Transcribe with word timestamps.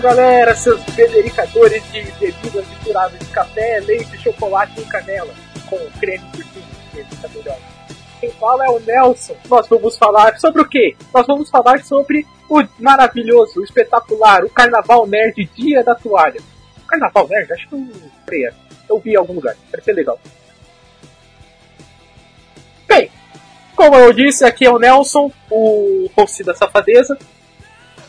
Galera, 0.00 0.54
seus 0.54 0.80
bebericadores 0.94 1.82
de 1.90 2.02
bebidas 2.20 2.66
misturadas 2.68 3.18
de 3.18 3.26
café, 3.26 3.80
leite, 3.80 4.16
chocolate 4.18 4.80
e 4.80 4.84
canela, 4.84 5.34
com 5.68 5.76
creme 5.98 6.24
por 6.30 6.44
cima, 6.44 6.66
que 6.92 7.04
fica 7.04 7.28
melhor. 7.28 7.58
Quem 8.20 8.30
fala 8.32 8.64
é 8.64 8.68
o 8.68 8.78
Nelson. 8.78 9.36
Nós 9.48 9.66
vamos 9.68 9.98
falar 9.98 10.38
sobre 10.38 10.62
o 10.62 10.68
quê? 10.68 10.96
Nós 11.12 11.26
vamos 11.26 11.50
falar 11.50 11.82
sobre 11.84 12.24
o 12.48 12.62
maravilhoso, 12.78 13.60
o 13.60 13.64
espetacular, 13.64 14.44
o 14.44 14.50
Carnaval 14.50 15.06
Nerd 15.06 15.44
Dia 15.54 15.82
da 15.82 15.94
Toalha. 15.94 16.40
Carnaval 16.86 17.26
Nerd? 17.28 17.52
Acho 17.52 17.68
que 17.68 17.74
eu, 17.74 17.88
creia. 18.24 18.54
eu 18.88 18.98
vi 19.00 19.12
em 19.12 19.16
algum 19.16 19.34
lugar, 19.34 19.56
parece 19.70 19.86
ser 19.86 19.92
legal. 19.94 20.18
Bem, 22.86 23.10
como 23.74 23.96
eu 23.96 24.12
disse, 24.12 24.44
aqui 24.44 24.64
é 24.64 24.70
o 24.70 24.78
Nelson, 24.78 25.30
o 25.50 26.08
host 26.16 26.44
da 26.44 26.54
Safadeza. 26.54 27.18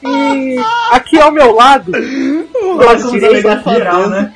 E 0.02 0.56
aqui 0.92 1.20
ao 1.20 1.32
meu 1.32 1.54
lado, 1.54 1.92
do 1.92 2.76
lado 2.76 3.12
direito, 3.12 3.70
geral, 3.70 4.10
né? 4.10 4.34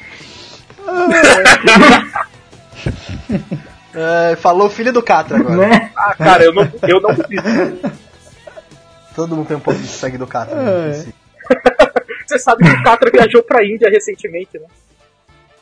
É, 3.95 4.35
falou 4.37 4.69
filho 4.69 4.91
do 4.91 5.03
Catra 5.03 5.37
agora. 5.37 5.67
Né? 5.67 5.91
ah, 5.95 6.15
cara, 6.15 6.43
eu 6.43 6.51
não, 6.51 6.63
eu 6.87 6.99
não 6.99 7.13
duvido. 7.13 7.79
Todo 9.15 9.35
mundo 9.35 9.47
tem 9.47 9.57
um 9.57 9.59
pouco 9.59 9.79
de 9.79 9.87
sangue 9.87 10.17
do 10.17 10.25
Catra. 10.25 10.59
É. 10.59 10.63
né, 10.63 10.93
si. 11.05 11.15
Você 12.25 12.39
sabe 12.39 12.63
que 12.63 12.71
o 12.71 12.83
Catra 12.83 13.11
viajou 13.11 13.43
pra 13.43 13.63
Índia 13.63 13.89
recentemente, 13.89 14.57
né? 14.57 14.65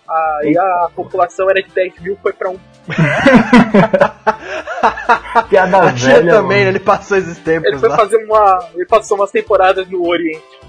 Aí 0.10 0.58
a 0.58 0.90
população 0.96 1.50
era 1.50 1.62
de 1.64 1.70
10 1.70 2.00
mil, 2.02 2.18
foi 2.22 2.34
pra 2.34 2.50
um. 2.50 2.60
Piada 5.50 5.78
A 5.90 5.94
Tia 5.94 6.16
velha. 6.16 6.32
também, 6.34 6.60
mano. 6.66 6.70
ele 6.72 6.80
passou 6.80 7.18
esses 7.18 7.38
Ele 7.38 7.46
tempos 7.62 7.80
foi 7.80 7.90
lá. 7.90 7.96
fazer 7.96 8.18
uma. 8.26 8.68
Ele 8.74 8.86
passou 8.86 9.18
umas 9.18 9.32
temporadas 9.32 9.88
no 9.90 10.06
Oriente. 10.08 10.60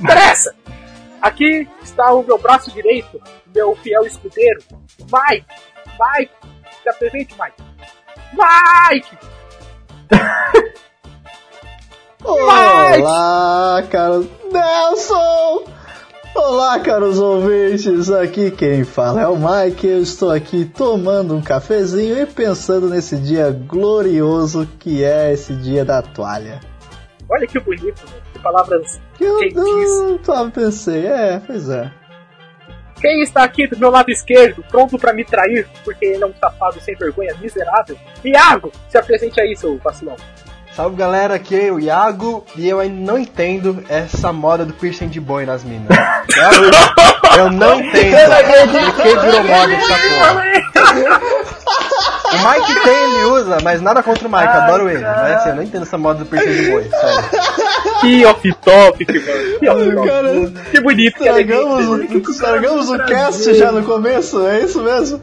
Interessa! 0.00 0.54
Aqui 1.20 1.68
está 1.82 2.12
o 2.12 2.24
meu 2.24 2.36
braço 2.38 2.72
direito, 2.72 3.22
meu 3.54 3.76
fiel 3.76 4.04
escudeiro, 4.04 4.60
Mike! 4.98 5.46
Mike! 6.00 6.32
Se 6.82 6.88
apresente, 6.88 7.36
Mike! 7.40 7.62
Mike! 8.32 9.16
Olá, 12.24 13.82
caros 13.90 14.26
Nelson! 14.50 15.64
Olá, 16.34 16.80
caros 16.80 17.18
ouvintes! 17.18 18.10
Aqui 18.10 18.50
quem 18.50 18.84
fala 18.84 19.20
é 19.20 19.26
o 19.26 19.36
Mike. 19.36 19.86
Eu 19.86 20.00
estou 20.00 20.30
aqui 20.30 20.64
tomando 20.64 21.36
um 21.36 21.42
cafezinho 21.42 22.18
e 22.18 22.24
pensando 22.24 22.88
nesse 22.88 23.16
dia 23.16 23.50
glorioso 23.50 24.66
que 24.78 25.04
é 25.04 25.32
esse 25.32 25.52
dia 25.54 25.84
da 25.84 26.00
toalha. 26.00 26.60
Olha 27.28 27.46
que 27.46 27.60
bonito, 27.60 28.02
né? 28.06 28.20
que 28.32 28.38
palavras 28.38 29.00
Que 29.16 29.24
eu 29.24 29.40
não 29.54 30.18
tava 30.18 30.50
pensei, 30.50 31.06
é, 31.06 31.40
pois 31.46 31.68
é. 31.68 31.92
Quem 32.98 33.20
está 33.20 33.42
aqui 33.42 33.66
do 33.66 33.78
meu 33.78 33.90
lado 33.90 34.10
esquerdo, 34.10 34.64
pronto 34.70 34.98
pra 34.98 35.12
me 35.12 35.24
trair, 35.24 35.68
porque 35.84 36.04
ele 36.04 36.24
é 36.24 36.26
um 36.26 36.34
safado 36.34 36.80
sem 36.80 36.94
vergonha 36.94 37.34
miserável? 37.40 37.98
Iago! 38.24 38.72
Se 38.88 38.96
apresente 38.96 39.40
aí, 39.40 39.54
seu 39.56 39.76
vacilão. 39.78 40.16
Salve 40.74 40.96
galera, 40.96 41.34
aqui 41.34 41.66
é 41.66 41.70
o 41.70 41.78
Iago 41.78 42.44
e 42.56 42.66
eu 42.66 42.80
ainda 42.80 43.12
não 43.12 43.18
entendo 43.18 43.84
essa 43.90 44.32
moda 44.32 44.64
do 44.64 44.72
piercing 44.72 45.08
de 45.08 45.20
boi 45.20 45.44
nas 45.44 45.62
minas. 45.62 45.86
Eu, 47.36 47.36
eu 47.44 47.50
não 47.50 47.78
entendo 47.78 48.16
por 48.96 49.02
que 49.02 49.16
virou 49.16 49.44
moda 49.44 49.74
essa 49.74 49.98
porra. 49.98 50.44
O 52.32 52.48
Mike 52.48 52.84
tem, 52.84 53.04
ele 53.04 53.24
usa, 53.24 53.58
mas 53.62 53.82
nada 53.82 54.02
contra 54.02 54.26
o 54.26 54.30
Mike, 54.30 54.46
adoro 54.46 54.88
ele. 54.88 55.02
Mas 55.02 55.36
assim, 55.36 55.48
eu 55.50 55.56
não 55.56 55.62
entendo 55.62 55.82
essa 55.82 55.98
moda 55.98 56.20
do 56.20 56.24
piercing 56.24 56.54
de 56.64 56.70
boi, 56.70 56.88
sério. 56.88 57.24
Que 58.00 58.24
off-topic, 58.24 59.08
mano. 59.08 59.58
Que 59.58 59.68
off-topic. 59.68 60.06
Cara, 60.06 60.52
Que 60.70 60.80
bonito, 60.80 61.16
estragamos, 61.18 61.84
elegante. 61.86 62.16
o, 62.16 62.30
estragamos 62.30 62.88
o 62.88 62.98
cast 63.04 63.54
já 63.54 63.70
no 63.70 63.82
começo, 63.82 64.46
é 64.46 64.60
isso 64.60 64.82
mesmo? 64.82 65.22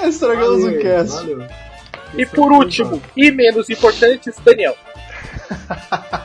É, 0.00 0.06
Estragamos 0.08 0.62
o 0.64 0.78
cast. 0.78 1.26
E 2.16 2.24
por 2.26 2.50
último, 2.52 3.00
e 3.16 3.30
menos 3.30 3.68
importante, 3.68 4.30
Daniel. 4.44 4.76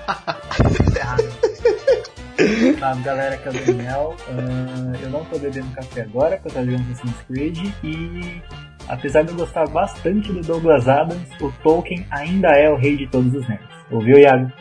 Salve 2.79 3.03
galera, 3.03 3.35
aqui 3.35 3.47
é 3.47 3.51
o 3.51 3.65
Daniel. 3.65 4.15
Ah, 4.29 4.97
eu 5.03 5.09
não 5.09 5.23
tô 5.25 5.37
bebendo 5.37 5.67
café 5.75 6.01
agora, 6.01 6.37
porque 6.37 6.57
eu 6.57 6.63
tô 6.63 6.71
jogando 6.71 6.91
Assassin's 6.91 7.21
Creed. 7.27 7.57
E 7.83 8.41
apesar 8.87 9.23
de 9.23 9.29
eu 9.31 9.35
gostar 9.35 9.67
bastante 9.67 10.31
do 10.31 10.41
Douglas 10.41 10.87
Adams, 10.87 11.27
o 11.39 11.51
Tolkien 11.63 12.05
ainda 12.09 12.47
é 12.49 12.69
o 12.69 12.75
rei 12.75 12.97
de 12.97 13.07
todos 13.07 13.33
os 13.33 13.47
nerds. 13.47 13.67
Ouviu, 13.91 14.17
Iago? 14.17 14.51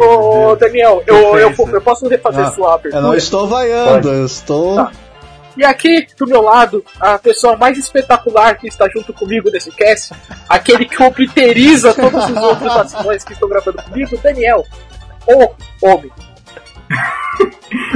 Ô, 0.00 0.56
Daniel, 0.56 1.02
eu, 1.06 1.38
eu, 1.38 1.50
eu 1.50 1.80
posso 1.80 2.06
refazer 2.06 2.44
Ah, 2.46 2.50
sua 2.52 2.74
abertura? 2.74 2.98
Eu 2.98 3.02
não 3.02 3.14
estou 3.14 3.46
vaiando, 3.46 4.08
eu 4.08 4.26
estou. 4.26 4.76
Tá. 4.76 4.92
E 5.56 5.64
aqui, 5.64 6.06
do 6.18 6.26
meu 6.26 6.40
lado, 6.42 6.82
a 6.98 7.18
pessoa 7.18 7.56
mais 7.56 7.76
espetacular 7.76 8.56
que 8.56 8.66
está 8.68 8.88
junto 8.88 9.12
comigo 9.12 9.50
nesse 9.50 9.70
cast, 9.70 10.14
aquele 10.48 10.86
que 10.86 11.02
obliteriza 11.02 11.92
todos 11.92 12.24
os 12.30 12.36
outros 12.36 12.72
vacilões 12.72 13.22
que 13.24 13.32
estão 13.34 13.48
gravando 13.48 13.82
comigo, 13.82 14.16
Daniel. 14.22 14.64
O 15.26 15.52
homem. 15.86 16.10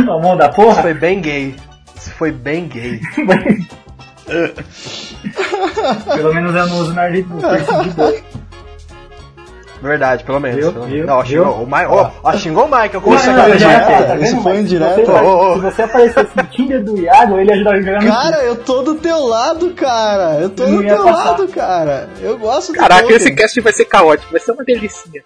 O 0.01 0.21
mão 0.21 0.37
da 0.37 0.47
Isso 0.47 0.55
porra? 0.55 0.83
foi 0.83 0.95
bem 0.95 1.21
gay. 1.21 1.57
Isso 1.97 2.11
foi 2.13 2.31
bem 2.33 2.69
gay. 2.69 3.01
Pelo 6.15 6.35
menos 6.35 6.55
eu 6.55 6.67
não 6.67 6.79
uso 6.79 6.93
nariz 6.95 7.25
de 7.27 7.91
boi. 7.91 8.25
Verdade, 9.83 10.25
pelo 10.25 10.41
menos. 10.41 10.57
Viu? 10.59 10.73
pelo 10.73 10.87
Viu? 10.87 10.95
menos. 10.95 11.07
Não, 11.07 11.23
Viu? 11.23 11.45
xingou, 11.45 11.63
o 11.63 11.67
Mike, 11.67 11.87
ó, 11.89 12.11
ó, 12.23 12.33
xingou 12.33 12.65
o 12.65 12.71
Mike, 12.81 12.95
eu 12.95 13.01
Não, 13.01 13.11
não, 13.11 13.17
não, 13.17 13.27
não, 13.27 14.07
não, 14.17 14.23
Esse 14.23 14.35
não, 14.35 14.43
foi 14.43 14.59
indireto. 14.61 15.07
Se 15.07 15.61
você 15.61 15.83
aparecesse 15.83 16.31
Tinder 16.57 16.83
do 16.83 16.99
Iago, 16.99 17.39
ele 17.39 17.51
ia 17.51 17.55
ajudar 17.55 17.75
a 17.75 17.81
jogar 17.81 18.03
no 18.03 18.09
Cara, 18.09 18.45
eu 18.45 18.57
tô 18.57 18.83
do 18.83 18.95
teu 18.95 19.27
lado, 19.27 19.75
cara. 19.75 20.41
Eu 20.41 20.51
tô 20.51 20.65
do 20.65 20.83
teu 20.83 21.05
passar. 21.05 21.31
lado, 21.31 21.49
cara. 21.49 22.09
Eu 22.23 22.39
gosto 22.39 22.73
do 22.73 22.79
Caraca, 22.79 23.13
esse 23.13 23.35
cast 23.35 23.61
vai 23.61 23.73
ser 23.73 23.85
caótico, 23.85 24.33
vai 24.33 24.41
ser 24.41 24.53
uma 24.53 24.65
delicinha. 24.65 25.23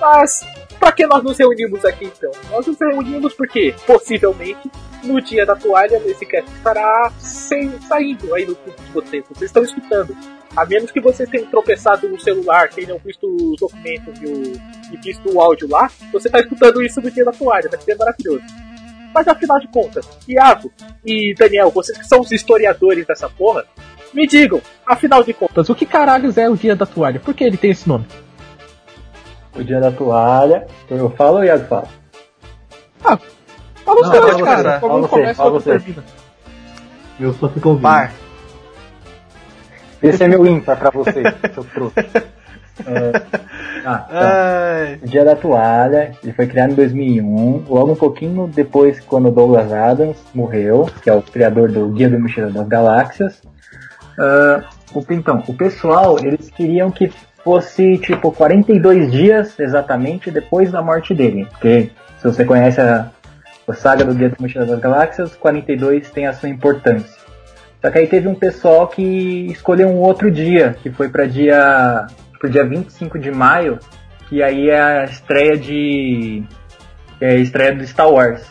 Mas, 0.00 0.46
pra 0.78 0.92
que 0.92 1.04
nós 1.04 1.22
nos 1.24 1.36
reunimos 1.36 1.84
aqui 1.84 2.04
então? 2.04 2.30
Nós 2.50 2.64
nos 2.64 2.78
reunimos 2.78 3.34
porque, 3.34 3.74
possivelmente, 3.84 4.70
no 5.02 5.20
dia 5.20 5.44
da 5.44 5.56
toalha, 5.56 6.00
esse 6.06 6.24
cast 6.24 6.48
estará 6.52 7.10
sem, 7.18 7.72
saindo 7.80 8.32
aí 8.34 8.46
no 8.46 8.54
tubo 8.54 8.76
de 8.80 8.92
vocês. 8.92 9.24
Vocês 9.28 9.50
estão 9.50 9.64
escutando. 9.64 10.16
A 10.56 10.64
menos 10.64 10.90
que 10.90 11.00
vocês 11.00 11.28
tenham 11.28 11.46
tropeçado 11.46 12.08
no 12.08 12.20
celular, 12.20 12.68
tenham 12.70 12.98
visto 12.98 13.26
os 13.26 13.60
documentos 13.60 14.20
e, 14.20 14.26
o, 14.26 14.52
e 14.94 14.96
visto 14.96 15.30
o 15.32 15.40
áudio 15.40 15.68
lá, 15.68 15.90
você 16.12 16.30
tá 16.30 16.40
escutando 16.40 16.82
isso 16.82 17.00
no 17.00 17.10
dia 17.10 17.24
da 17.24 17.32
toalha, 17.32 17.68
vai 17.68 17.80
ser 17.80 17.96
maravilhoso. 17.96 18.44
Mas 19.14 19.26
afinal 19.26 19.58
de 19.58 19.68
contas, 19.68 20.08
Iago 20.28 20.70
e 21.04 21.34
Daniel, 21.34 21.70
vocês 21.70 21.96
que 21.96 22.06
são 22.06 22.20
os 22.20 22.30
historiadores 22.30 23.06
dessa 23.06 23.28
porra, 23.28 23.64
me 24.12 24.26
digam, 24.26 24.60
afinal 24.86 25.22
de 25.22 25.32
contas, 25.32 25.68
o 25.68 25.74
que 25.74 25.86
caralhos 25.86 26.36
é 26.38 26.48
o 26.48 26.56
dia 26.56 26.76
da 26.76 26.86
toalha? 26.86 27.20
Por 27.20 27.34
que 27.34 27.44
ele 27.44 27.56
tem 27.56 27.70
esse 27.70 27.88
nome? 27.88 28.06
O 29.54 29.62
dia 29.64 29.80
da 29.80 29.90
toalha. 29.90 30.66
Eu 30.88 31.10
falo 31.10 31.36
ou 31.36 31.42
o 31.42 31.44
Iago 31.44 31.66
fala? 31.66 31.88
Fala 33.84 34.00
os 34.02 34.10
dois, 34.10 34.34
fala 34.34 34.44
cara. 34.44 34.62
você, 34.62 34.76
Um 34.76 34.80
fala 34.80 35.00
você, 35.00 35.08
começa, 35.08 35.34
fala 35.34 35.50
outro 35.50 35.64
você. 35.72 35.78
termina. 35.78 36.04
Eu 37.18 37.32
só 37.34 37.48
fico 37.48 37.68
ouvindo. 37.70 37.82
Par. 37.82 38.12
Esse 40.02 40.22
é 40.24 40.28
meu 40.28 40.46
ímpar 40.46 40.78
pra 40.78 40.90
você, 40.90 41.22
seu 41.54 41.64
trouxa. 41.64 42.04
Ah, 43.84 43.98
tá. 44.00 44.98
Dia 45.04 45.24
da 45.24 45.34
Toalha, 45.34 46.12
ele 46.22 46.32
foi 46.32 46.46
criado 46.46 46.72
em 46.72 46.74
2001, 46.74 47.64
logo 47.68 47.92
um 47.92 47.96
pouquinho 47.96 48.46
depois 48.46 49.00
quando 49.00 49.30
Douglas 49.30 49.72
Adams 49.72 50.18
morreu, 50.34 50.90
que 51.02 51.08
é 51.08 51.12
o 51.14 51.22
criador 51.22 51.70
do 51.70 51.88
Guia 51.88 52.10
do 52.10 52.20
Mochileiro 52.20 52.52
das 52.52 52.68
Galáxias. 52.68 53.40
Ah, 54.18 54.64
o, 54.92 55.04
então, 55.10 55.42
o 55.46 55.54
pessoal, 55.54 56.18
eles 56.18 56.50
queriam 56.50 56.90
que 56.90 57.10
fosse 57.44 57.98
tipo 57.98 58.32
42 58.32 59.10
dias 59.10 59.58
exatamente 59.58 60.30
depois 60.30 60.70
da 60.70 60.82
morte 60.82 61.14
dele, 61.14 61.46
porque 61.50 61.90
se 62.18 62.24
você 62.24 62.44
conhece 62.44 62.80
a, 62.80 63.10
a 63.66 63.74
saga 63.74 64.04
do 64.04 64.14
Guia 64.14 64.30
do 64.30 64.36
Mochileiro 64.40 64.72
das 64.72 64.80
Galáxias, 64.80 65.34
42 65.36 66.10
tem 66.10 66.26
a 66.26 66.32
sua 66.32 66.48
importância. 66.48 67.18
Só 67.80 67.90
que 67.90 67.98
aí 67.98 68.06
teve 68.08 68.26
um 68.26 68.34
pessoal 68.34 68.88
que 68.88 69.46
escolheu 69.52 69.88
um 69.88 69.98
outro 69.98 70.30
dia, 70.30 70.76
que 70.82 70.90
foi 70.90 71.08
para 71.08 71.26
dia 71.26 72.08
pro 72.38 72.48
dia 72.48 72.64
25 72.64 73.18
de 73.18 73.30
maio, 73.30 73.78
que 74.28 74.42
aí 74.42 74.70
é 74.70 74.80
a 74.80 75.04
estreia 75.04 75.56
de 75.56 76.42
é 77.20 77.30
a 77.30 77.34
estreia 77.34 77.74
do 77.74 77.86
Star 77.86 78.10
Wars. 78.10 78.46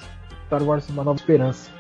Star 0.48 0.64
Wars 0.64 0.90
Uma 0.90 1.04
Nova 1.04 1.18
Esperança. 1.18 1.72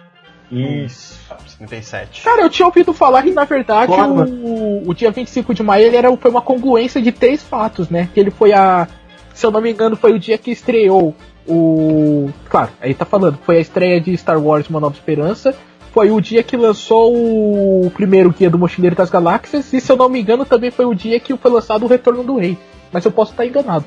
Isso. 0.51 1.19
57. 1.47 2.23
Cara, 2.23 2.41
eu 2.43 2.49
tinha 2.49 2.65
ouvido 2.65 2.93
falar 2.93 3.23
que 3.23 3.31
na 3.31 3.43
verdade 3.43 3.91
o, 3.91 4.89
o 4.89 4.93
dia 4.93 5.11
25 5.11 5.53
de 5.53 5.63
maio 5.63 5.85
ele 5.85 5.97
era, 5.97 6.15
foi 6.15 6.31
uma 6.31 6.41
congruência 6.41 7.01
de 7.01 7.11
três 7.11 7.43
fatos, 7.43 7.89
né? 7.89 8.09
Que 8.13 8.19
ele 8.19 8.31
foi 8.31 8.53
a. 8.53 8.87
Se 9.33 9.45
eu 9.45 9.51
não 9.51 9.61
me 9.61 9.71
engano, 9.71 9.95
foi 9.95 10.13
o 10.13 10.19
dia 10.19 10.37
que 10.37 10.51
estreou 10.51 11.13
o. 11.45 12.29
Claro, 12.49 12.71
aí 12.79 12.93
tá 12.93 13.05
falando, 13.05 13.37
foi 13.43 13.57
a 13.57 13.61
estreia 13.61 13.99
de 13.99 14.15
Star 14.17 14.41
Wars 14.41 14.69
Uma 14.69 14.79
Nova 14.79 14.95
Esperança. 14.95 15.55
Foi 15.97 16.11
o 16.11 16.21
dia 16.21 16.43
que 16.43 16.55
lançou 16.55 17.11
o 17.11 17.89
primeiro 17.89 18.29
guia 18.29 18.51
do 18.51 18.57
Mochileiro 18.59 18.95
das 18.95 19.09
Galáxias. 19.09 19.73
E 19.73 19.81
se 19.81 19.91
eu 19.91 19.95
não 19.97 20.07
me 20.07 20.21
engano, 20.21 20.45
também 20.45 20.69
foi 20.69 20.85
o 20.85 20.93
dia 20.93 21.19
que 21.19 21.35
foi 21.35 21.49
lançado 21.49 21.85
o 21.85 21.87
Retorno 21.87 22.23
do 22.23 22.37
Rei. 22.37 22.55
Mas 22.91 23.03
eu 23.03 23.09
posso 23.11 23.31
estar 23.31 23.47
enganado. 23.47 23.83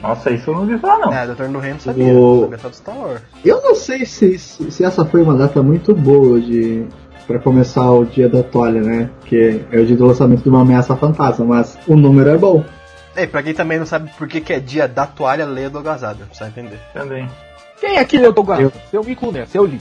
Nossa, 0.00 0.30
isso 0.30 0.48
eu 0.48 0.54
não 0.54 0.60
ouvi 0.60 0.78
falar 0.78 0.98
não. 0.98 1.12
É, 1.12 1.26
Doutor 1.26 1.48
do 1.48 1.58
Reino 1.58 1.74
não 1.74 1.80
sabia. 1.80 2.04
O- 2.14 2.40
Sabia 2.42 2.58
só 2.58 2.68
do 2.68 2.76
Star 2.76 2.96
Wars. 2.96 3.20
Eu 3.44 3.60
não 3.62 3.74
sei 3.74 4.06
se, 4.06 4.38
se, 4.38 4.70
se 4.70 4.84
essa 4.84 5.04
foi 5.04 5.22
uma 5.22 5.34
data 5.34 5.60
muito 5.60 5.92
boa 5.92 6.40
de 6.40 6.86
para 7.26 7.40
começar 7.40 7.90
o 7.90 8.04
dia 8.04 8.28
da 8.28 8.44
toalha, 8.44 8.80
né? 8.80 9.10
Que 9.24 9.60
é 9.72 9.78
o 9.80 9.84
dia 9.84 9.96
do 9.96 10.06
lançamento 10.06 10.44
de 10.44 10.48
uma 10.48 10.60
ameaça 10.62 10.94
fantasma, 10.96 11.44
mas 11.44 11.76
o 11.88 11.96
número 11.96 12.30
é 12.30 12.38
bom. 12.38 12.62
Ei, 13.16 13.26
pra 13.26 13.42
quem 13.42 13.54
também 13.54 13.76
não 13.80 13.86
sabe 13.86 14.08
por 14.16 14.28
que, 14.28 14.40
que 14.40 14.52
é 14.52 14.60
dia 14.60 14.86
da 14.86 15.04
toalha, 15.04 15.44
lê 15.44 15.68
Douglas 15.68 16.04
Adams, 16.04 16.28
precisa 16.28 16.48
entender. 16.48 16.78
Também. 16.94 17.28
Quem 17.80 17.98
aqui 17.98 18.18
leu 18.18 18.32
Douglas? 18.32 18.60
Eu. 18.60 18.72
Eu 18.92 19.02
me 19.02 19.12
incluo 19.12 19.32
nessa, 19.32 19.56
eu 19.58 19.64
li. 19.66 19.80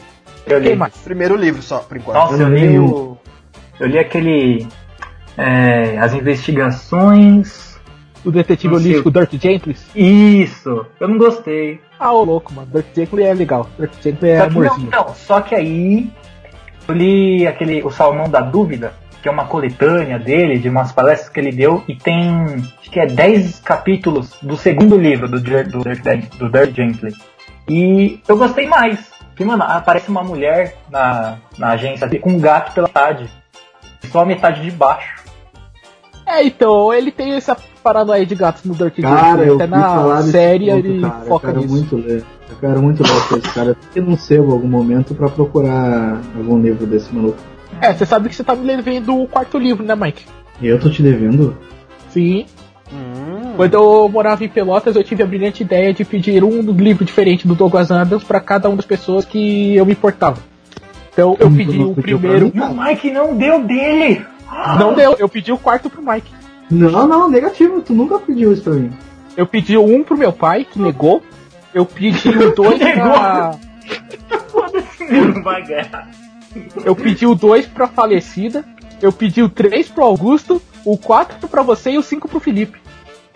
Eu 0.50 0.60
li. 0.60 0.75
Mais? 0.75 0.94
Primeiro 0.98 1.36
livro 1.36 1.62
só, 1.62 1.80
por 1.80 1.98
enquanto. 1.98 2.16
Nossa, 2.18 2.42
eu 2.44 2.50
li 2.50 2.80
o. 2.80 3.18
Eu 3.80 3.88
li 3.88 3.98
aquele. 4.00 4.68
é, 5.38 5.98
as 5.98 6.13
investigações. 6.13 7.69
O 8.25 8.31
detetive 8.31 8.75
holístico 8.75 9.10
Dirt 9.10 9.42
Gentles. 9.42 9.86
Isso! 9.96 10.86
Eu 11.00 11.07
não 11.07 11.18
gostei. 11.18 11.80
Ah, 11.98 12.12
ô 12.12 12.24
louco, 12.25 12.54
mano. 12.54 12.68
Dirt 12.74 12.88
Gently 12.94 13.24
é 13.24 13.34
legal. 13.34 13.69
Dirt 13.80 13.94
Gently 14.01 14.30
é 14.31 14.40
só 14.40 14.48
que 14.50 14.56
não, 14.56 14.62
amorzinho. 14.62 14.92
não, 14.92 15.13
só 15.16 15.42
que 15.42 15.56
aí 15.56 16.12
eu 16.88 16.94
li 16.96 17.48
aquele 17.48 17.81
O 17.81 17.90
Salmão 17.90 18.28
da 18.30 18.42
Dúvida, 18.42 18.92
que 19.24 19.30
é 19.30 19.31
uma 19.31 19.46
coletânea 19.46 20.19
dele, 20.19 20.60
de 20.60 20.68
umas 20.68 20.92
palestras 20.92 21.30
que 21.30 21.40
ele 21.40 21.51
deu, 21.54 21.81
e 21.88 21.96
tem 21.96 22.30
acho 22.81 22.92
que 22.92 23.00
é 23.00 23.06
10 23.06 23.62
capítulos 23.62 24.36
do 24.42 24.57
segundo 24.57 24.98
livro 24.98 25.30
do, 25.30 25.40
do, 25.40 25.84
Dirt- 25.84 26.36
do 26.38 26.50
Dirt 26.50 26.75
Gently. 26.75 27.13
E 27.69 28.19
eu 28.28 28.38
gostei 28.38 28.68
mais. 28.68 29.00
Porque, 29.39 29.50
mano, 29.50 29.63
aparece 29.63 30.09
uma 30.09 30.21
mulher 30.21 30.75
na, 30.91 31.38
na 31.57 31.69
agência 31.69 32.09
com 32.19 32.31
um 32.31 32.39
gato 32.41 32.74
pela 32.74 32.88
metade. 32.89 33.30
Só 34.12 34.19
a 34.19 34.25
metade 34.25 34.62
de 34.62 34.69
baixo. 34.69 35.24
É, 36.25 36.44
então, 36.44 36.94
ele 36.94 37.09
tem 37.09 37.31
essa 37.31 37.56
paranoia 37.81 38.25
de 38.25 38.36
gatos 38.36 38.65
no 38.65 38.75
Dirt 38.75 39.00
Cara, 39.00 39.45
eu 39.45 39.56
Até 39.56 39.65
na 39.65 40.21
série 40.24 40.65
ponto, 40.65 40.77
ele 40.77 41.01
cara. 41.01 41.19
Eu 41.21 41.27
foca 41.30 41.47
quero 41.47 41.62
nisso. 41.62 41.74
muito 41.74 41.95
ler. 41.95 42.25
Eu 42.50 42.56
quero 42.59 42.81
muito 42.81 43.01
ler 43.01 43.39
esse 43.39 43.53
cara. 43.53 43.77
Eu 43.95 44.03
não 44.03 44.18
sebo 44.18 44.51
algum 44.51 44.68
momento 44.68 45.15
pra 45.15 45.30
procurar 45.30 46.19
algum 46.36 46.59
livro 46.62 46.86
desse 46.86 47.15
maluco. 47.15 47.38
É, 47.80 47.94
você 47.94 48.06
sabe 48.06 48.27
que 48.27 48.36
você 48.36 48.44
tá 48.44 48.57
me 48.57 48.65
levando 48.65 49.21
o 49.21 49.25
quarto 49.25 49.57
livro, 49.57 49.86
né, 49.86 49.95
Mike? 49.95 50.25
Eu 50.62 50.77
tô 50.81 50.89
te 50.89 51.01
devendo? 51.01 51.57
Sim. 52.09 52.45
Hum, 52.91 53.29
Quando 53.60 53.74
eu 53.74 54.08
morava 54.08 54.46
em 54.46 54.48
Pelotas, 54.48 54.96
eu 54.96 55.04
tive 55.04 55.22
a 55.22 55.26
brilhante 55.26 55.64
ideia 55.64 55.94
de 55.94 56.06
pedir 56.06 56.46
um 56.46 56.62
livro 56.72 57.04
diferente 57.04 57.46
do 57.46 57.54
Douglas 57.54 57.92
Adams 57.92 58.24
pra 58.24 58.40
cada 58.40 58.70
uma 58.70 58.78
das 58.78 58.86
pessoas 58.86 59.26
que 59.26 59.76
eu 59.76 59.86
me 59.86 59.92
importava. 59.92 60.38
Então 61.12 61.36
eu 61.38 61.50
Hum, 61.50 61.58
pedi 61.58 61.78
o 61.84 61.94
primeiro. 61.94 62.54
O 62.56 62.82
Mike 62.82 63.12
não 63.12 63.36
deu 63.36 63.62
dele! 63.62 64.26
Não 64.80 64.94
deu, 64.94 65.14
eu 65.20 65.28
pedi 65.28 65.52
o 65.52 65.58
quarto 65.58 65.90
pro 65.90 66.02
Mike. 66.02 66.32
Não, 66.72 67.06
não, 67.06 67.30
negativo. 67.30 67.82
Tu 67.82 67.94
nunca 67.94 68.18
pediu 68.18 68.54
isso 68.54 68.64
pra 68.64 68.76
mim. 68.76 68.92
Eu 69.36 69.46
pedi 69.46 69.78
um 69.78 70.06
pro 70.06 70.18
meu 70.18 70.32
pai, 70.32 70.64
que 70.64 70.80
negou. 70.80 71.22
Eu 71.74 71.86
pedi 71.86 72.30
o 72.30 72.52
dois 72.56 72.80
pra. 72.80 73.52
Foda-se, 74.48 75.04
não 75.04 75.44
vai 75.44 75.68
ganhar. 75.68 76.08
Eu 76.86 76.96
pedi 76.96 77.28
o 77.28 77.36
2 77.36 77.68
pra 77.68 77.90
falecida. 77.90 78.64
Eu 79.02 79.12
pedi 79.12 79.44
o 79.44 79.50
3 79.50 79.90
pro 79.90 80.06
Augusto, 80.06 80.62
o 80.86 80.98
4 80.98 81.48
pra 81.50 81.62
você 81.62 81.92
e 81.92 81.98
o 81.98 82.02
5 82.02 82.30
pro 82.30 82.40
Felipe. 82.40 82.80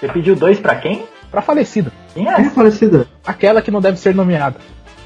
Você 0.04 0.12
pediu 0.12 0.36
dois 0.36 0.60
pra 0.60 0.76
quem? 0.76 1.04
Pra 1.32 1.42
falecida. 1.42 1.90
Quem 2.14 2.28
É 2.28 2.42
é? 2.42 2.50
parecida. 2.50 3.08
Aquela 3.26 3.62
que 3.62 3.72
não 3.72 3.80
deve 3.80 3.98
ser 3.98 4.14
nomeada. 4.14 4.58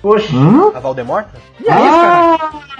Poxa. 0.02 0.36
Hã? 0.36 0.72
a 0.76 0.80
Valdemorta? 0.80 1.38
E 1.64 1.70
aí, 1.70 1.84
cara? 1.90 2.38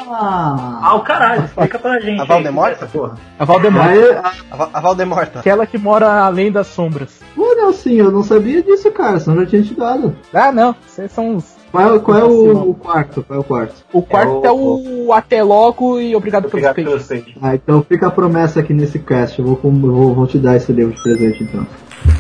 Ah! 0.10 0.80
Ah, 0.82 0.96
o 0.96 1.02
caralho, 1.02 1.46
explica 1.46 1.78
pra 1.78 2.00
gente. 2.00 2.20
A 2.20 2.24
aí, 2.24 2.28
Valdemorta? 2.28 2.72
essa 2.74 2.86
porra. 2.88 3.16
A 3.38 3.46
Valdemar. 3.46 3.90
Aí, 3.90 4.04
ah, 4.14 4.32
A, 4.50 4.70
a 4.74 4.82
Valdemorta. 4.82 5.40
Aquela 5.40 5.68
que 5.68 5.78
mora 5.78 6.10
além 6.24 6.52
das 6.52 6.66
sombras. 6.68 7.20
pô, 7.36 7.54
Nelson, 7.56 7.90
eu 7.90 8.12
não 8.12 8.24
sabia 8.24 8.64
disso, 8.64 8.92
cara, 8.92 9.20
senão 9.20 9.42
já 9.42 9.46
tinha 9.46 9.62
te 9.62 9.76
dado. 9.76 10.16
Ah, 10.34 10.52
não. 10.52 10.76
Vocês 10.88 11.12
são 11.12 11.36
os. 11.36 11.56
Qual, 11.72 11.96
é- 11.96 12.00
qual 12.00 12.18
é 12.18 12.24
o, 12.24 12.70
o 12.72 12.74
quarto? 12.74 13.24
Qual 13.28 13.38
é 13.38 13.42
o 13.42 13.44
quarto? 13.44 13.76
O 13.94 14.02
quarto 14.02 14.42
É 14.44 14.48
é 14.48 14.52
o- 14.52 15.06
o, 15.08 15.14
até 15.14 15.44
logo 15.44 16.00
e 16.00 16.16
obrigado 16.16 16.46
Obrigado 16.46 16.76
pelos 16.76 17.06
peixes. 17.06 17.36
Ah, 17.42 17.54
então 17.54 17.84
fica 17.88 18.08
a 18.08 18.12
promessa 18.12 18.60
aqui 18.62 18.74
nesse 18.74 18.98
cast. 19.00 19.38
Eu 19.38 19.46
vou, 19.46 19.60
vou, 19.72 20.16
vou 20.16 20.26
te 20.28 20.40
dar 20.40 20.56
esse 20.56 20.72
livro 20.72 20.96
de 20.96 21.04
presente, 21.04 21.44
então. 21.44 21.68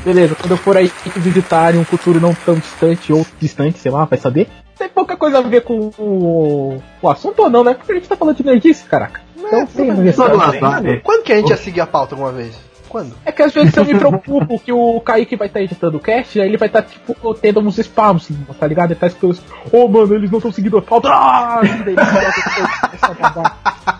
Beleza, 0.03 0.35
quando 0.35 0.51
eu 0.51 0.57
for 0.57 0.77
aí 0.77 0.91
visitar 1.15 1.75
um 1.75 1.83
futuro 1.83 2.19
não 2.19 2.33
tão 2.33 2.55
distante 2.55 3.11
ou 3.11 3.25
distante, 3.39 3.79
sei 3.79 3.91
lá, 3.91 4.05
vai 4.05 4.17
saber. 4.17 4.47
Tem 4.77 4.87
pouca 4.87 5.17
coisa 5.17 5.39
a 5.39 5.41
ver 5.41 5.61
com 5.61 5.91
o, 5.97 6.81
o 7.01 7.09
assunto 7.09 7.41
ou 7.41 7.49
não, 7.49 7.63
né? 7.63 7.73
Porque 7.73 7.91
a 7.91 7.95
gente 7.95 8.07
tá 8.07 8.15
falando 8.15 8.37
de 8.37 8.45
nerdice, 8.45 8.85
caraca. 8.85 9.21
Então 9.37 9.65
tem 9.65 9.89
universidade. 9.89 10.35
lá, 10.35 10.51
vai. 10.51 10.99
Quando 10.99 11.23
que 11.23 11.33
a 11.33 11.37
gente 11.37 11.49
ia 11.49 11.57
seguir 11.57 11.81
a 11.81 11.87
pauta 11.87 12.15
alguma 12.15 12.31
vez? 12.31 12.55
Quando? 12.87 13.15
É 13.25 13.31
que 13.31 13.41
às 13.41 13.53
vezes 13.53 13.75
eu 13.75 13.83
me 13.83 13.95
preocupo 13.95 14.59
que 14.59 14.71
o 14.71 15.01
Kaique 15.01 15.35
vai 15.35 15.47
estar 15.47 15.61
editando 15.61 15.97
o 15.97 15.99
cast, 15.99 16.39
aí 16.39 16.47
ele 16.47 16.57
vai 16.57 16.69
estar, 16.69 16.83
tipo, 16.83 17.33
tendo 17.33 17.59
uns 17.59 17.77
spams, 17.77 18.29
tá 18.57 18.65
ligado? 18.65 18.91
Ele 18.91 18.99
tá 18.99 19.07
escutando, 19.07 19.37
ô 19.71 19.87
mano, 19.87 20.15
eles 20.15 20.31
não 20.31 20.37
estão 20.37 20.51
seguindo 20.51 20.77
a 20.77 20.81
pauta. 20.81 21.09
Ah! 21.09 21.61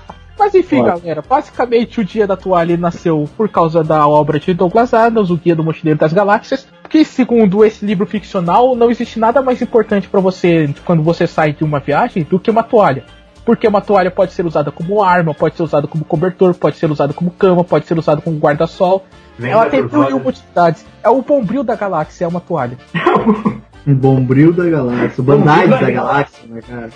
Mas 0.37 0.53
enfim, 0.53 0.83
galera, 0.83 1.23
basicamente 1.27 1.99
o 1.99 2.05
Dia 2.05 2.27
da 2.27 2.37
Toalha 2.37 2.77
nasceu 2.77 3.27
por 3.35 3.49
causa 3.49 3.83
da 3.83 4.07
obra 4.07 4.39
de 4.39 4.53
Douglas 4.53 4.93
Adams, 4.93 5.31
o 5.31 5.37
Guia 5.37 5.55
do 5.55 5.63
Mochileiro 5.63 5.99
das 5.99 6.13
Galáxias, 6.13 6.67
que 6.89 7.03
segundo 7.03 7.65
esse 7.65 7.85
livro 7.85 8.05
ficcional, 8.05 8.75
não 8.75 8.91
existe 8.91 9.19
nada 9.19 9.41
mais 9.41 9.61
importante 9.61 10.07
pra 10.07 10.19
você 10.19 10.73
quando 10.85 11.01
você 11.01 11.25
sai 11.25 11.53
de 11.53 11.63
uma 11.63 11.79
viagem 11.79 12.23
do 12.23 12.39
que 12.39 12.51
uma 12.51 12.63
toalha. 12.63 13.03
Porque 13.43 13.65
uma 13.65 13.79
toalha 13.79 14.11
pode 14.11 14.33
ser 14.33 14.45
usada 14.45 14.71
como 14.71 15.01
arma, 15.01 15.33
pode 15.33 15.55
ser 15.55 15.63
usada 15.63 15.87
como 15.87 16.03
cobertor, 16.03 16.53
pode 16.53 16.75
ser 16.75 16.91
usada 16.91 17.13
como 17.13 17.31
cama, 17.31 17.63
pode 17.63 17.87
ser 17.87 17.97
usada 17.97 18.21
como 18.21 18.37
guarda-sol. 18.37 19.05
Ela 19.41 19.67
tem 19.67 19.81
mil 19.81 20.17
utilidades. 20.17 20.85
É 21.01 21.09
o 21.09 21.21
bombril 21.21 21.63
da 21.63 21.75
galáxia, 21.75 22.25
é 22.25 22.27
uma 22.27 22.41
toalha. 22.41 22.77
Um 23.87 23.95
bombril 23.95 24.51
da 24.51 24.65
galáxia. 24.69 25.13
O 25.21 25.23
Bandai 25.23 25.67
da 25.67 25.77
da 25.77 25.89
galáxia, 25.89 26.43
né, 26.49 26.61
cara? 26.67 26.89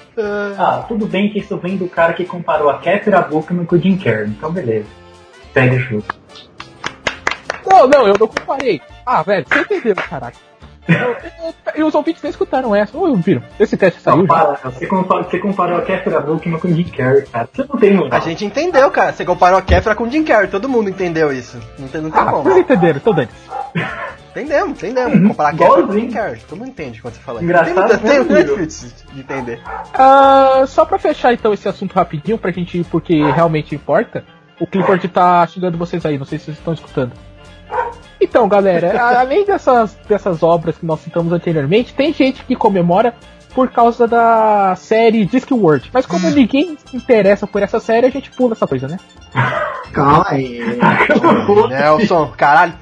Ah, 0.58 0.84
tudo 0.88 1.06
bem 1.08 1.30
que 1.32 1.40
isso 1.40 1.58
vem 1.58 1.78
do 1.78 1.88
cara 1.88 2.12
que 2.14 2.26
comparou 2.26 2.70
a 2.70 2.80
Kéfera 2.80 3.22
Bookman 3.22 3.66
com 3.66 3.76
o 3.78 3.80
Jim 3.80 3.98
Carrey, 3.98 4.28
então 4.28 4.52
beleza. 4.52 4.88
Segue 5.54 5.78
o 5.78 5.80
jogo. 5.80 6.04
Não, 7.66 7.88
não, 7.88 8.08
eu 8.08 8.16
não 8.20 8.28
comparei. 8.28 8.82
Ah, 9.06 9.24
velho, 9.24 9.46
você 9.48 9.60
entendeu, 9.62 9.96
caraca. 9.96 10.38
E 11.76 11.84
os 11.84 11.96
ouvintes 11.96 12.22
nem 12.22 12.30
escutaram 12.32 12.76
essa. 12.76 12.98
Ou 12.98 13.16
viram? 13.16 13.42
Esse 13.58 13.78
teste 13.78 14.02
saiu 14.02 14.18
Não, 14.18 14.26
para, 14.28 14.58
você, 14.64 14.86
comparou, 14.88 15.24
você 15.24 15.40
comparou 15.40 15.78
a 15.78 15.82
Kéfera 15.84 16.20
Bookman 16.20 16.60
com 16.60 16.68
o 16.68 16.74
Jim 16.74 16.84
Carrey, 16.84 17.22
cara. 17.32 17.48
Você 17.54 17.66
não 17.70 17.80
tem 17.80 17.94
A 17.94 17.98
moral. 17.98 18.22
gente 18.22 18.44
entendeu, 18.46 18.92
cara. 18.92 19.14
Você 19.14 19.24
comparou 19.24 19.58
a 19.60 19.62
Kefra 19.62 19.96
com 19.96 20.04
o 20.04 20.12
Jim 20.12 20.24
Carrey. 20.24 20.50
Todo 20.50 20.68
mundo 20.68 20.90
entendeu 20.90 21.32
isso. 21.32 21.58
Não 21.80 21.88
tem, 21.88 22.02
não 22.02 22.12
tem 22.12 22.20
Ah, 22.22 22.26
como. 22.26 22.44
vocês 22.44 22.58
entenderam, 22.58 22.98
então 22.98 23.14
dane 23.14 23.30
Entendemos, 24.32 24.82
entendemos. 24.82 25.28
Comparar 25.28 25.50
a 25.50 25.52
Kefra 25.52 25.68
com 25.68 25.74
o 25.74 25.80
Igualzinho. 25.80 26.10
Jim 26.10 26.12
Carrey. 26.16 26.42
Todo 26.48 26.60
mundo 26.60 26.70
entende 26.70 27.02
quando 27.02 27.14
você 27.14 27.20
fala. 27.22 27.44
Engraçado 27.44 28.00
Tem, 28.00 28.26
tem, 28.26 28.46
tem 28.46 28.68
de 28.68 29.20
entender. 29.20 29.62
Ah, 29.94 30.64
só 30.68 30.86
pra 30.86 30.98
fechar 30.98 31.34
então 31.34 31.54
esse 31.54 31.68
assunto 31.68 31.94
rapidinho, 31.94 32.38
pra 32.38 32.52
gente 32.52 32.80
ir 32.80 32.86
porque 32.86 33.14
realmente 33.32 33.76
importa, 33.76 34.24
o 34.60 34.66
Clifford 34.66 35.06
tá 35.10 35.46
xingando 35.48 35.78
vocês 35.78 36.06
aí, 36.06 36.18
não 36.18 36.26
sei 36.26 36.40
se 36.40 36.46
vocês 36.46 36.58
estão 36.58 36.74
escutando. 36.74 37.12
Então, 38.22 38.48
galera, 38.48 39.02
além 39.20 39.46
dessas, 39.46 39.96
dessas 40.08 40.42
obras 40.44 40.78
que 40.78 40.86
nós 40.86 41.02
citamos 41.02 41.34
anteriormente, 41.34 41.94
tem 41.94 42.14
gente 42.14 42.46
que 42.46 42.56
comemora 42.56 43.14
por 43.54 43.70
causa 43.70 44.08
da 44.08 44.76
série 44.78 45.26
Discworld. 45.26 45.90
Mas 45.94 46.06
como 46.06 46.30
ninguém 46.30 46.78
se 46.86 46.96
interessa 46.96 47.46
por 47.46 47.62
essa 47.62 47.80
série, 47.80 48.08
a 48.08 48.10
gente 48.10 48.32
pula 48.32 48.54
essa 48.54 48.66
coisa, 48.66 48.88
né? 48.88 48.98
Calma 49.92 50.26
aí. 50.30 50.62
Nelson, 51.70 52.32
caralho. 52.38 52.74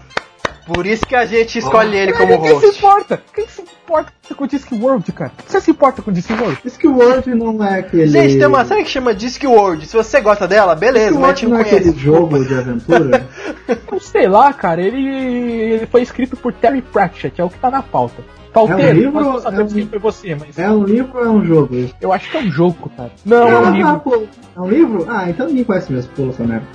Por 0.74 0.86
isso 0.86 1.06
que 1.06 1.16
a 1.16 1.26
gente 1.26 1.58
escolhe 1.60 1.98
ele 1.98 2.14
como 2.14 2.40
Quem 2.42 2.60
se 2.60 2.66
host. 2.66 2.78
importa? 2.78 3.22
Quem 3.34 3.48
se 3.48 3.62
importa 3.62 4.12
com 4.36 4.46
Discworld, 4.48 5.12
cara? 5.12 5.32
Você 5.48 5.60
se 5.62 5.72
importa 5.72 6.02
com 6.02 6.12
Discworld? 6.12 6.60
Discworld 6.64 7.34
não 7.36 7.64
é 7.66 7.80
aquele. 7.80 8.08
Gente, 8.08 8.38
tem 8.38 8.48
uma 8.48 8.64
série 8.66 8.84
que 8.84 8.90
chama 8.90 9.14
Discworld. 9.14 9.86
Se 9.88 9.96
você 9.98 10.22
gosta 10.22 10.48
dela, 10.48 10.76
beleza, 10.76 11.20
mas 11.20 11.24
a 11.24 11.28
gente 11.34 11.46
Discworld 11.46 11.48
não 11.48 11.52
não 11.52 11.58
é 11.58 11.62
aquele 11.62 11.82
conhece. 11.92 12.00
jogo 12.00 12.46
de 12.46 12.54
aventura? 12.54 13.28
Não 13.92 14.00
sei 14.00 14.28
lá, 14.28 14.52
cara, 14.54 14.82
ele, 14.82 15.08
ele 15.08 15.86
foi 15.88 16.02
escrito 16.02 16.36
por 16.36 16.52
Terry 16.54 16.82
Pratchett, 16.82 17.40
é 17.40 17.44
o 17.44 17.50
que 17.50 17.60
tá 17.60 17.70
na 17.70 17.84
pauta. 17.84 18.24
Pauteiro, 18.52 18.82
É 18.82 18.92
um 18.92 18.94
livro, 18.96 19.20
é 19.20 19.62
um- 19.62 19.88
foi 19.90 20.00
você, 20.00 20.34
mas 20.36 20.58
é 20.58 20.70
um 20.72 20.84
livro 20.84 21.20
ou 21.20 21.24
é 21.26 21.30
um 21.30 21.46
jogo? 21.46 21.76
isso? 21.76 21.94
eu 22.02 22.12
acho 22.12 22.32
que 22.32 22.38
é 22.38 22.40
um 22.40 22.50
jogo, 22.52 22.90
cara. 22.98 23.12
Não, 23.24 23.48
é 23.48 23.52
Ah, 23.52 23.60
um 23.60 23.64
tá, 23.64 23.70
livro. 23.72 24.00
pô. 24.00 24.24
É 24.58 24.60
um 24.60 24.68
livro? 24.68 25.06
Ah, 25.08 25.30
então 25.30 25.46
ninguém 25.48 25.64
conhece 25.64 25.92
mesmo. 25.94 26.12
Pula 26.16 26.30
essa 26.30 26.44
merda. 26.44 26.66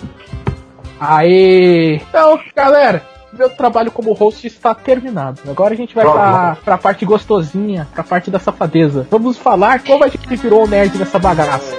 Aê! 1.01 1.97
Então, 1.97 2.39
galera, 2.55 3.03
meu 3.37 3.51
trabalho 3.51 3.91
como 3.91 4.13
host 4.13 4.47
está 4.47 4.75
terminado. 4.75 5.41
Agora 5.49 5.75
a 5.75 5.77
gente 5.77 5.95
vai 5.95 6.05
pra, 6.05 6.57
pra 6.65 6.79
parte 6.79 7.05
gostosinha, 7.05 7.89
pra 7.93 8.03
parte 8.03 8.31
da 8.31 8.39
safadeza. 8.39 9.07
Vamos 9.11 9.37
falar 9.37 9.83
como 9.83 10.05
a 10.05 10.09
gente 10.09 10.37
virou 10.37 10.65
o 10.65 10.69
nerd 10.69 10.97
nessa 10.99 11.19
bagaça. 11.19 11.77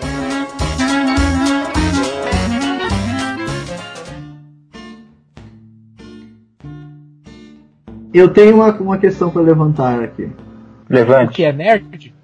Eu 8.14 8.30
tenho 8.30 8.56
uma, 8.56 8.72
uma 8.76 8.98
questão 8.98 9.30
para 9.30 9.42
levantar 9.42 10.02
aqui. 10.02 10.24
O 10.24 10.94
Levante. 10.94 11.34
que 11.34 11.44
é 11.44 11.52
nerd? 11.52 12.15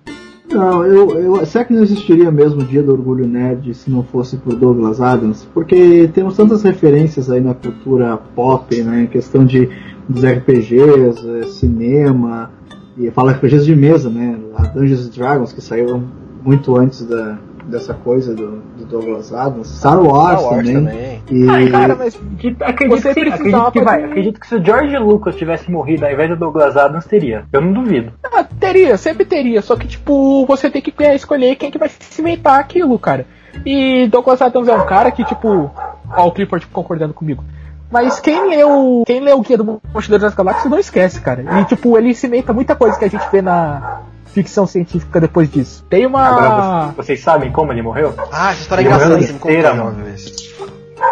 Não, 0.51 0.86
eu, 0.86 1.10
eu, 1.17 1.46
será 1.46 1.63
que 1.63 1.74
não 1.74 1.81
existiria 1.81 2.29
mesmo 2.29 2.62
o 2.62 2.65
Dia 2.65 2.84
do 2.84 2.91
Orgulho 2.91 3.27
Nerd 3.27 3.74
se 3.74 3.89
não 3.89 4.03
fosse 4.03 4.38
por 4.38 4.55
Douglas 4.55 5.00
Adams? 5.00 5.48
Porque 5.53 6.10
temos 6.13 6.36
tantas 6.36 6.62
referências 6.63 7.29
aí 7.29 7.39
na 7.39 7.53
cultura 7.53 8.17
pop, 8.36 8.81
né? 8.84 9.03
Em 9.03 9.08
questão 9.08 9.46
de 9.46 9.70
dos 10.10 10.24
RPGs, 10.25 11.29
eh, 11.29 11.43
cinema, 11.43 12.51
e 12.98 13.05
eu 13.05 13.12
falo 13.12 13.29
RPGs 13.29 13.65
de 13.65 13.75
mesa, 13.75 14.10
né? 14.10 14.38
A 14.55 14.63
Dungeons 14.63 15.10
Dragons, 15.10 15.53
que 15.53 15.62
saíram 15.62 16.03
muito 16.43 16.75
antes 16.75 17.05
da, 17.05 17.38
dessa 17.63 17.94
coisa 17.94 18.34
do, 18.36 18.58
do 18.77 18.86
Douglas 18.86 19.34
Adams. 19.34 19.68
Star 19.68 20.01
Wars, 20.01 20.39
Star 20.39 20.53
Wars 20.53 20.68
também. 20.68 20.86
também. 20.86 21.22
E, 21.30 21.50
Ai, 21.50 21.70
cara, 21.70 21.96
mas 21.96 22.20
Que- 22.38 22.56
Acredito, 22.62 23.01
Você 23.01 23.13
que 23.13 23.22
acredito 23.30 23.72
que 23.72 23.82
vai. 23.82 24.03
Acredito 24.03 24.39
que 24.39 24.48
se 24.48 24.56
o 24.56 24.63
George 24.63 24.98
Lucas 24.98 25.36
tivesse 25.36 25.70
morrido 25.72 26.06
ao 26.06 26.12
invés 26.12 26.30
do 26.30 26.36
Douglas 26.36 26.75
Adams, 26.77 27.06
teria. 27.06 27.46
Eu 27.51 27.62
não 27.62 27.74
duvido. 27.74 28.13
Ah, 28.34 28.44
teria, 28.44 28.98
sempre 28.98 29.25
teria. 29.25 29.62
Só 29.62 29.75
que, 29.75 29.88
tipo, 29.88 30.46
você 30.46 30.70
tem 30.70 30.82
que 30.82 30.94
é, 31.03 31.15
escolher 31.15 31.56
quem 31.56 31.72
que 31.72 31.77
vai 31.77 31.89
se 31.89 32.22
inventar 32.22 32.60
aquilo, 32.60 32.98
cara. 33.00 33.25
E 33.65 34.08
Douglas 34.08 34.41
Adams 34.41 34.68
é 34.68 34.74
um 34.75 34.86
cara 34.86 35.12
que, 35.12 35.24
tipo, 35.24 35.72
ó, 36.15 36.27
o 36.27 36.32
Clifford 36.32 36.65
concordando 36.68 37.13
comigo. 37.13 37.44
Mas 37.91 38.22
quem 38.22 38.50
leu, 38.50 39.03
quem 39.06 39.20
leu 39.20 39.38
o 39.38 39.41
Guia 39.41 39.58
do 39.58 39.82
Mochileiro 39.94 40.24
das 40.24 40.34
Galáxias 40.34 40.72
não 40.72 40.80
esquece, 40.80 41.20
cara. 41.20 41.44
E, 41.60 41.65
tipo, 41.65 41.98
ele 41.98 42.15
cimenta 42.15 42.53
muita 42.53 42.74
coisa 42.74 42.98
que 42.98 43.03
a 43.03 43.10
gente 43.10 43.30
vê 43.30 43.41
na 43.41 44.00
ficção 44.33 44.65
científica 44.65 45.19
depois 45.19 45.50
disso. 45.51 45.83
Tem 45.89 46.05
uma. 46.05 46.21
Agora, 46.27 46.81
vocês, 46.93 46.95
vocês 46.95 47.19
sabem 47.21 47.51
como 47.51 47.71
ele 47.71 47.81
morreu? 47.81 48.13
Ah, 48.31 48.51
essa 48.51 48.61
história 48.61 48.81
é 48.81 48.85
Ele 48.85 48.93
morreu 48.93 49.07
engraçada, 49.07 49.31
na 49.31 49.38
esteira, 49.38 49.73
uma 49.73 49.83
mano. 49.85 50.05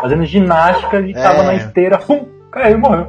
Fazendo 0.01 0.25
ginástica, 0.25 0.97
ele 0.97 1.11
É. 1.11 1.21
tava 1.21 1.43
na 1.43 1.55
esteira, 1.55 1.97
pum, 1.97 2.25
caiu 2.51 2.77
e 2.77 2.79
morreu. 2.79 3.07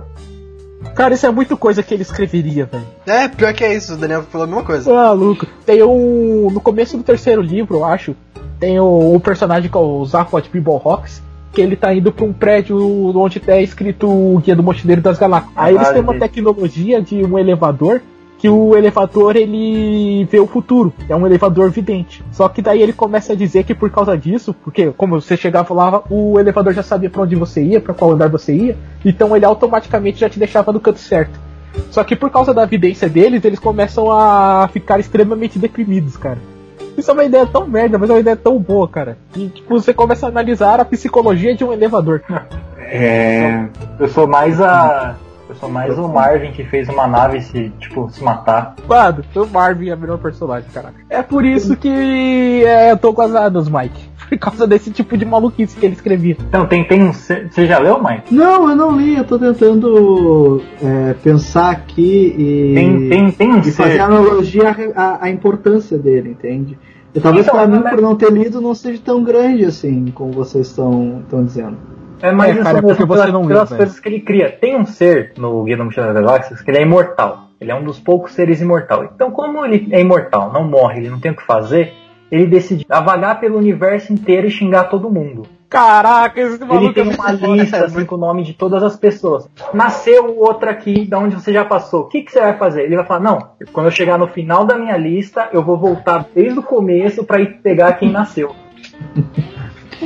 Cara, 0.95 1.15
isso 1.15 1.27
é 1.27 1.31
muita 1.31 1.57
coisa 1.57 1.83
que 1.83 1.93
ele 1.93 2.03
escreveria, 2.03 2.65
velho. 2.67 2.85
É, 3.07 3.29
pior 3.29 3.53
que 3.53 3.63
é 3.63 3.75
isso, 3.75 3.95
o 3.95 3.97
Daniel 3.97 4.23
falou 4.25 4.45
a 4.45 4.49
mesma 4.49 4.65
coisa. 4.65 4.93
Maluco. 4.93 5.47
Tem 5.67 5.83
um. 5.83 6.49
No 6.51 6.61
começo 6.61 6.97
do 6.97 7.03
terceiro 7.03 7.43
livro, 7.43 7.77
eu 7.79 7.85
acho, 7.85 8.17
tem 8.59 8.81
o, 8.81 9.15
o 9.15 9.21
personagem 9.21 9.71
que 9.71 9.77
é 9.77 9.81
o 9.81 10.05
Zaphod 10.07 10.49
Beeblehawks, 10.51 11.23
que 11.53 11.61
ele 11.61 11.77
tá 11.77 11.93
indo 11.95 12.11
pra 12.11 12.25
um 12.25 12.33
prédio 12.33 12.79
onde 13.17 13.43
é 13.47 13.63
escrito 13.63 14.09
o 14.09 14.39
Guia 14.39 14.57
do 14.57 14.63
Mochileiro 14.63 15.03
das 15.03 15.19
Galáxias. 15.19 15.53
Aí 15.55 15.75
eles 15.75 15.89
Ah, 15.89 15.93
têm 15.93 16.03
uma 16.03 16.19
tecnologia 16.19 17.01
de 17.03 17.23
um 17.25 17.39
elevador 17.39 18.01
que 18.41 18.49
o 18.49 18.75
elevador 18.75 19.37
ele 19.37 20.25
vê 20.25 20.41
o 20.41 20.47
futuro, 20.47 20.93
é 21.09 21.15
um 21.15 21.27
elevador 21.27 21.71
vidente. 21.71 22.25
Só 22.33 22.49
que 22.49 22.63
daí 22.63 22.81
ele 22.81 22.93
começa 22.95 23.35
a 23.35 23.37
dizer 23.37 23.65
que 23.65 23.75
por 23.75 23.91
causa 23.91 24.17
disso, 24.17 24.55
porque 24.55 24.91
como 24.97 25.21
você 25.21 25.37
chegava 25.37 25.69
falava, 25.69 26.03
o 26.09 26.41
elevador 26.41 26.73
já 26.73 26.83
sabia 26.83 27.11
pra 27.11 27.21
onde 27.23 27.37
você 27.37 27.63
ia, 27.63 27.81
pra 27.83 27.93
qual 27.93 28.13
andar 28.13 28.31
você 28.31 28.55
ia, 28.55 28.77
então 29.05 29.37
ele 29.37 29.45
automaticamente 29.45 30.19
já 30.21 30.31
te 30.31 30.39
deixava 30.39 30.73
no 30.73 30.81
canto 30.81 30.99
certo. 30.99 31.39
Só 31.91 32.03
que 32.03 32.17
por 32.17 32.31
causa 32.31 32.55
da 32.55 32.63
evidência 32.63 33.11
deles, 33.11 33.45
eles 33.45 33.59
começam 33.59 34.11
a 34.11 34.67
ficar 34.73 34.99
extremamente 34.99 35.59
deprimidos, 35.59 36.17
cara. 36.17 36.39
Isso 36.97 37.11
é 37.11 37.15
uma 37.15 37.25
ideia 37.25 37.47
tão 37.47 37.67
merda, 37.67 37.99
mas 37.99 38.09
é 38.09 38.13
uma 38.15 38.21
ideia 38.21 38.37
tão 38.37 38.59
boa, 38.59 38.89
cara. 38.89 39.19
E 39.37 39.49
tipo, 39.49 39.79
você 39.79 39.93
começa 39.93 40.25
a 40.27 40.29
analisar 40.31 40.81
a 40.81 40.85
psicologia 40.85 41.55
de 41.55 41.63
um 41.63 41.75
elevador. 41.75 42.23
é, 42.79 43.67
Eu 43.99 44.09
sou 44.09 44.27
mais 44.27 44.59
a. 44.61 45.15
Eu 45.51 45.57
sou 45.57 45.69
mais 45.69 45.99
o 45.99 46.07
Marvin 46.07 46.53
que 46.53 46.63
fez 46.63 46.89
uma 46.89 47.09
nave 47.09 47.41
se, 47.41 47.71
tipo, 47.81 48.09
se 48.09 48.23
matar. 48.23 48.77
Mano, 48.89 49.25
o 49.35 49.47
Marvin 49.47 49.89
é 49.89 49.95
o 49.97 49.99
melhor 49.99 50.19
personagem, 50.19 50.71
caraca. 50.73 50.95
É 51.11 51.23
por 51.23 51.45
isso 51.45 51.77
que 51.77 52.63
é, 52.65 52.93
eu 52.93 52.97
tô 52.97 53.13
com 53.13 53.21
as 53.23 53.35
Adams, 53.35 53.69
Mike. 53.69 54.11
Por 54.31 54.39
causa 54.39 54.65
desse 54.65 54.93
tipo 54.93 55.17
de 55.17 55.25
maluquice 55.25 55.77
que 55.77 55.85
ele 55.85 55.95
escrevia. 55.97 56.37
Então, 56.39 56.65
tem, 56.65 56.85
tem 56.85 57.03
um. 57.03 57.13
Você 57.13 57.67
já 57.67 57.81
leu, 57.81 58.01
Mike? 58.01 58.33
Não, 58.33 58.71
eu 58.71 58.77
não 58.77 58.97
li, 58.97 59.17
eu 59.17 59.25
tô 59.25 59.37
tentando 59.37 60.63
é, 60.81 61.15
pensar 61.15 61.71
aqui 61.73 62.33
e, 62.39 62.75
Tem, 62.77 63.09
tem, 63.09 63.33
tem 63.33 63.53
um 63.53 63.59
e 63.59 63.73
fazer 63.73 63.95
ser. 63.95 64.01
analogia 64.01 64.77
à, 64.95 65.29
importância 65.29 65.99
dele, 65.99 66.31
entende? 66.31 66.79
E 67.13 67.19
talvez 67.19 67.45
Então, 67.45 67.59
pra 67.59 67.67
mim, 67.67 67.83
por 67.83 68.01
não 68.01 68.15
ter 68.15 68.31
lido, 68.31 68.61
não 68.61 68.73
seja 68.73 69.01
tão 69.05 69.25
grande 69.25 69.65
assim, 69.65 70.13
como 70.15 70.31
vocês 70.31 70.69
estão 70.69 71.23
estão 71.25 71.45
dizendo. 71.45 71.77
É 72.23 72.33
mais 72.33 72.51
É, 72.51 72.55
isso 72.55 72.65
cara, 72.65 72.79
é 72.79 72.83
porque 72.83 73.05
você 73.05 73.07
pelas, 73.07 73.33
não 73.33 73.47
pelas 73.47 73.69
coisas 73.69 74.01
que 74.01 74.09
ele 74.09 74.21
cria. 74.21 74.51
Tem 74.51 74.77
um 74.77 74.85
ser 74.85 75.33
no 75.37 75.65
Guia 75.65 75.77
do 75.77 75.85
Mochileiro 75.85 76.15
das 76.15 76.25
Galáxias 76.25 76.61
que 76.61 76.71
ele 76.71 76.79
é 76.79 76.83
imortal. 76.83 77.49
Ele 77.61 77.71
é 77.71 77.75
um 77.75 77.85
dos 77.85 77.99
poucos 77.99 78.33
seres 78.33 78.61
imortal. 78.61 79.05
Então, 79.05 79.31
como 79.31 79.65
ele 79.65 79.89
é 79.93 80.01
imortal, 80.01 80.53
não 80.53 80.65
morre, 80.65 81.01
ele 81.01 81.11
não 81.11 81.21
tem 81.21 81.31
o 81.31 81.37
que 81.37 81.45
fazer, 81.45 81.93
ele 82.31 82.47
decide 82.47 82.87
avagar 82.89 83.39
pelo 83.39 83.59
universo 83.59 84.13
inteiro 84.13 84.47
e 84.47 84.51
xingar 84.51 84.85
todo 84.85 85.11
mundo. 85.11 85.43
Caraca, 85.69 86.41
esse 86.41 86.57
Ele 86.57 86.65
maluco 86.65 86.91
é 86.91 86.93
tem 86.93 87.15
uma 87.15 87.31
lista 87.31 87.85
assim, 87.85 88.05
com 88.05 88.17
o 88.17 88.19
nome 88.19 88.43
de 88.43 88.55
todas 88.55 88.83
as 88.83 88.97
pessoas. 88.97 89.49
Nasceu 89.73 90.37
outra 90.37 90.73
aqui, 90.73 91.07
da 91.07 91.19
onde 91.19 91.37
você 91.37 91.53
já 91.53 91.65
passou. 91.65 92.03
O 92.03 92.09
que, 92.09 92.23
que 92.23 92.33
você 92.33 92.41
vai 92.41 92.57
fazer? 92.57 92.83
Ele 92.83 92.97
vai 92.97 93.07
falar: 93.07 93.21
Não, 93.21 93.51
quando 93.73 93.87
eu 93.87 93.93
chegar 93.93 94.19
no 94.19 94.27
final 94.27 94.65
da 94.65 94.77
minha 94.77 94.97
lista, 94.97 95.49
eu 95.53 95.63
vou 95.63 95.77
voltar 95.77 96.27
desde 96.35 96.59
o 96.59 96.63
começo 96.63 97.25
pra 97.25 97.41
ir 97.41 97.61
pegar 97.63 97.93
quem 97.93 98.11
nasceu. 98.11 98.55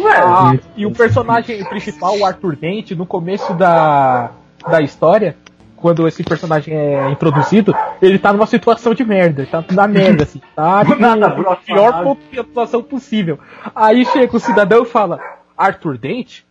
Ah, 0.07 0.55
e 0.77 0.87
o 0.87 0.91
personagem 0.91 1.65
principal, 1.65 2.19
o 2.19 2.27
Arthur 2.27 2.57
Dente, 2.57 2.95
no 2.95 3.07
começo 3.07 3.55
da, 3.55 4.31
da 4.69 4.81
história, 4.81 5.37
quando 5.77 6.09
esse 6.09 6.23
personagem 6.23 6.75
é 6.75 7.11
introduzido, 7.11 7.75
ele 8.01 8.19
tá 8.19 8.33
numa 8.33 8.47
situação 8.47 8.95
de 8.95 9.05
merda, 9.05 9.43
ele 9.43 9.51
tá 9.51 9.65
na 9.71 9.87
merda, 9.87 10.25
assim, 10.25 10.41
tá 10.57 10.83
bro, 10.83 10.99
na 10.99 11.57
pior 11.57 12.17
situação 12.31 12.83
possível. 12.83 13.39
Aí 13.75 14.05
chega 14.07 14.37
o 14.37 14.41
cidadão 14.41 14.83
e 14.83 14.87
fala, 14.87 15.21
Arthur 15.57 15.99
Dente? 15.99 16.45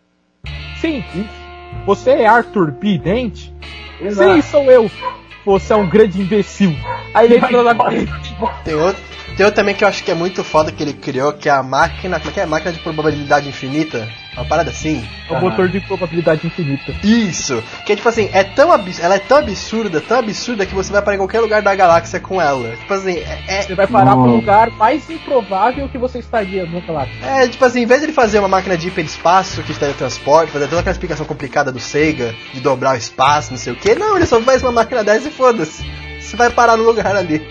Sim, 0.80 1.02
você 1.86 2.10
é 2.10 2.26
Arthur 2.26 2.70
B. 2.70 2.98
Dente? 2.98 3.52
Sim, 4.10 4.42
sou 4.42 4.70
eu. 4.70 4.90
Você 5.44 5.72
é 5.72 5.76
um 5.76 5.88
grande 5.88 6.20
imbecil. 6.20 6.74
Aí 7.12 7.26
ele 7.26 7.36
entra 7.36 7.62
na 7.62 7.74
Tem 8.64 8.74
outro, 8.74 9.02
tem 9.36 9.44
outro 9.46 9.60
também 9.60 9.74
que 9.74 9.84
eu 9.84 9.88
acho 9.88 10.02
que 10.04 10.10
é 10.10 10.14
muito 10.14 10.42
foda 10.44 10.70
que 10.72 10.82
ele 10.82 10.92
criou, 10.92 11.32
que 11.32 11.48
é 11.48 11.52
a 11.52 11.62
máquina. 11.62 12.18
Como 12.18 12.30
é 12.30 12.32
que 12.34 12.40
é? 12.40 12.46
Máquina 12.46 12.72
de 12.72 12.78
probabilidade 12.80 13.48
infinita. 13.48 14.08
Uma 14.34 14.44
parada 14.44 14.70
assim. 14.70 15.06
É 15.30 15.32
o 15.32 15.40
motor 15.40 15.68
de 15.68 15.80
probabilidade 15.80 16.44
infinita. 16.46 16.92
Isso! 17.04 17.62
Que 17.86 17.92
é 17.92 17.96
tipo 17.96 18.08
assim, 18.08 18.28
é 18.32 18.42
tão 18.42 18.72
abs- 18.72 18.98
ela 18.98 19.14
é 19.14 19.18
tão 19.18 19.38
absurda, 19.38 20.00
tão 20.00 20.18
absurda 20.18 20.66
que 20.66 20.74
você 20.74 20.92
vai 20.92 21.00
para 21.02 21.14
em 21.14 21.18
qualquer 21.18 21.40
lugar 21.40 21.62
da 21.62 21.72
galáxia 21.74 22.18
com 22.18 22.40
ela. 22.42 22.76
Tipo 22.76 22.94
assim, 22.94 23.18
é, 23.48 23.62
Você 23.62 23.74
vai 23.76 23.86
parar 23.86 24.12
pro 24.12 24.26
Não. 24.26 24.36
lugar 24.36 24.70
mais 24.72 25.08
improvável 25.08 25.88
que 25.88 25.98
você 25.98 26.18
estaria 26.18 26.66
no 26.66 26.80
galáxia. 26.80 27.14
é, 27.22 27.44
é, 27.44 27.48
tipo 27.48 27.64
assim, 27.64 27.82
em 27.82 27.86
vez 27.86 28.00
de 28.00 28.06
ele 28.06 28.12
fazer 28.12 28.40
uma 28.40 28.48
máquina 28.48 28.76
de 28.76 28.88
hiperespaço 28.88 29.62
que 29.62 29.72
teletransporte, 29.74 30.50
fazer 30.52 30.66
toda 30.66 30.80
aquela 30.80 30.92
explicação 30.92 31.24
complicada 31.26 31.70
do 31.70 31.78
Sega, 31.78 32.34
de 32.52 32.60
dobrar 32.60 32.94
o 32.94 32.98
espaço, 32.98 33.52
não 33.52 33.58
sei 33.58 33.72
o 33.72 33.76
que, 33.76 33.94
não, 33.94 34.16
ele 34.16 34.26
só 34.26 34.40
faz 34.40 34.62
uma 34.62 34.72
máquina 34.72 35.04
dessa 35.04 35.28
e 35.28 35.30
foda-se. 35.30 35.84
Você 36.20 36.36
vai 36.36 36.50
parar 36.50 36.76
no 36.76 36.82
lugar 36.84 37.14
ali. 37.14 37.46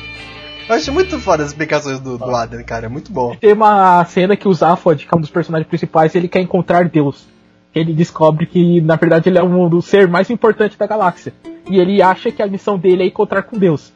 Eu 0.67 0.75
acho 0.75 0.91
muito 0.91 1.20
foda 1.20 1.43
as 1.43 1.50
explicações 1.50 2.00
do, 2.00 2.17
do 2.17 2.36
Adam, 2.36 2.63
cara, 2.63 2.86
é 2.86 2.89
muito 2.89 3.12
bom. 3.12 3.36
Tem 3.36 3.53
uma 3.53 4.03
cena 4.05 4.36
que 4.36 4.48
o 4.48 4.53
Zaphod, 4.53 5.05
que 5.05 5.13
é 5.13 5.17
um 5.17 5.22
dos 5.22 5.29
personagens 5.29 5.67
principais, 5.67 6.15
ele 6.15 6.27
quer 6.27 6.39
encontrar 6.39 6.86
Deus. 6.86 7.27
Ele 7.75 7.93
descobre 7.93 8.46
que, 8.46 8.82
na 8.82 8.96
verdade, 8.96 9.29
ele 9.29 9.38
é 9.38 9.43
um 9.43 9.67
do 9.67 9.82
ser 9.82 10.08
mais 10.08 10.29
importante 10.29 10.77
da 10.77 10.86
galáxia. 10.86 11.34
E 11.70 11.79
ele 11.79 12.01
acha 12.01 12.32
que 12.32 12.41
a 12.41 12.48
missão 12.48 12.77
dele 12.77 13.03
é 13.03 13.08
encontrar 13.08 13.43
com 13.43 13.58
Deus. 13.58 13.91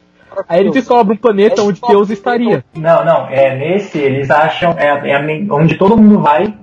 Aí 0.48 0.60
ele 0.60 0.70
descobre 0.70 1.14
um 1.14 1.16
planeta 1.16 1.62
onde 1.62 1.80
Deus 1.80 2.10
estaria. 2.10 2.64
Não, 2.74 3.04
não, 3.04 3.26
é 3.28 3.56
nesse 3.56 3.98
eles 3.98 4.30
acham 4.30 4.74
é, 4.78 4.88
é 4.88 5.46
onde 5.50 5.76
todo 5.78 5.96
mundo 5.96 6.20
vai 6.20 6.54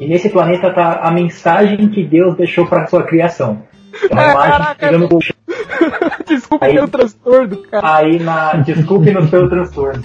e 0.00 0.06
nesse 0.06 0.30
planeta 0.30 0.72
tá 0.72 1.00
a 1.02 1.10
mensagem 1.10 1.88
que 1.88 2.02
Deus 2.02 2.36
deixou 2.36 2.66
para 2.66 2.86
sua 2.86 3.02
criação. 3.04 3.62
É 4.10 4.12
uma 4.12 4.22
É, 4.22 4.30
imagem 4.32 4.50
caraca, 4.50 4.74
pegando 4.74 5.08
Desculpa 6.26 6.64
Aí- 6.66 6.74
meu 6.74 6.88
transtorno, 6.88 7.56
cara. 7.70 7.96
aí 7.96 8.18
na 8.18 8.54
desculpe 8.56 9.10
no 9.12 9.28
seu 9.28 9.48
transtorno. 9.48 10.02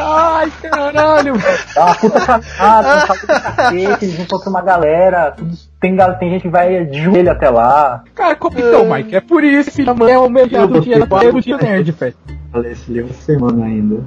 Ai, 0.00 0.50
caralho. 0.62 1.34
Dá 1.74 1.84
uma 1.86 1.94
puta 1.94 2.20
caminhada, 2.20 2.96
um 2.96 3.06
puta 3.16 3.40
cacete, 3.52 4.04
eles 4.04 4.20
encontram 4.20 4.50
uma 4.50 4.62
galera, 4.62 5.32
tudo- 5.32 5.56
tem, 5.80 5.96
tem 6.18 6.30
gente 6.30 6.42
que 6.42 6.48
vai 6.48 6.84
de 6.84 7.02
joelho 7.02 7.30
até 7.30 7.50
lá. 7.50 8.02
Cara, 8.14 8.34
como 8.36 8.58
então, 8.58 8.88
Mike? 8.90 9.14
É 9.16 9.20
por 9.20 9.44
isso 9.44 9.70
que 9.72 9.88
é 9.88 10.18
o 10.18 10.30
melhor 10.30 10.66
do 10.66 10.80
dia, 10.80 10.96
é 10.96 11.32
do 11.32 11.40
dia 11.40 11.56
nerd, 11.58 11.92
velho. 11.92 12.14
Falei 12.52 12.72
esse 12.72 12.90
livro 12.90 13.12
semana 13.14 13.66
ainda. 13.66 14.02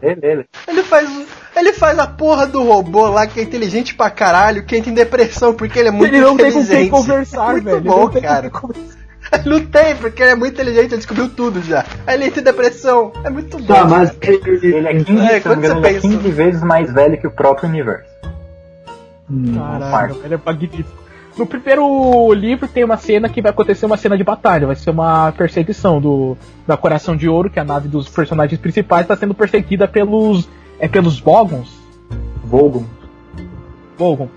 Beleza. 0.00 0.44
Ele 0.66 0.82
faz, 0.82 1.08
ele 1.56 1.72
faz 1.72 1.98
a 1.98 2.06
porra 2.06 2.46
do 2.46 2.62
robô 2.64 3.06
lá 3.08 3.26
que 3.26 3.38
é 3.38 3.42
inteligente 3.44 3.94
pra 3.94 4.10
caralho, 4.10 4.64
que 4.64 4.76
entra 4.76 4.90
em 4.90 4.94
depressão 4.94 5.54
porque 5.54 5.78
ele 5.78 5.88
é 5.88 5.92
muito 5.92 6.12
Ele 6.12 6.20
não 6.20 6.36
tem 6.36 6.50
com 6.52 6.58
inteligente. 6.60 6.78
quem 6.80 6.90
conversar, 6.90 7.52
muito 7.52 7.64
velho. 7.64 7.76
Ele 7.78 7.88
bom, 7.88 8.00
não 8.00 8.08
tem 8.10 8.22
com 8.22 8.28
cara. 8.28 8.50
Ele 9.32 9.48
não 9.48 9.64
tem, 9.66 9.96
porque 9.96 10.20
ele 10.22 10.32
é 10.32 10.34
muito 10.34 10.52
inteligente, 10.54 10.86
ele 10.88 10.96
descobriu 10.96 11.28
tudo 11.28 11.62
já. 11.62 11.84
Aí 12.06 12.16
ele 12.16 12.24
entra 12.26 12.40
em 12.40 12.44
depressão. 12.44 13.12
É 13.24 13.30
muito 13.30 13.56
bom. 13.58 13.72
Tá, 13.72 13.84
mas 13.84 14.10
Ele 14.20 14.88
é 14.88 14.92
15, 15.04 15.20
É, 15.20 15.34
não 15.34 15.40
quando 15.40 15.60
você 15.60 15.70
ele 15.70 15.78
é 15.78 15.82
pensa- 15.92 16.00
15 16.08 16.30
vezes 16.32 16.62
mais 16.62 16.92
velho 16.92 17.20
que 17.20 17.26
o 17.28 17.30
próprio 17.30 17.68
universo. 17.68 18.10
Hum, 19.30 19.54
Caralho, 19.56 20.20
ele 20.24 20.34
é 20.34 20.38
magnífico. 20.44 21.01
No 21.36 21.46
primeiro 21.46 22.32
livro 22.34 22.68
tem 22.68 22.84
uma 22.84 22.96
cena 22.96 23.28
que 23.28 23.40
vai 23.40 23.50
acontecer 23.50 23.86
uma 23.86 23.96
cena 23.96 24.18
de 24.18 24.24
batalha, 24.24 24.66
vai 24.66 24.76
ser 24.76 24.90
uma 24.90 25.32
perseguição 25.32 26.00
do 26.00 26.36
da 26.66 26.76
Coração 26.76 27.16
de 27.16 27.28
Ouro, 27.28 27.48
que 27.48 27.58
é 27.58 27.62
a 27.62 27.64
nave 27.64 27.88
dos 27.88 28.08
personagens 28.08 28.60
principais 28.60 29.02
está 29.02 29.16
sendo 29.16 29.34
perseguida 29.34 29.88
pelos 29.88 30.48
é 30.78 30.86
pelos 30.86 31.20
Bogons, 31.20 31.72
Vogon. 32.44 32.84
Vogon. 33.96 34.28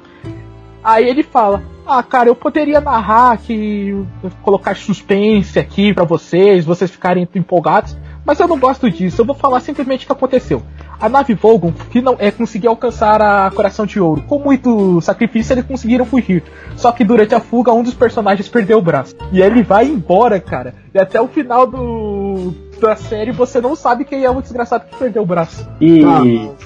Aí 0.82 1.06
ele 1.08 1.24
fala: 1.24 1.62
"Ah, 1.86 2.02
cara, 2.02 2.30
eu 2.30 2.36
poderia 2.36 2.80
narrar 2.80 3.38
que 3.40 4.06
colocar 4.42 4.76
suspense 4.76 5.60
aqui 5.60 5.94
pra 5.94 6.06
vocês, 6.06 6.64
vocês 6.64 6.90
ficarem 6.90 7.28
empolgados, 7.36 7.98
mas 8.26 8.40
eu 8.40 8.48
não 8.48 8.58
gosto 8.58 8.90
disso. 8.90 9.22
Eu 9.22 9.26
vou 9.26 9.36
falar 9.36 9.60
simplesmente 9.60 10.04
o 10.04 10.08
que 10.08 10.12
aconteceu. 10.12 10.62
A 11.00 11.08
nave 11.08 11.34
Vogon 11.34 11.74
final, 11.92 12.16
é, 12.20 12.32
conseguiu 12.32 12.72
alcançar 12.72 13.22
a 13.22 13.52
Coração 13.52 13.86
de 13.86 14.00
Ouro. 14.00 14.22
Com 14.28 14.40
muito 14.40 15.00
sacrifício, 15.02 15.54
eles 15.54 15.66
conseguiram 15.66 16.06
fugir. 16.06 16.44
Só 16.76 16.92
que 16.92 17.04
durante 17.04 17.36
a 17.36 17.40
fuga, 17.40 17.72
um 17.72 17.84
dos 17.84 17.94
personagens 17.94 18.48
perdeu 18.48 18.80
o 18.80 18.82
braço. 18.82 19.16
E 19.32 19.42
ele 19.42 19.62
vai 19.62 19.86
embora, 19.86 20.40
cara. 20.40 20.74
E 20.94 21.00
até 21.00 21.22
o 21.22 21.28
final 21.28 21.68
do, 21.68 22.54
da 22.80 22.96
série, 22.96 23.32
você 23.32 23.62
não 23.62 23.76
sabe 23.76 24.06
quem 24.06 24.24
é 24.24 24.30
o 24.30 24.42
desgraçado 24.42 24.86
que 24.90 24.96
perdeu 24.96 25.24
o 25.24 25.26
braço. 25.26 25.68
E 25.80 26.04
Ah, 26.04 26.22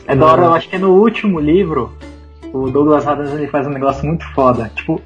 é 0.08 0.16
da 0.16 0.26
hora, 0.26 0.44
eu 0.44 0.54
acho 0.54 0.70
que 0.70 0.76
é 0.76 0.80
no 0.80 0.94
último 0.94 1.40
livro, 1.40 1.92
o 2.54 2.70
Douglas 2.70 3.08
Adams 3.08 3.32
ele 3.34 3.48
faz 3.48 3.68
um 3.68 3.72
negócio 3.72 4.06
muito 4.06 4.26
foda. 4.34 4.72
Tipo, 4.76 5.02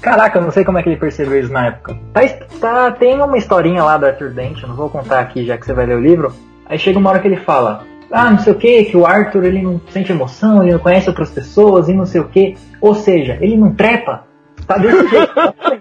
caraca, 0.00 0.38
eu 0.38 0.42
não 0.42 0.50
sei 0.50 0.64
como 0.64 0.78
é 0.78 0.82
que 0.82 0.88
ele 0.88 0.96
percebeu 0.96 1.40
isso 1.40 1.52
na 1.52 1.66
época. 1.66 1.96
Tá, 2.12 2.20
tá- 2.60 2.90
tem 2.92 3.20
uma 3.20 3.36
historinha 3.38 3.82
lá 3.82 3.96
do 3.96 4.06
Arthur 4.06 4.30
Dent, 4.30 4.62
eu 4.62 4.68
não 4.68 4.76
vou 4.76 4.90
contar 4.90 5.20
aqui 5.20 5.44
já 5.44 5.56
que 5.56 5.66
você 5.66 5.72
vai 5.72 5.86
ler 5.86 5.96
o 5.96 6.00
livro. 6.00 6.32
Aí 6.66 6.78
chega 6.78 6.98
uma 6.98 7.10
hora 7.10 7.20
que 7.20 7.28
ele 7.28 7.36
fala, 7.36 7.84
ah, 8.10 8.30
não 8.30 8.38
sei 8.38 8.52
o 8.52 8.56
que, 8.56 8.84
que 8.84 8.96
o 8.96 9.06
Arthur 9.06 9.44
ele 9.44 9.62
não 9.62 9.80
sente 9.90 10.12
emoção, 10.12 10.62
ele 10.62 10.72
não 10.72 10.78
conhece 10.78 11.08
outras 11.08 11.30
pessoas 11.30 11.88
e 11.88 11.92
não 11.92 12.06
sei 12.06 12.20
o 12.20 12.28
que. 12.28 12.56
Ou 12.80 12.94
seja, 12.94 13.38
ele 13.40 13.56
não 13.56 13.74
trepa. 13.74 14.24
Tá 14.66 14.78
desse 14.78 15.08
jeito, 15.08 15.32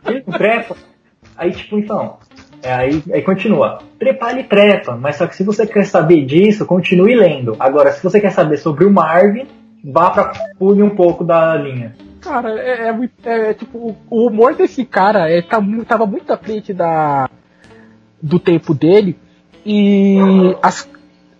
ele 0.08 0.24
não 0.28 0.38
trepa. 0.38 0.76
Aí 1.38 1.52
tipo, 1.52 1.78
então, 1.78 2.18
é, 2.64 2.74
aí, 2.74 3.04
aí 3.14 3.22
continua. 3.22 3.80
Trepar 4.00 4.32
ele 4.32 4.44
trepa, 4.44 4.96
mas 4.96 5.18
só 5.18 5.28
que 5.28 5.36
se 5.36 5.44
você 5.44 5.68
quer 5.68 5.86
saber 5.86 6.26
disso, 6.26 6.66
continue 6.66 7.16
lendo. 7.16 7.56
Agora, 7.60 7.92
se 7.92 8.04
você 8.04 8.20
quer 8.20 8.32
saber 8.32 8.58
sobre 8.58 8.86
o 8.86 8.92
Marvin, 8.92 9.48
vá 9.84 10.10
pra 10.10 10.34
pule 10.58 10.82
um 10.82 10.90
pouco 10.90 11.24
da 11.24 11.56
linha. 11.56 11.96
Cara, 12.26 12.60
é, 12.60 12.88
é 12.88 12.92
muito- 12.92 13.14
é, 13.24 13.54
tipo, 13.54 13.96
o 14.10 14.28
humor 14.28 14.56
desse 14.56 14.84
cara 14.84 15.30
é, 15.30 15.42
tá, 15.44 15.60
tava 15.88 16.08
muito 16.08 16.34
à 16.34 16.38
frente 16.38 16.74
da, 16.74 17.30
do 18.22 18.40
tempo 18.40 18.74
dele. 18.74 19.16
E 19.64 20.18
as, 20.62 20.90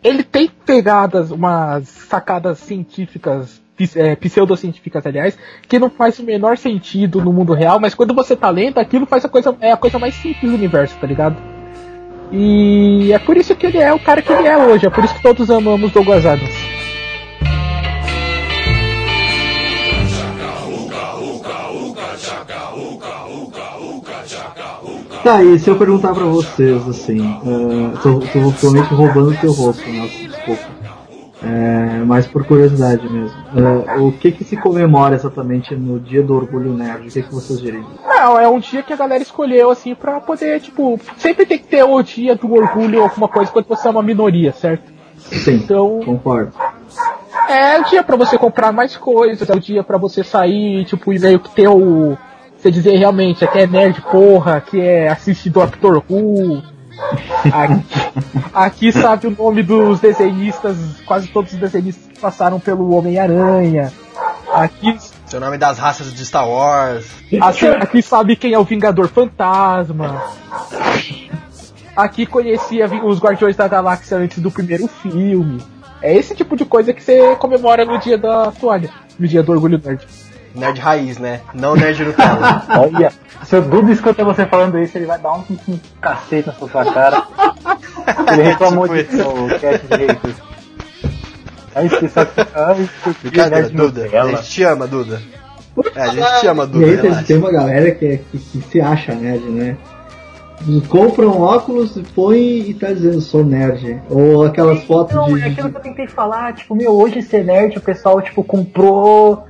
ele 0.04 0.24
tem 0.24 0.48
pegadas, 0.48 1.32
umas 1.32 1.88
sacadas 1.88 2.60
científicas, 2.60 3.60
é, 3.96 4.16
pseudocientíficas, 4.16 5.06
aliás, 5.06 5.38
que 5.68 5.80
não 5.80 5.90
faz 5.90 6.20
o 6.20 6.24
menor 6.24 6.58
sentido 6.58 7.20
no 7.20 7.34
mundo 7.34 7.54
real, 7.54 7.80
mas 7.80 7.96
quando 7.96 8.14
você 8.14 8.36
tá 8.36 8.50
lendo, 8.52 8.78
aquilo 8.78 9.08
faz 9.08 9.26
a 9.26 9.30
coisa, 9.30 9.58
é 9.60 9.72
a 9.72 9.78
coisa 9.78 9.98
mais 9.98 10.14
simples 10.14 10.52
do 10.52 10.56
universo, 10.56 10.96
tá 11.02 11.08
ligado? 11.08 11.36
E 12.32 13.12
é 13.12 13.20
por 13.20 13.38
isso 13.38 13.56
que 13.56 13.66
ele 13.66 13.80
é 13.80 13.92
o 13.92 14.00
cara 14.00 14.22
que 14.22 14.32
ele 14.32 14.48
é 14.48 14.58
hoje, 14.58 14.86
é 14.86 14.90
por 14.90 15.04
isso 15.04 15.16
que 15.16 15.22
todos 15.24 15.50
amamos 15.50 15.92
Douglas 15.92 16.26
Adams. 16.26 16.85
Tá, 25.26 25.44
e 25.44 25.58
se 25.58 25.68
eu 25.68 25.76
perguntar 25.76 26.14
pra 26.14 26.26
vocês, 26.26 26.88
assim, 26.88 27.20
uh, 27.20 27.98
tô, 28.04 28.20
tô 28.20 28.52
provavelmente 28.52 28.94
roubando 28.94 29.32
o 29.32 29.38
teu 29.38 29.52
rosto, 29.54 29.82
Nelson, 29.90 30.28
desculpa. 30.28 30.64
É, 31.44 32.04
mas 32.06 32.28
por 32.28 32.46
curiosidade 32.46 33.12
mesmo. 33.12 33.36
É, 33.56 34.00
o 34.02 34.12
que 34.12 34.32
que 34.32 34.44
se 34.44 34.56
comemora 34.56 35.16
exatamente 35.16 35.76
no 35.76 36.00
dia 36.00 36.22
do 36.22 36.36
orgulho 36.36 36.74
nerd? 36.74 37.08
O 37.08 37.12
que 37.12 37.24
que 37.24 37.34
vocês 37.34 37.60
diriam? 37.60 37.88
Não, 38.06 38.40
é 38.40 38.48
um 38.48 38.60
dia 38.60 38.84
que 38.84 38.94
a 38.94 38.96
galera 38.96 39.24
escolheu, 39.24 39.72
assim, 39.72 39.96
pra 39.96 40.22
poder, 40.22 40.60
tipo, 40.60 41.00
sempre 41.18 41.48
tem 41.48 41.58
que 41.58 41.66
ter 41.66 41.84
o 41.84 42.04
dia 42.04 42.36
do 42.36 42.54
orgulho 42.54 43.00
ou 43.00 43.06
alguma 43.06 43.28
coisa 43.28 43.52
quando 43.52 43.66
você 43.66 43.88
é 43.88 43.92
uma 43.92 44.04
minoria, 44.04 44.52
certo? 44.52 44.94
Sim, 45.18 45.56
Então, 45.56 46.02
concordo. 46.06 46.52
é 47.50 47.80
o 47.80 47.84
dia 47.86 48.04
pra 48.04 48.16
você 48.16 48.38
comprar 48.38 48.72
mais 48.72 48.96
coisas, 48.96 49.50
é 49.50 49.54
o 49.56 49.60
dia 49.60 49.84
pra 49.84 49.98
você 49.98 50.24
sair, 50.24 50.86
tipo, 50.86 51.12
e 51.12 51.18
meio 51.18 51.40
que 51.40 51.50
ter 51.50 51.68
o. 51.68 52.16
Você 52.66 52.72
dizer 52.72 52.98
realmente, 52.98 53.46
aqui 53.46 53.60
é 53.60 53.68
nerd 53.68 54.02
porra, 54.02 54.56
aqui 54.56 54.82
é 54.82 55.08
assistir 55.08 55.52
Doctor 55.52 56.04
Who. 56.10 56.64
Aqui, 57.54 57.84
aqui 58.52 58.92
sabe 58.92 59.28
o 59.28 59.30
nome 59.30 59.62
dos 59.62 60.00
desenhistas, 60.00 60.76
quase 61.06 61.28
todos 61.28 61.54
os 61.54 61.60
desenhistas 61.60 62.08
que 62.12 62.20
passaram 62.20 62.60
pelo 62.60 62.96
Homem-Aranha. 62.96 63.94
Aqui 64.52 64.98
Seu 65.28 65.40
nome 65.40 65.60
das 65.60 65.78
raças 65.78 66.12
de 66.12 66.26
Star 66.26 66.50
Wars. 66.50 67.06
Aqui, 67.40 67.68
aqui 67.68 68.02
sabe 68.02 68.36
quem 68.36 68.54
é 68.54 68.58
o 68.58 68.64
Vingador 68.64 69.10
Fantasma. 69.10 70.24
Aqui 71.96 72.26
conhecia 72.26 72.88
os 73.06 73.20
Guardiões 73.20 73.56
da 73.56 73.68
Galáxia 73.68 74.18
antes 74.18 74.40
do 74.40 74.50
primeiro 74.50 74.88
filme. 74.88 75.62
É 76.02 76.18
esse 76.18 76.34
tipo 76.34 76.58
de 76.58 76.66
coisa 76.66 76.92
que 76.94 77.04
você 77.04 77.36
comemora 77.36 77.86
no 77.86 78.00
dia 78.00 78.18
da 78.18 78.52
toalha, 78.52 78.90
no 79.20 79.28
dia 79.28 79.44
do 79.44 79.52
Orgulho 79.52 79.80
Nerd. 79.86 80.04
Nerd 80.56 80.80
raiz, 80.80 81.18
né? 81.18 81.42
Não 81.54 81.76
nerd 81.76 82.04
Nutella. 82.06 82.64
Olha, 82.80 83.12
se 83.44 83.56
o 83.58 83.62
Dudu 83.62 83.92
escuta 83.92 84.24
você 84.24 84.46
falando 84.46 84.80
isso, 84.80 84.98
ele 84.98 85.06
vai 85.06 85.20
dar 85.20 85.34
um, 85.34 85.44
um 85.68 85.80
cacete 86.02 86.48
na 86.48 86.54
sua 86.54 86.70
cara. 86.86 87.24
Ele 88.32 88.42
reclamou 88.44 88.88
Tipo 88.90 89.04
disso 89.18 89.30
no 89.32 89.60
cast 89.60 89.88
direito. 89.88 90.36
Aí 91.76 91.90
você 91.90 92.08
que. 92.08 92.42
Ai, 92.56 92.90
Brincadeira, 93.22 93.70
que 93.70 93.76
Duda. 93.76 94.02
A 94.02 94.06
Nutella. 94.06 94.30
gente 94.38 94.50
te 94.50 94.64
ama, 94.64 94.88
Duda. 94.88 95.22
É, 95.94 96.02
a 96.02 96.08
gente 96.08 96.40
te 96.40 96.48
ama, 96.48 96.64
E 96.64 96.68
Duda. 96.68 96.86
aí 96.86 96.92
tem, 96.98 97.02
relaxa. 97.04 97.28
tem 97.28 97.38
uma 97.38 97.52
galera 97.52 97.92
que, 97.92 98.06
é- 98.06 98.18
que, 98.32 98.38
que 98.38 98.62
se 98.62 98.80
acha 98.82 99.14
nerd, 99.14 99.44
né? 99.44 99.76
E 100.66 100.80
compra 100.88 101.28
um 101.28 101.42
óculos, 101.42 102.00
põe 102.16 102.38
e 102.70 102.74
tá 102.74 102.88
dizendo 102.94 103.20
sou 103.20 103.44
nerd. 103.44 104.02
Ou 104.10 104.46
aquelas 104.46 104.82
fotos 104.86 105.14
Não, 105.14 105.26
de. 105.36 105.42
é 105.42 105.48
aquilo 105.48 105.70
que 105.70 105.78
eu 105.78 105.82
tentei 105.82 106.08
falar, 106.08 106.54
tipo, 106.54 106.74
meu, 106.74 106.94
hoje 106.94 107.22
ser 107.22 107.44
nerd, 107.44 107.78
o 107.78 107.82
pessoal, 107.82 108.22
tipo, 108.22 108.42
comprou. 108.42 109.46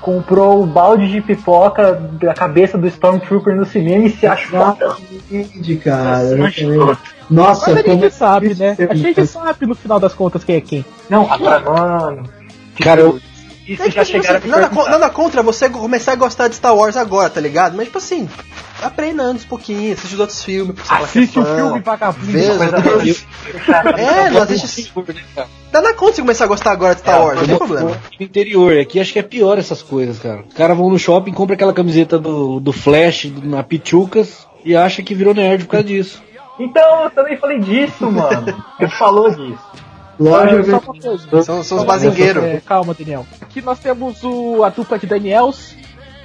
Comprou 0.00 0.62
o 0.62 0.66
balde 0.66 1.10
de 1.10 1.20
pipoca 1.20 1.92
da 2.20 2.32
cabeça 2.32 2.78
do 2.78 2.86
Stormtrooper 2.86 3.54
no 3.56 3.64
cinema 3.66 4.04
e 4.06 4.10
se 4.10 4.26
acha 4.26 4.48
foda. 4.48 4.96
Cara. 5.82 6.98
Nossa, 7.30 7.70
Mas 7.72 7.80
a 7.80 7.84
como 7.84 8.02
gente 8.02 8.14
sabe, 8.14 8.54
né? 8.54 8.76
é 8.78 8.84
A 8.84 8.94
gente 8.94 9.26
sabe 9.26 9.66
no 9.66 9.74
final 9.74 10.00
das 10.00 10.14
contas 10.14 10.44
quem 10.44 10.56
é 10.56 10.60
quem. 10.60 10.84
Não, 11.10 11.30
agora, 11.30 11.60
mano. 11.60 12.22
Cara, 12.80 13.00
eu, 13.00 13.20
Isso 13.68 13.82
É, 13.82 13.90
já 13.90 14.04
tipo, 14.04 14.22
chegaram 14.22 14.34
a 14.36 14.38
assim, 14.38 14.48
nada, 14.48 14.90
nada 14.90 15.10
contra 15.10 15.42
você 15.42 15.68
começar 15.68 16.12
a 16.12 16.16
gostar 16.16 16.48
de 16.48 16.54
Star 16.54 16.74
Wars 16.74 16.96
agora, 16.96 17.28
tá 17.28 17.40
ligado? 17.40 17.76
Mas, 17.76 17.86
tipo 17.86 17.98
assim, 17.98 18.28
aprendendo 18.82 19.32
um 19.38 19.48
pouquinho, 19.48 19.92
assiste 19.92 20.14
os 20.14 20.20
outros 20.20 20.42
filmes. 20.42 20.74
pra 20.74 21.00
é 21.00 21.02
Assiste 21.04 21.38
o 21.38 21.44
fã, 21.44 21.54
filme 21.56 21.82
outros- 21.82 21.82
boa. 22.24 23.98
É, 23.98 24.30
não 24.30 24.42
assiste. 24.42 24.92
Nada 25.72 25.92
contra 25.94 26.14
você 26.16 26.20
começar 26.22 26.44
a 26.44 26.48
gostar 26.48 26.72
agora 26.72 26.94
de 26.94 27.00
Star 27.02 27.16
É, 27.20 27.24
Wars, 27.24 27.40
não 27.40 27.46
tem 27.46 27.56
problema. 27.58 27.90
no 28.18 28.24
interior, 28.26 28.78
aqui 28.78 28.98
acho 29.00 29.12
que 29.12 29.18
é 29.18 29.22
pior 29.22 29.58
essas 29.58 29.82
coisas, 29.82 30.18
cara. 30.18 30.44
Os 30.48 30.54
caras 30.54 30.76
vão 30.76 30.88
no 30.88 30.98
shopping, 30.98 31.32
compram 31.32 31.54
aquela 31.54 31.74
camiseta 31.74 32.18
do, 32.18 32.58
do 32.60 32.72
Flash, 32.72 33.26
do, 33.26 33.46
na 33.46 33.62
Pichucas, 33.62 34.46
e 34.64 34.74
acha 34.74 35.02
que 35.02 35.14
virou 35.14 35.34
nerd 35.34 35.64
por 35.66 35.72
causa 35.72 35.86
disso. 35.86 36.22
Então, 36.58 37.04
eu 37.04 37.10
também 37.10 37.36
falei 37.36 37.58
disso, 37.60 38.10
mano. 38.10 38.64
Você 38.80 38.88
falou 38.88 39.30
disso. 39.30 39.58
Loja 40.18 40.62
Só 40.64 40.70
uma 40.70 40.80
coisa. 40.80 41.42
São, 41.42 41.62
são 41.62 41.78
os 41.78 41.84
bazingueiros. 41.84 42.42
É, 42.42 42.60
calma, 42.64 42.94
Daniel. 42.94 43.24
Aqui 43.40 43.62
nós 43.62 43.78
temos 43.78 44.22
o, 44.24 44.64
a 44.64 44.68
dupla 44.68 44.98
de 44.98 45.06
Daniels. 45.06 45.76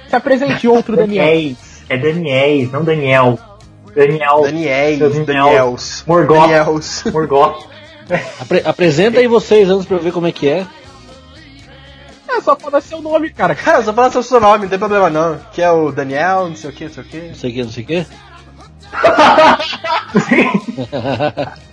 Se 0.08 0.16
apresente 0.16 0.66
outro 0.66 0.96
Daniel. 0.96 1.24
Daniels. 1.24 1.82
É 1.88 1.96
Daniels, 1.96 2.72
não 2.72 2.82
Daniel. 2.84 3.38
Daniel. 3.94 4.42
Daniels, 4.42 4.98
Daniel. 5.12 5.24
Daniels. 5.24 6.04
Morgoth. 6.06 6.40
Daniels. 6.40 7.04
Morgoth. 7.12 7.66
Apre- 8.40 8.62
apresenta 8.64 9.20
aí 9.20 9.28
vocês 9.28 9.70
antes 9.70 9.86
pra 9.86 9.96
eu 9.96 10.02
ver 10.02 10.12
como 10.12 10.26
é 10.26 10.32
que 10.32 10.48
é. 10.48 10.66
É 12.28 12.40
só 12.40 12.56
falar 12.56 12.80
seu 12.80 13.00
nome, 13.00 13.30
cara. 13.30 13.54
Cara, 13.54 13.80
só 13.82 13.94
fala 13.94 14.10
seu 14.10 14.40
nome, 14.40 14.64
não 14.64 14.68
tem 14.68 14.78
problema 14.78 15.08
não. 15.08 15.38
Que 15.52 15.62
é 15.62 15.70
o 15.70 15.92
Daniel, 15.92 16.48
não 16.48 16.56
sei 16.56 16.70
o 16.70 16.72
que, 16.72 16.84
não 16.84 16.90
sei 16.92 17.02
o 17.02 17.06
que. 17.06 17.20
Não 17.20 17.34
sei 17.34 17.50
o 17.50 17.54
que, 17.54 17.62
não 17.62 17.70
sei 17.70 17.84
o 17.84 17.86
que. 17.86 18.06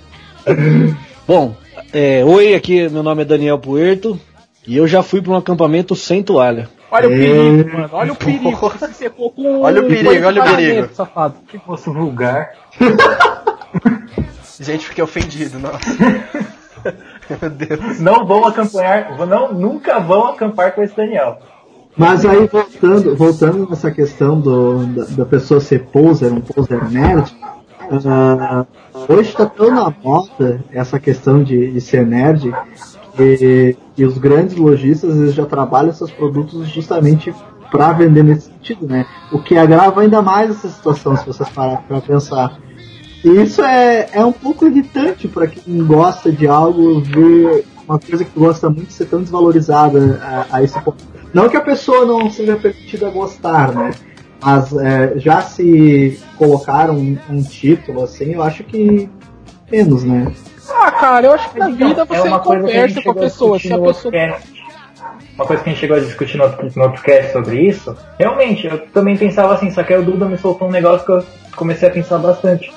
Bom, 1.28 1.56
é, 1.94 2.24
oi, 2.26 2.54
aqui 2.56 2.88
meu 2.90 3.04
nome 3.04 3.22
é 3.22 3.26
Daniel 3.26 3.60
Puerto 3.60 4.20
e 4.66 4.78
eu 4.78 4.88
já 4.88 5.02
fui 5.04 5.22
pra 5.22 5.32
um 5.34 5.36
acampamento 5.38 5.96
sem 5.96 6.24
toalha. 6.24 6.70
Olha 6.92 7.08
o 7.08 7.14
É. 7.14 7.18
perigo, 7.18 7.78
mano. 7.78 7.90
Olha 7.94 8.12
o 8.14 8.16
perigo. 8.16 8.52
Você 8.52 8.88
se 8.88 8.94
secou 8.96 9.32
com 9.32 9.62
Olha 9.64 9.82
o 9.82 9.88
perigo, 9.88 10.26
olha 10.26 10.42
o 10.44 10.56
perigo. 10.56 10.90
Safado. 10.94 11.36
Que 11.48 11.60
moço 11.66 11.94
vulgar. 11.94 12.52
Gente, 14.60 14.86
fiquei 14.86 15.04
ofendido, 15.04 15.58
nossa. 15.58 15.80
Meu 17.42 17.50
Deus. 17.50 18.00
Não 18.00 18.26
vão 18.26 18.46
acompanhar, 18.46 19.18
não, 19.26 19.54
nunca 19.54 20.00
vão 20.00 20.28
acampar 20.28 20.74
com 20.74 20.84
esse 20.84 20.96
Daniel. 20.96 21.40
Mas 21.96 22.26
aí 22.26 22.48
voltando, 22.48 23.16
voltando 23.16 23.70
nessa 23.70 23.92
questão 23.92 24.40
do, 24.40 24.86
da, 24.88 25.04
da 25.06 25.26
pessoa 25.26 25.60
ser 25.60 25.84
poser, 25.86 26.32
um 26.32 26.42
poser 26.42 26.90
nerd, 26.90 27.36
ah, 28.06 28.66
hoje 29.10 29.30
está 29.30 29.46
tão 29.46 29.74
na 29.74 29.94
moda 30.04 30.64
essa 30.72 31.00
questão 31.00 31.44
de, 31.44 31.72
de 31.72 31.82
ser 31.82 32.06
nerd 32.06 32.54
que, 33.16 33.78
que 33.96 34.06
os 34.06 34.18
grandes 34.18 34.56
lojistas 34.56 35.16
eles 35.18 35.34
já 35.34 35.46
trabalham 35.46 35.94
seus 35.94 36.12
produtos 36.12 36.68
justamente 36.70 37.34
pra 37.70 37.94
vender 37.94 38.24
nesse 38.24 38.48
sentido, 38.48 38.88
né? 38.88 39.06
O 39.32 39.40
que 39.40 39.58
agrava 39.58 40.02
ainda 40.02 40.22
mais 40.22 40.52
essa 40.52 40.70
situação, 40.70 41.16
se 41.16 41.26
vocês 41.26 41.50
pararem 41.50 41.84
pra 41.88 42.02
pensar. 42.02 42.58
E 43.24 43.30
isso 43.30 43.62
é, 43.62 44.10
é 44.12 44.26
um 44.26 44.32
pouco 44.32 44.66
irritante 44.66 45.28
para 45.28 45.48
quem 45.48 45.86
gosta 45.86 46.32
de 46.32 46.48
algo 46.48 47.02
ver 47.02 47.66
uma 47.88 48.00
coisa 48.00 48.26
que 48.26 48.40
gosta 48.40 48.70
muito 48.70 48.92
ser 48.92 49.06
tão 49.06 49.22
desvalorizada 49.22 50.20
a, 50.22 50.58
a 50.58 50.64
esse 50.64 50.80
ponto. 50.82 51.04
Não 51.34 51.48
que 51.48 51.56
a 51.56 51.62
pessoa 51.62 52.06
não 52.06 52.30
seja 52.30 52.56
permitida 52.56 53.10
gostar, 53.10 53.74
né? 53.74 53.92
Mas 54.44 54.76
é, 54.76 55.14
já 55.18 55.42
se 55.42 56.20
colocaram 56.38 56.96
um, 56.96 57.18
um 57.30 57.44
título 57.44 58.04
assim, 58.04 58.34
eu 58.34 58.42
acho 58.42 58.64
que 58.64 59.10
menos, 59.72 60.04
né? 60.04 60.32
Ah, 60.70 60.92
cara, 60.92 61.28
eu 61.28 61.34
acho 61.34 61.52
que 61.52 61.60
na 61.60 61.70
Então, 61.70 61.88
vida 61.88 62.02
é 62.02 62.06
você 62.06 62.30
gente 62.30 62.40
conversa 62.40 63.02
com 63.02 63.12
a 63.12 63.16
pessoa. 63.16 63.60
Se 63.60 63.74
a 63.74 63.80
pessoa. 63.80 64.14
Uma 65.36 65.46
coisa 65.46 65.64
que 65.64 65.70
a 65.70 65.74
gente 65.74 65.82
chegou 65.82 65.98
a 65.98 66.00
discutir 66.00 66.38
no 66.38 66.44
outro, 66.44 66.72
no 66.76 66.84
outro 66.84 67.02
cast 67.02 67.32
sobre 67.32 67.62
isso. 67.62 67.96
Realmente, 68.20 68.68
eu 68.68 68.80
também 68.88 69.18
pensava 69.18 69.54
assim, 69.54 69.72
só 69.72 69.84
que 69.84 69.94
aí 69.94 70.00
o 70.00 70.04
Duda 70.04 70.26
me 70.26 70.38
soltou 70.38 70.68
um 70.68 70.72
negócio 70.72 71.06
que 71.06 71.12
eu 71.12 71.26
comecei 71.56 71.88
a 71.88 71.92
pensar 71.92 72.18
bastante. 72.18 72.72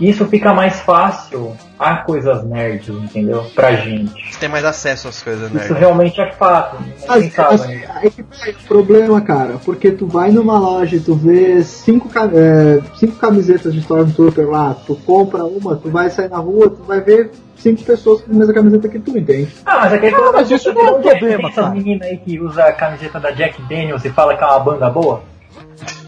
Isso 0.00 0.24
fica 0.26 0.52
mais 0.52 0.80
fácil 0.80 1.56
a 1.78 1.96
coisas 1.96 2.44
nerds, 2.44 2.88
entendeu? 2.88 3.44
Pra 3.54 3.74
gente. 3.76 4.32
Você 4.32 4.38
tem 4.40 4.48
mais 4.48 4.64
acesso 4.64 5.08
às 5.08 5.22
coisas, 5.22 5.50
né? 5.50 5.64
Isso 5.64 5.74
realmente 5.74 6.20
é 6.20 6.32
fato. 6.32 6.82
Nisso. 6.82 7.04
aí 7.08 7.28
que 7.28 7.36
tá 7.36 7.50
o 7.50 8.64
problema, 8.66 9.20
cara, 9.20 9.56
porque 9.64 9.90
tu 9.90 10.06
vai 10.06 10.30
numa 10.30 10.58
loja 10.58 10.96
e 10.96 11.00
tu 11.00 11.14
vê 11.14 11.62
cinco, 11.62 12.08
é, 12.18 12.80
cinco 12.96 13.16
camisetas 13.16 13.72
de 13.72 13.80
Stormtrooper 13.80 14.48
lá, 14.48 14.74
tu 14.86 14.96
compra 14.96 15.44
uma, 15.44 15.76
tu 15.76 15.90
vai 15.90 16.10
sair 16.10 16.28
na 16.28 16.38
rua, 16.38 16.70
tu 16.70 16.82
vai 16.82 17.00
ver 17.00 17.30
cinco 17.56 17.82
pessoas 17.84 18.20
com 18.22 18.32
a 18.32 18.34
mesma 18.34 18.52
camiseta 18.52 18.88
que 18.88 18.98
tu, 18.98 19.16
entende? 19.16 19.54
Ah, 19.64 19.78
mas 19.80 19.92
aquele 19.94 20.16
Ah, 20.16 20.30
mas 20.32 20.50
isso 20.50 20.72
não 20.72 20.86
é 20.86 20.90
um 20.90 21.02
problema, 21.02 21.52
cara. 21.52 21.70
meninas 21.70 22.08
aí 22.08 22.18
que 22.18 22.38
usa 22.40 22.64
a 22.64 22.72
camiseta 22.72 23.20
da 23.20 23.30
Jack 23.30 23.62
Daniels 23.62 24.04
e 24.04 24.10
fala 24.10 24.36
que 24.36 24.42
é 24.42 24.46
uma 24.46 24.58
banda 24.58 24.90
boa? 24.90 25.22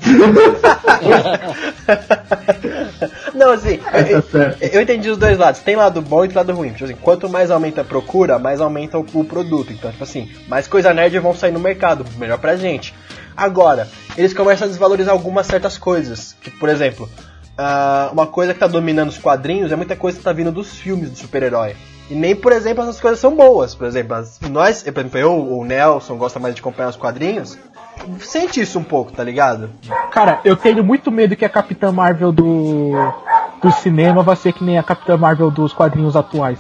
Não, 3.36 3.52
assim, 3.52 3.78
É, 3.92 4.12
eu, 4.12 4.70
eu 4.72 4.80
entendi 4.82 5.10
os 5.10 5.18
dois 5.18 5.38
lados. 5.38 5.60
Tem 5.60 5.76
lado 5.76 6.00
bom 6.00 6.24
e 6.24 6.28
tem 6.28 6.36
lado 6.36 6.52
ruim. 6.54 6.72
Tipo 6.72 6.84
assim, 6.84 6.96
quanto 6.96 7.28
mais 7.28 7.50
aumenta 7.50 7.82
a 7.82 7.84
procura, 7.84 8.38
mais 8.38 8.60
aumenta 8.60 8.98
o, 8.98 9.06
o 9.14 9.24
produto. 9.24 9.72
Então, 9.72 9.90
tipo 9.90 10.02
assim, 10.02 10.30
mais 10.48 10.66
coisa 10.66 10.92
nerd 10.92 11.18
vão 11.18 11.34
sair 11.34 11.52
no 11.52 11.60
mercado. 11.60 12.04
Melhor 12.16 12.38
pra 12.38 12.56
gente. 12.56 12.94
Agora, 13.36 13.88
eles 14.16 14.32
começam 14.32 14.66
a 14.66 14.68
desvalorizar 14.68 15.12
algumas 15.12 15.46
certas 15.46 15.76
coisas. 15.76 16.34
Tipo, 16.40 16.58
por 16.58 16.68
exemplo, 16.68 17.08
ah, 17.58 18.08
uma 18.12 18.26
coisa 18.26 18.54
que 18.54 18.60
tá 18.60 18.66
dominando 18.66 19.10
os 19.10 19.18
quadrinhos 19.18 19.70
é 19.70 19.76
muita 19.76 19.94
coisa 19.94 20.18
que 20.18 20.24
tá 20.24 20.32
vindo 20.32 20.50
dos 20.50 20.74
filmes 20.74 21.10
do 21.10 21.18
super-herói. 21.18 21.76
E 22.08 22.14
nem, 22.14 22.36
por 22.36 22.52
exemplo, 22.52 22.82
essas 22.84 23.00
coisas 23.00 23.18
são 23.18 23.34
boas. 23.34 23.74
Por 23.74 23.86
exemplo, 23.86 24.14
as- 24.14 24.38
nós, 24.48 24.82
por 24.82 25.00
exemplo, 25.00 25.18
eu, 25.18 25.32
o 25.32 25.64
Nelson, 25.64 26.16
gosta 26.16 26.38
mais 26.38 26.54
de 26.54 26.60
acompanhar 26.60 26.88
os 26.88 26.96
quadrinhos. 26.96 27.58
Sente 28.20 28.60
isso 28.60 28.78
um 28.78 28.84
pouco, 28.84 29.10
tá 29.10 29.24
ligado? 29.24 29.70
Cara, 30.10 30.40
eu 30.44 30.54
tenho 30.56 30.84
muito 30.84 31.10
medo 31.10 31.34
que 31.34 31.44
a 31.44 31.48
Capitã 31.48 31.90
Marvel 31.90 32.30
do, 32.30 32.92
do 33.60 33.72
cinema 33.72 34.22
vai 34.22 34.36
ser 34.36 34.52
que 34.52 34.62
nem 34.62 34.78
a 34.78 34.82
Capitã 34.82 35.16
Marvel 35.16 35.50
dos 35.50 35.72
quadrinhos 35.72 36.14
atuais. 36.14 36.58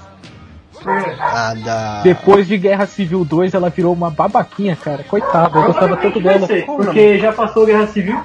Ah, 1.20 1.54
da... 1.64 2.02
Depois 2.02 2.46
de 2.46 2.56
Guerra 2.56 2.86
Civil 2.86 3.24
2, 3.24 3.54
ela 3.54 3.70
virou 3.70 3.92
uma 3.92 4.10
babaquinha, 4.10 4.76
cara. 4.76 5.04
Coitada, 5.04 5.58
eu 5.58 5.64
gostava 5.64 5.96
tanto 5.96 6.20
dela. 6.20 6.46
ser, 6.46 6.64
Porque 6.64 7.18
já 7.18 7.32
passou 7.32 7.64
a 7.64 7.66
Guerra 7.66 7.86
Civil. 7.88 8.20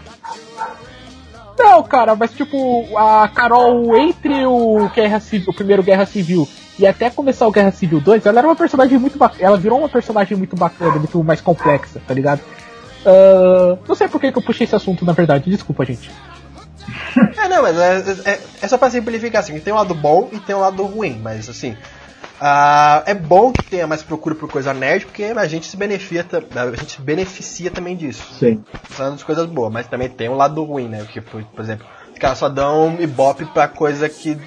Não, 1.57 1.83
cara, 1.83 2.15
mas 2.15 2.31
tipo, 2.31 2.85
a 2.97 3.27
Carol, 3.27 3.95
entre 3.97 4.45
o, 4.45 4.89
Guerra 4.93 5.19
Civil, 5.19 5.49
o 5.49 5.53
primeiro 5.53 5.83
Guerra 5.83 6.05
Civil 6.05 6.47
e 6.81 6.87
até 6.87 7.09
começar 7.09 7.47
o 7.47 7.51
Guerra 7.51 7.71
Civil 7.71 8.01
2, 8.01 8.25
ela 8.25 8.39
era 8.39 8.47
uma 8.47 8.55
personagem 8.55 8.97
muito 8.97 9.17
bacana. 9.17 9.43
Ela 9.43 9.57
virou 9.57 9.79
uma 9.79 9.89
personagem 9.89 10.37
muito 10.37 10.55
bacana, 10.55 10.95
muito 10.95 11.23
mais 11.23 11.39
complexa, 11.39 12.01
tá 12.05 12.13
ligado? 12.13 12.41
Ah, 13.05 13.77
não 13.87 13.95
sei 13.95 14.07
por 14.07 14.19
que, 14.19 14.31
que 14.31 14.37
eu 14.37 14.43
puxei 14.43 14.65
esse 14.65 14.75
assunto, 14.75 15.05
na 15.05 15.13
verdade. 15.13 15.49
Desculpa, 15.49 15.85
gente. 15.85 16.11
É, 17.37 17.47
não, 17.47 17.61
mas 17.61 17.77
é, 17.77 18.31
é, 18.31 18.39
é 18.61 18.67
só 18.67 18.77
pra 18.77 18.89
simplificar, 18.89 19.41
assim, 19.41 19.59
tem 19.59 19.73
um 19.73 19.77
lado 19.77 19.93
bom 19.93 20.29
e 20.31 20.39
tem 20.39 20.55
um 20.55 20.59
lado 20.59 20.83
ruim, 20.83 21.19
mas 21.21 21.49
assim. 21.49 21.75
ah, 22.39 23.03
é 23.05 23.13
bom 23.13 23.51
que 23.51 23.63
tenha 23.63 23.85
mais 23.85 24.01
procura 24.01 24.33
por 24.33 24.49
coisa 24.49 24.73
nerd, 24.73 25.05
porque 25.05 25.25
a 25.25 25.47
gente 25.47 25.67
se 25.67 25.77
beneficia, 25.77 26.25
a 26.55 26.75
gente 26.75 26.93
se 26.93 27.01
beneficia 27.01 27.69
também 27.69 27.95
disso. 27.95 28.25
Sim. 28.39 28.63
Falando 28.83 29.17
de 29.17 29.25
coisas 29.25 29.45
boas, 29.45 29.71
mas 29.71 29.87
também 29.87 30.09
tem 30.09 30.29
um 30.29 30.35
lado 30.35 30.63
ruim, 30.63 30.87
né? 30.87 31.03
Porque, 31.03 31.21
por, 31.21 31.43
por 31.43 31.61
exemplo, 31.61 31.85
os 32.11 32.17
caras 32.17 32.37
só 32.37 32.49
dão 32.49 32.95
ibope 32.99 33.45
pra 33.45 33.67
coisa 33.67 34.09
que 34.09 34.37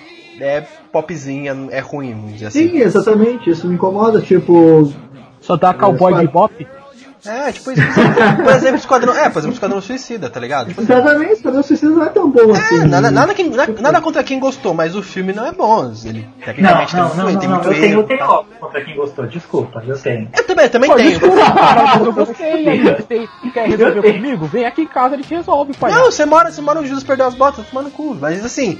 é 0.40 0.64
popzinha, 1.02 1.56
é 1.70 1.80
ruim, 1.80 2.12
vamos 2.14 2.32
dizer 2.34 2.46
assim. 2.46 2.68
Sim, 2.70 2.78
exatamente, 2.78 3.50
isso 3.50 3.66
me 3.66 3.74
incomoda, 3.74 4.20
tipo, 4.20 4.92
Só 5.40 5.56
dá 5.56 5.74
cowboy 5.74 6.14
de 6.14 6.26
bop. 6.28 6.66
É, 7.26 7.50
tipo 7.52 7.70
isso. 7.72 7.80
Por 8.44 8.52
exemplo, 8.52 8.76
Esquadrão. 8.76 9.14
É, 9.16 9.30
por 9.30 9.38
exemplo, 9.38 9.54
Esquadrão 9.54 9.80
Suicida, 9.80 10.28
tá 10.28 10.38
ligado? 10.38 10.68
Tipo, 10.68 10.82
assim, 10.82 10.92
exatamente, 10.92 11.32
Esquadrão 11.32 11.62
Suicida 11.62 11.90
não 11.90 12.04
é 12.04 12.08
tão 12.10 12.30
bom 12.30 12.52
assim. 12.52 12.80
é, 12.82 12.84
nada, 12.84 13.10
nada, 13.10 13.32
que- 13.34 13.44
nada, 13.44 13.74
nada 13.80 14.00
contra 14.02 14.22
quem 14.22 14.38
gostou, 14.38 14.74
mas 14.74 14.94
o 14.94 15.02
filme 15.02 15.32
não 15.32 15.46
é 15.46 15.50
bom. 15.52 15.90
Ele 16.04 16.20
Não, 16.20 16.44
tecnicamente 16.44 16.94
não, 16.94 17.08
tem, 17.08 17.16
não, 17.16 17.24
muito- 17.24 17.34
não, 17.34 17.40
tem 17.40 17.48
não. 17.48 17.56
muito 17.56 17.68
Eu 17.68 17.72
tenho, 17.80 17.84
erro. 17.92 18.00
eu 18.02 18.06
tenho 18.06 18.18
tá? 18.18 18.30
óbvio 18.30 18.54
contra 18.60 18.84
quem 18.84 18.94
gostou. 18.94 19.26
Desculpa, 19.26 19.82
eu 19.86 19.98
tenho. 19.98 20.28
Eu 20.36 20.46
também, 20.46 20.68
também 20.68 20.90
Pô, 20.90 20.96
tenho. 20.96 21.10
desculpa, 21.12 21.36
cara, 21.50 21.96
eu 22.04 22.12
gostei. 22.12 22.68
Eu 22.68 22.96
Você 22.98 23.28
quer 23.54 23.68
resolver 23.70 24.02
tenho. 24.02 24.14
comigo? 24.16 24.44
Vem 24.46 24.66
aqui 24.66 24.82
em 24.82 24.86
casa, 24.86 25.14
a 25.14 25.16
gente 25.16 25.34
resolve, 25.34 25.72
pai. 25.78 25.92
Não, 25.92 26.04
você 26.10 26.26
mora, 26.26 26.52
você 26.52 26.60
mora 26.60 26.78
onde 26.80 26.88
Jesus 26.88 27.04
perdeu 27.04 27.24
as 27.26 27.34
botas, 27.34 27.66
toma 27.68 27.80
no 27.82 27.90
cu. 27.90 28.14
Mas 28.20 28.44
assim. 28.44 28.78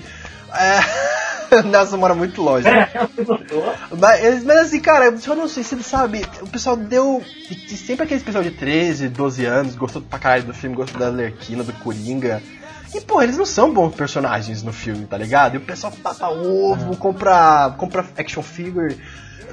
É... 0.55 0.81
Nossa, 1.71 1.97
mora 1.97 2.15
muito 2.15 2.43
longe. 2.43 2.67
É, 2.69 2.89
gostou? 3.25 3.75
Mas, 3.99 4.45
mas 4.45 4.59
assim, 4.59 4.81
cara, 4.81 5.13
pessoal 5.13 5.37
não 5.37 5.49
suicida, 5.49 5.83
sabe? 5.83 6.25
O 6.41 6.49
pessoal 6.49 6.77
deu. 6.77 7.23
Sempre 7.69 8.05
aquele 8.05 8.21
pessoal 8.21 8.45
de 8.45 8.51
13, 8.51 9.09
12 9.09 9.45
anos, 9.45 9.75
gostou 9.75 10.03
pra 10.03 10.19
caralho 10.19 10.45
do 10.45 10.55
filme, 10.55 10.77
gostou 10.77 10.99
da 10.99 11.09
Lerquina, 11.09 11.63
do 11.63 11.73
Coringa. 11.75 12.43
E, 12.95 13.01
pô, 13.01 13.21
eles 13.21 13.37
não 13.37 13.45
são 13.45 13.73
bons 13.73 13.95
personagens 13.95 14.63
no 14.63 14.73
filme, 14.73 15.05
tá 15.07 15.19
ligado? 15.19 15.55
E 15.55 15.59
o 15.59 15.61
pessoal 15.61 15.93
papa 16.03 16.29
ovo, 16.29 16.97
compra, 16.97 17.75
compra 17.77 18.07
action 18.17 18.43
figure. 18.43 18.97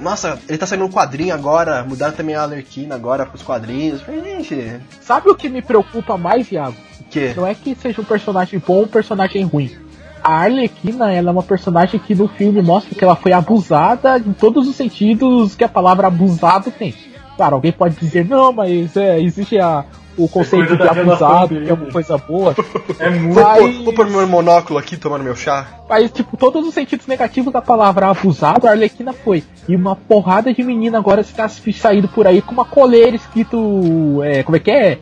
Nossa, 0.00 0.38
ele 0.48 0.58
tá 0.58 0.66
saindo 0.66 0.84
um 0.84 0.90
quadrinho 0.90 1.34
agora, 1.34 1.84
mudaram 1.84 2.14
também 2.14 2.34
a 2.34 2.44
Lerquina 2.44 2.94
agora 2.94 3.26
pros 3.26 3.42
quadrinhos. 3.42 4.00
Eu 4.06 4.22
gente, 4.22 4.80
Sabe 5.00 5.28
o 5.28 5.34
que 5.34 5.48
me 5.48 5.60
preocupa 5.60 6.16
mais, 6.16 6.50
Iago? 6.50 6.76
o 7.00 7.04
quê? 7.04 7.34
Não 7.36 7.46
é 7.46 7.54
que 7.54 7.74
seja 7.74 8.00
um 8.00 8.04
personagem 8.04 8.62
bom 8.64 8.74
ou 8.74 8.84
um 8.84 8.88
personagem 8.88 9.44
ruim. 9.44 9.76
A 10.22 10.42
Arlequina, 10.42 11.12
ela 11.12 11.30
é 11.30 11.32
uma 11.32 11.42
personagem 11.42 11.98
que 11.98 12.14
no 12.14 12.28
filme 12.28 12.62
mostra 12.62 12.94
que 12.94 13.02
ela 13.04 13.16
foi 13.16 13.32
abusada 13.32 14.18
em 14.18 14.32
todos 14.32 14.68
os 14.68 14.76
sentidos 14.76 15.54
que 15.54 15.64
a 15.64 15.68
palavra 15.68 16.06
abusado 16.06 16.70
tem. 16.70 16.94
Claro, 17.36 17.56
alguém 17.56 17.72
pode 17.72 17.96
dizer, 17.96 18.24
não, 18.26 18.52
mas 18.52 18.96
é, 18.96 19.20
existe 19.20 19.58
a, 19.58 19.84
o 20.16 20.28
conceito 20.28 20.76
de 20.76 20.82
abusado, 20.82 21.60
que 21.60 21.68
é 21.68 21.72
uma 21.72 21.90
coisa 21.90 22.16
boa. 22.18 22.54
É 23.00 23.08
muito. 23.10 23.34
Vou, 23.34 23.42
Mas- 23.42 23.76
vou 23.78 23.92
pôr 23.94 24.06
meu 24.08 24.26
monóculo 24.28 24.78
aqui 24.78 24.96
tomando 24.96 25.24
meu 25.24 25.34
chá. 25.34 25.66
Mas, 25.88 26.10
tipo, 26.12 26.36
todos 26.36 26.66
os 26.66 26.74
sentidos 26.74 27.06
negativos 27.06 27.52
da 27.52 27.60
palavra 27.62 28.08
abusado, 28.08 28.68
a 28.68 28.70
Arlequina 28.70 29.12
foi. 29.12 29.42
E 29.68 29.74
uma 29.74 29.96
porrada 29.96 30.52
de 30.52 30.62
menina 30.62 30.98
agora 30.98 31.22
está 31.22 31.48
saindo 31.48 32.06
por 32.06 32.26
aí 32.26 32.40
com 32.42 32.52
uma 32.52 32.64
coleira 32.64 33.16
escrito. 33.16 34.22
É, 34.22 34.42
como 34.42 34.56
é 34.56 34.60
que 34.60 34.70
é? 34.70 34.98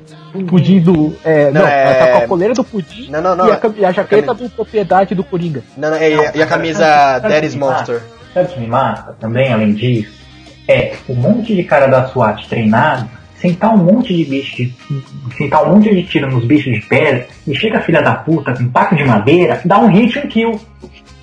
Pudim 0.49 0.81
do. 0.81 1.16
É, 1.25 1.51
não, 1.51 1.61
Não, 1.62 1.69
ela 1.69 1.95
tá 1.95 2.07
é- 2.07 2.12
com 2.12 2.19
a 2.25 2.29
coleira 2.29 2.55
do 2.55 2.62
pudim 2.64 3.11
Não, 3.11 3.21
não, 3.21 3.35
não. 3.37 3.49
e, 3.49 3.53
a, 3.53 3.57
cam- 3.57 3.75
e 3.77 3.85
a 3.85 3.93
jaqueta 3.93 4.27
Camisa- 4.27 4.45
do 4.49 4.51
propriedade 4.55 5.14
do 5.14 5.25
Coringa. 5.25 5.62
Não, 5.77 5.90
não, 5.90 5.97
e, 5.97 6.14
Não, 6.14 6.25
e 6.35 6.43
a 6.43 6.47
camisa 6.47 7.19
Daddy's 7.19 7.55
Monster. 7.55 8.01
Sabe 8.33 8.47
o 8.47 8.53
que 8.55 8.61
me 8.61 8.66
mata 8.69 9.16
também, 9.19 9.53
além 9.53 9.73
disso? 9.75 10.12
É 10.69 10.95
um 11.09 11.14
monte 11.16 11.55
de 11.57 11.64
cara 11.64 11.87
da 11.88 12.07
SWAT 12.07 12.49
treinado, 12.49 13.09
sentar 13.40 13.75
um 13.75 13.79
monte 13.79 14.14
de 14.14 14.25
bicho, 14.25 14.55
de, 14.57 14.73
sentar 15.37 15.64
um 15.66 15.75
monte 15.75 15.93
de 15.93 16.05
tiro 16.05 16.31
nos 16.31 16.45
bichos 16.45 16.73
de 16.73 16.87
pedra, 16.87 17.27
e 17.47 17.55
chega 17.57 17.79
a 17.79 17.81
filha 17.81 18.01
da 18.01 18.14
puta 18.14 18.53
com 18.55 18.62
um 18.62 18.69
taco 18.71 18.95
de 18.95 19.05
madeira, 19.05 19.61
dá 19.64 19.81
um 19.81 19.88
hit 19.88 20.16
e 20.16 20.21
um 20.21 20.29
kill. 20.29 20.61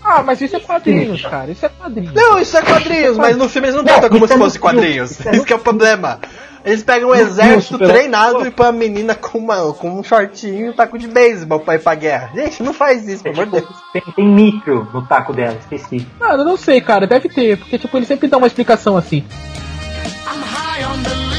Ah, 0.03 0.21
mas 0.23 0.39
isso 0.41 0.55
é 0.55 0.59
quadrinhos, 0.59 1.21
cara. 1.21 1.49
Isso 1.51 1.65
é 1.65 1.69
quadrinhos. 1.69 2.13
Não, 2.13 2.39
isso 2.39 2.57
é 2.57 2.61
quadrinhos, 2.61 3.17
mas 3.17 3.37
no 3.37 3.47
filme 3.49 3.67
eles 3.69 3.75
não 3.77 3.83
tratam 3.85 4.09
como 4.09 4.25
se 4.27 4.33
é 4.33 4.37
no 4.37 4.43
fosse 4.43 4.59
quadrinhos. 4.59 5.11
isso 5.11 5.27
é 5.29 5.31
Isso 5.35 5.45
que 5.45 5.53
é 5.53 5.55
o 5.55 5.59
problema. 5.59 6.19
Eles 6.67 6.83
pegam 6.83 7.11
um 7.11 7.15
No 7.15 7.21
exército 7.21 7.77
treinado 7.77 8.45
e 8.45 8.51
põe 8.51 8.67
a 8.67 8.71
menina 8.73 9.15
com, 9.15 9.37
uma, 9.37 9.71
com 9.71 9.89
um 9.89 10.03
shortinho 10.03 10.65
e 10.65 10.69
um 10.69 10.73
taco 10.73 10.99
de 10.99 11.07
beisebol 11.07 11.61
pra 11.61 11.75
ir 11.75 11.79
pra 11.79 11.95
guerra. 11.95 12.29
Gente, 12.35 12.61
não 12.61 12.73
faz 12.73 13.07
isso, 13.07 13.23
pelo 13.23 13.35
amor 13.35 13.45
de 13.45 13.61
Deus. 13.61 13.75
Tem, 13.93 14.01
tem 14.13 14.27
micro 14.27 14.85
no 14.93 15.07
taco 15.07 15.31
dela, 15.31 15.55
esqueci. 15.61 16.05
Ah, 16.19 16.33
eu 16.33 16.43
não 16.43 16.57
sei, 16.57 16.81
cara. 16.81 17.07
Deve 17.07 17.29
ter. 17.29 17.57
Porque, 17.57 17.79
tipo, 17.79 17.95
ele 17.95 18.05
sempre 18.05 18.27
dá 18.27 18.37
uma 18.37 18.47
explicação 18.47 18.97
assim. 18.97 19.19
I'm 19.19 20.41
high 20.43 20.83
on 20.83 21.01
believing. 21.03 21.37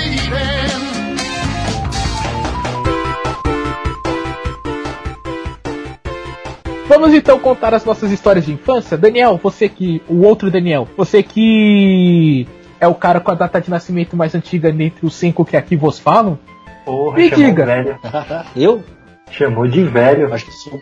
Vamos 6.87 7.13
então 7.13 7.39
contar 7.39 7.75
as 7.75 7.85
nossas 7.85 8.11
histórias 8.11 8.47
de 8.47 8.53
infância. 8.55 8.97
Daniel, 8.97 9.39
você 9.43 9.69
que. 9.69 10.01
O 10.09 10.23
outro 10.23 10.51
Daniel, 10.51 10.89
você 10.97 11.23
que. 11.23 12.49
É 12.81 12.87
o 12.87 12.95
cara 12.95 13.21
com 13.21 13.31
a 13.31 13.35
data 13.35 13.61
de 13.61 13.71
nascimento 13.71 14.17
mais 14.17 14.35
antiga 14.35 14.71
dentre 14.73 15.05
os 15.05 15.15
cinco 15.15 15.45
que 15.45 15.57
aqui 15.57 15.75
vos 15.77 15.99
falam. 15.99 16.39
Porra, 16.85 17.17
Me 17.17 17.31
diga. 17.31 17.67
velho. 17.67 17.99
Eu? 18.57 18.83
Chamou 19.31 19.67
de 19.67 19.83
velho. 19.83 20.33
Acho 20.33 20.45
que 20.47 20.53
sou. 20.53 20.81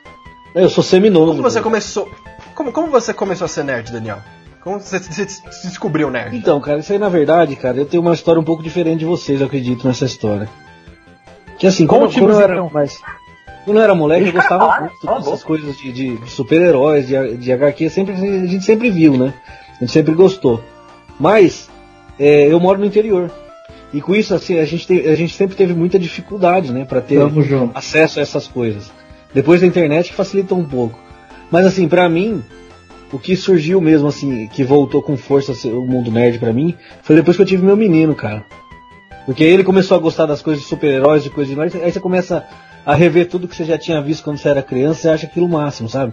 Eu 0.54 0.68
sou 0.68 0.84
seminovo. 0.84 1.32
Como 1.32 1.42
você 1.42 1.60
começou. 1.60 2.08
Como, 2.54 2.72
como 2.72 2.88
você 2.90 3.12
começou 3.12 3.44
a 3.44 3.48
ser 3.48 3.64
nerd, 3.64 3.90
Daniel? 3.92 4.18
Como 4.62 4.80
você, 4.80 4.98
se 5.00 5.68
descobriu 5.68 6.10
nerd? 6.10 6.36
Então, 6.36 6.60
cara, 6.60 6.78
isso 6.80 6.92
aí 6.92 6.98
na 6.98 7.08
verdade, 7.08 7.54
cara, 7.56 7.76
eu 7.76 7.86
tenho 7.86 8.02
uma 8.02 8.12
história 8.14 8.40
um 8.40 8.44
pouco 8.44 8.62
diferente 8.62 9.00
de 9.00 9.04
vocês, 9.04 9.40
eu 9.40 9.46
acredito 9.46 9.86
nessa 9.86 10.04
história. 10.06 10.48
Que 11.58 11.66
assim, 11.66 11.86
quando, 11.86 12.02
Conte-nos, 12.02 12.30
quando 12.30 12.38
eu 12.38 12.44
era 12.44 12.54
então. 12.54 12.70
mais. 12.72 13.00
Quando 13.64 13.76
eu 13.78 13.82
era 13.82 13.94
moleque, 13.94 14.26
eu 14.26 14.32
gostava 14.32 14.80
muito 14.80 15.08
a 15.10 15.18
dessas 15.18 15.42
coisas 15.44 15.76
de, 15.76 15.92
de- 15.92 16.16
de 16.18 16.30
super-heróis, 16.30 17.06
de, 17.06 17.36
de 17.36 17.52
HQ, 17.52 17.88
sempre, 17.90 18.14
a 18.14 18.46
gente 18.46 18.64
sempre 18.64 18.90
viu, 18.90 19.16
né? 19.16 19.32
A 19.76 19.80
gente 19.80 19.92
sempre 19.92 20.14
gostou. 20.14 20.62
Mas, 21.18 21.65
é, 22.18 22.50
eu 22.52 22.58
moro 22.60 22.78
no 22.78 22.86
interior. 22.86 23.30
E 23.92 24.00
com 24.00 24.14
isso, 24.14 24.34
assim, 24.34 24.58
a 24.58 24.64
gente, 24.64 24.86
te- 24.86 25.08
a 25.08 25.14
gente 25.14 25.34
sempre 25.34 25.56
teve 25.56 25.72
muita 25.72 25.98
dificuldade, 25.98 26.72
né? 26.72 26.84
Pra 26.84 27.00
ter 27.00 27.16
acesso 27.74 28.18
a 28.18 28.22
essas 28.22 28.46
coisas. 28.48 28.90
Depois 29.32 29.60
da 29.60 29.66
internet 29.66 30.10
que 30.10 30.14
facilitou 30.14 30.58
um 30.58 30.64
pouco. 30.64 30.98
Mas 31.50 31.64
assim, 31.66 31.88
pra 31.88 32.08
mim, 32.08 32.42
o 33.12 33.18
que 33.18 33.36
surgiu 33.36 33.80
mesmo 33.80 34.08
assim, 34.08 34.48
que 34.48 34.64
voltou 34.64 35.00
com 35.02 35.16
força 35.16 35.52
assim, 35.52 35.72
o 35.72 35.82
mundo 35.82 36.10
nerd 36.10 36.38
pra 36.38 36.52
mim, 36.52 36.74
foi 37.02 37.14
depois 37.16 37.36
que 37.36 37.42
eu 37.42 37.46
tive 37.46 37.64
meu 37.64 37.76
menino, 37.76 38.14
cara. 38.14 38.44
Porque 39.24 39.44
aí 39.44 39.50
ele 39.50 39.64
começou 39.64 39.96
a 39.96 40.00
gostar 40.00 40.26
das 40.26 40.42
coisas 40.42 40.62
de 40.62 40.68
super-heróis, 40.68 41.22
de 41.22 41.30
coisas 41.30 41.50
de 41.50 41.56
nós, 41.56 41.74
aí 41.74 41.90
você 41.92 42.00
começa 42.00 42.44
a 42.84 42.94
rever 42.94 43.28
tudo 43.28 43.48
que 43.48 43.56
você 43.56 43.64
já 43.64 43.76
tinha 43.78 44.00
visto 44.00 44.22
quando 44.24 44.38
você 44.38 44.48
era 44.48 44.62
criança, 44.62 45.00
você 45.00 45.08
acha 45.08 45.26
aquilo 45.26 45.46
o 45.46 45.48
máximo, 45.48 45.88
sabe? 45.88 46.12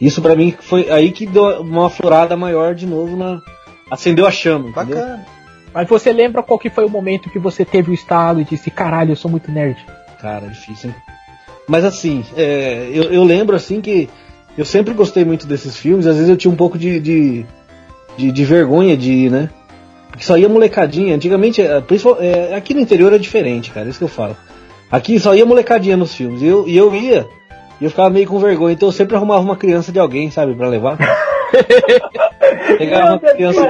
Isso 0.00 0.22
pra 0.22 0.34
mim 0.34 0.54
foi 0.58 0.90
aí 0.90 1.10
que 1.12 1.26
deu 1.26 1.60
uma 1.60 1.90
florada 1.90 2.34
maior 2.36 2.74
de 2.74 2.86
novo 2.86 3.16
na 3.16 3.38
acendeu 3.90 4.26
a 4.26 4.30
chama, 4.30 4.68
entendeu? 4.68 4.96
Bacana. 4.96 5.26
Mas 5.72 5.88
você 5.88 6.12
lembra 6.12 6.42
qual 6.42 6.58
que 6.58 6.68
foi 6.68 6.84
o 6.84 6.90
momento 6.90 7.30
que 7.30 7.38
você 7.38 7.64
teve 7.64 7.90
o 7.90 7.94
estalo 7.94 8.40
e 8.40 8.44
disse, 8.44 8.70
caralho, 8.70 9.12
eu 9.12 9.16
sou 9.16 9.30
muito 9.30 9.50
nerd? 9.50 9.78
Cara, 10.20 10.46
difícil, 10.48 10.90
hein? 10.90 10.96
Mas 11.68 11.84
assim, 11.84 12.24
é, 12.36 12.88
eu, 12.92 13.04
eu 13.04 13.22
lembro 13.22 13.54
assim 13.54 13.80
que 13.80 14.08
eu 14.58 14.64
sempre 14.64 14.92
gostei 14.92 15.24
muito 15.24 15.46
desses 15.46 15.76
filmes, 15.76 16.06
às 16.06 16.16
vezes 16.16 16.28
eu 16.28 16.36
tinha 16.36 16.52
um 16.52 16.56
pouco 16.56 16.76
de, 16.76 16.98
de, 16.98 17.46
de, 18.16 18.32
de 18.32 18.44
vergonha 18.44 18.96
de 18.96 19.12
ir, 19.12 19.30
né? 19.30 19.48
Porque 20.08 20.24
só 20.24 20.36
ia 20.36 20.48
molecadinha. 20.48 21.14
Antigamente, 21.14 21.62
é, 21.62 21.82
é, 22.18 22.54
aqui 22.56 22.74
no 22.74 22.80
interior 22.80 23.12
é 23.12 23.18
diferente, 23.18 23.70
cara, 23.70 23.88
isso 23.88 23.98
que 23.98 24.04
eu 24.04 24.08
falo. 24.08 24.36
Aqui 24.90 25.20
só 25.20 25.34
ia 25.34 25.46
molecadinha 25.46 25.96
nos 25.96 26.12
filmes. 26.12 26.42
E 26.42 26.46
eu, 26.46 26.66
e 26.66 26.76
eu 26.76 26.92
ia, 26.92 27.28
e 27.80 27.84
eu 27.84 27.90
ficava 27.90 28.10
meio 28.10 28.26
com 28.26 28.40
vergonha, 28.40 28.74
então 28.74 28.88
eu 28.88 28.92
sempre 28.92 29.14
arrumava 29.14 29.42
uma 29.42 29.56
criança 29.56 29.92
de 29.92 30.00
alguém, 30.00 30.30
sabe, 30.30 30.54
pra 30.54 30.68
levar. 30.68 30.98
Pegava 32.78 33.10
uma 33.12 33.18
criança. 33.18 33.60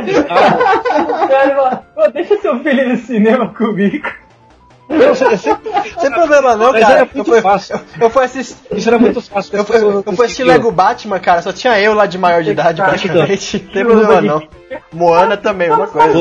Cara, 1.29 1.83
pô, 1.95 2.09
deixa 2.09 2.37
seu 2.41 2.59
filho 2.61 2.89
no 2.89 2.97
cinema 2.97 3.49
comigo. 3.55 4.09
Eu 4.89 5.15
sempre, 5.15 5.71
Sem 6.01 6.11
problema 6.11 6.57
não, 6.57 6.73
Mas 6.73 6.83
cara. 6.83 6.95
era 7.01 7.09
Eu 7.15 7.25
fui, 7.25 7.41
fácil. 7.41 7.81
eu 8.01 8.11
fui 8.11 8.25
assistir. 8.25 8.57
Isso 8.73 8.89
era 8.89 8.99
muito 8.99 9.21
fácil. 9.21 9.57
Eu 9.57 9.65
fui, 9.65 9.77
eu 9.77 10.03
fui 10.03 10.25
assistir 10.27 10.43
Lego 10.43 10.73
Batman, 10.73 11.21
cara, 11.21 11.43
só 11.43 11.53
tinha 11.53 11.81
eu 11.81 11.95
lá 11.95 12.07
de 12.07 12.19
maior 12.19 12.43
de 12.43 12.51
idade 12.51 12.83
praticamente. 12.83 13.63
Não 13.65 13.73
tem 13.73 13.85
problema 13.85 14.21
não. 14.21 14.49
Moana 14.93 15.37
também, 15.37 15.71
uma 15.71 15.87
coisa. 15.87 16.19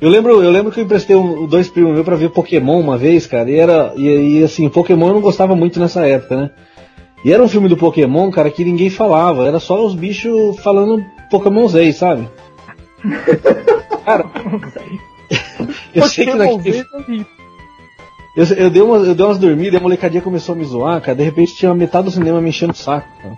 Eu 0.00 0.10
lembro, 0.10 0.42
eu 0.42 0.50
lembro 0.50 0.72
que 0.72 0.80
eu 0.80 0.84
emprestei 0.84 1.14
um, 1.14 1.46
dois 1.46 1.68
primos 1.70 1.92
meus 1.92 2.04
pra 2.04 2.16
ver 2.16 2.30
Pokémon 2.30 2.80
uma 2.80 2.98
vez, 2.98 3.26
cara, 3.26 3.48
e 3.48 3.58
era. 3.58 3.92
E, 3.96 4.40
e, 4.40 4.44
assim, 4.44 4.68
Pokémon 4.68 5.08
eu 5.08 5.14
não 5.14 5.20
gostava 5.20 5.54
muito 5.54 5.78
nessa 5.78 6.04
época, 6.06 6.36
né? 6.36 6.50
E 7.24 7.32
era 7.32 7.42
um 7.42 7.48
filme 7.48 7.68
do 7.68 7.76
Pokémon, 7.76 8.30
cara, 8.30 8.50
que 8.50 8.64
ninguém 8.64 8.90
falava, 8.90 9.46
era 9.46 9.58
só 9.58 9.84
os 9.84 9.94
bichos 9.94 10.58
falando 10.60 11.02
Pokémonzei, 11.30 11.92
sabe? 11.92 12.28
cara. 14.04 14.26
eu 15.94 16.06
sei 16.06 16.26
que 16.26 16.34
naquele, 16.34 16.84
eu, 18.36 18.44
eu, 18.56 18.70
dei 18.70 18.82
umas, 18.82 19.06
eu 19.06 19.14
dei 19.14 19.24
umas 19.24 19.38
dormidas 19.38 19.74
e 19.74 19.76
a 19.76 19.80
molecadinha 19.80 20.20
começou 20.20 20.54
a 20.54 20.58
me 20.58 20.64
zoar, 20.64 21.00
cara. 21.00 21.16
De 21.16 21.22
repente 21.22 21.54
tinha 21.54 21.72
metade 21.72 22.06
do 22.06 22.10
cinema 22.10 22.40
me 22.40 22.48
enchendo 22.48 22.72
o 22.72 22.76
saco, 22.76 23.08
cara. 23.22 23.36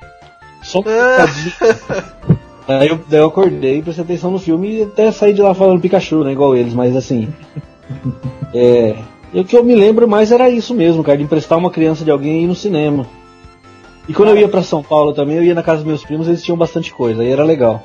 Só 0.63 0.81
um. 0.81 0.83
Daí 2.67 2.89
eu, 2.89 2.99
daí 3.09 3.21
eu 3.21 3.29
acordei, 3.29 3.81
prestei 3.81 4.03
atenção 4.03 4.29
no 4.29 4.41
filme 4.41 4.79
e 4.79 4.83
até 4.83 5.13
saí 5.13 5.33
de 5.33 5.41
lá 5.41 5.55
falando 5.55 5.81
Pikachu, 5.81 6.25
né? 6.25 6.33
Igual 6.33 6.57
eles, 6.57 6.75
mas 6.75 6.97
assim. 6.97 7.29
É. 8.53 8.97
E 9.33 9.41
o 9.41 9.45
que 9.45 9.57
eu 9.57 9.63
me 9.63 9.75
lembro 9.75 10.09
mais 10.09 10.33
era 10.33 10.49
isso 10.49 10.75
mesmo, 10.75 11.05
cara, 11.05 11.19
de 11.19 11.25
emprestar 11.25 11.59
uma 11.59 11.71
criança 11.71 12.05
de 12.05 12.11
alguém 12.11 12.41
e 12.41 12.45
ir 12.45 12.47
no 12.47 12.55
cinema. 12.55 13.07
E 14.09 14.15
quando 14.15 14.29
eu 14.31 14.39
ia 14.39 14.49
pra 14.49 14.63
São 14.63 14.83
Paulo 14.83 15.13
também, 15.13 15.37
eu 15.37 15.45
ia 15.45 15.55
na 15.55 15.63
casa 15.63 15.79
dos 15.79 15.87
meus 15.87 16.05
primos, 16.05 16.29
eles 16.29 16.43
tinham 16.43 16.57
bastante 16.57 16.93
coisa, 16.93 17.23
aí 17.23 17.31
era 17.31 17.45
legal. 17.45 17.83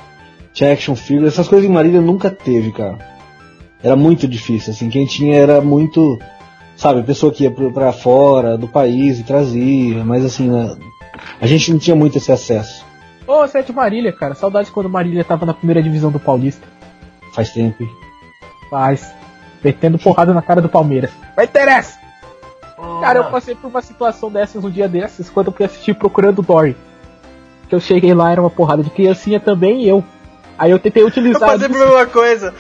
Tinha 0.54 0.72
action 0.72 0.96
figure, 0.96 1.28
essas 1.28 1.48
coisas 1.48 1.68
em 1.68 1.74
Marília 1.74 2.02
nunca 2.02 2.30
teve, 2.30 2.72
cara. 2.72 2.98
Era 3.84 3.96
muito 3.96 4.28
difícil, 4.28 4.74
assim, 4.74 4.90
quem 4.90 5.06
tinha 5.06 5.36
era 5.36 5.62
muito. 5.62 6.20
Sabe, 6.76 7.04
pessoa 7.04 7.32
que 7.32 7.44
ia 7.44 7.52
pra 7.52 7.92
fora 7.92 8.58
do 8.58 8.68
país 8.68 9.20
e 9.20 9.24
trazia, 9.24 10.04
mas 10.04 10.26
assim, 10.26 10.50
né, 10.50 10.76
a 11.40 11.46
gente 11.46 11.72
não 11.72 11.80
tinha 11.80 11.96
muito 11.96 12.18
esse 12.18 12.32
acesso. 12.32 12.86
Ô, 13.28 13.48
você 13.48 13.60
é 13.60 13.62
de 13.62 13.72
Marília, 13.72 14.12
cara. 14.12 14.34
Saudades 14.34 14.72
quando 14.72 14.90
Marília 14.90 15.24
tava 15.24 15.46
na 15.46 15.54
primeira 15.54 15.82
divisão 15.82 16.12
do 16.12 16.20
Paulista. 16.20 16.68
Faz 17.34 17.52
tempo. 17.52 17.88
Faz. 18.70 19.14
Metendo 19.64 19.98
porrada 19.98 20.34
na 20.34 20.42
cara 20.42 20.62
do 20.62 20.70
Palmeiras. 20.70 21.12
Vai 21.36 21.46
interessa! 21.46 22.00
Cara, 23.02 23.20
eu 23.20 23.24
passei 23.26 23.56
por 23.56 23.68
uma 23.68 23.82
situação 23.82 24.32
dessas 24.32 24.64
um 24.64 24.70
dia 24.70 24.88
desses 24.88 25.30
quando 25.30 25.48
eu 25.48 25.54
fui 25.54 25.66
assistir 25.66 25.94
Procurando 25.94 26.42
Dory. 26.42 26.76
Que 27.70 27.76
eu 27.76 27.80
cheguei 27.80 28.14
lá, 28.14 28.32
era 28.32 28.42
uma 28.42 28.50
porrada 28.50 28.84
de 28.84 28.90
criancinha 28.90 29.40
também 29.40 29.84
e 29.84 29.90
eu. 29.90 30.04
Aí 30.58 30.72
eu 30.72 30.80
tentei 30.80 31.02
Eu 31.04 31.08
utilizar. 31.08 31.50
passei 31.50 31.70
por 31.70 31.82
a 31.82 31.86
mesma 31.86 32.06
coisa. 32.06 32.54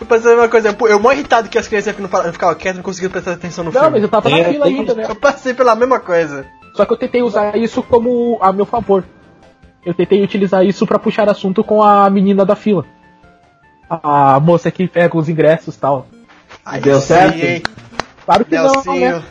Eu 0.00 0.06
passei 0.06 0.30
a 0.32 0.34
mesma 0.34 0.48
coisa. 0.48 0.76
Eu 0.88 1.00
mó 1.00 1.10
irritado 1.12 1.48
que 1.48 1.58
as 1.58 1.66
crianças 1.66 1.96
não 1.98 2.08
falavam- 2.08 2.32
ficavam 2.32 2.54
quietas 2.54 2.74
e 2.76 2.78
não 2.78 2.84
conseguiam 2.84 3.10
prestar 3.10 3.32
atenção 3.32 3.64
no 3.64 3.70
Não, 3.72 3.80
filme. 3.80 3.94
mas 3.94 4.02
eu 4.02 4.08
tava 4.08 4.28
na 4.28 4.38
É, 4.38 4.44
fila 4.52 4.64
tem- 4.66 4.78
ainda, 4.80 4.94
né? 4.94 5.06
Eu 5.08 5.14
passei 5.16 5.54
pela 5.54 5.74
mesma 5.74 5.98
coisa. 5.98 6.46
Só 6.74 6.84
que 6.84 6.92
eu 6.92 6.96
tentei 6.96 7.22
usar 7.22 7.56
isso 7.56 7.82
como 7.82 8.38
a 8.40 8.52
meu 8.52 8.66
favor. 8.66 9.02
Eu 9.84 9.94
tentei 9.94 10.22
utilizar 10.22 10.64
isso 10.64 10.86
pra 10.86 10.98
puxar 10.98 11.28
assunto 11.28 11.64
com 11.64 11.82
a 11.82 12.08
menina 12.10 12.44
da 12.44 12.54
fila. 12.54 12.84
A 13.88 14.38
moça 14.38 14.70
que 14.70 14.86
pega 14.86 15.16
os 15.16 15.28
ingressos 15.28 15.74
e 15.74 15.78
tal. 15.78 16.06
Aí 16.64 16.80
Deu 16.80 17.00
certo? 17.00 17.36
hein? 17.42 17.62
Claro 18.24 18.44
que 18.44 18.54
não, 18.54 18.70
Nelsinho. 18.72 19.16
né? 19.18 19.22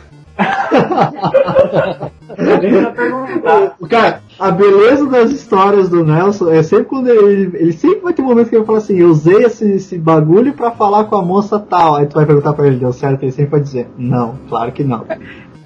Cara, 3.88 4.22
a 4.38 4.50
beleza 4.50 5.06
das 5.06 5.30
histórias 5.30 5.88
do 5.88 6.04
Nelson 6.04 6.50
é 6.50 6.62
sempre 6.62 6.84
quando 6.84 7.08
ele. 7.08 7.56
Ele 7.56 7.72
sempre 7.72 8.00
vai 8.00 8.12
ter 8.12 8.22
um 8.22 8.26
momento 8.26 8.48
que 8.48 8.56
ele 8.56 8.64
fala 8.64 8.78
assim: 8.78 8.98
Eu 8.98 9.08
usei 9.08 9.44
esse, 9.44 9.68
esse 9.72 9.98
bagulho 9.98 10.52
pra 10.52 10.70
falar 10.70 11.04
com 11.04 11.16
a 11.16 11.22
moça 11.22 11.58
tal. 11.58 11.96
Aí 11.96 12.06
tu 12.06 12.14
vai 12.14 12.26
perguntar 12.26 12.52
pra 12.52 12.66
ele: 12.66 12.76
Deu 12.76 12.92
certo? 12.92 13.22
Ele 13.22 13.32
sempre 13.32 13.50
vai 13.50 13.60
dizer: 13.60 13.88
Não, 13.96 14.38
claro 14.48 14.70
que 14.72 14.84
não. 14.84 15.04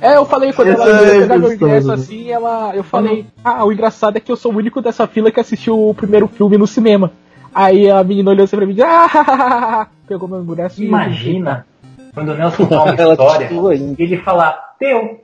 É, 0.00 0.16
eu 0.16 0.24
falei 0.24 0.52
quando 0.52 0.68
ela 0.68 0.88
Essa 0.88 1.04
ia 1.14 1.24
é 1.24 1.26
meu 1.28 1.40
gostoso, 1.42 1.54
ingresso 1.54 1.88
né? 1.88 1.94
assim, 1.94 2.28
ela, 2.28 2.74
eu 2.74 2.82
falei, 2.82 3.24
ah, 3.44 3.64
o 3.64 3.72
engraçado 3.72 4.16
é 4.16 4.20
que 4.20 4.32
eu 4.32 4.36
sou 4.36 4.52
o 4.52 4.56
único 4.56 4.82
dessa 4.82 5.06
fila 5.06 5.30
que 5.30 5.38
assistiu 5.38 5.78
o 5.78 5.94
primeiro 5.94 6.26
filme 6.26 6.58
no 6.58 6.66
cinema. 6.66 7.12
Aí 7.54 7.88
a 7.88 8.02
menina 8.02 8.32
olhou 8.32 8.42
assim 8.42 8.56
pra 8.56 8.66
mim 8.66 8.72
e 8.72 8.74
disse, 8.74 8.88
ah, 8.88 9.86
pegou 10.08 10.28
meu 10.28 10.42
ingresso 10.42 10.82
e 10.82 10.86
Imagina 10.86 11.66
quando 12.14 12.30
o 12.30 12.34
Nelson 12.34 12.66
contar 12.66 12.82
uma 12.82 12.94
história 13.12 13.50
e 13.98 14.02
ele 14.02 14.18
falar, 14.18 14.74
teu, 14.78 15.20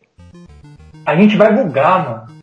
a 1.04 1.16
gente 1.16 1.36
vai 1.36 1.52
bugar, 1.52 2.04
mano. 2.04 2.38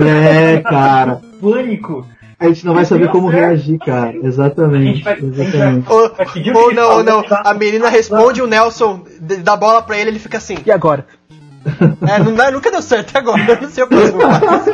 É, 0.00 0.60
cara. 0.60 1.20
Pânico. 1.40 2.06
A 2.38 2.48
gente 2.48 2.66
não 2.66 2.74
vai 2.74 2.84
saber 2.84 3.08
como 3.08 3.28
reagir, 3.28 3.78
cara. 3.78 4.16
Exatamente. 4.16 5.02
vai, 5.02 5.12
a 5.12 5.16
gente 5.16 5.30
vai, 5.32 5.44
Exatamente. 5.46 5.92
Ou, 5.92 6.12
vai 6.12 6.26
ou 6.26 6.68
que 6.68 6.74
não, 6.74 6.90
ou 6.96 7.04
não. 7.04 7.22
falou, 7.22 7.46
A 7.46 7.54
menina 7.54 7.88
responde, 7.88 8.42
o 8.42 8.46
Nelson 8.48 9.04
dá 9.20 9.52
a 9.52 9.56
bola 9.56 9.80
pra 9.80 9.96
ele 9.96 10.10
ele 10.10 10.18
fica 10.18 10.38
assim. 10.38 10.56
E 10.64 10.70
agora? 10.70 11.06
É, 12.08 12.18
não 12.18 12.34
dá, 12.34 12.50
nunca 12.50 12.72
deu 12.72 12.82
certo 12.82 13.16
agora. 13.16 13.40
Eu 13.40 13.62
não 13.62 13.70
sei 13.70 13.84
o 13.84 13.86
que 13.86 13.94
eu 13.94 14.18
faço. 14.18 14.70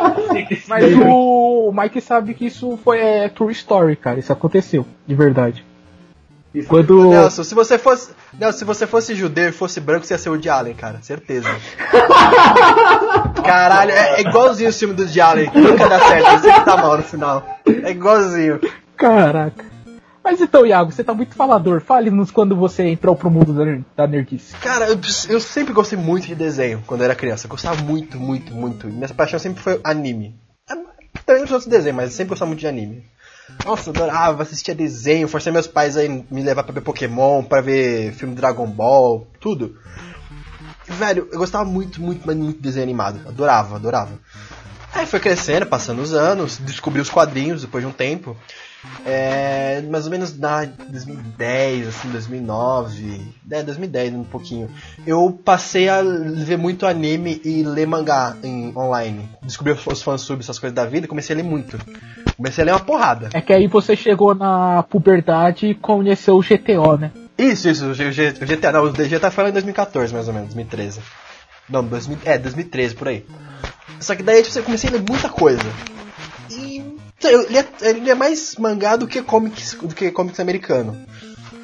Mas 0.66 0.84
o 1.06 1.70
Mike 1.70 2.00
sabe 2.00 2.32
que 2.32 2.46
isso 2.46 2.78
foi 2.82 2.98
é, 2.98 3.28
true 3.28 3.52
story, 3.52 3.94
cara. 3.94 4.18
Isso 4.18 4.32
aconteceu, 4.32 4.86
de 5.06 5.14
verdade. 5.14 5.62
Quando. 6.66 7.10
Nelson, 7.10 7.44
se 7.44 7.54
você 7.54 7.78
fosse. 7.78 8.10
Nelson, 8.38 8.58
se 8.58 8.64
você 8.64 8.86
fosse 8.86 9.14
judeu 9.14 9.48
e 9.48 9.52
fosse 9.52 9.80
branco, 9.80 10.06
você 10.06 10.14
ia 10.14 10.18
ser 10.18 10.30
o 10.30 10.36
de 10.38 10.48
Allen, 10.48 10.74
cara. 10.74 10.98
Certeza. 11.02 11.48
Caralho, 13.44 13.90
é, 13.92 14.16
é 14.16 14.20
igualzinho 14.22 14.70
o 14.70 14.72
filme 14.72 14.94
do 14.94 15.06
de 15.06 15.20
Allen. 15.20 15.50
Nunca 15.54 15.88
dá 15.88 15.98
certo, 16.00 16.40
sempre 16.42 16.64
tá 16.64 16.76
mal 16.76 16.96
no 16.96 17.02
final. 17.02 17.58
É 17.82 17.90
igualzinho. 17.90 18.60
Caraca. 18.96 19.64
Mas 20.22 20.40
então, 20.40 20.66
Iago, 20.66 20.90
você 20.92 21.02
tá 21.02 21.14
muito 21.14 21.34
falador. 21.34 21.80
Fale-nos 21.80 22.30
quando 22.30 22.54
você 22.54 22.82
entrou 22.84 23.16
pro 23.16 23.30
mundo 23.30 23.52
da, 23.54 23.64
ner- 23.64 23.84
da 23.96 24.06
nerdice. 24.06 24.54
Cara, 24.56 24.86
eu, 24.88 24.98
eu 25.30 25.40
sempre 25.40 25.72
gostei 25.72 25.98
muito 25.98 26.26
de 26.26 26.34
desenho 26.34 26.82
quando 26.86 27.00
eu 27.00 27.04
era 27.06 27.14
criança. 27.14 27.46
Eu 27.46 27.50
gostava 27.50 27.80
muito, 27.82 28.18
muito, 28.18 28.52
muito. 28.54 28.86
Minha 28.88 29.08
paixão 29.08 29.38
sempre 29.38 29.62
foi 29.62 29.80
anime. 29.82 30.34
É, 30.70 30.74
Também 31.24 31.46
gosto 31.46 31.64
de 31.64 31.70
desenho, 31.70 31.94
mas 31.94 32.10
eu 32.10 32.16
sempre 32.16 32.30
gostava 32.30 32.48
muito 32.50 32.60
de 32.60 32.66
anime. 32.66 33.04
Nossa, 33.64 33.90
adorava, 33.90 34.42
assistia 34.42 34.74
desenho, 34.74 35.28
forcei 35.28 35.52
meus 35.52 35.66
pais 35.66 35.96
a 35.96 36.02
me 36.02 36.42
levar 36.42 36.64
pra 36.64 36.72
ver 36.72 36.80
Pokémon, 36.80 37.42
pra 37.42 37.60
ver 37.60 38.12
filme 38.12 38.34
Dragon 38.34 38.66
Ball, 38.66 39.26
tudo. 39.40 39.76
Velho, 40.86 41.28
eu 41.30 41.38
gostava 41.38 41.64
muito, 41.64 42.00
muito, 42.00 42.26
muito 42.26 42.56
de 42.56 42.62
desenho 42.62 42.84
animado. 42.84 43.20
Adorava, 43.28 43.76
adorava. 43.76 44.18
Aí 44.92 45.06
foi 45.06 45.20
crescendo, 45.20 45.66
passando 45.66 46.00
os 46.00 46.14
anos, 46.14 46.56
descobri 46.58 47.00
os 47.00 47.10
quadrinhos 47.10 47.60
depois 47.60 47.84
de 47.84 47.88
um 47.88 47.92
tempo. 47.92 48.36
É, 49.04 49.82
mais 49.82 50.04
ou 50.04 50.10
menos 50.10 50.38
na 50.38 50.64
2010, 50.64 51.88
assim, 51.88 52.08
2009, 52.10 53.34
é, 53.50 53.62
2010 53.62 54.14
um 54.14 54.24
pouquinho. 54.24 54.70
Eu 55.06 55.32
passei 55.44 55.88
a 55.88 56.00
ver 56.02 56.56
muito 56.56 56.86
anime 56.86 57.40
e 57.44 57.62
ler 57.64 57.86
mangá 57.86 58.36
em, 58.42 58.72
online. 58.76 59.28
Descobri 59.42 59.72
os, 59.72 60.02
fansubs, 60.02 60.46
essas 60.46 60.58
coisas 60.58 60.74
da 60.74 60.86
vida, 60.86 61.08
comecei 61.08 61.34
a 61.34 61.36
ler 61.36 61.42
muito. 61.42 61.78
Comecei 62.38 62.62
a 62.62 62.64
ler 62.66 62.72
uma 62.72 62.80
porrada. 62.80 63.28
É 63.34 63.40
que 63.40 63.52
aí 63.52 63.66
você 63.66 63.94
chegou 63.94 64.34
na 64.34 64.82
puberdade 64.84 65.66
e 65.66 65.74
conheceu 65.74 66.36
o 66.36 66.40
GTO, 66.40 66.96
né? 66.96 67.10
Isso, 67.36 67.68
isso, 67.68 67.84
o, 67.86 67.94
G- 67.94 68.08
o 68.40 68.46
GTA, 68.46 68.72
não, 68.72 68.84
o 68.84 68.92
DG 68.92 69.18
tá 69.18 69.30
falando 69.30 69.50
em 69.50 69.54
2014, 69.54 70.14
mais 70.14 70.28
ou 70.28 70.32
menos, 70.34 70.48
2013. 70.54 71.00
Não, 71.68 71.84
2000, 71.84 72.18
é, 72.24 72.38
2013, 72.38 72.94
por 72.94 73.08
aí. 73.08 73.26
Só 74.00 74.14
que 74.14 74.22
daí, 74.22 74.42
tipo, 74.42 74.56
eu 74.58 74.62
comecei 74.62 74.88
a 74.88 74.92
ler 74.94 75.02
muita 75.06 75.28
coisa. 75.28 75.62
E 76.50 76.82
sei, 77.18 77.34
eu 77.34 77.48
lia, 77.50 77.66
eu 77.82 77.92
lia 77.98 78.14
mais 78.14 78.54
mangá 78.56 78.96
do 78.96 79.06
que 79.08 79.20
comics, 79.20 79.74
do 79.74 79.94
que 79.94 80.10
comics 80.12 80.40
americano. 80.40 80.96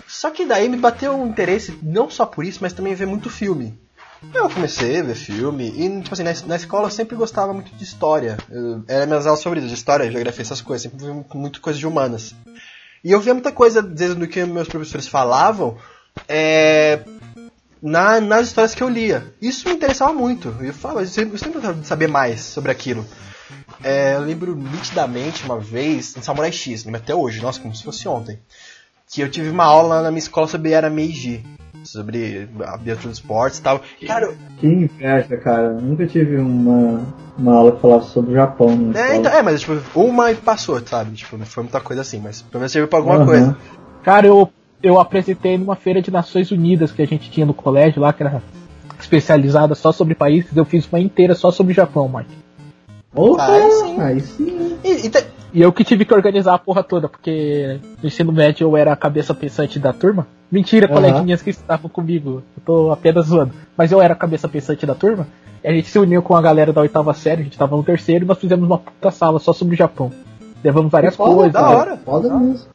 Só 0.07 0.31
que 0.31 0.45
daí 0.45 0.69
me 0.69 0.77
bateu 0.77 1.15
um 1.15 1.29
interesse, 1.29 1.79
não 1.83 2.11
só 2.11 2.27
por 2.27 2.45
isso, 2.45 2.59
mas 2.61 2.73
também 2.73 2.95
ver 2.95 3.07
muito 3.07 3.31
filme. 3.31 3.79
Eu 4.33 4.49
comecei 4.49 5.01
a 5.01 5.03
ver 5.03 5.15
filme, 5.15 5.69
e 5.69 6.03
tipo 6.03 6.15
assim, 6.15 6.23
na, 6.23 6.33
na 6.47 6.57
escola 6.57 6.87
eu 6.87 6.91
sempre 6.91 7.17
gostava 7.17 7.53
muito 7.53 7.75
de 7.75 7.85
história. 7.85 8.37
Eu, 8.51 8.85
era 8.87 9.07
minhas 9.07 9.27
aulas 9.27 9.43
favoritas, 9.43 9.69
de 9.69 9.75
história, 9.75 10.11
geografia, 10.11 10.43
essas 10.43 10.61
coisas, 10.61 10.83
sempre 10.83 11.05
vi 11.05 11.25
muito, 11.35 11.61
coisa 11.61 11.79
de 11.79 11.87
humanas. 11.87 12.35
E 13.03 13.13
eu 13.13 13.21
via 13.21 13.35
muita 13.35 13.53
coisa, 13.53 13.83
vezes, 13.83 14.15
do 14.15 14.27
que 14.27 14.45
meus 14.45 14.69
professores 14.69 15.07
falavam, 15.07 15.77
é, 16.29 17.01
na, 17.83 18.21
nas 18.21 18.49
histórias 18.49 18.75
que 18.75 18.83
eu 18.83 18.89
lia. 18.89 19.35
Isso 19.43 19.69
me 19.69 19.75
interessava 19.75 20.13
muito. 20.13 20.57
Eu, 20.61 20.73
falava, 20.73 21.03
eu 21.03 21.07
sempre, 21.07 21.35
eu 21.35 21.39
sempre 21.39 21.55
gostava 21.55 21.79
de 21.79 21.87
saber 21.87 22.09
mais 22.09 22.41
sobre 22.41 22.73
aquilo. 22.73 23.07
É, 23.83 24.15
eu 24.15 24.21
lembro 24.21 24.57
nitidamente 24.57 25.45
uma 25.45 25.59
vez 25.59 26.17
em 26.17 26.23
Samurai 26.23 26.51
X, 26.51 26.87
até 26.87 27.15
hoje, 27.15 27.43
nossa, 27.43 27.61
como 27.61 27.75
se 27.75 27.85
fosse 27.85 28.09
ontem. 28.09 28.39
Que 29.07 29.21
eu 29.21 29.31
tive 29.31 29.51
uma 29.51 29.65
aula 29.65 30.03
na 30.03 30.11
minha 30.11 30.19
escola 30.19 30.47
sobre 30.47 30.73
era 30.73 30.89
Meiji, 30.89 31.45
sobre 31.85 32.49
a 32.65 32.77
biologia 32.77 32.97
dos 32.97 33.19
esportes 33.19 33.59
e 33.59 33.63
tal. 33.63 33.81
Cara, 34.07 34.27
eu- 34.27 34.35
Que 34.59 34.67
inveja, 34.67 35.37
cara. 35.37 35.65
Eu 35.69 35.81
nunca 35.81 36.07
tive 36.07 36.37
uma, 36.37 37.03
uma 37.39 37.55
aula 37.55 37.73
que 37.73 37.81
falasse 37.81 38.11
sobre 38.11 38.33
o 38.33 38.35
Japão. 38.35 38.75
Na 38.77 38.99
é, 39.01 39.17
então, 39.17 39.33
é, 39.33 39.43
mas 39.43 39.61
tipo, 39.61 39.75
uma 39.95 40.31
e 40.33 40.35
passou, 40.35 40.81
sabe? 40.87 41.15
Tipo, 41.17 41.37
não 41.37 41.47
foi 41.47 41.63
muita 41.65 41.81
coisa 41.81 42.03
assim, 42.03 42.21
mas 42.21 42.43
pelo 42.43 42.61
menos 42.61 42.73
serviu 42.73 42.89
pra 42.89 42.99
alguma 42.99 43.17
Aham. 43.17 43.25
coisa. 43.27 43.57
Cara, 44.03 44.27
eu, 44.27 44.51
eu 44.83 44.99
apresentei 45.01 45.57
numa 45.59 45.77
feira 45.77 46.01
de 46.03 46.11
Nações 46.11 46.51
Unidas 46.51 46.93
que 46.93 47.03
a 47.03 47.07
gente 47.07 47.31
tinha 47.31 47.45
no 47.47 47.55
colégio 47.55 48.01
lá, 48.03 48.13
que 48.13 48.23
era 48.23 48.43
especializada 49.01 49.75
só 49.75 49.93
sobre 49.93 50.15
países. 50.15 50.57
Eu 50.57 50.65
fiz 50.65 50.87
uma 50.91 51.01
inteira 51.01 51.35
só 51.35 51.51
sobre 51.51 51.73
o 51.73 51.77
Japão, 51.77 52.09
Mike. 52.09 52.31
Opa, 53.15 53.47
Aí 53.47 53.71
sim. 53.71 54.01
aí 54.01 54.21
sim. 54.21 54.79
E, 54.83 55.07
e 55.07 55.11
te- 55.11 55.25
E 55.53 55.63
eu 55.63 55.73
que 55.73 55.85
tive 55.85 56.05
que 56.05 56.13
organizar 56.13 56.55
a 56.55 56.59
porra 56.59 56.83
toda, 56.83 57.09
porque 57.09 57.79
no 58.03 58.09
ensino 58.09 58.33
médio 58.33 58.65
eu 58.67 58.77
era 58.77 58.93
a 58.93 58.97
cabeça 58.97 59.33
pensante 59.33 59.79
da 59.79 59.93
turma. 59.93 60.27
Mentira, 60.55 60.87
Aham. 60.87 60.95
coleguinhas 60.95 61.43
que 61.43 61.51
estavam 61.51 61.91
comigo. 61.91 62.45
Eu 62.57 62.63
tô 62.65 62.93
apenas 62.93 63.27
zoando. 63.27 63.53
Mas 63.77 63.91
eu 63.91 64.01
era 64.01 64.15
a 64.15 64.17
cabeça 64.17 64.49
pensante 64.49 64.87
da 64.87 64.95
turma. 64.95 65.27
E 65.65 65.67
a 65.67 65.73
gente 65.73 65.91
se 65.91 65.99
uniu 65.99 66.23
com 66.23 66.37
a 66.37 66.41
galera 66.41 66.73
da 66.73 66.81
oitava 66.81 67.13
série, 67.13 67.41
a 67.41 67.45
gente 67.45 67.59
tava 67.59 67.77
no 67.77 67.83
terceiro, 67.83 68.25
e 68.25 68.29
nós 68.29 68.39
fizemos 68.39 68.65
uma 68.65 68.79
puta 68.79 69.11
sala 69.11 69.41
só 69.41 69.53
sobre 69.53 69.75
o 69.75 69.77
Japão. 69.77 70.13
Levamos 70.63 70.93
várias 70.93 71.17
Foda, 71.17 71.35
coisas. 71.35 71.53
da 71.53 71.69
hora. 71.69 71.97
Foda 71.97 72.39
mesmo. 72.39 72.69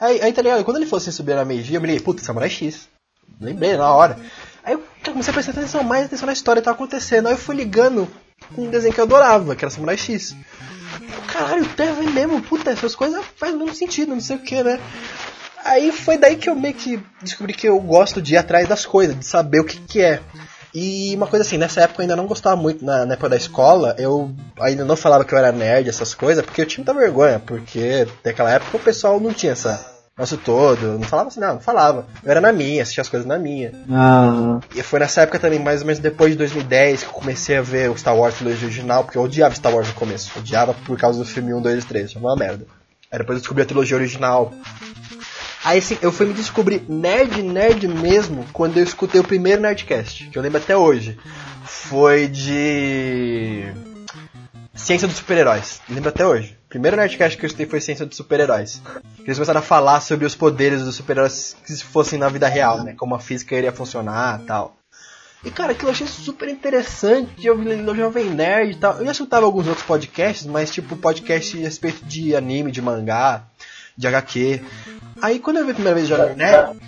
Aí, 0.00 0.18
aí 0.22 0.32
tá 0.32 0.40
ligado? 0.40 0.64
Quando 0.64 0.78
ele 0.78 0.86
fosse 0.86 1.12
subir 1.12 1.34
na 1.34 1.44
Meiji, 1.44 1.74
eu 1.74 1.80
me 1.82 1.88
liguei, 1.88 2.02
puta, 2.02 2.22
Samurai 2.24 2.48
X. 2.48 2.88
Lembrei 3.38 3.76
na 3.76 3.92
hora. 3.92 4.16
Aí 4.64 4.72
eu 4.72 4.82
comecei 5.12 5.30
a 5.30 5.34
prestar 5.34 5.52
atenção, 5.52 5.84
mais 5.84 6.06
atenção 6.06 6.24
na 6.24 6.32
história 6.32 6.62
que 6.62 6.64
tava 6.64 6.74
acontecendo. 6.74 7.26
Aí 7.26 7.34
eu 7.34 7.38
fui 7.38 7.54
ligando 7.54 8.08
com 8.54 8.62
um 8.62 8.70
desenho 8.70 8.94
que 8.94 9.00
eu 9.00 9.04
adorava, 9.04 9.54
que 9.54 9.62
era 9.62 9.70
Samurai 9.70 9.98
X. 9.98 10.34
Caralho, 11.30 11.66
teve 11.76 12.10
mesmo, 12.12 12.40
puta, 12.40 12.70
essas 12.70 12.94
coisas 12.94 13.22
fazem 13.36 13.56
o 13.56 13.58
mesmo 13.58 13.74
sentido, 13.74 14.14
não 14.14 14.20
sei 14.20 14.36
o 14.36 14.40
que, 14.40 14.62
né? 14.62 14.80
Aí 15.66 15.92
foi 15.92 16.18
daí 16.18 16.36
que 16.36 16.48
eu 16.48 16.54
meio 16.54 16.74
que 16.74 17.00
descobri 17.22 17.52
que 17.52 17.68
eu 17.68 17.78
gosto 17.80 18.20
de 18.22 18.34
ir 18.34 18.36
atrás 18.36 18.68
das 18.68 18.86
coisas, 18.86 19.18
de 19.18 19.24
saber 19.26 19.60
o 19.60 19.64
que 19.64 19.78
que 19.78 20.00
é. 20.00 20.20
E 20.74 21.14
uma 21.16 21.26
coisa 21.26 21.44
assim, 21.44 21.56
nessa 21.56 21.80
época 21.80 22.00
eu 22.00 22.02
ainda 22.02 22.16
não 22.16 22.26
gostava 22.26 22.54
muito, 22.54 22.84
na, 22.84 23.06
na 23.06 23.14
época 23.14 23.30
da 23.30 23.36
escola, 23.36 23.94
eu 23.98 24.30
ainda 24.60 24.84
não 24.84 24.96
falava 24.96 25.24
que 25.24 25.32
eu 25.32 25.38
era 25.38 25.50
nerd, 25.50 25.88
essas 25.88 26.14
coisas, 26.14 26.44
porque 26.44 26.60
eu 26.60 26.66
tinha 26.66 26.84
muita 26.84 26.98
vergonha, 26.98 27.38
porque 27.38 28.06
naquela 28.24 28.50
época 28.50 28.76
o 28.76 28.80
pessoal 28.80 29.18
não 29.18 29.32
tinha 29.32 29.52
essa 29.52 29.96
nosso 30.18 30.38
todo, 30.38 30.98
não 30.98 31.02
falava 31.02 31.28
assim, 31.28 31.40
não, 31.40 31.54
não 31.54 31.60
falava. 31.60 32.06
Eu 32.24 32.30
era 32.30 32.40
na 32.40 32.50
minha, 32.50 32.82
assistia 32.82 33.02
as 33.02 33.08
coisas 33.08 33.26
na 33.26 33.38
minha. 33.38 33.72
Ah, 33.90 34.60
E 34.74 34.82
foi 34.82 34.98
nessa 34.98 35.22
época 35.22 35.38
também, 35.38 35.58
mais 35.58 35.82
ou 35.82 35.86
menos 35.86 36.00
depois 36.00 36.32
de 36.32 36.38
2010, 36.38 37.02
que 37.02 37.08
eu 37.08 37.12
comecei 37.12 37.58
a 37.58 37.62
ver 37.62 37.90
o 37.90 37.98
Star 37.98 38.16
Wars 38.16 38.36
trilogia 38.36 38.66
original, 38.66 39.04
porque 39.04 39.18
eu 39.18 39.22
odiava 39.22 39.54
Star 39.54 39.74
Wars 39.74 39.88
no 39.88 39.94
começo. 39.94 40.32
Eu 40.34 40.40
odiava 40.40 40.72
por 40.72 40.98
causa 40.98 41.18
do 41.18 41.24
filme 41.26 41.52
1, 41.52 41.60
2 41.60 41.84
e 41.84 41.86
3, 41.86 42.12
foi 42.14 42.22
uma 42.22 42.34
merda. 42.34 42.66
Aí 43.12 43.18
depois 43.18 43.36
eu 43.36 43.40
descobri 43.40 43.62
a 43.62 43.66
trilogia 43.66 43.96
original. 43.96 44.52
Aí 45.66 45.80
assim, 45.80 45.98
eu 46.00 46.12
fui 46.12 46.26
me 46.26 46.32
descobrir 46.32 46.84
nerd, 46.88 47.42
nerd 47.42 47.88
mesmo, 47.88 48.46
quando 48.52 48.76
eu 48.76 48.84
escutei 48.84 49.20
o 49.20 49.24
primeiro 49.24 49.60
Nerdcast, 49.60 50.28
que 50.30 50.38
eu 50.38 50.42
lembro 50.42 50.58
até 50.62 50.76
hoje. 50.76 51.18
Foi 51.64 52.28
de. 52.28 53.64
Ciência 54.72 55.08
dos 55.08 55.16
super-heróis. 55.16 55.80
Lembro 55.88 56.10
até 56.10 56.24
hoje. 56.24 56.56
O 56.66 56.68
primeiro 56.68 56.96
Nerdcast 56.96 57.36
que 57.36 57.44
eu 57.44 57.48
escutei 57.48 57.66
foi 57.66 57.80
Ciência 57.80 58.06
dos 58.06 58.16
super-heróis. 58.16 58.80
Eles 59.18 59.36
começaram 59.36 59.58
a 59.58 59.62
falar 59.62 59.98
sobre 59.98 60.24
os 60.24 60.36
poderes 60.36 60.84
dos 60.84 60.94
super-heróis 60.94 61.56
que 61.66 61.72
se 61.72 61.82
fossem 61.82 62.16
na 62.16 62.28
vida 62.28 62.46
real, 62.46 62.84
né? 62.84 62.94
Como 62.96 63.16
a 63.16 63.18
física 63.18 63.56
iria 63.56 63.72
funcionar 63.72 64.42
tal. 64.46 64.76
E 65.44 65.50
cara, 65.50 65.72
aquilo 65.72 65.88
eu 65.88 65.92
achei 65.92 66.06
super 66.06 66.48
interessante. 66.48 67.44
Eu 67.44 67.58
vi 67.58 67.74
no 67.74 67.94
Jovem 67.94 68.30
Nerd 68.30 68.70
e 68.70 68.76
tal. 68.76 68.98
Eu 68.98 69.04
já 69.04 69.10
escutava 69.10 69.44
alguns 69.44 69.66
outros 69.66 69.84
podcasts, 69.84 70.46
mas 70.46 70.70
tipo 70.70 70.96
podcast 70.96 71.56
a 71.58 71.60
respeito 71.60 72.04
de 72.04 72.36
anime, 72.36 72.70
de 72.70 72.80
mangá, 72.80 73.44
de 73.96 74.06
HQ. 74.06 74.62
Aí 75.22 75.38
quando 75.38 75.58
eu 75.58 75.64
vi 75.64 75.70
a 75.70 75.74
primeira 75.74 75.98
vez 75.98 76.10
o 76.10 76.16
Jovem 76.16 76.36
Nerd. 76.36 76.78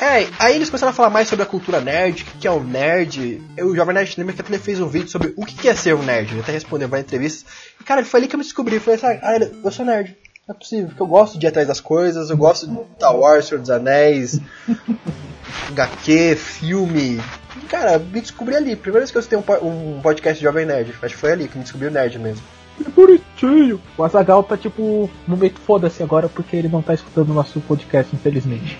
É, 0.00 0.28
aí 0.38 0.56
eles 0.56 0.68
começaram 0.68 0.90
a 0.90 0.94
falar 0.94 1.08
mais 1.08 1.28
sobre 1.28 1.44
a 1.44 1.46
cultura 1.46 1.80
nerd, 1.80 2.22
o 2.22 2.26
que 2.26 2.38
que 2.38 2.46
é 2.48 2.50
o 2.50 2.62
nerd. 2.62 3.40
Eu, 3.56 3.68
o 3.68 3.76
Jovem 3.76 3.94
Nerd 3.94 4.14
lembra 4.18 4.34
que 4.34 4.40
até 4.40 4.52
ele 4.52 4.62
fez 4.62 4.80
um 4.80 4.88
vídeo 4.88 5.08
sobre 5.08 5.32
o 5.36 5.46
que 5.46 5.54
que 5.54 5.68
é 5.68 5.74
ser 5.74 5.94
um 5.94 6.02
nerd. 6.02 6.32
Ele 6.32 6.40
até 6.40 6.52
respondeu 6.52 6.88
várias 6.88 7.06
entrevistas. 7.06 7.46
E 7.80 7.84
cara, 7.84 8.04
foi 8.04 8.20
ali 8.20 8.28
que 8.28 8.34
eu 8.34 8.38
me 8.38 8.44
descobri. 8.44 8.74
Eu 8.74 8.80
falei 8.80 8.96
assim, 8.96 9.20
ah, 9.22 9.38
eu 9.64 9.70
sou 9.70 9.86
nerd. 9.86 10.16
Não 10.46 10.54
é 10.54 10.58
possível, 10.58 10.88
porque 10.88 11.00
eu 11.00 11.06
gosto 11.06 11.38
de 11.38 11.46
ir 11.46 11.48
atrás 11.48 11.66
das 11.66 11.80
coisas, 11.80 12.28
eu 12.28 12.36
gosto 12.36 12.66
de 12.66 12.76
Star 12.96 13.16
Wars, 13.16 13.46
Senhor 13.46 13.60
dos 13.60 13.70
Anéis, 13.70 14.38
HQ, 15.70 16.36
filme. 16.36 17.18
E, 17.56 17.66
cara, 17.66 17.98
me 17.98 18.20
descobri 18.20 18.54
ali. 18.54 18.76
Primeira 18.76 19.00
vez 19.00 19.10
que 19.10 19.16
eu 19.16 19.20
escutei 19.20 19.38
um, 19.38 19.96
um 19.96 20.02
podcast 20.02 20.38
de 20.38 20.44
Jovem 20.44 20.66
Nerd. 20.66 20.92
Acho 21.02 21.14
que 21.14 21.20
foi 21.20 21.32
ali 21.32 21.48
que 21.48 21.56
me 21.56 21.62
descobri 21.62 21.88
o 21.88 21.90
nerd 21.90 22.18
mesmo. 22.18 22.44
Que 22.76 23.23
bonitinho. 23.34 23.80
O 23.96 24.04
Azagal 24.04 24.42
tá 24.42 24.56
tipo, 24.56 25.10
momento 25.26 25.60
foda-se 25.60 26.02
agora 26.02 26.28
porque 26.28 26.56
ele 26.56 26.68
não 26.68 26.82
tá 26.82 26.94
escutando 26.94 27.30
o 27.30 27.34
nosso 27.34 27.60
podcast, 27.60 28.14
infelizmente. 28.14 28.78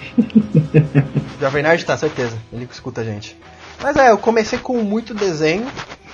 Jovem 1.40 1.62
Nerd 1.62 1.84
tá, 1.84 1.96
certeza. 1.96 2.36
Ele 2.52 2.66
que 2.66 2.74
escuta 2.74 3.00
a 3.00 3.04
gente. 3.04 3.36
Mas 3.82 3.96
é, 3.96 4.10
eu 4.10 4.18
comecei 4.18 4.58
com 4.58 4.82
muito 4.82 5.14
desenho. 5.14 5.66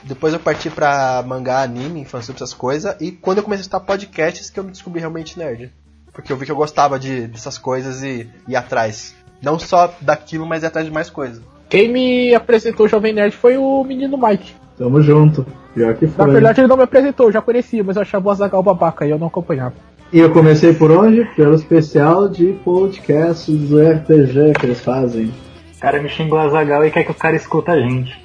Depois 0.03 0.33
eu 0.33 0.41
parti 0.41 0.71
pra 0.71 1.23
mangá, 1.27 1.63
anime, 1.63 2.01
infância, 2.01 2.33
essas 2.33 2.55
coisas. 2.55 2.97
E 3.01 3.13
quando 3.13 3.39
eu 3.39 3.45
comecei 3.45 3.61
a 3.61 3.65
escutar 3.65 3.81
podcasts 3.81 4.49
que 4.49 4.59
eu 4.59 4.65
me 4.65 4.71
descobri 4.71 5.01
realmente 5.01 5.39
nerd. 5.39 5.73
Porque 6.13 6.33
eu 6.33 6.37
vi 6.37 6.47
que 6.47 6.53
eu 6.53 6.57
gostava 6.57 6.99
de, 6.99 7.27
dessas 7.29 7.59
coisas 7.59 8.03
e 8.03 8.29
ir 8.49 8.57
atrás. 8.57 9.15
Não 9.43 9.59
só 9.59 9.95
daquilo, 10.01 10.47
mas 10.47 10.63
ir 10.63 10.67
atrás 10.67 10.87
de 10.87 10.93
mais 10.93 11.09
coisas. 11.09 11.43
Quem 11.69 11.89
me 11.89 12.35
apresentou 12.35 12.87
o 12.87 12.89
Jovem 12.89 13.13
Nerd 13.13 13.37
foi 13.37 13.57
o 13.57 13.85
menino 13.85 14.19
Mike. 14.19 14.60
Tamo 14.81 15.03
junto. 15.03 15.47
Pior 15.75 15.95
que 15.95 16.07
Na 16.07 16.13
foi. 16.13 16.31
verdade 16.33 16.61
ele 16.63 16.67
não 16.69 16.77
me 16.79 16.83
apresentou, 16.83 17.27
eu 17.27 17.33
já 17.33 17.41
conhecia, 17.43 17.85
mas 17.85 17.95
eu 17.97 18.03
achava 18.03 18.27
o 18.29 18.31
Azagal 18.31 18.63
babaca 18.63 19.07
e 19.07 19.11
eu 19.11 19.19
não 19.19 19.27
acompanhava. 19.29 19.75
E 20.13 20.19
eu 20.19 20.31
comecei 20.33 20.73
por 20.75 20.91
onde? 20.91 21.25
Pelo 21.37 21.55
especial 21.55 22.29
de 22.29 22.47
podcasts 22.65 23.55
do 23.69 23.79
RPG 23.81 24.55
que 24.59 24.67
eles 24.67 24.81
fazem. 24.81 25.33
O 25.77 25.81
cara 25.81 26.03
me 26.03 26.09
xingou 26.09 26.39
a 26.39 26.49
Zagal 26.49 26.85
e 26.85 26.91
quer 26.91 27.05
que 27.05 27.11
o 27.13 27.15
cara 27.15 27.37
escuta 27.37 27.73
a 27.73 27.81
gente. 27.81 28.19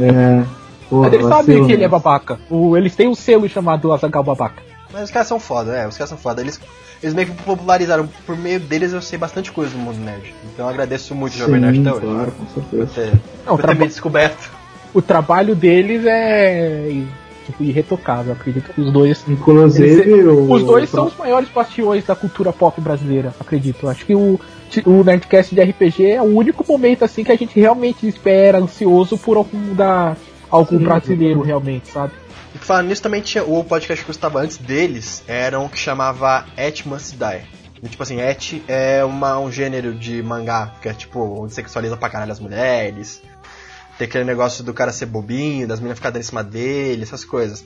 É. 0.00 0.42
Porra, 0.88 1.04
Mas 1.08 1.12
ele 1.12 1.22
sabe 1.28 1.64
que 1.66 1.72
ele 1.72 1.84
é 1.84 1.88
babaca. 1.88 2.38
O, 2.50 2.76
eles 2.76 2.96
têm 2.96 3.06
um 3.06 3.14
selo 3.14 3.48
chamado 3.48 3.92
Azagal 3.92 4.24
Babaca. 4.24 4.60
Mas 4.92 5.04
os 5.04 5.10
caras 5.12 5.28
são 5.28 5.38
foda, 5.38 5.72
é, 5.76 5.86
os 5.86 5.96
caras 5.96 6.08
são 6.08 6.18
foda. 6.18 6.40
Eles, 6.40 6.60
eles 7.00 7.14
meio 7.14 7.28
que 7.28 7.42
popularizaram. 7.44 8.08
Por 8.26 8.36
meio 8.36 8.58
deles 8.58 8.92
eu 8.92 9.00
sei 9.00 9.16
bastante 9.16 9.52
coisa 9.52 9.70
do 9.70 9.78
mundo 9.78 9.98
nerd. 9.98 10.34
Então 10.52 10.66
eu 10.66 10.70
agradeço 10.70 11.14
muito 11.14 11.34
o 11.34 11.36
Jovem 11.38 11.60
Nerd 11.60 11.80
até 11.80 11.92
hoje. 11.92 12.06
claro, 12.06 12.32
com 12.32 12.46
certeza. 12.60 12.86
Por 12.86 12.94
ter, 12.94 13.12
Não, 13.46 13.56
por 13.56 13.56
ter 13.58 13.62
traba- 13.62 13.80
me 13.80 13.86
descoberto. 13.86 14.59
O 14.92 15.00
trabalho 15.00 15.54
deles 15.54 16.04
é 16.06 17.02
tipo, 17.46 17.62
irretocável. 17.62 18.32
Acredito 18.32 18.72
que 18.72 18.80
os 18.80 18.92
dois. 18.92 19.24
Inclusive, 19.28 20.10
Eles- 20.10 20.26
o. 20.26 20.52
Os 20.52 20.64
dois 20.64 20.88
são 20.90 21.06
os 21.06 21.16
maiores 21.16 21.48
bastiões 21.48 22.04
da 22.04 22.14
cultura 22.14 22.52
pop 22.52 22.80
brasileira, 22.80 23.34
acredito. 23.38 23.88
Acho 23.88 24.04
que 24.04 24.14
o, 24.14 24.38
o 24.86 25.04
Nerdcast 25.04 25.54
de 25.54 25.60
RPG 25.62 26.06
é 26.12 26.22
o 26.22 26.36
único 26.36 26.64
momento 26.66 27.04
assim 27.04 27.24
que 27.24 27.32
a 27.32 27.36
gente 27.36 27.58
realmente 27.58 28.06
espera, 28.06 28.58
ansioso 28.58 29.18
por 29.18 29.36
algum 29.36 29.74
da 29.74 30.16
algum 30.50 30.78
Sim, 30.78 30.84
brasileiro 30.84 31.40
realmente, 31.42 31.88
sabe? 31.88 32.12
E 32.54 32.58
falando 32.58 32.88
nisso 32.88 33.02
também 33.02 33.22
tinha 33.22 33.44
o 33.44 33.62
podcast 33.62 34.04
que 34.04 34.10
eu 34.10 34.12
estava 34.12 34.40
antes 34.40 34.56
deles, 34.56 35.22
era 35.28 35.60
um 35.60 35.68
que 35.68 35.78
chamava 35.78 36.44
Et 36.56 36.84
Must 36.84 37.16
Die. 37.16 37.42
E, 37.82 37.88
tipo 37.88 38.02
assim, 38.02 38.20
Et 38.20 38.60
é 38.68 39.04
uma, 39.04 39.38
um 39.38 39.50
gênero 39.50 39.94
de 39.94 40.20
mangá, 40.22 40.72
que 40.82 40.88
é 40.88 40.92
tipo, 40.92 41.20
onde 41.42 41.54
sexualiza 41.54 41.96
pra 41.96 42.10
caralho 42.10 42.32
as 42.32 42.40
mulheres. 42.40 43.22
Tem 44.00 44.08
aquele 44.08 44.24
negócio 44.24 44.64
do 44.64 44.72
cara 44.72 44.92
ser 44.92 45.04
bobinho, 45.04 45.68
das 45.68 45.78
meninas 45.78 45.98
ficarem 45.98 46.20
em 46.20 46.22
cima 46.22 46.42
dele, 46.42 47.02
essas 47.02 47.22
coisas. 47.22 47.62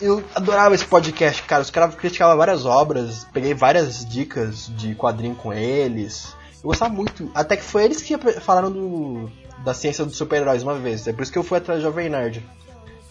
Eu 0.00 0.24
adorava 0.34 0.74
esse 0.74 0.86
podcast, 0.86 1.42
cara. 1.42 1.60
Os 1.60 1.70
caras 1.70 1.94
criticavam 1.94 2.38
várias 2.38 2.64
obras, 2.64 3.26
peguei 3.34 3.52
várias 3.52 4.02
dicas 4.08 4.74
de 4.74 4.94
quadrinho 4.94 5.34
com 5.34 5.52
eles. 5.52 6.34
Eu 6.64 6.70
gostava 6.70 6.94
muito. 6.94 7.30
Até 7.34 7.54
que 7.54 7.62
foi 7.62 7.84
eles 7.84 8.00
que 8.00 8.16
falaram 8.40 8.72
do, 8.72 9.30
da 9.62 9.74
ciência 9.74 10.06
dos 10.06 10.16
super-heróis 10.16 10.62
uma 10.62 10.74
vez. 10.74 11.06
É 11.06 11.12
por 11.12 11.20
isso 11.20 11.30
que 11.30 11.36
eu 11.36 11.44
fui 11.44 11.58
atrás 11.58 11.80
do 11.80 11.82
Jovem 11.82 12.08
Nerd. 12.08 12.42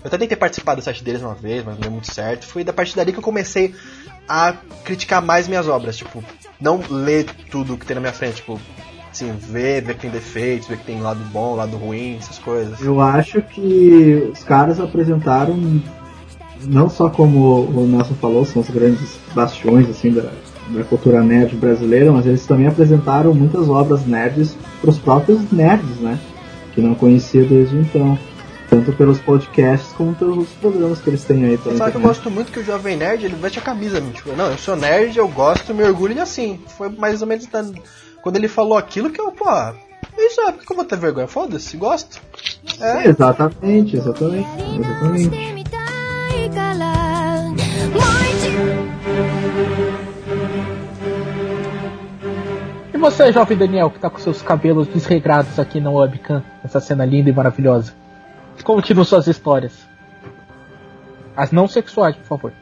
Eu 0.03 0.07
até 0.07 0.17
tentei 0.17 0.35
participar 0.35 0.73
do 0.73 0.81
site 0.81 1.03
deles 1.03 1.21
uma 1.21 1.35
vez, 1.35 1.63
mas 1.63 1.75
não 1.75 1.81
deu 1.81 1.91
muito 1.91 2.11
certo. 2.11 2.47
Foi 2.47 2.63
da 2.63 2.73
partir 2.73 2.95
dali 2.95 3.13
que 3.13 3.19
eu 3.19 3.23
comecei 3.23 3.75
a 4.27 4.53
criticar 4.83 5.21
mais 5.21 5.47
minhas 5.47 5.67
obras. 5.67 5.95
Tipo, 5.95 6.23
não 6.59 6.81
ler 6.89 7.25
tudo 7.51 7.77
que 7.77 7.85
tem 7.85 7.93
na 7.93 8.01
minha 8.01 8.13
frente. 8.13 8.37
Tipo, 8.37 8.59
Assim, 9.17 9.31
ver, 9.35 9.81
ver 9.81 9.95
que 9.95 10.01
tem 10.01 10.11
defeitos, 10.11 10.67
ver 10.67 10.77
que 10.77 10.85
tem 10.85 11.01
lado 11.01 11.19
bom, 11.31 11.55
lado 11.55 11.75
ruim, 11.75 12.17
essas 12.17 12.37
coisas. 12.37 12.79
Eu 12.79 13.01
acho 13.01 13.41
que 13.41 14.29
os 14.31 14.43
caras 14.43 14.79
apresentaram, 14.79 15.57
não 16.65 16.87
só 16.87 17.09
como 17.09 17.61
o 17.61 17.87
Nelson 17.87 18.13
falou, 18.13 18.45
são 18.45 18.61
os 18.61 18.69
grandes 18.69 19.17
bastiões 19.33 19.89
assim 19.89 20.11
da, 20.11 20.29
da 20.69 20.83
cultura 20.83 21.23
nerd 21.23 21.55
brasileira, 21.55 22.11
mas 22.11 22.27
eles 22.27 22.45
também 22.45 22.67
apresentaram 22.67 23.33
muitas 23.33 23.67
obras 23.67 24.05
nerds 24.05 24.55
para 24.79 24.91
os 24.91 24.99
próprios 24.99 25.51
nerds, 25.51 25.97
né? 25.99 26.19
Que 26.75 26.81
não 26.81 26.93
conhecia 26.93 27.43
desde 27.43 27.75
então. 27.75 28.19
Tanto 28.69 28.91
pelos 28.91 29.17
podcasts 29.19 29.93
como 29.93 30.13
pelos 30.13 30.49
programas 30.61 30.99
que 30.99 31.09
eles 31.09 31.23
têm 31.23 31.45
aí 31.45 31.57
pela 31.57 31.77
Só 31.77 31.89
que 31.89 31.95
eu 31.95 32.01
gosto 32.01 32.29
muito 32.29 32.51
que 32.51 32.59
o 32.59 32.63
Jovem 32.63 32.97
Nerd, 32.97 33.25
ele 33.25 33.35
veste 33.35 33.57
a 33.59 33.61
camisa, 33.61 33.99
né? 34.01 34.11
tipo, 34.13 34.35
não, 34.35 34.51
eu 34.51 34.57
sou 34.57 34.75
nerd, 34.75 35.17
eu 35.17 35.27
gosto, 35.29 35.73
me 35.73 35.83
orgulho 35.83 36.21
assim. 36.21 36.59
Foi 36.77 36.89
mais 36.89 37.21
ou 37.21 37.27
menos 37.27 37.47
da- 37.47 37.63
quando 38.27 38.35
ele 38.35 38.49
falou 38.49 38.77
aquilo, 38.77 39.09
que 39.09 39.21
eu, 39.21 39.31
pô, 39.31 39.45
isso 40.17 40.41
é, 40.41 40.51
por 40.51 40.65
que 40.65 40.69
eu 40.73 40.75
vou 40.75 40.83
ter 40.83 40.97
vergonha? 40.97 41.27
Foda-se, 41.27 41.77
gosto. 41.77 42.21
É. 42.77 43.07
Exatamente, 43.07 43.95
exatamente. 43.95 44.49
Exatamente. 44.77 45.37
E 52.93 52.97
você, 52.97 53.31
jovem 53.31 53.57
Daniel, 53.57 53.89
que 53.89 53.99
tá 53.99 54.09
com 54.09 54.19
seus 54.19 54.41
cabelos 54.41 54.89
desregrados 54.89 55.57
aqui 55.57 55.79
na 55.79 55.89
webcam, 55.89 56.43
essa 56.65 56.81
cena 56.81 57.05
linda 57.05 57.29
e 57.29 57.33
maravilhosa. 57.33 57.93
Continua 58.61 59.05
suas 59.05 59.27
histórias. 59.27 59.87
As 61.33 61.53
não 61.53 61.65
sexuais, 61.65 62.17
por 62.17 62.25
favor. 62.25 62.53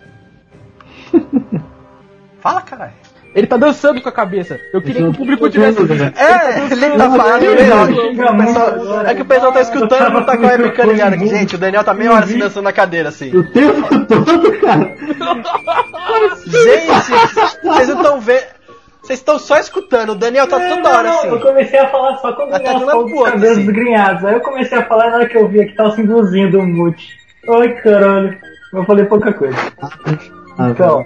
Fala, 2.40 2.62
caralho. 2.62 3.05
Ele 3.36 3.46
tá 3.48 3.58
dançando 3.58 4.02
com 4.02 4.08
a 4.08 4.12
cabeça. 4.14 4.58
Eu 4.72 4.82
queria 4.82 5.02
que 5.02 5.08
o 5.10 5.14
público 5.14 5.50
tivesse 5.50 5.84
visto. 5.84 6.18
É, 6.18 6.62
ele 6.72 6.98
tá 6.98 7.12
falando, 7.12 7.44
o 7.44 9.08
é 9.08 9.14
que 9.14 9.22
o 9.22 9.26
pessoal 9.26 9.52
tá 9.52 9.62
escutando 9.62 10.08
e 10.10 10.14
não 10.14 10.24
tá 10.24 10.38
com 10.38 10.46
a 10.46 10.50
webcam 10.52 10.86
ligada 10.86 11.16
aqui. 11.18 11.28
Gente, 11.28 11.56
o 11.56 11.58
Daniel 11.58 11.84
tá 11.84 11.94
meia 11.94 12.14
hora 12.14 12.24
assim 12.24 12.40
dançando 12.40 12.64
na 12.64 12.72
cadeira, 12.72 13.10
assim. 13.10 13.36
O 13.36 13.44
tempo 13.52 13.90
todo, 14.08 14.60
cara. 14.62 14.96
Gente, 16.46 17.12
vocês 17.62 17.90
não 17.90 17.98
estão 17.98 18.20
vendo. 18.22 18.56
Vocês 19.02 19.20
estão 19.20 19.38
só 19.38 19.60
escutando, 19.60 20.14
o 20.14 20.16
Daniel 20.16 20.48
tá 20.48 20.58
toda 20.58 20.90
hora 20.90 21.04
não, 21.10 21.20
assim. 21.20 21.28
Eu 21.28 21.40
comecei 21.40 21.78
a 21.78 21.90
falar 21.90 22.16
só 22.18 22.34
quando 22.34 22.54
Até 22.56 22.70
ela 22.70 22.80
do 22.80 22.86
falou 22.86 23.04
lado 23.04 23.14
dos 23.16 23.24
cabelos 23.32 23.58
assim. 23.58 23.66
desgrenhados. 23.68 24.26
Aí 24.26 24.34
eu 24.34 24.40
comecei 24.40 24.78
a 24.78 24.86
falar 24.86 25.10
na 25.12 25.18
hora 25.18 25.30
que 25.30 25.38
eu 25.38 25.48
vi 25.48 25.62
aqui 25.62 25.76
tava 25.76 25.92
se 25.92 26.02
induzindo 26.02 26.58
um 26.58 26.66
mute. 26.66 27.18
Ai 27.48 27.74
caralho. 27.82 28.36
Eu 28.74 28.84
falei 28.86 29.06
pouca 29.06 29.32
coisa. 29.34 29.56
Ah, 30.58 30.70
Então, 30.70 31.06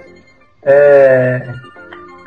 é. 0.63 1.41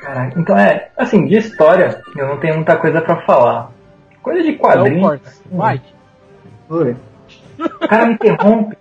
Caraca, 0.02 0.38
então 0.40 0.58
é. 0.58 0.90
Assim, 0.96 1.24
de 1.26 1.36
história, 1.38 2.02
eu 2.16 2.26
não 2.26 2.36
tenho 2.38 2.56
muita 2.56 2.76
coisa 2.76 3.00
pra 3.00 3.22
falar. 3.22 3.70
Coisa 4.20 4.42
de 4.42 4.52
Não 4.52 4.58
quadrinhos. 4.58 5.02
corta. 5.02 5.32
Mike, 5.50 5.94
Oi. 6.68 6.96
O 7.58 7.88
cara 7.88 8.06
me 8.06 8.14
interrompe. 8.14 8.76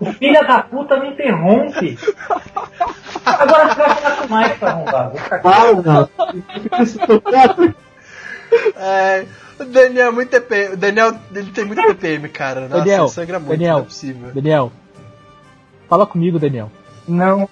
O 0.00 0.12
filho 0.12 0.46
da 0.46 0.62
puta 0.62 0.98
me 1.00 1.10
interrompe. 1.10 1.98
Agora 3.24 3.68
você 3.68 3.74
vai 3.80 3.94
falar 3.96 4.16
com 4.16 4.34
o 4.34 4.38
Mike 4.38 4.58
pra 4.58 4.68
arrombar. 4.70 5.10
Vou 5.10 5.18
ficar 5.20 5.42
não. 5.42 6.08
Tocando. 7.06 7.74
É, 8.76 9.26
o 9.58 9.64
Daniel 9.64 10.08
é 10.08 10.10
muito 10.12 10.30
TPM. 10.30 10.74
O 10.74 10.76
Daniel 10.76 11.12
ele 11.34 11.50
tem 11.50 11.64
muito 11.64 11.82
TPM, 11.82 12.28
cara. 12.28 12.62
Nossa, 12.62 12.78
Daniel, 12.78 13.08
sangra 13.08 13.38
muito, 13.38 13.50
Daniel. 13.50 13.74
não 13.74 13.82
é 13.82 13.84
possível. 13.84 14.30
Daniel. 14.32 14.72
Fala 15.88 16.06
comigo, 16.06 16.38
Daniel. 16.38 16.70
Não. 17.06 17.48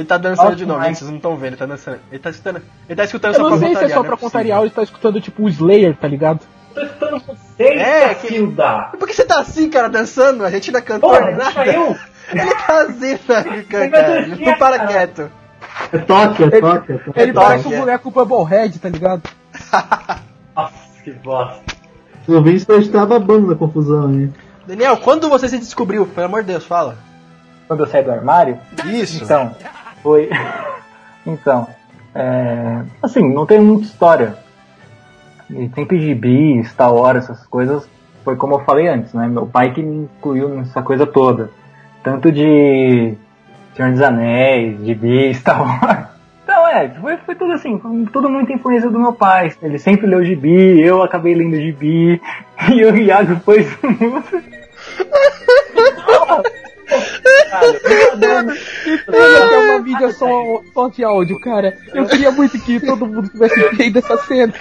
Ele 0.00 0.06
tá 0.08 0.16
dançando 0.16 0.56
de 0.56 0.64
novo, 0.64 0.80
vocês 0.82 1.02
não 1.10 1.16
estão 1.16 1.36
vendo, 1.36 1.48
ele 1.48 1.56
tá 1.56 1.66
dançando. 1.66 1.98
Ele 2.10 2.18
tá 2.18 2.30
escutando. 2.30 2.62
Ele 2.88 2.96
tá 2.96 3.04
escutando 3.04 3.34
Eu 3.34 3.50
não 3.50 3.58
sei 3.58 3.76
se 3.76 3.84
é 3.84 3.88
só 3.88 3.94
pra 3.96 4.02
possível. 4.02 4.16
contrariar 4.18 4.58
ou 4.60 4.64
ele 4.64 4.74
tá 4.74 4.82
escutando 4.82 5.20
tipo 5.20 5.42
o 5.42 5.48
Slayer, 5.50 5.94
tá 5.94 6.08
ligado? 6.08 6.40
Tô 6.74 6.80
escutando 6.80 7.22
você, 7.26 7.62
É, 7.64 8.14
que- 8.14 8.28
Cacilda. 8.28 8.88
Por 8.98 9.06
que 9.06 9.12
você 9.14 9.24
tá 9.26 9.40
assim, 9.40 9.68
cara, 9.68 9.90
dançando? 9.90 10.42
A 10.46 10.50
gente 10.50 10.70
ainda 10.70 10.80
cantou 10.80 11.10
Porra, 11.10 11.32
nada. 11.32 11.44
deixa 11.52 11.66
eu. 11.66 11.96
Ele 12.32 12.54
tá 12.54 12.80
assim, 12.82 13.18
né, 13.28 13.64
cara? 13.68 13.90
vai 13.90 14.26
Não 14.28 14.36
descer, 14.38 14.58
para 14.58 14.78
cara. 14.78 14.88
quieto. 14.90 15.30
É 15.92 15.98
toque, 15.98 16.44
é 16.44 16.50
toque, 16.60 16.92
é 16.92 16.96
toque. 16.98 17.20
Ele 17.20 17.32
toque, 17.34 17.46
parece 17.46 17.68
um 17.68 17.72
é. 17.74 17.78
boneco 17.78 18.10
Bubblehead, 18.10 18.78
tá 18.78 18.88
ligado? 18.88 19.22
Nossa, 20.56 20.72
que 21.04 21.10
bosta. 21.12 21.60
O 22.26 22.32
ouvinte 22.34 22.64
tá 22.64 22.76
estar 22.76 23.04
babando 23.04 23.48
na 23.48 23.54
confusão 23.54 24.08
aí. 24.08 24.30
Daniel, 24.66 24.96
quando 24.96 25.28
você 25.28 25.46
se 25.46 25.58
descobriu? 25.58 26.06
Pelo 26.06 26.26
amor 26.26 26.42
de 26.42 26.52
Deus, 26.52 26.64
fala. 26.64 26.96
Quando 27.66 27.80
eu 27.80 27.86
saí 27.86 28.02
do 28.02 28.10
armário, 28.10 28.58
Isso. 28.84 29.22
Então, 29.22 29.54
foi. 30.02 30.30
então, 31.26 31.68
é, 32.14 32.82
assim, 33.02 33.32
não 33.32 33.46
tem 33.46 33.60
muita 33.60 33.84
história. 33.84 34.34
E 35.48 35.68
sempre 35.74 36.00
gibi, 36.00 36.62
Star 36.64 36.94
Wars, 36.94 37.24
essas 37.24 37.46
coisas, 37.46 37.88
foi 38.24 38.36
como 38.36 38.54
eu 38.54 38.60
falei 38.60 38.88
antes, 38.88 39.12
né? 39.12 39.26
Meu 39.26 39.46
pai 39.46 39.72
que 39.72 39.82
me 39.82 40.04
incluiu 40.04 40.48
nessa 40.48 40.82
coisa 40.82 41.06
toda. 41.06 41.50
Tanto 42.02 42.30
de 42.30 43.14
Senhor 43.74 43.90
dos 43.90 44.00
Anéis, 44.00 44.84
gibi, 44.84 45.34
Star 45.34 45.60
Wars. 45.62 46.08
Então, 46.44 46.68
é, 46.68 46.88
foi, 46.88 47.16
foi 47.18 47.34
tudo 47.34 47.52
assim, 47.52 47.78
foi 47.78 48.06
tudo 48.12 48.28
muita 48.28 48.52
influência 48.52 48.90
do 48.90 48.98
meu 48.98 49.12
pai. 49.12 49.52
Ele 49.62 49.78
sempre 49.78 50.06
leu 50.06 50.24
gibi, 50.24 50.80
eu 50.80 51.02
acabei 51.02 51.34
lendo 51.34 51.56
gibi, 51.56 52.20
e 52.72 52.84
o 52.84 52.96
Iago 52.96 53.36
foi 53.36 53.64
Pena 55.74 55.89
que 57.20 59.12
é 59.14 59.58
uma 59.58 59.78
mídia 59.80 60.10
só, 60.12 60.62
só 60.72 60.88
de 60.88 61.04
áudio, 61.04 61.40
cara. 61.40 61.76
Eu 61.94 62.06
queria 62.06 62.30
muito 62.30 62.58
que 62.60 62.80
todo 62.80 63.06
mundo 63.06 63.28
tivesse 63.28 63.76
vendo 63.76 63.98
essa 63.98 64.16
cena. 64.18 64.52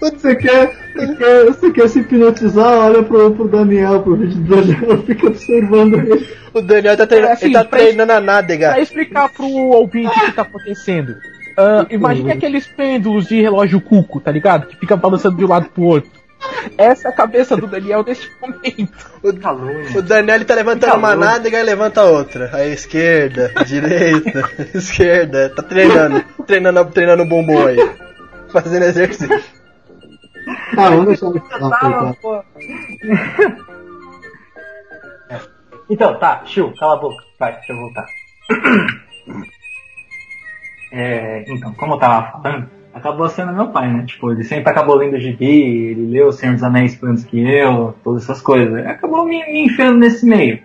Você 0.00 0.34
quer, 0.36 0.72
você 0.94 1.14
quer, 1.16 1.44
você 1.44 1.70
quer 1.70 1.88
se 1.88 2.00
hipnotizar? 2.00 2.86
Olha 2.86 3.02
pro, 3.02 3.30
pro 3.32 3.48
Daniel, 3.48 4.02
pro 4.02 4.16
vídeo 4.16 4.36
do 4.36 4.56
Daniel, 4.56 5.02
fica 5.04 5.26
observando 5.26 5.94
ele. 5.94 6.26
O 6.52 6.60
Daniel 6.60 6.96
tá 6.96 7.06
treinando, 7.06 7.30
É, 7.30 7.34
assim, 7.34 7.44
ele 7.46 7.54
tá 7.54 7.64
treinando 7.64 8.12
a 8.12 8.20
nádega. 8.20 8.70
Pra 8.70 8.80
explicar 8.80 9.28
pro 9.28 9.46
ouvinte 9.46 10.08
o 10.08 10.24
que 10.26 10.32
tá 10.32 10.42
acontecendo. 10.42 11.16
Ah, 11.56 11.86
imagine 11.88 12.32
aqueles 12.32 12.66
pêndulos 12.66 13.26
de 13.26 13.40
relógio 13.40 13.80
cuco, 13.80 14.20
tá 14.20 14.30
ligado? 14.30 14.66
Que 14.66 14.76
fica 14.76 14.94
balançando 14.96 15.36
de 15.36 15.44
um 15.44 15.48
lado 15.48 15.70
pro 15.70 15.84
outro. 15.84 16.10
Essa 16.78 17.08
é 17.08 17.10
a 17.10 17.14
cabeça 17.14 17.56
do 17.56 17.66
Daniel 17.66 18.04
neste 18.06 18.30
momento. 18.40 19.10
O 19.96 20.02
Daniel 20.02 20.36
ele 20.36 20.44
tá 20.44 20.54
levantando 20.54 20.96
uma 20.96 21.16
nádega 21.16 21.60
e 21.60 21.62
levanta 21.62 22.02
outra. 22.02 22.50
Aí 22.52 22.72
esquerda, 22.72 23.52
direita, 23.64 24.42
esquerda. 24.74 25.50
Tá 25.50 25.62
treinando. 25.62 26.24
Treinando, 26.46 26.84
treinando 26.86 27.22
o 27.22 27.26
bumbum 27.26 27.66
aí. 27.66 27.78
Fazendo 28.48 28.84
exercício. 28.84 29.42
Ah, 30.76 30.90
vamos 30.90 31.06
deixar 31.06 31.30
ele 31.30 31.40
falar, 31.40 32.14
coitado. 32.14 32.44
Então, 35.88 36.18
tá, 36.18 36.42
Chiu, 36.44 36.74
cala 36.76 36.94
a 36.94 36.96
boca. 36.96 37.22
Vai, 37.38 37.52
deixa 37.54 37.72
eu 37.72 37.78
voltar. 37.78 38.06
É, 40.92 41.44
então, 41.48 41.74
como 41.74 41.94
eu 41.94 41.98
tava 41.98 42.30
falando, 42.30 42.70
acabou 42.96 43.28
sendo 43.28 43.52
meu 43.52 43.68
pai, 43.68 43.92
né? 43.92 44.04
Tipo, 44.06 44.32
ele 44.32 44.42
sempre 44.42 44.70
acabou 44.70 44.96
lendo 44.96 45.20
gibi, 45.20 45.90
ele 45.90 46.06
leu 46.06 46.28
O 46.28 46.32
Senhor 46.32 46.54
dos 46.54 46.62
Anéis 46.62 46.98
antes 47.02 47.24
que 47.24 47.38
eu, 47.38 47.94
todas 48.02 48.24
essas 48.24 48.40
coisas. 48.40 48.86
Acabou 48.86 49.24
me, 49.24 49.44
me 49.46 49.66
enfiando 49.66 49.98
nesse 49.98 50.24
meio. 50.24 50.60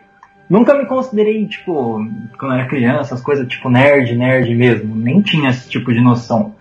Nunca 0.50 0.74
me 0.74 0.86
considerei, 0.86 1.46
tipo, 1.48 2.06
quando 2.38 2.54
eu 2.54 2.60
era 2.60 2.68
criança, 2.68 3.16
as 3.16 3.22
coisas 3.22 3.48
tipo 3.48 3.70
nerd, 3.70 4.16
nerd 4.16 4.54
mesmo. 4.56 4.96
Nem 4.96 5.22
tinha 5.22 5.50
esse 5.50 5.70
tipo 5.70 5.94
de 5.94 6.02
noção. 6.02 6.56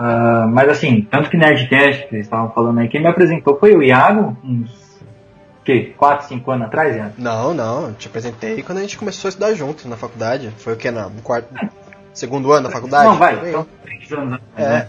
Ah, 0.00 0.46
mas 0.48 0.68
assim, 0.68 1.06
tanto 1.10 1.28
que 1.28 1.36
Nerdcast, 1.36 2.06
que 2.06 2.14
eles 2.14 2.26
estavam 2.26 2.52
falando 2.52 2.78
aí, 2.78 2.88
quem 2.88 3.00
me 3.00 3.08
apresentou 3.08 3.58
foi 3.58 3.74
o 3.74 3.82
Iago, 3.82 4.36
uns, 4.44 5.00
que, 5.64 5.86
4, 5.96 6.28
5 6.28 6.50
anos 6.52 6.66
atrás, 6.68 6.96
Iago? 6.96 7.14
Não, 7.18 7.52
não. 7.52 7.88
eu 7.88 7.94
Te 7.94 8.06
apresentei 8.06 8.62
quando 8.62 8.78
a 8.78 8.80
gente 8.82 8.96
começou 8.96 9.28
a 9.28 9.30
estudar 9.30 9.52
juntos 9.54 9.86
na 9.86 9.96
faculdade. 9.96 10.52
Foi 10.58 10.74
o 10.74 10.76
que? 10.76 10.88
Na, 10.90 11.08
no 11.08 11.20
quarto. 11.20 11.52
Segundo 12.12 12.52
ano 12.52 12.68
da 12.68 12.70
faculdade? 12.72 13.08
Não, 13.08 13.16
vai, 13.16 13.48
então, 13.48 13.66
três 13.84 14.12
anos 14.12 14.34
atrás, 14.34 14.66
É. 14.66 14.68
né? 14.70 14.88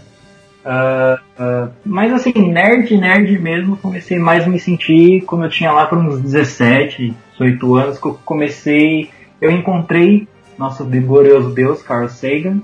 Ah, 0.64 1.18
ah, 1.38 1.68
mas 1.84 2.12
assim, 2.12 2.32
nerd, 2.50 2.96
nerd 2.96 3.38
mesmo, 3.38 3.76
comecei 3.76 4.18
mais 4.18 4.44
a 4.44 4.48
me 4.48 4.58
sentir 4.58 5.22
quando 5.22 5.44
eu 5.44 5.50
tinha 5.50 5.72
lá 5.72 5.86
para 5.86 5.98
uns 5.98 6.20
17, 6.20 7.14
18 7.32 7.76
anos, 7.76 7.98
que 7.98 8.06
eu 8.06 8.18
comecei, 8.24 9.10
eu 9.40 9.50
encontrei 9.50 10.28
nosso 10.58 10.84
glorioso 10.84 11.50
Deus, 11.50 11.82
Carl 11.82 12.08
Sagan, 12.08 12.60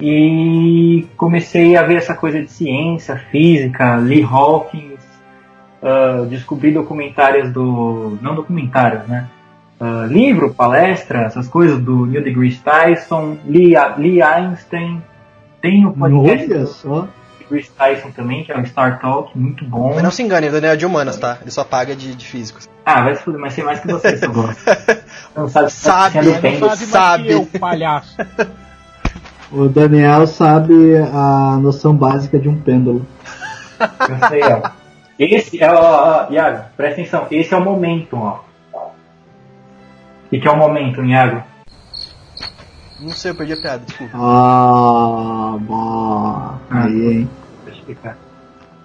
e 0.00 1.06
comecei 1.16 1.76
a 1.76 1.82
ver 1.82 1.96
essa 1.96 2.14
coisa 2.14 2.42
de 2.42 2.50
ciência, 2.50 3.16
física, 3.30 3.96
Lee 3.96 4.24
Hawkins, 4.24 4.98
ah, 5.82 6.26
descobri 6.28 6.72
documentários 6.72 7.52
do. 7.52 8.18
não 8.20 8.34
documentários, 8.34 9.06
né? 9.06 9.28
Ah, 9.80 10.04
livro, 10.06 10.52
palestra, 10.52 11.20
essas 11.22 11.48
coisas 11.48 11.80
do 11.80 12.04
Neil 12.06 12.22
deGrasse 12.22 12.58
Tyson, 12.58 13.38
Lee, 13.46 13.74
Lee 13.96 14.20
Einstein, 14.22 15.02
tem 15.62 15.86
o 15.86 15.92
podcast 15.92 16.50
Olha 16.52 16.60
do 16.60 16.66
só. 16.66 17.08
Chris 17.48 17.68
Tyson 17.70 18.10
também, 18.10 18.44
que 18.44 18.52
é 18.52 18.58
o 18.60 18.64
Star 18.64 19.00
Talk, 19.00 19.36
muito 19.36 19.64
bom. 19.64 19.92
Mas 19.94 20.02
não 20.04 20.10
se 20.12 20.22
engane, 20.22 20.48
o 20.48 20.52
Daniel 20.52 20.74
é 20.74 20.76
de 20.76 20.86
humanas, 20.86 21.16
tá? 21.16 21.38
Ele 21.40 21.50
só 21.50 21.64
paga 21.64 21.96
de, 21.96 22.14
de 22.14 22.24
físicos. 22.24 22.68
Ah, 22.84 23.02
vai 23.02 23.16
se 23.16 23.22
fuder, 23.22 23.40
mas 23.40 23.54
sei 23.54 23.64
mais 23.64 23.80
que 23.80 23.88
você, 23.90 24.16
se 24.16 24.24
eu 24.24 24.32
gosto. 24.32 24.60
Não 25.34 25.48
sabe, 25.48 25.70
Sabe, 25.70 26.12
sendo 26.12 26.32
não 26.32 26.40
bem. 26.40 26.60
sabe. 26.76 27.24
que 27.24 27.32
eu, 27.32 27.46
palhaço. 27.58 28.16
O 29.52 29.66
Daniel 29.68 30.28
sabe 30.28 30.96
a 31.12 31.58
noção 31.60 31.92
básica 31.92 32.38
de 32.38 32.48
um 32.48 32.54
pêndulo. 32.56 33.04
Eu 33.80 34.28
sei, 34.28 34.42
ó. 34.44 34.70
Esse 35.18 35.60
é, 35.60 35.72
ó, 35.72 35.74
ó, 35.76 36.26
ó, 36.28 36.32
Iago, 36.32 36.64
presta 36.76 37.00
atenção, 37.00 37.26
esse 37.32 37.52
é 37.52 37.56
o 37.56 37.60
momento, 37.64 38.16
ó. 38.16 38.44
O 40.32 40.40
que, 40.40 40.46
é 40.46 40.50
o 40.50 40.56
momento, 40.56 41.04
Iago? 41.04 41.42
Não 43.00 43.10
sei, 43.10 43.32
eu 43.32 43.34
perdi 43.34 43.54
a 43.54 43.56
piada, 43.56 43.84
desculpa. 43.84 44.16
Ah, 44.16 45.56
bom. 45.60 46.58
Aí, 46.70 47.12
hein? 47.12 47.30
Deixa 47.64 47.70
eu 47.70 47.74
explicar. 47.74 48.16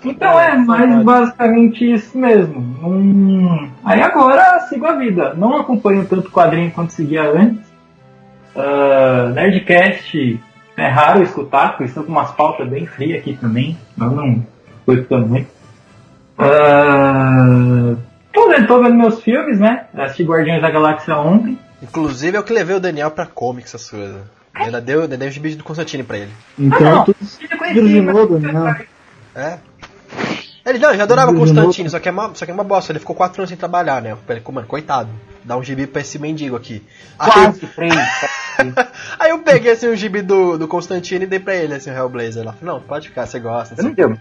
Então 0.04 0.40
é, 0.40 0.56
mas 0.58 1.04
basicamente 1.04 1.94
isso 1.94 2.18
mesmo. 2.18 2.60
Hum, 2.60 3.70
aí 3.84 4.02
agora 4.02 4.60
sigo 4.62 4.86
a 4.86 4.94
vida. 4.94 5.34
Não 5.36 5.58
acompanho 5.58 6.06
tanto 6.06 6.32
quadrinho 6.32 6.72
quanto 6.72 6.94
seguia 6.94 7.30
antes. 7.30 7.66
Ah, 8.56 9.32
Nerdcast 9.34 10.40
é 10.78 10.88
raro 10.88 11.22
escutar, 11.22 11.70
porque 11.70 11.86
estou 11.86 12.04
com 12.04 12.12
umas 12.12 12.32
pautas 12.32 12.68
bem 12.68 12.86
frias 12.86 13.20
aqui 13.20 13.36
também. 13.36 13.78
Mas 13.96 14.12
não 14.12 14.44
estou 14.80 14.96
escutando 14.96 15.28
muito. 15.28 15.48
Ah, 16.38 17.96
tô, 18.36 18.50
vendo, 18.50 18.68
tô 18.68 18.84
vendo 18.84 18.96
meus 18.96 19.22
filmes, 19.22 19.60
né? 19.60 19.86
Assisti 19.96 20.24
Guardiões 20.24 20.62
da 20.62 20.70
Galáxia 20.70 21.18
ontem. 21.18 21.58
Inclusive, 21.82 22.38
eu 22.38 22.44
que 22.44 22.54
levei 22.54 22.76
o 22.76 22.80
Daniel 22.80 23.12
pra 23.12 23.26
comics, 23.26 23.74
essas 23.74 23.90
coisas. 23.90 24.16
Eu 24.56 24.66
ainda 24.66 24.80
dei, 24.80 24.96
ainda 24.96 25.18
dei 25.18 25.28
o 25.28 25.32
gibi 25.32 25.56
do 25.56 25.64
Constantine 25.64 26.04
pra 26.04 26.18
ele. 26.18 26.32
Então 26.58 26.78
Ah, 26.78 26.92
não. 26.92 27.00
Eu 27.00 27.58
conheci, 27.58 27.74
virginou, 27.74 28.40
Daniel. 28.40 28.76
É. 29.36 29.58
Ele 30.66 30.80
não, 30.80 30.90
ele 30.90 30.98
já 30.98 31.04
adorava 31.04 31.32
Ele 31.32 31.40
Constantine, 31.40 31.90
só 31.90 32.00
que, 32.00 32.10
é 32.10 32.12
uma, 32.12 32.34
só 32.34 32.44
que 32.46 32.50
é 32.52 32.54
uma 32.54 32.64
bosta. 32.64 32.92
Ele 32.92 33.00
ficou 33.00 33.16
quatro 33.16 33.42
anos 33.42 33.50
sem 33.50 33.58
trabalhar, 33.58 34.02
né? 34.02 34.18
Ele, 34.30 34.42
mano, 34.52 34.66
coitado. 34.68 35.10
Dá 35.44 35.56
um 35.56 35.64
gibi 35.64 35.86
pra 35.86 36.02
esse 36.02 36.18
mendigo 36.18 36.56
aqui. 36.56 36.82
Aí, 37.20 37.32
Quase 37.32 37.68
três. 37.68 37.94
aí 39.20 39.30
eu 39.30 39.40
peguei 39.40 39.74
assim 39.74 39.88
um 39.88 39.96
gibi 39.96 40.24
do, 40.24 40.58
do 40.58 40.68
Constantine 40.68 41.26
e 41.26 41.28
dei 41.28 41.40
pra 41.40 41.54
ele, 41.54 41.76
assim, 41.76 41.92
o 41.92 41.94
Hellblazer 41.94 42.44
lá. 42.44 42.56
Não, 42.64 42.82
pode 42.82 43.10
ficar, 43.10 43.28
você 43.28 43.40
gosta. 43.40 43.76
Eu 43.78 43.84
não 43.84 43.92
Assim. 43.92 43.96
deu. 43.96 44.18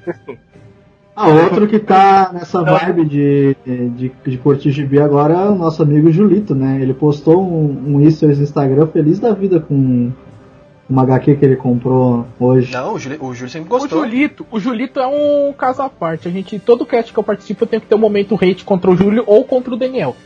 Ah, 1.16 1.28
outro 1.28 1.68
que 1.68 1.78
tá 1.78 2.30
nessa 2.32 2.62
vibe 2.62 3.04
de, 3.04 3.56
de, 3.64 4.12
de 4.26 4.38
curtir 4.38 4.72
gibi 4.72 4.98
agora 4.98 5.34
é 5.34 5.48
o 5.48 5.54
nosso 5.54 5.80
amigo 5.82 6.10
Julito, 6.10 6.54
né? 6.56 6.78
Ele 6.80 6.92
postou 6.92 7.40
um, 7.40 7.96
um 7.96 8.10
stories 8.10 8.38
no 8.38 8.44
Instagram 8.44 8.88
feliz 8.88 9.20
da 9.20 9.32
vida 9.32 9.60
com 9.60 10.10
uma 10.90 11.02
HQ 11.02 11.36
que 11.36 11.44
ele 11.44 11.56
comprou 11.56 12.26
hoje. 12.38 12.72
Não, 12.72 12.94
o 12.94 12.98
Júlio, 12.98 13.24
o 13.24 13.34
Júlio 13.34 13.50
sempre 13.50 13.68
O 13.68 13.78
gostou. 13.78 14.00
Julito, 14.02 14.44
o 14.50 14.58
Julito 14.58 14.98
é 14.98 15.06
um 15.06 15.52
caso 15.52 15.82
à 15.82 15.88
parte. 15.88 16.26
A 16.26 16.30
gente, 16.30 16.58
todo 16.58 16.84
cast 16.84 17.12
que 17.12 17.18
eu 17.18 17.24
participo, 17.24 17.62
eu 17.62 17.68
tenho 17.68 17.80
que 17.80 17.86
ter 17.88 17.94
um 17.94 17.98
momento 17.98 18.34
hate 18.34 18.64
contra 18.64 18.90
o 18.90 18.96
Júlio 18.96 19.22
ou 19.26 19.44
contra 19.44 19.72
o 19.72 19.76
Daniel. 19.76 20.16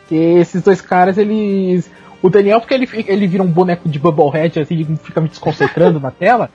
Porque 0.00 0.16
esses 0.16 0.60
dois 0.62 0.80
caras, 0.80 1.18
eles. 1.18 1.90
O 2.20 2.28
Daniel, 2.28 2.60
porque 2.60 2.74
ele, 2.74 2.88
ele 3.06 3.26
vira 3.26 3.42
um 3.42 3.50
boneco 3.50 3.88
de 3.88 3.98
Bubblehead 3.98 4.58
assim, 4.58 4.80
e 4.80 4.96
fica 4.96 5.20
me 5.20 5.28
desconcentrando 5.28 6.00
na 6.00 6.10
tela. 6.10 6.50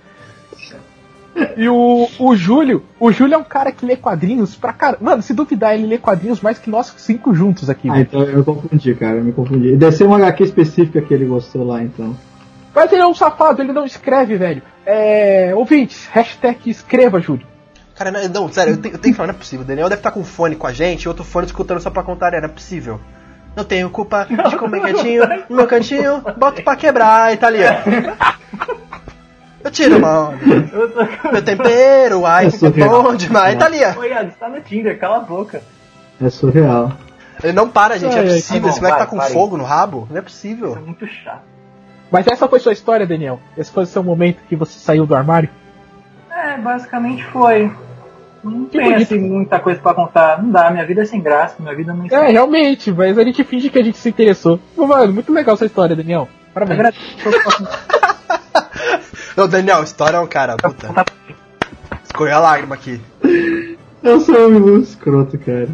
E 1.58 1.70
o, 1.70 2.08
o 2.20 2.36
Júlio, 2.36 2.84
o 3.00 3.12
Júlio 3.12 3.36
é 3.36 3.38
um 3.38 3.44
cara 3.44 3.72
que 3.72 3.86
lê 3.86 3.96
quadrinhos 3.96 4.56
pra 4.56 4.74
caramba. 4.74 5.04
Mano, 5.04 5.22
se 5.22 5.34
duvidar, 5.34 5.74
ele 5.74 5.86
lê 5.86 5.98
quadrinhos 5.98 6.42
mais 6.42 6.60
que 6.60 6.70
nós 6.70 6.94
cinco 6.98 7.34
juntos 7.34 7.70
aqui. 7.70 7.90
Ah, 7.90 7.94
velho. 7.94 8.04
então 8.04 8.24
eu 8.24 8.38
me 8.38 8.44
confundi, 8.44 8.96
cara, 8.96 9.18
eu 9.18 9.24
me 9.24 9.32
confundi. 9.32 9.76
Deve 9.76 9.96
ser 9.96 10.04
uma 10.06 10.18
HQ 10.18 10.44
específica 10.44 11.02
que 11.02 11.14
ele 11.14 11.26
gostou 11.26 11.66
lá, 11.66 11.82
então. 11.82 12.16
Mas 12.74 12.92
ele 12.92 13.02
é 13.02 13.08
um 13.08 13.14
safado, 13.14 13.62
ele 13.62 13.74
não 13.74 13.86
escreve, 13.86 14.38
velho. 14.38 14.62
É. 14.86 15.54
Ouvintes, 15.56 16.08
hashtag 16.12 16.70
escreva, 16.70 17.20
Júlio. 17.20 17.46
Cara, 17.96 18.12
não, 18.12 18.28
não, 18.30 18.52
sério, 18.52 18.74
eu 18.74 18.78
tenho, 18.78 18.96
eu 18.96 19.00
tenho 19.00 19.14
que 19.14 19.18
falar, 19.18 19.28
não 19.28 19.36
é 19.36 19.38
possível. 19.38 19.64
O 19.64 19.68
Daniel 19.68 19.90
deve 19.90 20.00
estar 20.00 20.12
com 20.12 20.24
fone 20.24 20.56
com 20.56 20.68
a 20.68 20.74
gente 20.74 21.04
e 21.04 21.08
outro 21.08 21.24
fone 21.24 21.46
escutando 21.46 21.80
só 21.82 21.90
pra 21.90 22.04
contar, 22.04 22.32
não 22.32 22.40
é 22.40 22.48
possível. 22.48 23.00
Não 23.56 23.64
tenho 23.64 23.90
culpa 23.90 24.26
de 24.26 24.36
comer 24.58 24.82
quietinho 24.82 25.24
no 25.50 25.58
meu 25.58 25.68
cantinho, 25.68 26.22
boto 26.38 26.64
pra 26.64 26.76
quebrar 26.76 27.38
tá 27.38 27.48
ali, 27.48 27.60
ó. 27.64 29.11
Eu 29.64 29.72
tiro 29.72 29.98
uma 29.98 30.30
onda. 30.30 30.38
Meu 31.32 31.42
tempero, 31.44 32.26
ai, 32.26 32.48
é 32.48 32.70
bom 32.88 33.16
demais, 33.16 33.56
tá 33.58 33.66
ali, 33.66 33.80
ó. 33.84 34.00
Ô, 34.00 34.04
Iago, 34.04 34.32
você 34.32 34.38
tá 34.38 34.50
no 34.50 34.62
Tinder, 34.62 35.00
cala 35.00 35.18
a 35.18 35.20
boca. 35.22 35.62
É 36.22 36.30
surreal. 36.30 36.92
Ele 37.44 37.54
não 37.54 37.70
para, 37.70 37.98
gente, 37.98 38.16
é 38.16 38.20
Ai, 38.20 38.26
possível. 38.28 38.62
tá 38.62 38.68
bom, 38.68 38.70
Esse 38.70 38.82
moleque 38.82 39.00
tá 39.00 39.06
com 39.08 39.22
fogo 39.22 39.58
no 39.58 39.64
rabo? 39.64 40.08
Não 40.10 40.18
é 40.18 40.20
Isso 40.20 40.24
possível. 40.30 40.76
é 40.78 40.80
muito 40.80 41.08
chato. 41.08 41.42
Mas 42.12 42.28
essa 42.28 42.48
foi 42.48 42.60
sua 42.60 42.74
história, 42.74 43.08
Daniel. 43.08 43.40
Esse 43.58 43.72
foi 43.72 43.84
o 43.84 43.88
seu 43.88 44.04
momento 44.04 44.40
que 44.48 44.56
você 44.56 44.78
saiu 44.78 45.06
do 45.06 45.16
armário. 45.16 45.50
É, 46.30 46.58
basicamente 46.58 47.24
foi. 47.26 47.72
Não 48.44 48.66
Que 48.66 48.80
tem 48.80 48.96
assim 48.96 49.20
muita 49.20 49.60
coisa 49.60 49.80
pra 49.80 49.94
contar. 49.94 50.42
Não 50.42 50.52
dá, 50.52 50.70
minha 50.72 50.86
vida 50.86 51.04
é 51.04 51.06
sem 51.06 51.22
graça, 51.22 51.56
minha 51.60 51.76
vida 51.76 51.94
não 51.94 52.06
É, 52.06 52.32
realmente, 52.32 52.92
mas 52.92 53.18
a 53.18 53.24
gente 53.24 53.44
finge 53.44 53.70
que 53.70 53.80
a 53.80 53.84
gente 53.84 53.98
se 53.98 54.10
interessou. 54.10 54.60
Mano, 54.76 55.14
muito 55.14 55.32
legal 55.32 55.56
essa 55.56 55.66
história, 55.66 55.96
Daniel. 55.96 56.28
Parabéns. 56.54 56.94
Ô, 59.38 59.48
Daniel, 59.48 59.84
história 59.84 60.18
é 60.18 60.20
um 60.20 60.28
cara, 60.28 60.56
puta. 60.58 61.06
Escorreu 62.04 62.36
a 62.36 62.40
lágrima 62.40 62.76
aqui. 62.76 63.00
Eu 64.04 64.20
sou 64.20 64.50
um 64.50 64.80
escroto, 64.80 65.38
cara. 65.38 65.70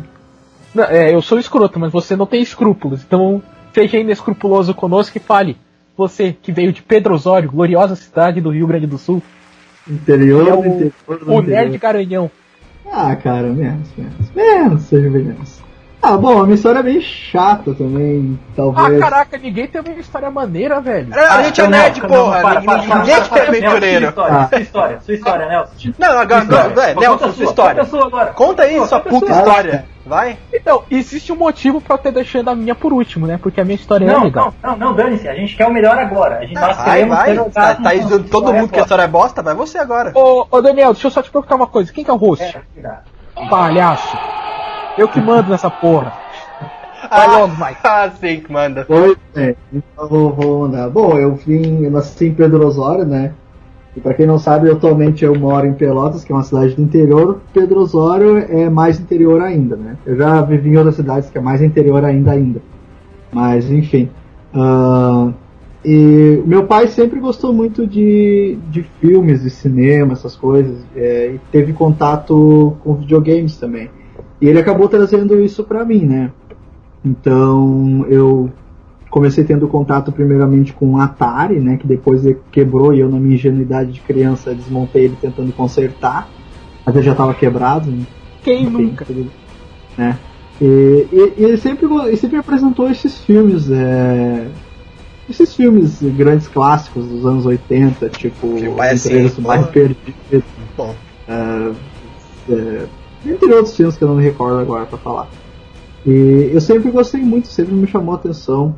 Não, 0.76 0.84
é, 0.84 1.14
eu 1.14 1.22
sou 1.22 1.40
escroto, 1.40 1.80
mas 1.80 1.92
você 1.92 2.16
não 2.16 2.26
tem 2.26 2.42
escrúpulos. 2.42 3.02
Então, 3.02 3.42
seja 3.74 3.98
inescrupuloso 3.98 4.74
conosco 4.74 5.18
e 5.18 5.22
fale. 5.22 5.58
Você 5.98 6.32
que 6.40 6.52
veio 6.52 6.72
de 6.72 6.82
Pedro 6.84 7.16
Osório, 7.16 7.50
gloriosa 7.52 7.96
cidade 7.96 8.40
do 8.42 8.52
Rio 8.52 8.68
Grande 8.68 8.86
do 8.86 8.98
Sul, 8.98 9.22
Interior 9.90 10.48
É 10.48 10.52
do 10.52 10.60
o- 10.60 10.66
interior 10.66 10.92
do 11.08 11.14
o 11.32 11.40
interior. 11.40 11.44
Nerd 11.64 11.78
Garanhão. 11.78 12.32
Ah, 12.92 13.16
cara, 13.16 13.48
menos, 13.48 13.88
menos. 13.98 14.32
Menos, 14.36 14.82
seja 14.84 15.10
bem 15.10 15.24
menos. 15.24 15.62
Ah, 16.00 16.16
bom, 16.16 16.40
a 16.40 16.44
minha 16.44 16.54
história 16.56 16.80
é 16.80 16.84
bem 16.84 17.02
chata 17.02 17.74
também, 17.74 18.40
Ah, 18.40 18.54
talvez. 18.56 19.00
caraca, 19.02 19.38
ninguém 19.38 19.68
teve 19.68 19.90
uma 19.92 20.00
história 20.00 20.30
maneira, 20.30 20.80
velho. 20.80 21.08
A 21.14 21.42
gente 21.44 21.60
é 21.60 21.68
nerd, 21.68 22.00
Nelson, 22.00 22.08
porra. 22.16 22.40
para, 22.42 22.62
para, 22.62 22.78
Ninguém 22.78 22.88
para, 22.88 23.00
ninguém 23.00 23.16
para, 23.16 23.26
aqui 23.26 23.40
é 23.40 23.48
aventureiro. 23.48 24.06
Ah. 24.06 24.10
história, 24.10 24.48
sua 24.48 24.60
história, 24.62 25.00
sua 25.02 25.14
história, 25.16 25.48
Nelson. 25.48 25.92
Não, 25.98 26.08
agora, 26.20 26.46
Sua 26.46 26.56
história. 26.56 26.76
não, 26.76 26.84
é, 26.84 26.94
Conta 26.94 27.02
Nelson, 27.02 27.18
sua 27.26 27.34
sua, 27.34 27.46
história. 27.46 27.76
Conta 27.76 27.82
a 27.82 27.86
sua 28.00 28.06
agora. 28.08 28.34
Conta 28.34 28.64
aí 28.64 28.86
sua 28.88 29.00
puta 29.00 29.26
sua. 29.28 29.36
história. 29.38 29.86
Vai. 30.06 30.38
Então, 30.54 30.84
existe 30.90 31.34
um 31.34 31.36
motivo 31.36 31.82
pra 31.82 31.96
eu 31.96 31.98
ter 31.98 32.12
deixado 32.14 32.48
a 32.48 32.56
minha 32.56 32.76
por 32.76 32.94
último, 32.94 33.28
né? 33.28 33.38
Porque 33.42 33.60
a 33.60 33.66
minha 33.66 33.76
história 33.76 34.06
é 34.06 34.08
Não, 34.08 34.24
legal. 34.24 34.54
não, 34.64 34.72
não, 34.72 34.78
não, 34.90 34.96
dane-se. 34.96 35.28
A 35.28 35.36
gente 35.36 35.58
quer 35.58 35.68
o 35.68 35.74
melhor 35.74 35.98
agora. 35.98 36.38
A 36.38 36.42
gente 36.46 36.54
nós 36.54 36.78
Vai, 36.78 37.06
vai. 37.06 37.36
Tá, 37.50 37.76
tá 37.76 37.94
dizendo 37.94 38.24
todo 38.30 38.54
mundo 38.54 38.70
que 38.72 38.80
a 38.80 38.84
história 38.84 39.02
é 39.04 39.08
bosta, 39.08 39.42
vai 39.42 39.54
você 39.56 39.78
agora. 39.80 40.12
Ô, 40.16 40.48
ô, 40.50 40.62
Daniel, 40.62 40.94
deixa 40.94 41.08
eu 41.08 41.12
só 41.12 41.22
te 41.22 41.30
perguntar 41.30 41.56
uma 41.56 41.68
coisa. 41.68 41.92
Quem 41.92 42.06
que 42.06 42.10
é 42.10 42.14
o 42.14 42.18
host? 42.18 42.44
É. 42.46 43.00
Palhaço. 43.50 44.18
Eu 44.98 45.08
que 45.08 45.22
mando 45.22 45.50
nessa 45.50 45.70
porra. 45.70 46.14
Vai 47.10 47.28
logo, 47.28 47.54
Mike. 47.54 47.80
Ah, 47.84 48.10
sim, 48.20 48.40
que 48.40 48.52
manda. 48.52 48.86
Pois 48.88 49.18
é, 49.36 49.56
então 49.72 50.08
vou, 50.08 50.32
vou 50.32 50.66
andar. 50.66 50.90
Bom, 50.90 51.18
eu 51.18 51.36
vim, 51.36 51.84
eu 51.84 51.92
nasci 51.92 52.28
em 52.28 52.34
Pedro 52.34 52.66
Osório, 52.66 53.06
né? 53.06 53.34
E 53.96 54.00
pra 54.00 54.14
quem 54.14 54.28
não 54.28 54.38
sabe, 54.38 54.70
atualmente 54.70 55.26
eu 55.26 55.34
moro 55.36 55.66
em 55.66 55.74
Pelotas, 55.74 56.24
que 56.24 56.32
é 56.32 56.36
uma 56.36 56.44
cidade 56.44 56.76
do 56.76 56.82
interior. 56.82 57.42
Pedro 57.54 57.80
Osório 57.80 58.38
é 58.38 58.70
mais 58.70 59.00
interior 59.00 59.42
ainda, 59.42 59.76
né? 59.76 59.98
Eu 60.06 60.16
já 60.16 60.42
vivi 60.42 60.70
em 60.70 60.78
outras 60.78 60.96
cidades 60.96 61.30
que 61.30 61.38
é 61.38 61.42
mais 61.42 61.62
interior 61.62 62.04
ainda 62.04 62.32
ainda. 62.32 62.62
Mas, 63.32 63.72
enfim. 63.72 64.10
Ah, 64.54 65.32
e 65.84 66.44
meu 66.46 66.66
pai 66.66 66.88
sempre 66.88 67.20
gostou 67.20 67.54
muito 67.54 67.88
de, 67.88 68.58
de 68.70 68.84
filmes, 69.00 69.42
de 69.42 69.50
cinema, 69.50 70.14
essas 70.14 70.36
coisas. 70.36 70.78
é, 70.96 71.32
e 71.34 71.40
teve 71.52 71.74
contato 71.74 72.76
com 72.84 72.96
videogames 72.96 73.58
também. 73.58 73.90
E 74.42 74.48
ele 74.48 74.60
acabou 74.60 74.88
trazendo 74.88 75.40
isso 75.40 75.64
pra 75.64 75.84
mim, 75.86 76.06
né? 76.06 76.32
Então 77.04 78.06
eu 78.10 78.50
comecei 79.10 79.44
tendo 79.44 79.68
contato 79.68 80.12
primeiramente 80.12 80.74
com 80.74 80.94
o 80.94 80.98
Atari, 80.98 81.60
né, 81.60 81.78
que 81.78 81.88
depois 81.88 82.26
ele 82.26 82.38
quebrou 82.52 82.94
e 82.94 83.00
eu 83.00 83.10
na 83.10 83.18
minha 83.20 83.36
ingenuidade 83.36 83.94
de 83.94 84.02
criança 84.02 84.54
desmontei 84.54 85.06
ele 85.06 85.16
tentando 85.16 85.52
consertar, 85.54 86.30
mas 86.86 86.94
ele 86.96 87.06
já 87.06 87.14
estava 87.14 87.34
quebrado. 87.34 87.90
né? 87.90 88.04
Quem 88.44 88.64
Enfim, 88.66 88.72
nunca? 88.88 89.06
tudo- 89.06 89.32
né? 89.98 90.20
E, 90.60 90.66
e- 90.66 91.34
e 91.42 91.44
ele 91.46 91.58
sempre 91.58 91.86
ele 91.86 92.18
sempre 92.18 92.38
apresentou 92.38 92.90
esses 92.90 93.18
filmes, 93.24 93.70
é, 93.72 94.48
esses 95.30 95.56
filmes 95.56 96.02
grandes 96.02 96.48
clássicos 96.48 97.08
dos 97.08 97.26
anos 97.26 97.46
80, 97.46 98.10
tipo 98.10 98.76
pai 98.76 98.90
é 98.90 98.92
assim, 98.94 99.42
porra. 99.42 99.64
Perdido, 99.68 100.44
Bom, 100.76 100.94
é, 101.28 101.72
é, 102.50 102.86
entre 103.26 103.54
outros 103.54 103.76
filmes 103.76 103.96
que 103.98 104.04
eu 104.04 104.08
não 104.08 104.16
me 104.16 104.24
recordo 104.24 104.58
agora 104.60 104.86
pra 104.86 104.98
falar. 104.98 105.28
E 106.06 106.50
eu 106.54 106.62
sempre 106.62 106.90
gostei 106.92 107.22
muito, 107.22 107.48
sempre 107.48 107.74
me 107.74 107.88
chamou 107.88 108.14
a 108.14 108.18
atenção. 108.18 108.76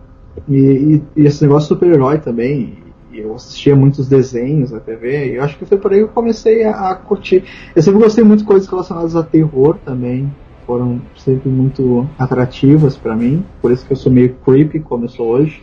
E, 0.47 0.55
e- 0.55 1.03
e 1.21 1.25
esse 1.25 1.41
negócio 1.43 1.67
de 1.67 1.75
super-herói 1.79 2.17
também. 2.19 2.77
e 3.11 3.19
eu 3.19 3.33
assistia 3.33 3.75
muitos 3.75 4.07
desenhos 4.07 4.69
na 4.71 4.79
TV. 4.79 5.31
E 5.31 5.35
eu 5.35 5.43
acho 5.43 5.57
que 5.57 5.65
foi 5.65 5.77
por 5.79 5.91
aí 5.91 5.97
que 5.97 6.03
eu 6.03 6.07
comecei 6.09 6.63
a, 6.63 6.91
a 6.91 6.95
curtir. 6.95 7.43
Eu 7.75 7.81
sempre 7.81 7.99
gostei 8.01 8.23
muito 8.23 8.41
de 8.41 8.45
coisas 8.45 8.67
relacionadas 8.69 9.15
a 9.15 9.23
terror 9.23 9.77
também. 9.83 10.31
Foram 10.67 11.01
sempre 11.17 11.49
muito 11.49 12.07
atrativas 12.19 12.95
pra 12.95 13.15
mim. 13.15 13.43
Por 13.61 13.71
isso 13.71 13.83
que 13.85 13.91
eu 13.93 13.97
sou 13.97 14.11
meio 14.11 14.35
creepy 14.45 14.79
como 14.79 15.05
eu 15.05 15.09
sou 15.09 15.27
hoje. 15.27 15.61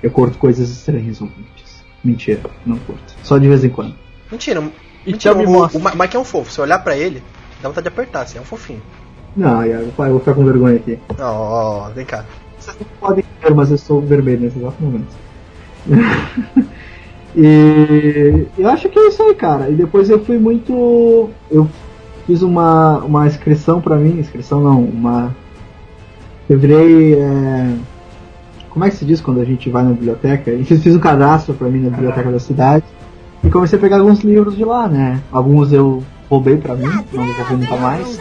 Eu 0.00 0.10
curto 0.12 0.38
coisas 0.38 0.70
estranhas 0.70 1.20
ouvintes. 1.20 1.82
Mentira, 2.04 2.40
não 2.64 2.76
curto. 2.78 3.12
Só 3.24 3.38
de 3.38 3.48
vez 3.48 3.64
em 3.64 3.68
quando. 3.68 3.94
mentira. 4.30 4.60
Então 5.04 5.34
Mentira, 5.34 5.34
me 5.34 5.46
o, 5.46 5.66
o 5.66 5.80
Ma- 5.80 5.94
Mike 5.96 6.16
é 6.16 6.20
um 6.20 6.24
fofo. 6.24 6.52
Se 6.52 6.60
olhar 6.60 6.78
pra 6.78 6.96
ele, 6.96 7.20
dá 7.62 7.68
vontade 7.68 7.84
de 7.84 7.88
apertar, 7.88 8.22
assim, 8.22 8.38
é 8.38 8.40
um 8.40 8.44
fofinho. 8.44 8.82
Não, 9.36 9.64
Iago, 9.64 9.92
eu 9.96 10.10
vou 10.10 10.18
ficar 10.18 10.34
com 10.34 10.44
vergonha 10.44 10.76
aqui. 10.76 10.98
Ó, 11.18 11.86
ó, 11.86 11.90
vem 11.90 12.04
cá. 12.04 12.24
Vocês 12.58 12.76
não 12.78 12.86
podem 13.00 13.24
ver, 13.42 13.54
mas 13.54 13.70
eu 13.70 13.76
estou 13.76 14.00
vermelho 14.00 14.42
nesse 14.42 14.58
exato 14.58 14.82
momento. 14.82 15.06
E 17.34 18.46
eu 18.58 18.68
acho 18.68 18.88
que 18.88 18.98
é 18.98 19.08
isso 19.08 19.22
aí, 19.22 19.34
cara. 19.34 19.70
E 19.70 19.74
depois 19.74 20.10
eu 20.10 20.22
fui 20.22 20.38
muito. 20.38 21.30
Eu 21.50 21.68
fiz 22.26 22.42
uma, 22.42 22.98
uma 22.98 23.26
inscrição 23.26 23.80
pra 23.80 23.96
mim, 23.96 24.18
inscrição 24.18 24.60
não, 24.60 24.82
uma. 24.82 25.34
Eu 26.48 26.58
virei. 26.58 27.14
é, 27.14 27.74
Como 28.68 28.84
é 28.84 28.90
que 28.90 28.96
se 28.96 29.04
diz 29.04 29.20
quando 29.20 29.40
a 29.40 29.44
gente 29.44 29.70
vai 29.70 29.82
na 29.82 29.92
biblioteca? 29.92 30.50
Eu 30.52 30.64
fiz 30.64 30.94
um 30.94 31.00
cadastro 31.00 31.54
pra 31.54 31.68
mim 31.68 31.80
na 31.80 31.90
biblioteca 31.90 32.30
da 32.30 32.38
cidade 32.38 32.84
e 33.42 33.48
comecei 33.48 33.78
a 33.78 33.82
pegar 33.82 33.98
alguns 33.98 34.20
livros 34.20 34.54
de 34.56 34.64
lá, 34.64 34.86
né? 34.86 35.20
Alguns 35.32 35.72
eu 35.72 36.02
roubei 36.32 36.56
pra 36.56 36.74
mim, 36.74 36.88
não 37.12 37.26
devolvi 37.26 37.56
nunca 37.56 37.76
mais. 37.76 38.18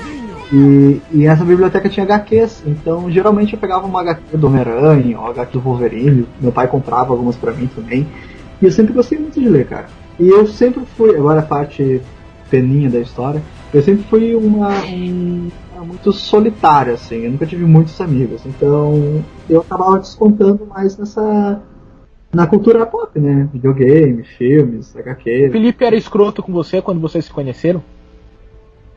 E, 0.52 1.02
e 1.14 1.26
essa 1.26 1.46
biblioteca 1.46 1.88
tinha 1.88 2.04
HQs, 2.04 2.64
então 2.68 3.10
geralmente 3.10 3.54
eu 3.54 3.60
pegava 3.60 3.88
uma 3.88 4.02
HQ 4.02 4.36
do 4.36 4.48
Homem-Aranha, 4.48 5.18
HQ 5.18 5.54
do 5.54 5.62
Wolverine, 5.62 6.28
meu 6.42 6.52
pai 6.52 6.68
comprava 6.68 7.14
algumas 7.14 7.38
pra 7.38 7.54
mim 7.54 7.68
também. 7.74 8.06
E 8.62 8.66
eu 8.66 8.72
sempre 8.72 8.94
gostei 8.94 9.18
muito 9.18 9.40
de 9.40 9.48
ler, 9.48 9.66
cara. 9.66 9.86
E 10.20 10.28
eu 10.28 10.46
sempre 10.46 10.84
fui, 10.98 11.16
agora 11.16 11.40
a 11.40 11.44
parte 11.44 12.02
peninha 12.50 12.90
da 12.90 13.00
história, 13.00 13.42
eu 13.74 13.82
sempre 13.82 14.04
fui 14.04 14.36
uma, 14.36 14.72
um 14.92 15.50
muito 15.86 16.12
solitário, 16.12 16.94
assim, 16.94 17.24
eu 17.24 17.32
nunca 17.32 17.46
tive 17.46 17.64
muitos 17.66 18.00
amigos. 18.02 18.46
Então 18.46 19.24
eu 19.50 19.62
acabava 19.62 20.00
descontando 20.00 20.66
mais 20.66 20.98
nessa. 20.98 21.62
na 22.34 22.46
cultura 22.46 22.86
pop, 22.86 23.18
né? 23.18 23.48
Videogame, 23.54 24.24
filmes, 24.24 24.94
HQ. 24.96 25.50
Felipe 25.52 25.86
era 25.86 25.96
escroto 25.96 26.44
com 26.44 26.52
você 26.52 26.82
quando 26.82 27.00
vocês 27.00 27.24
se 27.24 27.32
conheceram? 27.32 27.82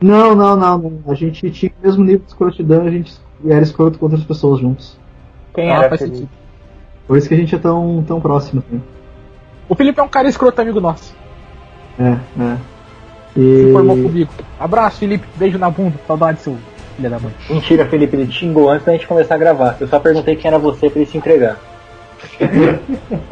Não, 0.01 0.35
não, 0.35 0.55
não, 0.55 0.77
não. 0.77 0.99
A 1.07 1.13
gente 1.15 1.49
tinha 1.51 1.71
o 1.81 1.85
mesmo 1.85 2.03
nível 2.03 2.19
de 2.19 2.27
escrotidão, 2.27 2.85
a 2.85 2.91
gente 2.91 3.13
era 3.47 3.61
escroto 3.61 3.97
com 3.97 4.05
outras 4.05 4.23
pessoas 4.23 4.59
juntos. 4.59 4.97
Quem 5.53 5.69
Ah, 5.71 5.75
era? 5.79 5.89
Faz 5.89 6.01
Felipe. 6.01 6.17
sentido. 6.17 6.31
Por 7.07 7.17
isso 7.17 7.27
que 7.27 7.33
a 7.33 7.37
gente 7.37 7.55
é 7.55 7.57
tão, 7.59 8.03
tão 8.07 8.19
próximo, 8.19 8.63
assim. 8.67 8.81
O 9.69 9.75
Felipe 9.75 9.99
é 9.99 10.03
um 10.03 10.07
cara 10.07 10.27
escroto 10.27 10.61
amigo 10.61 10.79
nosso. 10.81 11.15
É, 11.99 12.17
é. 12.41 12.57
Se 13.33 13.39
E... 13.39 13.71
formou 13.71 13.95
comigo. 13.95 14.31
Abraço, 14.59 14.99
Felipe. 14.99 15.25
Beijo 15.35 15.57
na 15.57 15.69
bunda. 15.69 15.95
Saudade, 16.07 16.41
seu 16.41 16.57
filho 16.95 17.09
da 17.09 17.19
mãe. 17.19 17.31
Mentira, 17.49 17.85
Felipe, 17.85 18.15
ele 18.15 18.27
te 18.27 18.39
xingou 18.39 18.69
antes 18.69 18.85
da 18.85 18.91
gente 18.93 19.07
começar 19.07 19.35
a 19.35 19.37
gravar. 19.37 19.77
Eu 19.79 19.87
só 19.87 19.99
perguntei 19.99 20.35
quem 20.35 20.47
era 20.49 20.57
você 20.59 20.89
pra 20.89 20.99
ele 21.01 21.09
se 21.09 21.17
entregar. 21.17 21.57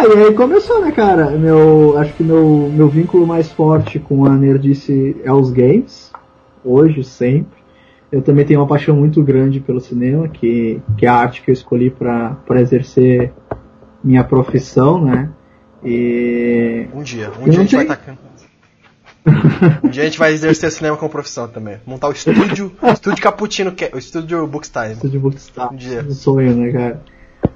É, 0.00 0.18
e 0.18 0.24
aí 0.28 0.34
começou, 0.34 0.80
né, 0.80 0.92
cara? 0.92 1.30
Meu, 1.30 1.96
acho 1.98 2.12
que 2.14 2.22
meu, 2.22 2.70
meu 2.72 2.88
vínculo 2.88 3.26
mais 3.26 3.50
forte 3.52 3.98
com 3.98 4.24
a 4.24 4.30
Nerdice 4.30 5.16
é 5.24 5.32
os 5.32 5.50
games. 5.50 6.10
Hoje, 6.64 7.02
sempre. 7.04 7.58
Eu 8.10 8.22
também 8.22 8.44
tenho 8.44 8.60
uma 8.60 8.66
paixão 8.66 8.96
muito 8.96 9.22
grande 9.22 9.60
pelo 9.60 9.80
cinema, 9.80 10.28
que, 10.28 10.80
que 10.98 11.06
é 11.06 11.08
a 11.08 11.14
arte 11.14 11.42
que 11.42 11.50
eu 11.50 11.52
escolhi 11.52 11.90
pra 11.90 12.30
pra 12.46 12.60
exercer 12.60 13.32
minha 14.02 14.24
profissão, 14.24 15.04
né? 15.04 15.30
E. 15.84 16.86
Um 16.94 17.02
dia, 17.02 17.30
um 17.40 17.44
dia 17.48 17.60
a 17.60 17.62
gente 17.62 17.76
vai 17.76 17.84
estar. 17.84 18.00
Um 19.84 19.88
dia 19.88 20.02
a 20.02 20.06
gente 20.06 20.18
vai 20.18 20.32
exercer 20.32 20.70
cinema 20.72 20.96
como 20.96 21.10
profissão 21.10 21.46
também. 21.46 21.76
Montar 21.86 22.08
o 22.08 22.12
estúdio, 22.12 22.72
estúdio 22.92 23.22
Cappuccino, 23.22 23.72
que- 23.72 23.90
o 23.94 23.98
estúdio 23.98 24.46
Bookstime. 24.46 24.92
Estúdio 24.92 25.20
Bookstar. 25.20 25.72
Um 25.72 25.76
dia. 25.76 26.04
Um 26.06 26.10
sonho, 26.10 26.54
né, 26.56 26.72
cara? 26.72 27.02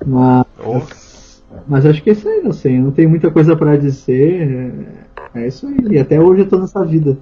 Mas, 0.07 0.45
Oh. 0.65 0.81
Mas 1.67 1.87
acho 1.87 2.03
que 2.03 2.11
é 2.11 2.13
isso 2.13 2.29
aí, 2.29 2.43
assim. 2.47 2.79
Não 2.79 2.91
tem 2.91 3.07
muita 3.07 3.31
coisa 3.31 3.57
pra 3.57 3.77
dizer. 3.77 4.75
É, 5.35 5.43
é 5.43 5.47
isso 5.47 5.67
aí. 5.67 5.95
E 5.95 5.99
até 5.99 6.21
hoje 6.21 6.43
eu 6.43 6.49
tô 6.49 6.59
nessa 6.59 6.85
vida. 6.85 7.17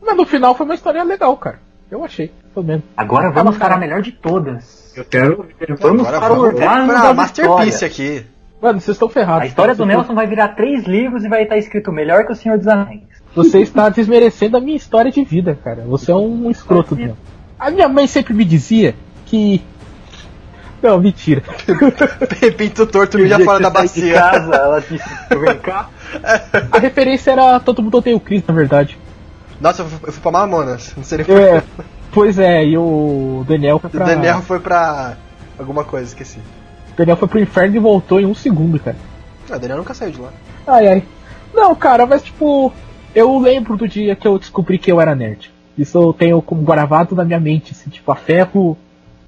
Mas 0.00 0.16
no 0.16 0.24
final 0.24 0.54
foi 0.54 0.66
uma 0.66 0.74
história 0.74 1.02
legal, 1.02 1.36
cara. 1.36 1.58
Eu 1.90 2.04
achei, 2.04 2.30
pelo 2.52 2.66
menos. 2.66 2.84
Agora 2.96 3.30
vamos 3.30 3.56
para 3.56 3.74
a 3.74 3.78
melhor 3.78 4.02
de 4.02 4.12
todas. 4.12 4.92
Eu 4.96 5.04
quero. 5.04 5.46
Vamos 5.80 6.06
Agora 6.06 6.20
para 6.20 6.32
o 6.32 6.36
vamos 6.36 6.54
pra 6.54 7.02
da 7.02 7.14
Masterpiece 7.14 7.84
aqui. 7.84 8.26
Mano, 8.60 8.80
vocês 8.80 8.96
estão 8.96 9.08
ferrados. 9.08 9.44
A 9.44 9.46
história 9.46 9.74
do 9.74 9.86
Nelson 9.86 10.14
vai 10.14 10.26
virar 10.26 10.48
três 10.48 10.84
livros 10.84 11.24
e 11.24 11.28
vai 11.28 11.44
estar 11.44 11.56
escrito 11.56 11.92
melhor 11.92 12.26
que 12.26 12.32
o 12.32 12.36
Senhor 12.36 12.58
dos 12.58 12.66
Anéis. 12.66 13.02
Você 13.34 13.60
está 13.60 13.88
desmerecendo 13.88 14.56
a 14.56 14.60
minha 14.60 14.76
história 14.76 15.12
de 15.12 15.22
vida, 15.22 15.56
cara. 15.62 15.84
Você 15.86 16.10
é 16.10 16.16
um 16.16 16.50
escroto 16.50 16.96
mesmo. 16.96 17.16
A 17.58 17.70
minha 17.70 17.88
mãe 17.88 18.06
sempre 18.06 18.34
me 18.34 18.44
dizia 18.44 18.94
que. 19.26 19.62
Não, 20.82 21.00
mentira. 21.00 21.42
Pinto 22.56 22.86
torto 22.86 23.18
milha 23.18 23.38
fora 23.40 23.60
da 23.60 23.68
de 23.68 23.74
bacia. 23.74 24.14
casa, 24.14 24.54
ela 24.54 24.80
disse, 24.80 25.08
vem 25.30 25.58
cá. 25.58 25.88
A 26.72 26.78
referência 26.78 27.32
era 27.32 27.60
Todo 27.60 27.82
Mundo 27.82 27.98
Odeia 27.98 28.16
o 28.16 28.20
Chris, 28.20 28.42
na 28.46 28.54
verdade. 28.54 28.96
Nossa, 29.60 29.82
eu 29.82 29.86
fui, 29.86 30.08
eu 30.08 30.12
fui 30.12 30.22
pra 30.22 30.30
Mamonas. 30.30 30.92
Não 30.96 31.02
sei 31.04 31.18
nem 31.18 31.36
É, 31.36 31.62
pois 32.12 32.38
é, 32.38 32.64
e 32.64 32.78
o 32.78 33.44
Daniel 33.46 33.78
foi 33.78 33.88
O 33.88 33.92
pra. 33.92 34.06
Daniel 34.06 34.42
foi 34.42 34.60
pra. 34.60 35.16
alguma 35.58 35.84
coisa, 35.84 36.06
esqueci. 36.06 36.38
Daniel 36.96 37.16
foi 37.16 37.28
pro 37.28 37.40
inferno 37.40 37.76
e 37.76 37.78
voltou 37.80 38.20
em 38.20 38.26
um 38.26 38.34
segundo, 38.34 38.78
cara. 38.78 38.96
Ah, 39.50 39.56
o 39.56 39.58
Daniel 39.58 39.78
nunca 39.78 39.94
saiu 39.94 40.12
de 40.12 40.20
lá. 40.20 40.30
Ai 40.66 40.86
ai. 40.86 41.02
Não, 41.52 41.74
cara, 41.74 42.06
mas 42.06 42.22
tipo, 42.22 42.72
eu 43.14 43.38
lembro 43.38 43.76
do 43.76 43.88
dia 43.88 44.14
que 44.14 44.26
eu 44.28 44.38
descobri 44.38 44.78
que 44.78 44.90
eu 44.92 45.00
era 45.00 45.14
nerd. 45.14 45.50
Isso 45.76 45.98
eu 45.98 46.12
tenho 46.12 46.40
como 46.42 46.62
gravado 46.62 47.14
na 47.14 47.24
minha 47.24 47.38
mente, 47.40 47.72
assim, 47.72 47.90
tipo, 47.90 48.10
a 48.10 48.16
ferro. 48.16 48.76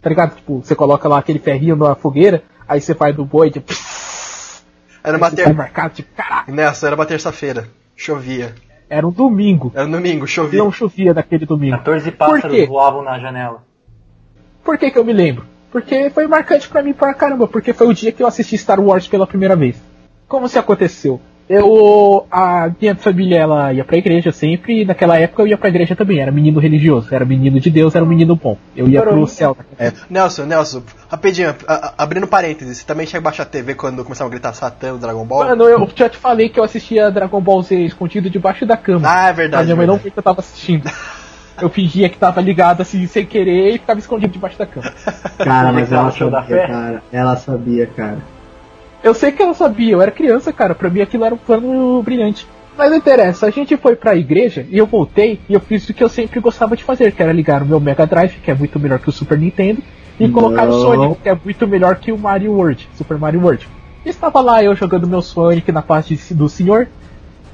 Tá 0.00 0.08
ligado? 0.08 0.36
Tipo, 0.36 0.62
você 0.62 0.74
coloca 0.74 1.08
lá 1.08 1.18
aquele 1.18 1.38
ferrinho 1.38 1.76
na 1.76 1.94
fogueira, 1.94 2.42
aí 2.66 2.80
você 2.80 2.94
vai 2.94 3.12
do 3.12 3.24
boi, 3.24 3.50
tipo, 3.50 3.72
Era 5.02 5.16
uma, 5.16 5.30
ter... 5.30 5.52
marcado, 5.54 5.94
tipo, 5.94 6.08
caraca, 6.14 6.50
Nessa, 6.50 6.86
era 6.86 6.96
uma 6.96 7.06
terça-feira. 7.06 7.68
Chovia. 7.96 8.54
era 8.88 9.06
um 9.06 9.10
domingo. 9.10 9.70
Era 9.74 9.86
um 9.86 9.90
domingo, 9.90 10.26
chovia. 10.26 10.58
não 10.62 10.72
chovia 10.72 11.12
naquele 11.12 11.44
domingo. 11.44 11.76
14 11.76 12.10
Por 12.12 12.16
pássaros 12.16 12.66
voavam 12.66 13.02
na 13.02 13.18
janela. 13.18 13.62
Por 14.64 14.78
que 14.78 14.90
que 14.90 14.98
eu 14.98 15.04
me 15.04 15.12
lembro? 15.12 15.44
Porque 15.70 16.10
foi 16.10 16.26
marcante 16.26 16.68
pra 16.68 16.82
mim 16.82 16.92
pra 16.92 17.14
caramba, 17.14 17.46
porque 17.46 17.72
foi 17.72 17.86
o 17.86 17.94
dia 17.94 18.10
que 18.10 18.22
eu 18.22 18.26
assisti 18.26 18.56
Star 18.58 18.80
Wars 18.80 19.06
pela 19.06 19.26
primeira 19.26 19.54
vez. 19.54 19.80
Como 20.26 20.48
se 20.48 20.58
aconteceu? 20.58 21.20
Eu, 21.52 22.26
a 22.30 22.70
minha 22.80 22.94
família, 22.94 23.36
ela 23.38 23.72
ia 23.72 23.84
pra 23.84 23.96
igreja 23.96 24.30
sempre, 24.30 24.82
e 24.82 24.84
naquela 24.84 25.18
época 25.18 25.42
eu 25.42 25.48
ia 25.48 25.58
pra 25.58 25.68
igreja 25.68 25.96
também, 25.96 26.20
era 26.20 26.30
menino 26.30 26.60
religioso, 26.60 27.12
era 27.12 27.24
menino 27.24 27.58
de 27.58 27.68
Deus, 27.68 27.92
era 27.96 28.04
um 28.04 28.08
menino 28.08 28.36
bom. 28.36 28.56
Eu 28.76 28.88
ia 28.88 29.02
pro 29.02 29.26
céu. 29.26 29.56
É. 29.76 29.92
Nelson, 30.08 30.44
Nelson, 30.44 30.80
rapidinho, 31.10 31.52
a- 31.66 31.74
a- 31.74 31.94
abrindo 31.98 32.28
parênteses, 32.28 32.78
você 32.78 32.84
também 32.86 33.04
chega 33.04 33.18
abaixo 33.18 33.42
a 33.42 33.44
TV 33.44 33.74
quando 33.74 34.04
começavam 34.04 34.28
a 34.28 34.30
gritar 34.30 34.52
Satã 34.52 34.92
no 34.92 34.98
Dragon 34.98 35.24
Ball? 35.24 35.40
Mano, 35.44 35.64
eu 35.64 35.88
já 35.96 36.08
te 36.08 36.18
falei 36.18 36.48
que 36.48 36.60
eu 36.60 36.62
assistia 36.62 37.10
Dragon 37.10 37.40
Ball 37.40 37.62
Z 37.64 37.74
escondido 37.84 38.30
debaixo 38.30 38.64
da 38.64 38.76
cama. 38.76 39.08
Ah, 39.10 39.26
é 39.26 39.30
a 39.30 39.32
verdade. 39.32 39.64
minha 39.64 39.74
mãe 39.76 39.86
não 39.88 39.94
verdade. 39.94 40.02
viu 40.04 40.12
que 40.12 40.18
eu 40.20 40.22
tava 40.22 40.38
assistindo. 40.38 40.88
Eu 41.60 41.68
fingia 41.68 42.08
que 42.08 42.16
tava 42.16 42.40
ligado 42.40 42.80
assim, 42.80 43.06
sem 43.06 43.26
querer, 43.26 43.74
e 43.74 43.78
ficava 43.78 43.98
escondido 44.00 44.32
debaixo 44.32 44.58
da 44.58 44.64
cama. 44.64 44.90
Cara, 45.36 45.70
mas 45.72 45.92
ela 45.92 46.10
Show 46.10 46.30
da 46.30 46.40
sabia, 46.40 46.66
cara. 46.66 47.02
Ela 47.12 47.36
sabia, 47.36 47.86
cara. 47.86 48.18
Eu 49.02 49.14
sei 49.14 49.32
que 49.32 49.42
ela 49.42 49.54
sabia, 49.54 49.92
eu 49.92 50.02
era 50.02 50.10
criança, 50.10 50.52
cara. 50.52 50.74
Pra 50.74 50.90
mim 50.90 51.00
aquilo 51.00 51.24
era 51.24 51.34
um 51.34 51.38
plano 51.38 52.02
brilhante. 52.02 52.46
Mas 52.76 52.90
não 52.90 52.96
interessa, 52.98 53.46
a 53.46 53.50
gente 53.50 53.76
foi 53.76 53.94
pra 53.96 54.14
igreja 54.16 54.66
e 54.70 54.78
eu 54.78 54.86
voltei 54.86 55.38
e 55.48 55.52
eu 55.54 55.60
fiz 55.60 55.86
o 55.88 55.92
que 55.92 56.02
eu 56.02 56.08
sempre 56.08 56.40
gostava 56.40 56.76
de 56.76 56.84
fazer, 56.84 57.12
que 57.12 57.22
era 57.22 57.32
ligar 57.32 57.62
o 57.62 57.66
meu 57.66 57.78
Mega 57.80 58.06
Drive, 58.06 58.38
que 58.42 58.50
é 58.50 58.54
muito 58.54 58.78
melhor 58.78 58.98
que 58.98 59.08
o 59.08 59.12
Super 59.12 59.36
Nintendo, 59.38 59.82
e 60.18 60.28
colocar 60.28 60.62
o 60.64 60.70
Não. 60.70 60.80
Sonic, 60.80 61.20
que 61.22 61.28
é 61.28 61.38
muito 61.44 61.66
melhor 61.66 61.96
que 61.96 62.10
o 62.12 62.16
Mario 62.18 62.52
World, 62.52 62.88
Super 62.94 63.18
Mario 63.18 63.40
World. 63.42 63.68
E 64.04 64.08
estava 64.08 64.40
lá 64.40 64.62
eu 64.62 64.74
jogando 64.74 65.06
meu 65.06 65.20
Sonic 65.20 65.70
na 65.72 65.82
paz 65.82 66.06
de- 66.06 66.32
do 66.34 66.48
senhor, 66.48 66.88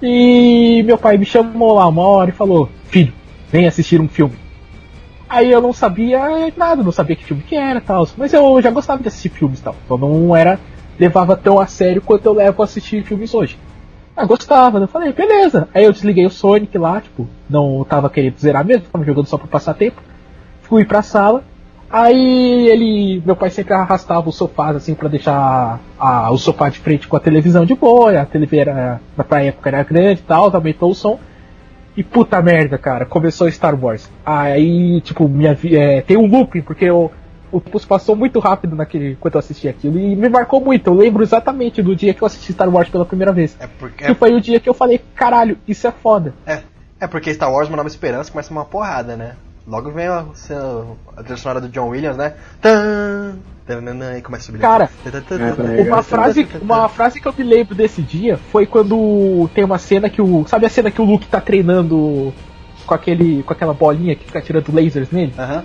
e 0.02 0.82
meu 0.84 0.98
pai 0.98 1.16
me 1.18 1.24
chamou 1.24 1.74
lá 1.74 1.88
uma 1.88 2.02
hora 2.06 2.30
e 2.30 2.34
falou: 2.34 2.68
Filho, 2.84 3.12
vem 3.50 3.66
assistir 3.66 4.00
um 4.00 4.08
filme. 4.08 4.34
Aí 5.28 5.50
eu 5.50 5.60
não 5.60 5.72
sabia 5.72 6.52
nada, 6.56 6.84
não 6.84 6.92
sabia 6.92 7.16
que 7.16 7.24
filme 7.24 7.42
que 7.42 7.56
era 7.56 7.80
tal, 7.80 8.06
mas 8.16 8.32
eu 8.32 8.60
já 8.62 8.70
gostava 8.70 9.02
de 9.02 9.08
assistir 9.08 9.30
filmes 9.30 9.58
e 9.58 9.62
tal, 9.62 9.74
então 9.84 9.98
não 9.98 10.36
era 10.36 10.60
levava 10.98 11.36
tão 11.36 11.58
a 11.58 11.66
sério 11.66 12.02
quanto 12.02 12.26
eu 12.26 12.34
levo 12.34 12.62
a 12.62 12.64
assistir 12.64 13.04
filmes 13.04 13.34
hoje. 13.34 13.58
Ah, 14.16 14.24
gostava, 14.24 14.78
né? 14.78 14.84
eu 14.84 14.88
falei, 14.88 15.12
beleza. 15.12 15.68
Aí 15.74 15.84
eu 15.84 15.92
desliguei 15.92 16.24
o 16.24 16.30
Sonic 16.30 16.76
lá, 16.78 17.00
tipo, 17.00 17.28
não 17.48 17.84
tava 17.84 18.08
querendo 18.08 18.38
zerar 18.38 18.64
mesmo, 18.64 18.86
tava 18.90 19.04
jogando 19.04 19.26
só 19.26 19.36
pra 19.36 19.46
passar 19.46 19.74
tempo. 19.74 20.00
Fui 20.62 20.84
pra 20.84 21.02
sala. 21.02 21.44
Aí 21.88 22.68
ele, 22.68 23.22
meu 23.24 23.36
pai 23.36 23.50
sempre 23.50 23.74
arrastava 23.74 24.28
os 24.28 24.36
sofás 24.36 24.74
assim 24.74 24.94
pra 24.94 25.08
deixar 25.08 25.78
a, 25.98 26.30
o 26.32 26.38
sofá 26.38 26.68
de 26.68 26.80
frente 26.80 27.06
com 27.06 27.16
a 27.16 27.20
televisão 27.20 27.64
de 27.64 27.76
boa, 27.76 28.20
a 28.20 28.26
TV 28.26 28.58
era, 28.58 29.00
na 29.16 29.40
época 29.40 29.68
era 29.68 29.82
grande 29.84 30.20
e 30.20 30.24
tal, 30.24 30.52
aumentou 30.54 30.90
o 30.90 30.94
som. 30.94 31.18
E 31.96 32.02
puta 32.02 32.42
merda, 32.42 32.76
cara, 32.76 33.06
começou 33.06 33.50
Star 33.50 33.74
Wars. 33.82 34.10
Aí, 34.24 35.00
tipo, 35.00 35.28
minha 35.28 35.56
é, 35.72 36.00
tem 36.02 36.16
um 36.16 36.26
looping, 36.26 36.60
porque 36.60 36.84
eu, 36.84 37.10
o 37.52 37.78
se 37.78 37.86
passou 37.86 38.16
muito 38.16 38.38
rápido 38.38 38.74
naquele 38.76 39.16
quando 39.20 39.34
eu 39.34 39.38
assisti 39.38 39.68
aquilo 39.68 39.98
e 39.98 40.16
me 40.16 40.28
marcou 40.28 40.60
muito. 40.60 40.88
Eu 40.88 40.94
lembro 40.94 41.22
exatamente 41.22 41.82
do 41.82 41.94
dia 41.94 42.12
que 42.14 42.22
eu 42.22 42.26
assisti 42.26 42.52
Star 42.52 42.68
Wars 42.68 42.88
pela 42.88 43.04
primeira 43.04 43.32
vez. 43.32 43.56
É 43.60 43.66
porque, 43.66 44.04
Que 44.04 44.14
foi 44.14 44.34
o 44.34 44.40
dia 44.40 44.60
que 44.60 44.68
eu 44.68 44.74
falei, 44.74 45.00
caralho, 45.14 45.58
isso 45.66 45.86
é 45.86 45.92
foda. 45.92 46.34
é, 46.46 46.60
é 47.00 47.06
porque 47.06 47.32
Star 47.32 47.52
Wars, 47.52 47.68
Uma 47.68 47.76
Nova 47.76 47.88
Esperança, 47.88 48.30
começa 48.30 48.50
uma 48.50 48.64
porrada, 48.64 49.16
né? 49.16 49.34
Logo 49.66 49.90
vem 49.90 50.06
a, 50.06 50.24
a 51.16 51.22
trilha 51.22 51.36
sonora 51.36 51.60
do 51.60 51.68
John 51.68 51.88
Williams, 51.88 52.16
né? 52.16 52.34
Tan, 52.62 53.36
e 54.16 54.22
começa 54.22 54.44
a 54.44 54.46
subir. 54.46 54.60
Cara, 54.60 54.88
É, 55.04 55.82
Uma 55.82 56.02
frase, 56.04 56.46
uma 56.62 56.88
frase 56.88 57.20
que 57.20 57.26
eu 57.26 57.34
me 57.36 57.42
lembro 57.42 57.74
desse 57.74 58.00
dia 58.00 58.38
foi 58.52 58.64
quando 58.64 59.50
tem 59.54 59.64
uma 59.64 59.78
cena 59.78 60.08
que 60.08 60.22
o. 60.22 60.46
Sabe 60.46 60.66
a 60.66 60.70
cena 60.70 60.88
que 60.88 61.02
o 61.02 61.04
Luke 61.04 61.26
tá 61.26 61.40
treinando 61.40 62.32
com 62.86 62.94
aquele. 62.94 63.42
com 63.42 63.52
aquela 63.52 63.74
bolinha 63.74 64.14
que 64.14 64.24
fica 64.24 64.40
tirando 64.40 64.72
lasers 64.72 65.10
nele? 65.10 65.34
Aham. 65.36 65.64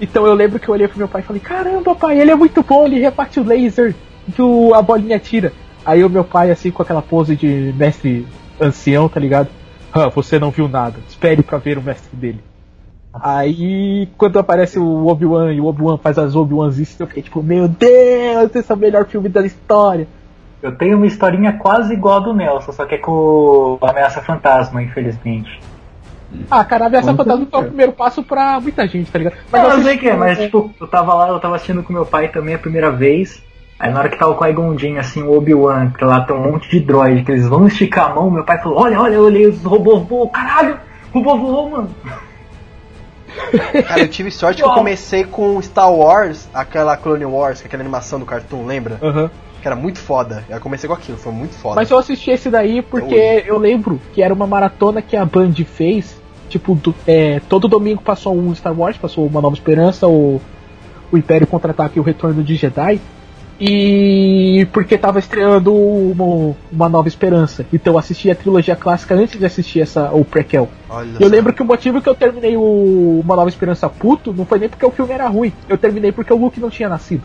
Então 0.00 0.26
eu 0.26 0.34
lembro 0.34 0.58
que 0.58 0.68
eu 0.68 0.74
olhei 0.74 0.88
pro 0.88 0.98
meu 0.98 1.08
pai 1.08 1.20
e 1.20 1.24
falei, 1.24 1.40
caramba 1.40 1.94
pai, 1.94 2.20
ele 2.20 2.30
é 2.30 2.34
muito 2.34 2.62
bom, 2.62 2.84
ele 2.84 3.00
rebate 3.00 3.38
o 3.38 3.44
laser 3.44 3.94
que 4.34 4.42
a 4.74 4.82
bolinha 4.82 5.18
tira. 5.18 5.52
Aí 5.84 6.02
o 6.02 6.10
meu 6.10 6.24
pai, 6.24 6.50
assim, 6.50 6.70
com 6.70 6.82
aquela 6.82 7.02
pose 7.02 7.36
de 7.36 7.74
mestre 7.76 8.26
ancião, 8.60 9.08
tá 9.08 9.20
ligado? 9.20 9.48
Ah, 9.92 10.08
você 10.08 10.38
não 10.38 10.50
viu 10.50 10.68
nada. 10.68 10.96
Espere 11.08 11.42
pra 11.42 11.58
ver 11.58 11.78
o 11.78 11.82
mestre 11.82 12.16
dele. 12.16 12.40
Aí, 13.12 14.08
quando 14.18 14.38
aparece 14.38 14.78
o 14.78 15.06
Obi-Wan 15.06 15.52
e 15.52 15.60
o 15.60 15.66
Obi-Wan 15.66 15.98
faz 15.98 16.18
as 16.18 16.34
Obi-Wans, 16.34 16.98
eu 16.98 17.06
fiquei 17.06 17.22
tipo, 17.22 17.42
meu 17.42 17.68
Deus, 17.68 18.54
esse 18.56 18.72
é 18.72 18.74
o 18.74 18.78
melhor 18.78 19.06
filme 19.06 19.28
da 19.28 19.44
história. 19.46 20.08
Eu 20.60 20.74
tenho 20.74 20.96
uma 20.96 21.06
historinha 21.06 21.52
quase 21.52 21.92
igual 21.92 22.16
a 22.16 22.20
do 22.20 22.34
Nelson, 22.34 22.72
só 22.72 22.84
que 22.86 22.96
é 22.96 22.98
com 22.98 23.78
o 23.80 23.86
Ameaça 23.86 24.20
Fantasma, 24.20 24.82
infelizmente. 24.82 25.60
Ah, 26.50 26.64
cara, 26.64 26.86
a 26.86 26.90
Conta, 26.90 27.14
Fantasma 27.16 27.46
foi 27.50 27.60
o 27.60 27.64
primeiro 27.64 27.92
passo 27.92 28.22
pra 28.22 28.60
muita 28.60 28.86
gente, 28.86 29.10
tá 29.10 29.18
ligado? 29.18 29.36
Mas 29.50 29.62
eu 29.62 29.68
assisti- 29.68 29.88
sei 29.88 29.98
que 29.98 30.08
é, 30.08 30.16
mas 30.16 30.38
tipo, 30.38 30.70
eu 30.80 30.86
tava 30.86 31.14
lá, 31.14 31.28
eu 31.28 31.40
tava 31.40 31.56
assistindo 31.56 31.82
com 31.82 31.92
meu 31.92 32.04
pai 32.06 32.28
também 32.28 32.54
a 32.54 32.58
primeira 32.58 32.90
vez. 32.90 33.42
Aí 33.78 33.90
na 33.92 33.98
hora 34.00 34.08
que 34.08 34.18
tava 34.18 34.32
o 34.32 34.38
Qui-Gon 34.38 34.78
Jinn, 34.78 34.98
assim, 34.98 35.22
o 35.22 35.36
Obi-Wan, 35.36 35.90
que 35.90 36.04
lá 36.04 36.20
tem 36.24 36.36
um 36.36 36.40
monte 36.52 36.70
de 36.70 36.80
droid, 36.80 37.24
que 37.24 37.32
eles 37.32 37.46
vão 37.48 37.66
esticar 37.66 38.10
a 38.10 38.14
mão, 38.14 38.30
meu 38.30 38.44
pai 38.44 38.62
falou, 38.62 38.78
olha, 38.80 39.00
olha, 39.00 39.14
eu 39.14 39.22
olhei 39.24 39.46
os 39.46 39.62
robôs 39.64 40.06
voam, 40.06 40.28
caralho, 40.28 40.78
o 41.12 41.18
robô 41.18 41.36
voou, 41.36 41.70
mano. 41.70 41.90
Cara, 43.88 44.00
eu 44.00 44.08
tive 44.08 44.30
sorte 44.30 44.62
que 44.62 44.68
eu 44.68 44.72
comecei 44.72 45.24
com 45.24 45.60
Star 45.60 45.92
Wars, 45.92 46.48
aquela 46.54 46.96
Clone 46.96 47.24
Wars, 47.24 47.62
aquela 47.64 47.82
animação 47.82 48.18
do 48.20 48.26
Cartoon, 48.26 48.64
lembra? 48.64 48.98
Aham. 49.02 49.30
Que 49.60 49.66
era 49.68 49.74
muito 49.76 49.98
foda. 49.98 50.44
Eu 50.48 50.60
comecei 50.60 50.86
com 50.86 50.94
aquilo, 50.94 51.16
foi 51.18 51.32
muito 51.32 51.54
foda. 51.56 51.76
Mas 51.76 51.90
eu 51.90 51.98
assisti 51.98 52.30
esse 52.30 52.50
daí 52.50 52.82
porque 52.82 53.42
eu 53.46 53.58
lembro 53.58 54.00
que 54.12 54.22
era 54.22 54.32
uma 54.32 54.46
maratona 54.46 55.00
que 55.02 55.16
a 55.16 55.24
Band 55.24 55.54
fez. 55.66 56.22
Tipo, 56.48 56.74
do- 56.74 56.94
é, 57.06 57.40
todo 57.48 57.66
domingo 57.68 58.02
passou 58.02 58.36
um 58.36 58.54
Star 58.54 58.78
Wars, 58.78 58.96
passou 58.96 59.26
Uma 59.26 59.40
Nova 59.40 59.54
Esperança, 59.54 60.06
o, 60.06 60.40
o 61.10 61.18
Império 61.18 61.46
Contra-Ataque 61.46 61.98
e 61.98 62.00
o 62.00 62.02
Retorno 62.04 62.42
de 62.42 62.54
Jedi. 62.56 63.00
E 63.60 64.66
porque 64.72 64.98
tava 64.98 65.18
estreando 65.20 65.72
uma, 65.72 66.56
uma 66.72 66.88
Nova 66.88 67.06
Esperança. 67.08 67.64
Então 67.72 67.94
eu 67.94 67.98
assisti 67.98 68.30
a 68.30 68.34
trilogia 68.34 68.74
clássica 68.74 69.14
antes 69.14 69.38
de 69.38 69.46
assistir 69.46 69.80
essa, 69.80 70.10
o 70.12 70.24
prequel. 70.24 70.68
Olha 70.90 71.16
Eu 71.20 71.28
só. 71.28 71.34
lembro 71.34 71.52
que 71.52 71.62
o 71.62 71.64
motivo 71.64 72.02
que 72.02 72.08
eu 72.08 72.14
terminei 72.14 72.56
o 72.56 73.20
Uma 73.24 73.36
Nova 73.36 73.48
Esperança 73.48 73.88
puto 73.88 74.32
não 74.32 74.44
foi 74.44 74.58
nem 74.58 74.68
porque 74.68 74.84
o 74.84 74.90
filme 74.90 75.12
era 75.12 75.28
ruim. 75.28 75.52
Eu 75.68 75.78
terminei 75.78 76.10
porque 76.12 76.32
o 76.32 76.36
Luke 76.36 76.60
não 76.60 76.68
tinha 76.68 76.88
nascido. 76.88 77.22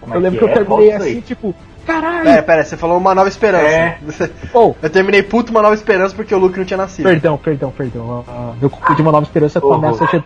Como 0.00 0.12
eu 0.14 0.18
é 0.18 0.22
lembro 0.22 0.38
que 0.40 0.44
que, 0.44 0.50
eu 0.50 0.54
é? 0.54 0.64
terminei 0.64 0.92
assim, 0.92 1.20
tipo, 1.20 1.54
caralho. 1.88 2.24
Pera, 2.24 2.42
pera, 2.42 2.64
você 2.64 2.76
falou 2.76 2.98
uma 2.98 3.14
nova 3.14 3.28
esperança. 3.28 3.64
É. 3.66 3.98
Oh. 4.54 4.74
Eu 4.82 4.90
terminei 4.90 5.22
puto 5.22 5.50
uma 5.50 5.62
nova 5.62 5.74
esperança 5.74 6.14
porque 6.14 6.34
o 6.34 6.38
Luke 6.38 6.58
não 6.58 6.64
tinha 6.64 6.76
nascido. 6.76 7.04
Perdão, 7.04 7.36
perdão, 7.38 7.70
perdão. 7.70 8.24
Ah, 8.28 8.52
eu 8.60 8.70
confundi 8.70 9.02
uma 9.02 9.12
nova 9.12 9.24
esperança 9.24 9.60
com 9.60 9.72
ameaça 9.72 10.06
Jedi. 10.06 10.24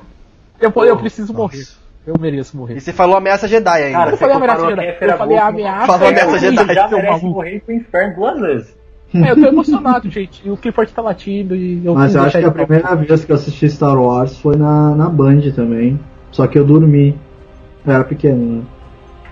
Eu, 0.61 0.73
eu 0.85 0.97
preciso 0.97 1.33
morrer. 1.35 1.65
Eu 2.07 2.15
mereço 2.19 2.57
morrer. 2.57 2.77
E 2.77 2.81
você 2.81 2.93
falou 2.93 3.17
ameaça 3.17 3.47
Jedi 3.49 3.69
ainda. 3.83 3.99
Cara, 3.99 4.11
eu 4.11 4.17
você 4.17 4.21
falei 4.21 4.37
ameaça 4.37 4.67
Jedi. 4.69 4.97
Eu 5.01 5.19
falei 5.19 5.39
ameaça. 5.39 5.87
Falou 5.87 6.09
ameaça 6.09 6.31
eu 6.31 6.39
Jedi. 6.39 6.75
já 6.75 6.89
merece 6.89 7.25
morrer 7.25 7.61
pro 7.61 7.75
inferno 7.75 8.15
duas 8.17 8.41
vezes. 8.41 8.77
É, 9.15 9.31
eu 9.31 9.35
tô 9.37 9.47
emocionado, 9.47 10.09
gente. 10.11 10.43
E 10.47 10.51
o 10.51 10.57
Clifford 10.57 10.91
tá 10.93 11.03
latindo 11.03 11.55
e 11.55 11.85
eu 11.85 11.95
Mas 11.95 12.15
eu 12.15 12.23
acho 12.23 12.31
que 12.31 12.37
a 12.39 12.41
ele 12.41 12.51
pra- 12.51 12.67
primeira 12.67 12.97
vez 12.97 13.25
que 13.25 13.31
eu 13.33 13.37
assisti 13.37 13.69
Star 13.69 14.01
Wars 14.01 14.39
foi 14.39 14.57
na, 14.57 14.95
na 14.95 15.09
Band 15.09 15.41
também. 15.55 16.01
Só 16.31 16.47
que 16.47 16.59
eu 16.59 16.65
dormi. 16.65 17.19
Eu 17.85 17.93
era 17.93 18.05
pequeno, 18.05 18.57
né? 18.59 18.63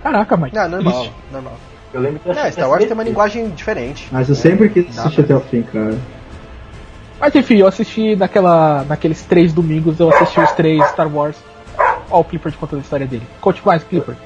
Caraca, 0.03 0.37
mãe. 0.37 0.51
Não, 0.55 0.69
normal, 0.69 1.07
normal. 1.33 1.53
Eu 1.93 2.01
lembro 2.01 2.21
que 2.21 2.29
eu 2.29 2.33
É, 2.33 2.51
Star 2.51 2.69
Wars 2.69 2.85
tem 2.85 2.93
uma 2.93 3.03
linguagem 3.03 3.49
diferente. 3.51 4.09
Mas 4.13 4.29
eu 4.29 4.35
sempre 4.35 4.69
quis 4.69 4.97
assistir 4.99 5.23
até 5.23 5.35
o 5.35 5.41
fim, 5.41 5.63
cara. 5.63 5.99
Mas 7.19 7.35
enfim, 7.35 7.57
eu 7.59 7.67
assisti 7.67 8.17
naquela, 8.17 8.85
naqueles 8.85 9.23
três 9.23 9.53
domingos, 9.53 10.01
eu 10.01 10.09
assisti 10.09 10.41
os 10.41 10.53
três 10.53 10.83
Star 10.91 11.15
Wars. 11.15 11.37
Ó, 12.11 12.21
o 12.21 12.25
Clifford 12.25 12.57
contando 12.57 12.79
a 12.79 12.83
história 12.83 13.07
dele. 13.07 13.23
Conte 13.41 13.65
mais, 13.65 13.85
Clifford. 13.85 14.19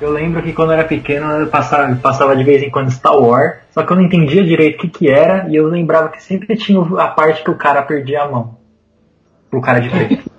Eu 0.00 0.10
lembro 0.10 0.42
que 0.42 0.52
quando 0.52 0.70
eu 0.70 0.78
era 0.78 0.84
pequeno 0.84 1.30
eu 1.32 1.46
passava, 1.46 1.94
passava 1.94 2.34
de 2.34 2.42
vez 2.42 2.62
em 2.62 2.70
quando 2.70 2.90
Star 2.90 3.16
Wars, 3.16 3.58
só 3.70 3.84
que 3.84 3.92
eu 3.92 3.96
não 3.96 4.02
entendia 4.02 4.42
direito 4.42 4.76
o 4.76 4.78
que 4.80 4.88
que 4.88 5.08
era 5.08 5.48
e 5.48 5.54
eu 5.54 5.68
lembrava 5.68 6.08
que 6.08 6.20
sempre 6.20 6.56
tinha 6.56 6.80
a 6.80 7.08
parte 7.08 7.44
que 7.44 7.50
o 7.50 7.56
cara 7.56 7.82
perdia 7.82 8.22
a 8.22 8.28
mão. 8.28 8.58
Pro 9.48 9.60
cara 9.60 9.80
de 9.80 9.90
preto. 9.90 10.30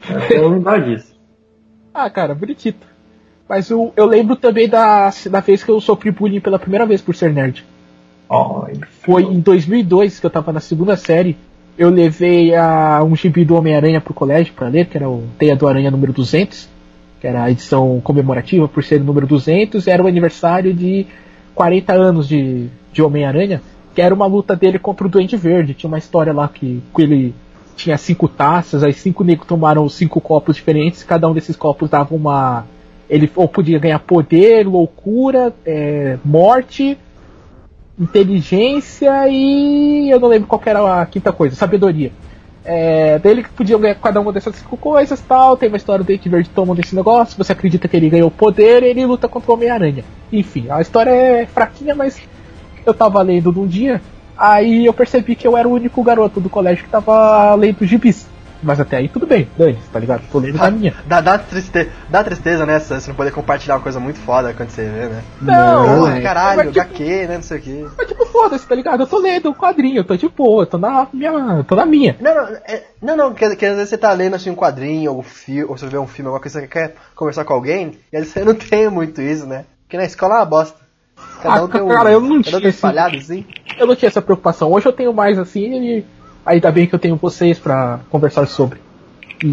eu 0.30 0.48
lembrava 0.48 0.80
disso. 0.80 1.18
Ah, 1.94 2.10
cara, 2.10 2.34
bonitito. 2.34 2.86
Mas 3.50 3.68
eu, 3.68 3.92
eu 3.96 4.06
lembro 4.06 4.36
também 4.36 4.68
da, 4.68 5.10
da 5.28 5.40
vez 5.40 5.64
que 5.64 5.70
eu 5.72 5.80
sofri 5.80 6.12
bullying 6.12 6.38
pela 6.38 6.56
primeira 6.56 6.86
vez 6.86 7.02
por 7.02 7.16
ser 7.16 7.32
nerd. 7.32 7.64
Foi 9.02 9.24
em 9.24 9.40
2002 9.40 10.20
que 10.20 10.26
eu 10.26 10.30
tava 10.30 10.52
na 10.52 10.60
segunda 10.60 10.96
série. 10.96 11.36
Eu 11.76 11.90
levei 11.90 12.54
a, 12.54 13.02
um 13.02 13.16
gibi 13.16 13.44
do 13.44 13.56
Homem-Aranha 13.56 14.00
pro 14.00 14.14
colégio 14.14 14.54
pra 14.54 14.68
ler, 14.68 14.86
que 14.86 14.96
era 14.96 15.10
o 15.10 15.24
Teia 15.36 15.56
do 15.56 15.66
Aranha 15.66 15.90
número 15.90 16.12
200, 16.12 16.68
que 17.20 17.26
era 17.26 17.42
a 17.42 17.50
edição 17.50 18.00
comemorativa 18.04 18.68
por 18.68 18.84
ser 18.84 19.00
o 19.00 19.04
número 19.04 19.26
200, 19.26 19.88
era 19.88 20.00
o 20.00 20.06
aniversário 20.06 20.72
de 20.72 21.08
40 21.52 21.92
anos 21.92 22.28
de, 22.28 22.68
de 22.92 23.02
Homem-Aranha, 23.02 23.60
que 23.92 24.00
era 24.00 24.14
uma 24.14 24.26
luta 24.26 24.54
dele 24.54 24.78
contra 24.78 25.08
o 25.08 25.10
Duende 25.10 25.36
Verde. 25.36 25.74
Tinha 25.74 25.88
uma 25.88 25.98
história 25.98 26.32
lá 26.32 26.46
que, 26.46 26.80
que 26.94 27.02
ele 27.02 27.34
tinha 27.74 27.98
cinco 27.98 28.28
taças, 28.28 28.84
aí 28.84 28.92
cinco 28.92 29.24
negros 29.24 29.48
tomaram 29.48 29.88
cinco 29.88 30.20
copos 30.20 30.54
diferentes, 30.54 31.02
cada 31.02 31.28
um 31.28 31.34
desses 31.34 31.56
copos 31.56 31.90
dava 31.90 32.14
uma. 32.14 32.64
Ele 33.10 33.30
ou 33.34 33.48
podia 33.48 33.78
ganhar 33.78 33.98
poder, 33.98 34.66
loucura, 34.66 35.52
é, 35.66 36.16
morte, 36.24 36.96
inteligência 37.98 39.28
e 39.28 40.08
eu 40.08 40.18
não 40.18 40.28
lembro 40.28 40.48
qual 40.48 40.60
que 40.60 40.70
era 40.70 41.02
a 41.02 41.04
quinta 41.04 41.32
coisa, 41.32 41.54
sabedoria. 41.54 42.12
É, 42.64 43.18
daí 43.18 43.32
ele 43.32 43.44
podia 43.56 43.76
ganhar 43.78 43.94
cada 43.96 44.20
uma 44.20 44.32
dessas 44.32 44.54
cinco 44.56 44.76
coisas 44.76 45.20
tal. 45.20 45.56
Tem 45.56 45.68
uma 45.68 45.76
história 45.76 46.04
do 46.04 46.06
Dente 46.06 46.28
Verde 46.28 46.50
tomando 46.50 46.80
esse 46.80 46.94
negócio. 46.94 47.36
Você 47.36 47.52
acredita 47.52 47.88
que 47.88 47.96
ele 47.96 48.10
ganhou 48.10 48.30
poder 48.30 48.82
ele 48.82 49.04
luta 49.04 49.28
contra 49.28 49.50
o 49.50 49.54
Homem-Aranha. 49.54 50.04
Enfim, 50.32 50.66
a 50.70 50.80
história 50.80 51.10
é 51.10 51.46
fraquinha, 51.46 51.94
mas 51.94 52.20
eu 52.84 52.94
tava 52.94 53.20
lendo 53.22 53.52
num 53.52 53.66
dia. 53.66 54.00
Aí 54.36 54.86
eu 54.86 54.92
percebi 54.92 55.34
que 55.34 55.46
eu 55.46 55.56
era 55.56 55.68
o 55.68 55.72
único 55.72 56.02
garoto 56.02 56.40
do 56.40 56.48
colégio 56.48 56.84
que 56.84 56.90
tava 56.90 57.54
lendo 57.54 57.84
gibis. 57.84 58.26
Mas 58.62 58.78
até 58.78 58.98
aí 58.98 59.08
tudo 59.08 59.26
bem, 59.26 59.48
dane 59.56 59.78
tá 59.92 59.98
ligado? 59.98 60.22
Tô 60.30 60.38
lendo 60.38 60.58
na 60.58 60.70
minha. 60.70 60.94
Dá, 61.06 61.20
dá, 61.20 61.38
triste, 61.38 61.88
dá 62.08 62.22
tristeza, 62.22 62.66
né? 62.66 62.78
Você 62.78 63.08
não 63.08 63.14
poder 63.14 63.30
compartilhar 63.32 63.76
uma 63.76 63.82
coisa 63.82 63.98
muito 63.98 64.18
foda 64.20 64.52
quando 64.52 64.70
você 64.70 64.82
vê, 64.84 65.06
né? 65.06 65.22
Não, 65.40 65.96
Porra, 66.00 66.18
é. 66.18 66.20
caralho, 66.20 66.56
Mas, 66.58 66.66
tipo, 66.68 66.80
HQ, 66.80 67.26
né? 67.26 67.34
Não 67.36 67.42
sei 67.42 67.58
o 67.58 67.60
quê. 67.62 67.86
Mas 67.96 68.06
tipo, 68.08 68.26
foda-se, 68.26 68.66
tá 68.66 68.74
ligado? 68.74 69.02
Eu 69.02 69.06
tô 69.06 69.18
lendo 69.18 69.50
um 69.50 69.54
quadrinho, 69.54 69.98
eu 69.98 70.04
tô 70.04 70.16
de 70.16 70.28
boa, 70.28 70.62
eu 70.62 70.66
tô 70.66 70.78
na 70.78 71.06
minha. 71.12 71.64
tô 71.66 71.74
na 71.74 71.86
minha. 71.86 72.16
Não, 72.20 72.34
não, 72.34 72.56
é, 72.66 72.82
não, 73.00 73.16
não, 73.16 73.34
que, 73.34 73.56
que 73.56 73.66
às 73.66 73.76
vezes 73.76 73.88
você 73.88 73.98
tá 73.98 74.12
lendo 74.12 74.36
assim 74.36 74.50
um 74.50 74.54
quadrinho, 74.56 75.12
ou, 75.12 75.20
um 75.20 75.22
fi, 75.22 75.64
ou 75.64 75.76
você 75.76 75.86
vê 75.86 75.98
um 75.98 76.06
filme, 76.06 76.28
alguma 76.28 76.40
coisa 76.42 76.60
que 76.60 76.66
você 76.66 76.72
quer 76.72 76.94
conversar 77.14 77.44
com 77.44 77.54
alguém, 77.54 77.98
e 78.12 78.16
vezes 78.16 78.32
você 78.32 78.44
não 78.44 78.54
tem 78.54 78.88
muito 78.90 79.20
isso, 79.22 79.46
né? 79.46 79.64
Porque 79.84 79.96
na 79.96 80.04
escola 80.04 80.34
é 80.34 80.38
uma 80.38 80.44
bosta. 80.44 80.78
Cada 81.42 81.60
Ah, 81.60 81.64
um 81.64 81.68
tem 81.68 81.80
um. 81.82 81.88
cara, 81.88 82.10
eu 82.12 82.20
não 82.20 82.36
um 82.36 82.42
tinha 82.42 82.68
espalhado 82.68 83.16
assim. 83.16 83.44
Eu 83.78 83.86
não 83.86 83.96
tinha 83.96 84.08
essa 84.08 84.22
preocupação. 84.22 84.70
Hoje 84.72 84.86
eu 84.86 84.92
tenho 84.92 85.12
mais 85.12 85.38
assim 85.38 85.98
e 85.98 86.04
ainda 86.44 86.70
bem 86.70 86.86
que 86.86 86.94
eu 86.94 86.98
tenho 86.98 87.16
vocês 87.16 87.58
pra 87.58 88.00
conversar 88.10 88.46
sobre. 88.46 88.78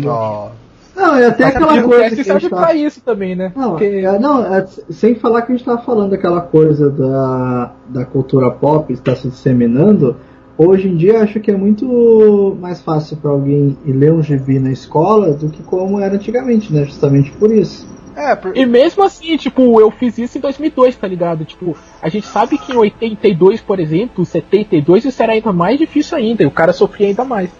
Ó. 0.05 0.49
Não, 0.95 1.15
é 1.15 1.27
até 1.27 1.45
Mas 1.45 1.55
aquela 1.55 1.83
coisa 1.83 2.15
que 2.15 2.23
serve 2.23 2.39
gente 2.41 2.49
pra 2.49 2.67
tá... 2.67 2.73
isso 2.73 3.01
também, 3.01 3.35
né? 3.35 3.53
Não, 3.55 3.71
Porque 3.71 3.85
é, 3.85 4.19
não 4.19 4.43
é, 4.43 4.65
sem 4.89 5.13
falar 5.13 5.43
que 5.43 5.51
a 5.51 5.55
gente 5.55 5.63
tava 5.63 5.81
falando 5.83 6.09
daquela 6.09 6.41
coisa 6.41 6.89
da, 6.89 7.71
da 7.87 8.05
cultura 8.05 8.49
pop 8.49 8.91
está 8.91 9.15
se 9.15 9.29
disseminando, 9.29 10.15
hoje 10.57 10.87
em 10.87 10.97
dia 10.97 11.21
acho 11.21 11.39
que 11.39 11.51
é 11.51 11.55
muito 11.55 12.57
mais 12.59 12.81
fácil 12.81 13.17
para 13.17 13.29
alguém 13.29 13.77
ir 13.85 13.91
ler 13.91 14.11
um 14.11 14.23
gibi 14.23 14.57
na 14.57 14.71
escola 14.71 15.33
do 15.33 15.49
que 15.49 15.61
como 15.61 15.99
era 15.99 16.15
antigamente, 16.15 16.73
né? 16.73 16.83
Justamente 16.83 17.31
por 17.33 17.51
isso. 17.51 17.87
É, 18.17 18.35
por... 18.35 18.57
E 18.57 18.65
mesmo 18.65 19.03
assim, 19.03 19.37
tipo, 19.37 19.79
eu 19.79 19.91
fiz 19.91 20.17
isso 20.17 20.39
em 20.39 20.41
2002, 20.41 20.95
tá 20.95 21.07
ligado? 21.07 21.45
Tipo, 21.45 21.77
a 22.01 22.09
gente 22.09 22.25
sabe 22.25 22.57
que 22.57 22.73
em 22.73 22.75
82, 22.75 23.61
por 23.61 23.79
exemplo, 23.79 24.25
72, 24.25 25.05
isso 25.05 25.21
era 25.21 25.33
ainda 25.33 25.53
mais 25.53 25.77
difícil 25.77 26.17
ainda, 26.17 26.41
e 26.41 26.47
o 26.47 26.51
cara 26.51 26.73
sofria 26.73 27.07
ainda 27.07 27.23
mais. 27.23 27.51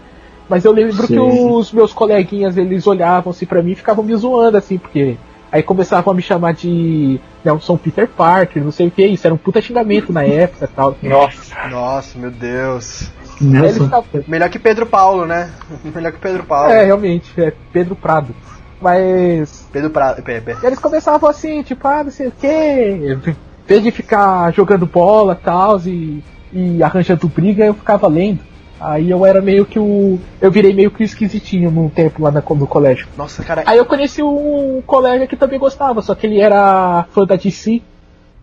Mas 0.50 0.66
eu 0.66 0.72
lembro 0.72 1.06
Sim. 1.06 1.08
que 1.08 1.20
os 1.20 1.72
meus 1.72 1.94
coleguinhas, 1.94 2.58
eles 2.58 2.88
olhavam 2.88 3.30
assim 3.30 3.46
pra 3.46 3.62
mim 3.62 3.74
e 3.74 3.76
ficavam 3.76 4.04
me 4.04 4.16
zoando, 4.16 4.58
assim, 4.58 4.80
porque 4.80 5.16
aí 5.52 5.62
começavam 5.62 6.12
a 6.12 6.16
me 6.16 6.24
chamar 6.24 6.56
de 6.56 7.20
Nelson 7.46 7.78
Peter 7.78 8.08
Parker, 8.08 8.64
não 8.64 8.72
sei 8.72 8.88
o 8.88 8.92
que, 8.92 9.06
isso 9.06 9.28
era 9.28 9.34
um 9.36 9.38
puta 9.38 9.62
xingamento 9.62 10.12
na 10.12 10.24
época 10.24 10.66
e 10.66 10.76
tal. 10.76 10.98
Nossa. 11.04 11.68
Nossa, 11.70 12.18
meu 12.18 12.32
Deus. 12.32 13.12
Nelson, 13.40 13.90
Melhor 14.28 14.50
que 14.50 14.58
Pedro 14.58 14.88
Paulo, 14.88 15.28
né? 15.28 15.52
Melhor 15.94 16.12
que 16.12 16.20
Pedro 16.20 16.44
Paulo. 16.46 16.72
é, 16.72 16.84
realmente, 16.84 17.32
é 17.40 17.54
Pedro 17.72 17.96
Prado. 17.96 18.34
Mas 18.82 19.68
Pedro 19.72 19.90
Prado. 19.90 20.24
E 20.28 20.66
eles 20.66 20.80
começavam 20.80 21.30
assim, 21.30 21.64
tipo, 21.64 21.88
ah, 21.88 22.04
não 22.04 22.12
sei 22.12 22.28
o 22.28 22.32
quê. 22.32 23.18
Em 23.28 23.36
vez 23.68 23.84
de 23.84 23.92
ficar 23.92 24.52
jogando 24.54 24.86
bola 24.86 25.38
e 25.40 25.44
tal, 25.44 25.80
e, 25.82 26.24
e 26.54 26.84
arranjando 26.84 27.28
briga, 27.28 27.66
eu 27.66 27.74
ficava 27.74 28.08
lendo. 28.08 28.40
Aí 28.80 29.10
eu 29.10 29.26
era 29.26 29.42
meio 29.42 29.66
que 29.66 29.80
o. 29.80 30.20
Eu 30.40 30.52
virei 30.52 30.72
meio 30.72 30.92
que 30.92 31.02
o 31.02 31.04
esquisitinho 31.04 31.72
num 31.72 31.90
tempo 31.90 32.22
lá 32.22 32.30
na- 32.30 32.44
no 32.48 32.68
colégio. 32.68 33.08
Nossa, 33.18 33.44
cara. 33.44 33.64
Aí 33.66 33.78
eu 33.80 33.86
conheci 33.86 34.22
um 34.22 34.82
colega 34.86 35.26
que 35.26 35.36
também 35.36 35.58
gostava, 35.58 36.02
só 36.04 36.14
que 36.14 36.28
ele 36.28 36.40
era 36.40 37.06
fã 37.12 37.26
da 37.26 37.36
DC. 37.36 37.82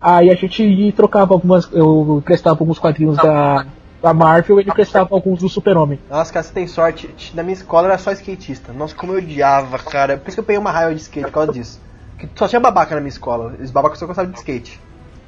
Aí 0.01 0.29
a 0.29 0.35
gente 0.35 0.93
trocava 0.95 1.33
algumas. 1.33 1.69
Eu 1.71 2.21
prestava 2.25 2.57
alguns 2.59 2.77
quadrinhos 2.77 3.15
da, 3.15 3.65
da 4.05 4.13
Marvel, 4.13 4.59
ele 4.59 4.71
prestava 4.71 5.15
alguns 5.15 5.39
do 5.39 5.49
Super-Homem. 5.49 5.99
Nossa, 6.07 6.31
cara, 6.31 6.43
você 6.43 6.53
tem 6.53 6.67
sorte. 6.67 7.09
Na 7.33 7.41
minha 7.41 7.55
escola 7.55 7.87
era 7.87 7.97
só 7.97 8.11
skatista. 8.11 8.71
Nossa, 8.71 8.93
como 8.93 9.13
eu 9.13 9.17
odiava, 9.17 9.79
cara. 9.79 10.15
Por 10.15 10.27
isso 10.27 10.35
que 10.35 10.41
eu 10.41 10.43
peguei 10.43 10.59
uma 10.59 10.69
raiva 10.69 10.93
de 10.93 11.01
skate 11.01 11.25
por 11.25 11.33
causa 11.33 11.51
disso. 11.51 11.81
Que 12.19 12.29
só 12.35 12.47
tinha 12.47 12.59
babaca 12.59 12.93
na 12.93 13.01
minha 13.01 13.09
escola. 13.09 13.55
Os 13.59 13.71
babacas 13.71 13.97
só 13.97 14.05
gostavam 14.05 14.31
de 14.31 14.37
skate. 14.37 14.79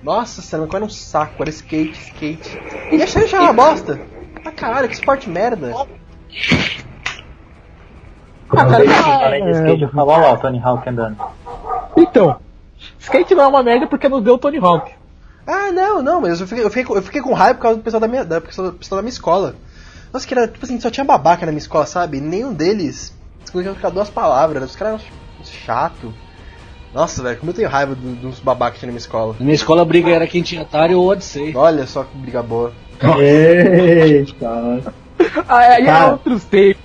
Nossa 0.04 0.44
senhora, 0.44 0.70
qual 0.70 0.78
era 0.78 0.86
um 0.86 0.92
saco, 0.92 1.42
era 1.42 1.50
skate, 1.50 2.00
skate. 2.00 2.62
E 2.92 3.02
a 3.02 3.08
Shane 3.08 3.26
já 3.26 3.42
uma 3.42 3.52
bosta. 3.52 4.00
Ah 4.46 4.52
caralho, 4.52 4.88
que 4.88 4.94
esporte 4.94 5.28
merda. 5.28 5.74
Ah, 8.52 8.58
cara, 8.58 9.26
Além 9.26 9.44
de 9.44 9.52
skate, 9.54 9.82
eu 9.82 9.90
falo, 9.90 10.12
olha 10.12 10.28
lá 10.28 10.34
o 10.34 10.38
Tony 10.38 10.62
Hawk 10.64 10.88
andando. 10.88 11.18
Então, 11.98 12.40
skate 13.00 13.34
não 13.34 13.46
é 13.46 13.48
uma 13.48 13.64
merda 13.64 13.88
porque 13.88 14.08
não 14.08 14.22
deu 14.22 14.36
o 14.36 14.38
Tony 14.38 14.60
Hawk. 14.60 14.94
Ah, 15.48 15.72
não, 15.72 16.02
não, 16.04 16.20
mas 16.22 16.42
eu 16.42 16.48
fiquei, 16.48 16.64
eu 16.64 16.70
fiquei, 16.70 16.84
com- 16.84 16.96
eu 16.96 17.02
fiquei 17.02 17.22
com 17.22 17.34
raiva 17.34 17.56
por 17.56 17.62
causa 17.62 17.78
do 17.78 17.84
pessoal 17.84 18.02
da 18.02 18.08
minha, 18.08 18.26
da, 18.26 18.42
pessoal, 18.42 18.72
da 18.92 19.02
minha 19.02 19.10
escola. 19.10 19.56
Nossa, 20.12 20.28
que 20.28 20.34
era, 20.34 20.48
tipo 20.48 20.66
assim, 20.66 20.80
só 20.80 20.90
tinha 20.90 21.06
babaca 21.06 21.46
na 21.46 21.52
minha 21.52 21.60
escola, 21.62 21.86
sabe? 21.86 22.20
Nenhum 22.20 22.54
deles 22.54 23.16
conseguia 23.52 23.74
ficar 23.74 23.90
duas 23.90 24.10
palavras, 24.10 24.64
os 24.72 24.76
caras 24.76 25.02
eram 25.02 25.46
chato. 25.46 26.14
Nossa, 26.94 27.22
velho, 27.24 27.38
como 27.38 27.52
eu 27.52 27.56
tenho 27.56 27.70
raiva 27.70 27.96
do- 27.96 28.16
dos 28.16 28.40
babacas 28.40 28.74
que 28.76 28.80
tinha 28.82 28.88
na 28.88 28.92
minha 28.94 29.00
escola. 29.00 29.36
Na 29.40 29.46
minha 29.46 29.56
escola 29.56 29.82
a 29.84 29.86
briga 29.86 30.10
era 30.10 30.28
quem 30.28 30.42
tinha 30.42 30.64
Atari 30.64 30.96
ou 30.96 31.06
Odyssey. 31.08 31.56
Olha 31.56 31.86
só 31.88 32.04
que 32.04 32.18
briga 32.18 32.42
boa. 32.44 32.74
Eita. 33.20 34.94
Aí 35.48 35.82
é 35.82 35.86
Cara. 35.86 36.12
outros 36.14 36.44
tempos. 36.46 36.82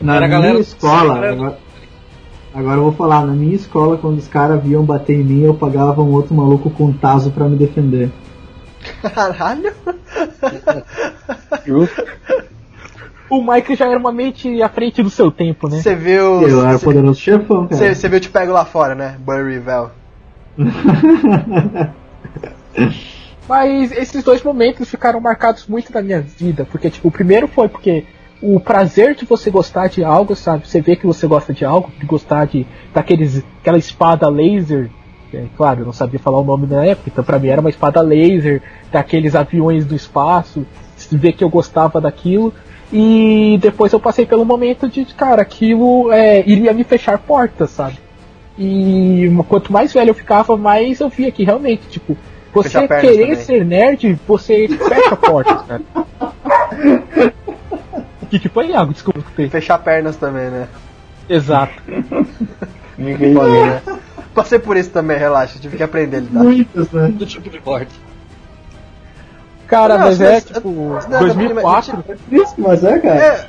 Na 0.00 0.16
Era 0.16 0.24
a 0.24 0.28
minha 0.28 0.40
galera- 0.40 0.60
escola, 0.60 1.18
era- 1.24 1.58
agora, 2.54 2.76
eu 2.76 2.82
vou 2.82 2.92
falar, 2.92 3.26
na 3.26 3.32
minha 3.32 3.54
escola, 3.54 3.98
quando 3.98 4.18
os 4.18 4.28
caras 4.28 4.62
viam 4.62 4.84
bater 4.84 5.20
em 5.20 5.24
mim, 5.24 5.42
eu 5.42 5.54
pagava 5.54 6.02
um 6.02 6.12
outro 6.12 6.34
maluco 6.34 6.70
com 6.70 6.86
um 6.86 6.92
taso 6.92 7.30
pra 7.30 7.48
me 7.48 7.56
defender. 7.56 8.10
Caralho. 9.14 9.72
O 13.28 13.42
Mike 13.42 13.76
já 13.76 13.88
era 13.88 13.98
uma 13.98 14.10
mente 14.10 14.60
à 14.60 14.68
frente 14.68 15.02
do 15.02 15.10
seu 15.10 15.30
tempo, 15.30 15.68
né? 15.68 15.80
Você 15.80 15.94
viu. 15.94 16.42
Eu 16.42 16.66
era 16.66 16.78
poderoso 16.78 17.20
chefão, 17.20 17.68
cara. 17.68 17.76
Você 17.76 17.94
você 17.94 18.08
viu 18.08 18.18
Te 18.18 18.28
Pego 18.28 18.52
Lá 18.52 18.64
Fora, 18.64 18.94
né? 18.94 19.16
Burryville. 19.20 19.90
Mas 23.48 23.92
esses 23.92 24.22
dois 24.22 24.42
momentos 24.42 24.88
ficaram 24.88 25.20
marcados 25.20 25.66
muito 25.66 25.92
na 25.92 26.02
minha 26.02 26.20
vida, 26.20 26.66
porque 26.70 26.90
tipo, 26.90 27.08
o 27.08 27.10
primeiro 27.10 27.48
foi 27.48 27.68
porque 27.68 28.04
o 28.42 28.58
prazer 28.58 29.14
de 29.14 29.24
você 29.24 29.50
gostar 29.50 29.88
de 29.88 30.02
algo, 30.02 30.34
sabe? 30.34 30.66
Você 30.66 30.80
vê 30.80 30.96
que 30.96 31.06
você 31.06 31.26
gosta 31.26 31.52
de 31.52 31.64
algo, 31.64 31.90
de 31.98 32.06
gostar 32.06 32.46
de 32.46 32.66
daqueles 32.92 33.44
aquela 33.60 33.78
espada 33.78 34.28
laser, 34.28 34.90
é, 35.32 35.44
claro, 35.56 35.80
eu 35.80 35.86
não 35.86 35.92
sabia 35.92 36.18
falar 36.18 36.40
o 36.40 36.44
nome 36.44 36.66
na 36.66 36.84
época, 36.84 37.10
então 37.12 37.22
pra 37.22 37.38
mim 37.38 37.48
era 37.48 37.60
uma 37.60 37.70
espada 37.70 38.00
laser, 38.00 38.62
daqueles 38.90 39.34
aviões 39.34 39.84
do 39.84 39.94
espaço, 39.94 40.66
ver 41.12 41.32
que 41.32 41.44
eu 41.44 41.48
gostava 41.48 42.00
daquilo. 42.00 42.52
E 42.92 43.56
depois 43.62 43.92
eu 43.92 44.00
passei 44.00 44.26
pelo 44.26 44.44
momento 44.44 44.88
de, 44.88 45.04
cara, 45.04 45.42
aquilo 45.42 46.10
é, 46.10 46.40
iria 46.40 46.72
me 46.72 46.82
fechar 46.82 47.18
portas, 47.18 47.70
sabe? 47.70 47.98
E 48.58 49.30
quanto 49.48 49.72
mais 49.72 49.92
velho 49.92 50.10
eu 50.10 50.14
ficava, 50.14 50.56
mais 50.56 50.98
eu 50.98 51.08
via 51.08 51.30
que 51.30 51.44
realmente, 51.44 51.82
tipo, 51.88 52.16
você 52.52 52.88
querer 52.88 53.28
também. 53.28 53.36
ser 53.36 53.64
nerd, 53.64 54.18
você 54.26 54.66
fecha 54.66 55.16
portas, 55.16 55.62
cara. 55.62 55.82
O 58.30 58.38
que, 58.38 58.38
que 58.38 58.48
foi, 58.48 58.68
Iago? 58.68 58.92
Desculpa. 58.92 59.20
Fechar 59.50 59.76
pernas 59.78 60.14
também, 60.16 60.48
né? 60.50 60.68
Exato. 61.28 61.72
Ninguém 62.96 63.34
né? 63.34 63.82
Passei 64.32 64.60
por 64.60 64.76
isso 64.76 64.90
também, 64.90 65.18
relaxa, 65.18 65.58
tive 65.58 65.76
que 65.76 65.82
aprender 65.82 66.18
a 66.18 66.20
lidar. 66.20 66.44
Muitos, 66.44 66.92
né? 66.92 67.08
Do 67.08 67.26
tipo 67.26 67.50
de 67.50 67.60
porta. 67.60 67.90
Cara, 69.66 69.98
Não, 69.98 70.06
mas 70.06 70.20
mas- 70.20 70.28
é 70.28 70.40
tipo, 70.54 70.70
não, 71.08 71.18
2004. 71.18 72.04
É 72.08 72.14
triste, 72.14 72.60
mas 72.60 72.84
é, 72.84 72.98
cara. 73.00 73.20
É. 73.20 73.46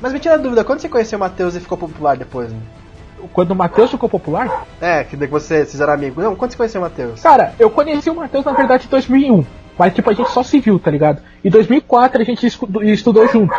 Mas 0.00 0.12
me 0.12 0.20
tira 0.20 0.34
a 0.34 0.38
dúvida, 0.38 0.62
quando 0.62 0.78
você 0.78 0.88
conheceu 0.88 1.16
o 1.16 1.20
Matheus 1.20 1.56
e 1.56 1.60
ficou 1.60 1.76
popular 1.76 2.16
depois? 2.16 2.48
Né? 2.52 2.58
Quando 3.32 3.50
o 3.50 3.56
Matheus 3.56 3.90
ficou 3.90 4.08
popular? 4.08 4.66
É, 4.80 5.02
que 5.02 5.16
daí 5.16 5.28
você, 5.28 5.64
vocês 5.64 5.80
eram 5.80 5.92
amigos. 5.94 6.22
Não, 6.22 6.36
quando 6.36 6.52
você 6.52 6.56
conheceu 6.56 6.80
o 6.80 6.84
Matheus? 6.84 7.20
Cara, 7.20 7.54
eu 7.58 7.68
conheci 7.70 8.08
o 8.08 8.14
Matheus 8.14 8.44
na 8.44 8.52
verdade 8.52 8.86
em 8.86 8.90
2001. 8.90 9.44
Mas 9.80 9.94
tipo, 9.94 10.10
a 10.10 10.12
gente 10.12 10.30
só 10.30 10.42
se 10.42 10.60
viu, 10.60 10.78
tá 10.78 10.90
ligado? 10.90 11.22
Em 11.42 11.48
2004 11.48 12.20
a 12.20 12.24
gente 12.24 12.46
estudou 12.46 13.26
junto. 13.28 13.54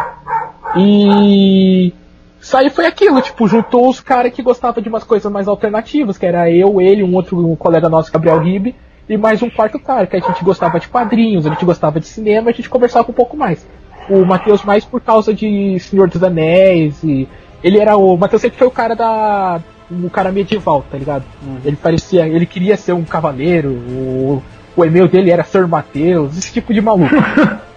E. 0.76 1.92
Isso 2.40 2.56
aí 2.56 2.70
foi 2.70 2.86
aquilo, 2.86 3.20
tipo, 3.24 3.48
juntou 3.48 3.90
os 3.90 4.00
caras 4.00 4.32
que 4.32 4.44
gostavam 4.44 4.84
de 4.84 4.88
umas 4.88 5.04
coisas 5.04 5.32
mais 5.32 5.48
alternativas, 5.48 6.20
que 6.20 6.26
era 6.28 6.48
eu, 6.52 6.80
ele, 6.80 7.02
um 7.02 7.16
outro 7.16 7.40
um 7.40 7.56
colega 7.56 7.90
nosso, 7.90 8.12
Gabriel 8.12 8.38
Ribe, 8.38 8.76
e 9.10 9.18
mais 9.18 9.42
um 9.42 9.50
quarto 9.50 9.80
cara, 9.80 10.06
que 10.06 10.16
a 10.16 10.20
gente 10.20 10.44
gostava 10.44 10.80
de 10.80 10.88
quadrinhos, 10.90 11.48
a 11.48 11.50
gente 11.50 11.66
gostava 11.66 12.00
de 12.00 12.06
cinema, 12.06 12.52
a 12.52 12.54
gente 12.54 12.70
conversava 12.70 13.10
um 13.10 13.16
pouco 13.16 13.36
mais. 13.36 13.66
O 14.08 14.24
Matheus 14.24 14.64
mais 14.64 14.86
por 14.86 15.02
causa 15.02 15.34
de 15.34 15.80
Senhor 15.80 16.08
dos 16.08 16.22
Anéis, 16.22 17.04
e 17.04 17.28
ele 17.64 17.80
era 17.80 17.98
o. 17.98 18.14
O 18.14 18.18
Matheus 18.18 18.44
sempre 18.44 18.60
foi 18.60 18.68
o 18.68 18.72
cara 18.72 18.96
da. 18.96 19.60
o 19.90 20.10
cara 20.12 20.32
medieval, 20.32 20.86
tá 20.88 21.00
ligado? 21.00 21.24
Ele 21.66 21.78
parecia. 21.78 22.28
ele 22.28 22.46
queria 22.46 22.78
ser 22.78 22.94
um 22.94 23.04
cavaleiro, 23.04 23.70
o, 23.72 24.44
o 24.76 24.86
e-mail 24.86 25.08
dele 25.08 25.32
era 25.32 25.44
Sir 25.44 25.68
Mateus, 25.68 26.38
esse 26.38 26.54
tipo 26.54 26.74
de 26.74 26.82
maluco. 26.82 27.16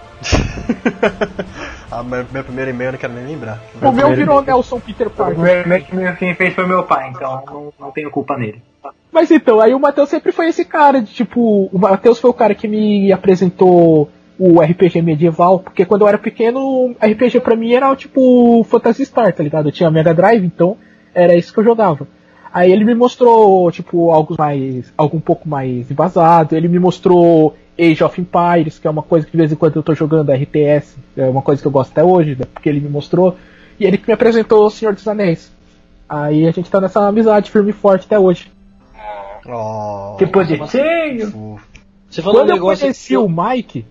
ah, 1.91 2.03
meu, 2.03 2.25
meu 2.31 2.43
primeiro 2.43 2.71
e-mail 2.71 2.89
eu 2.89 2.91
não 2.93 2.99
quero 2.99 3.13
nem 3.13 3.25
lembrar. 3.25 3.61
o 3.81 3.91
meu 3.91 4.13
virou 4.13 4.41
Nelson 4.41 4.79
Peter 4.79 5.09
Parker. 5.09 5.37
O 5.37 5.41
meu- 5.41 5.63
meu- 5.93 6.15
quem 6.15 6.33
fez 6.35 6.53
foi 6.53 6.65
meu 6.65 6.83
pai, 6.83 7.09
então 7.09 7.43
não, 7.45 7.73
não 7.79 7.91
tenho 7.91 8.09
culpa 8.09 8.37
nele. 8.37 8.61
Mas 9.11 9.31
então, 9.31 9.61
aí 9.61 9.73
o 9.73 9.79
Matheus 9.79 10.09
sempre 10.09 10.31
foi 10.31 10.47
esse 10.47 10.65
cara, 10.65 11.01
de 11.01 11.13
tipo, 11.13 11.69
o 11.71 11.79
Matheus 11.79 12.19
foi 12.19 12.29
o 12.29 12.33
cara 12.33 12.53
que 12.53 12.67
me 12.67 13.11
apresentou 13.11 14.09
o 14.37 14.61
RPG 14.61 15.01
medieval, 15.01 15.59
porque 15.59 15.85
quando 15.85 16.01
eu 16.01 16.07
era 16.07 16.17
pequeno, 16.17 16.93
RPG 17.01 17.39
pra 17.39 17.55
mim 17.55 17.73
era 17.73 17.95
tipo 17.95 18.63
Phantasy 18.69 19.05
Star, 19.05 19.31
tá 19.33 19.41
ligado? 19.41 19.69
Eu 19.69 19.71
tinha 19.71 19.89
Mega 19.89 20.13
Drive, 20.13 20.45
então 20.45 20.77
era 21.13 21.35
isso 21.35 21.53
que 21.53 21.59
eu 21.59 21.63
jogava. 21.63 22.05
Aí 22.55 22.71
ele 22.71 22.85
me 22.85 22.95
mostrou, 22.95 23.69
tipo, 23.69 24.11
algo 24.11 24.33
mais. 24.39 24.93
algo 24.97 25.17
um 25.17 25.19
pouco 25.19 25.45
mais 25.45 25.91
embasado, 25.91 26.55
ele 26.55 26.69
me 26.69 26.79
mostrou 26.79 27.53
Age 27.77 28.01
of 28.01 28.21
Empires, 28.21 28.79
que 28.79 28.87
é 28.87 28.89
uma 28.89 29.03
coisa 29.03 29.25
que 29.25 29.33
de 29.33 29.37
vez 29.37 29.51
em 29.51 29.57
quando 29.57 29.75
eu 29.75 29.83
tô 29.83 29.93
jogando 29.93 30.31
RTS, 30.31 30.95
é 31.17 31.27
uma 31.27 31.41
coisa 31.41 31.61
que 31.61 31.67
eu 31.67 31.71
gosto 31.71 31.91
até 31.91 32.01
hoje, 32.01 32.37
né, 32.39 32.45
porque 32.53 32.69
ele 32.69 32.79
me 32.79 32.87
mostrou, 32.87 33.35
e 33.77 33.85
ele 33.85 33.97
que 33.97 34.07
me 34.07 34.13
apresentou 34.13 34.65
o 34.65 34.69
Senhor 34.69 34.93
dos 34.93 35.05
Anéis. 35.05 35.51
Aí 36.07 36.47
a 36.47 36.51
gente 36.51 36.71
tá 36.71 36.79
nessa 36.79 37.05
amizade 37.05 37.51
firme 37.51 37.71
e 37.71 37.73
forte 37.73 38.05
até 38.05 38.17
hoje. 38.17 38.49
Oh, 39.45 40.15
Que 40.17 40.25
bonitinho! 40.25 41.59
Você 42.09 42.21
falou 42.21 42.39
Quando 42.39 42.51
um 42.51 42.55
eu 42.55 42.61
conheci 42.61 43.17
o 43.17 43.27
Mike, 43.27 43.85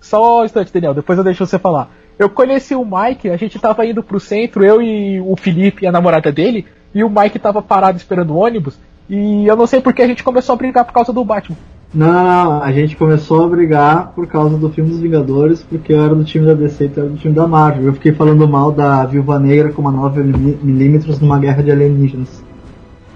só 0.00 0.40
um 0.40 0.44
instante, 0.46 0.72
Daniel, 0.72 0.94
depois 0.94 1.18
eu 1.18 1.24
deixo 1.24 1.44
você 1.44 1.58
falar. 1.58 1.90
Eu 2.18 2.30
conheci 2.30 2.74
o 2.74 2.82
Mike, 2.82 3.28
a 3.28 3.36
gente 3.36 3.58
tava 3.58 3.84
indo 3.84 4.02
pro 4.02 4.18
centro, 4.18 4.64
eu 4.64 4.80
e 4.80 5.20
o 5.20 5.36
Felipe 5.36 5.84
e 5.84 5.86
a 5.86 5.92
namorada 5.92 6.32
dele, 6.32 6.64
e 6.94 7.02
o 7.04 7.10
Mike 7.10 7.38
tava 7.38 7.62
parado 7.62 7.96
esperando 7.98 8.32
o 8.32 8.38
ônibus, 8.38 8.78
e 9.08 9.46
eu 9.46 9.56
não 9.56 9.66
sei 9.66 9.80
porque 9.80 10.02
a 10.02 10.06
gente 10.06 10.22
começou 10.22 10.52
a 10.54 10.56
brigar 10.56 10.84
por 10.84 10.92
causa 10.92 11.12
do 11.12 11.24
Batman. 11.24 11.56
Não, 11.92 12.06
não, 12.12 12.22
não, 12.44 12.62
a 12.62 12.70
gente 12.70 12.94
começou 12.96 13.44
a 13.44 13.48
brigar 13.48 14.12
por 14.14 14.24
causa 14.28 14.56
do 14.56 14.70
filme 14.70 14.90
dos 14.90 15.00
Vingadores, 15.00 15.64
porque 15.64 15.92
eu 15.92 16.00
era 16.00 16.14
do 16.14 16.22
time 16.22 16.46
da 16.46 16.54
DC 16.54 16.84
e 16.84 16.88
tu 16.88 17.00
era 17.00 17.08
do 17.08 17.16
time 17.16 17.34
da 17.34 17.48
Marvel. 17.48 17.86
Eu 17.86 17.94
fiquei 17.94 18.12
falando 18.12 18.46
mal 18.46 18.70
da 18.70 19.04
Viúva 19.04 19.40
Negra 19.40 19.72
com 19.72 19.82
uma 19.82 19.92
9mm 20.10 21.20
numa 21.20 21.38
guerra 21.40 21.64
de 21.64 21.72
alienígenas. 21.72 22.44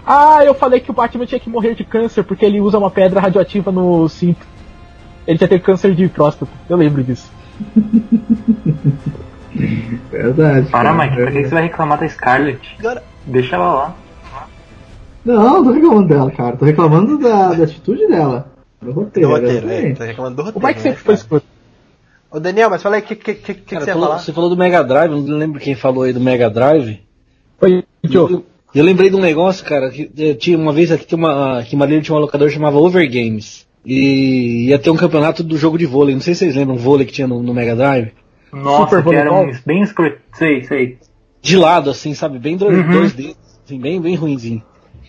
Ah, 0.05 0.45
eu 0.45 0.55
falei 0.55 0.81
que 0.81 0.91
o 0.91 0.95
Batman 0.95 1.25
tinha 1.25 1.39
que 1.39 1.49
morrer 1.49 1.75
de 1.77 1.85
câncer 1.85 2.25
porque 2.25 2.45
ele 2.45 2.61
usa 2.61 2.77
uma 2.77 2.91
pedra 2.91 3.21
radioativa 3.21 3.71
no 3.71 4.09
cinto. 4.09 4.45
Ele 5.25 5.39
tinha 5.39 5.49
ter 5.49 5.61
câncer 5.61 5.95
de 5.95 6.09
próstata, 6.09 6.51
eu 6.69 6.77
lembro 6.77 7.03
disso. 7.05 7.31
Verdade. 10.11 10.69
Para, 10.69 10.91
cara, 10.93 11.05
Mike, 11.05 11.17
pra 11.23 11.31
que 11.31 11.45
você 11.45 11.55
vai 11.55 11.63
reclamar 11.63 11.99
da 12.01 12.09
Scarlett? 12.09 12.77
Agora- 12.81 13.03
Deixa 13.27 13.57
ela 13.57 13.73
lá. 13.73 13.97
Não, 15.25 15.43
não 15.43 15.65
tô 15.65 15.71
reclamando 15.73 16.09
dela, 16.09 16.31
cara. 16.31 16.57
Tô 16.57 16.65
reclamando 16.65 17.19
da, 17.19 17.55
da 17.55 17.65
atitude 17.65 18.07
dela. 18.07 18.53
Do 18.83 18.93
roteiro. 18.93 19.29
Do 19.31 19.35
roteiro, 19.35 19.71
é. 19.71 19.93
Tá 19.95 20.05
reclamando 20.05 20.37
do 20.37 20.43
O 20.43 20.45
roteiro. 20.47 20.67
Mike 20.67 20.81
sempre 20.81 20.99
né, 20.99 21.05
foi 21.05 21.15
escroto. 21.15 21.47
Ô 22.31 22.41
Daniel, 22.41 22.69
mas 22.69 22.83
fala 22.83 22.97
aí 22.97 23.03
o 23.03 23.05
que, 23.05 23.15
que, 23.17 23.35
que, 23.35 23.55
que, 23.55 23.75
você 23.77 23.87
ia 23.87 23.93
falou- 23.93 24.09
falar? 24.09 24.19
você 24.19 24.33
falou 24.33 24.51
do 24.51 24.57
Mega 24.57 24.83
Drive, 24.83 25.11
não 25.11 25.37
lembro 25.39 25.61
quem 25.61 25.75
falou 25.75 26.03
aí 26.03 26.13
do 26.13 26.21
Mega 26.21 26.51
Drive. 26.51 27.01
Foi. 27.59 27.85
Eu, 28.03 28.45
eu 28.75 28.85
lembrei 28.85 29.09
de 29.09 29.17
um 29.17 29.21
negócio, 29.21 29.65
cara, 29.65 29.89
que 29.89 30.11
eh, 30.19 30.35
tinha 30.35 30.59
uma 30.59 30.73
vez 30.73 30.91
aqui 30.91 31.07
tinha 31.07 31.17
uma, 31.17 31.61
aqui 31.61 31.77
em 31.77 31.79
Marília 31.79 32.03
tinha 32.03 32.15
uma 32.15 32.21
locadora 32.21 32.51
que 32.51 32.57
chamava 32.57 32.77
Overgames. 32.77 33.67
E 33.87 34.67
ia 34.69 34.79
ter 34.79 34.91
um 34.91 34.97
campeonato 34.97 35.45
do 35.45 35.57
jogo 35.57 35.79
de 35.79 35.87
vôlei. 35.87 36.15
Não 36.15 36.21
sei 36.21 36.35
se 36.35 36.41
vocês 36.41 36.57
lembram, 36.57 36.77
vôlei 36.77 37.07
que 37.07 37.13
tinha 37.13 37.29
no, 37.29 37.43
no 37.43 37.55
Mega 37.55 37.77
Drive. 37.77 38.13
Nossa, 38.53 38.97
Super 38.97 39.11
que 39.11 39.17
era 39.17 39.33
uns 39.33 39.61
bem 39.61 39.83
escroto. 39.83 40.19
Sei, 40.33 40.63
sei. 40.65 40.99
De 41.45 41.59
lado, 41.59 41.91
assim, 41.91 42.15
sabe? 42.15 42.39
Bem 42.39 42.57
dois, 42.57 42.75
Uhum. 42.79 42.91
dois 42.91 43.13
dedos, 43.13 43.37
assim, 43.67 43.79
bem, 43.79 44.01
bem 44.01 44.15
ruimzinho. 44.15 44.63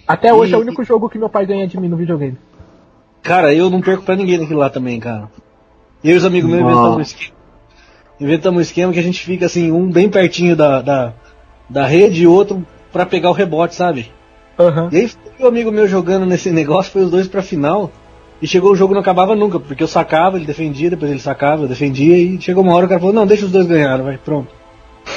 Até 0.05 0.33
hoje 0.33 0.53
é 0.53 0.57
o 0.57 0.59
E- 0.59 0.63
único 0.63 0.83
jogo 0.83 1.07
que 1.09 1.17
meu 1.17 1.29
pai 1.29 1.45
ganha 1.45 1.65
de 1.65 1.79
mim 1.79 1.87
no 1.87 1.95
videogame. 1.95 2.37
Cara, 3.23 3.53
eu 3.53 3.69
não 3.69 3.79
perco 3.79 4.03
pra 4.03 4.17
ninguém 4.17 4.37
naquilo 4.37 4.59
lá 4.59 4.69
também, 4.69 4.99
cara. 4.99 5.29
Eu 6.03 6.11
e 6.11 6.17
os 6.17 6.25
amigos 6.25 6.49
meus 6.49 6.61
inventamos 6.61 6.97
um 6.97 7.01
esquema. 7.01 7.35
Inventamos 8.19 8.57
um 8.59 8.61
esquema 8.61 8.91
que 8.93 8.99
a 8.99 9.01
gente 9.03 9.21
fica 9.21 9.45
assim, 9.45 9.71
um 9.71 9.89
bem 9.89 10.09
pertinho 10.09 10.57
da, 10.57 10.81
da, 10.81 11.13
da 11.69 11.87
rede 11.87 12.23
e 12.23 12.27
outro 12.27 12.67
pra 12.91 13.05
pegar 13.05 13.29
o 13.29 13.33
rebote, 13.33 13.73
sabe? 13.73 14.11
Aham. 14.59 14.89
E 14.91 14.97
aí 14.97 15.07
foi 15.07 15.45
o 15.45 15.47
amigo 15.47 15.71
meu 15.71 15.87
jogando 15.87 16.25
nesse 16.25 16.51
negócio, 16.51 16.91
foi 16.91 17.03
os 17.03 17.11
dois 17.11 17.29
pra 17.29 17.41
final. 17.41 17.89
E 18.41 18.47
chegou 18.47 18.73
o 18.73 18.75
jogo 18.75 18.93
não 18.93 18.99
acabava 19.01 19.33
nunca, 19.35 19.57
porque 19.57 19.81
eu 19.81 19.87
sacava, 19.87 20.35
ele 20.35 20.45
defendia, 20.45 20.89
depois 20.89 21.09
ele 21.09 21.19
sacava, 21.21 21.63
eu 21.63 21.67
defendia, 21.69 22.17
e 22.17 22.39
chegou 22.41 22.61
uma 22.61 22.73
hora 22.73 22.85
o 22.85 22.89
cara 22.89 22.99
falou, 22.99 23.15
não, 23.15 23.25
deixa 23.25 23.45
os 23.45 23.51
dois 23.51 23.65
ganhar, 23.65 24.01
vai, 24.01 24.17
pronto. 24.17 24.49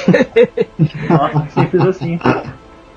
Nossa, 1.09 1.47
simples 1.49 1.85
assim. 1.85 2.19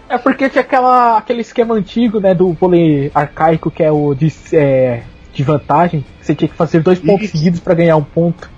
É 0.09 0.19
porque 0.19 0.49
tinha 0.49 0.63
aquela, 0.63 1.17
aquele 1.17 1.41
esquema 1.41 1.75
antigo, 1.75 2.21
né, 2.21 2.35
do 2.35 2.53
vôlei 2.53 3.11
arcaico, 3.15 3.71
que 3.71 3.83
é 3.83 3.91
o 3.91 4.15
de 4.15 4.33
é, 4.53 5.03
de 5.33 5.43
vantagem, 5.43 6.05
você 6.21 6.35
tinha 6.35 6.49
que 6.49 6.55
fazer 6.55 6.81
dois 6.83 6.99
pontos 6.99 7.31
seguidos 7.31 7.61
pra 7.61 7.75
ganhar 7.75 7.97
um 7.97 8.05
ponto. 8.05 8.51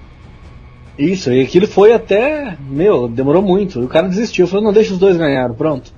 Isso, 0.98 1.32
e 1.32 1.42
aquilo 1.42 1.66
foi 1.66 1.92
até. 1.92 2.56
Meu, 2.68 3.08
demorou 3.08 3.42
muito. 3.42 3.80
O 3.80 3.88
cara 3.88 4.08
desistiu, 4.08 4.46
falou, 4.46 4.64
não, 4.64 4.72
deixa 4.72 4.92
os 4.92 4.98
dois 4.98 5.16
ganharam, 5.16 5.54
pronto. 5.54 5.92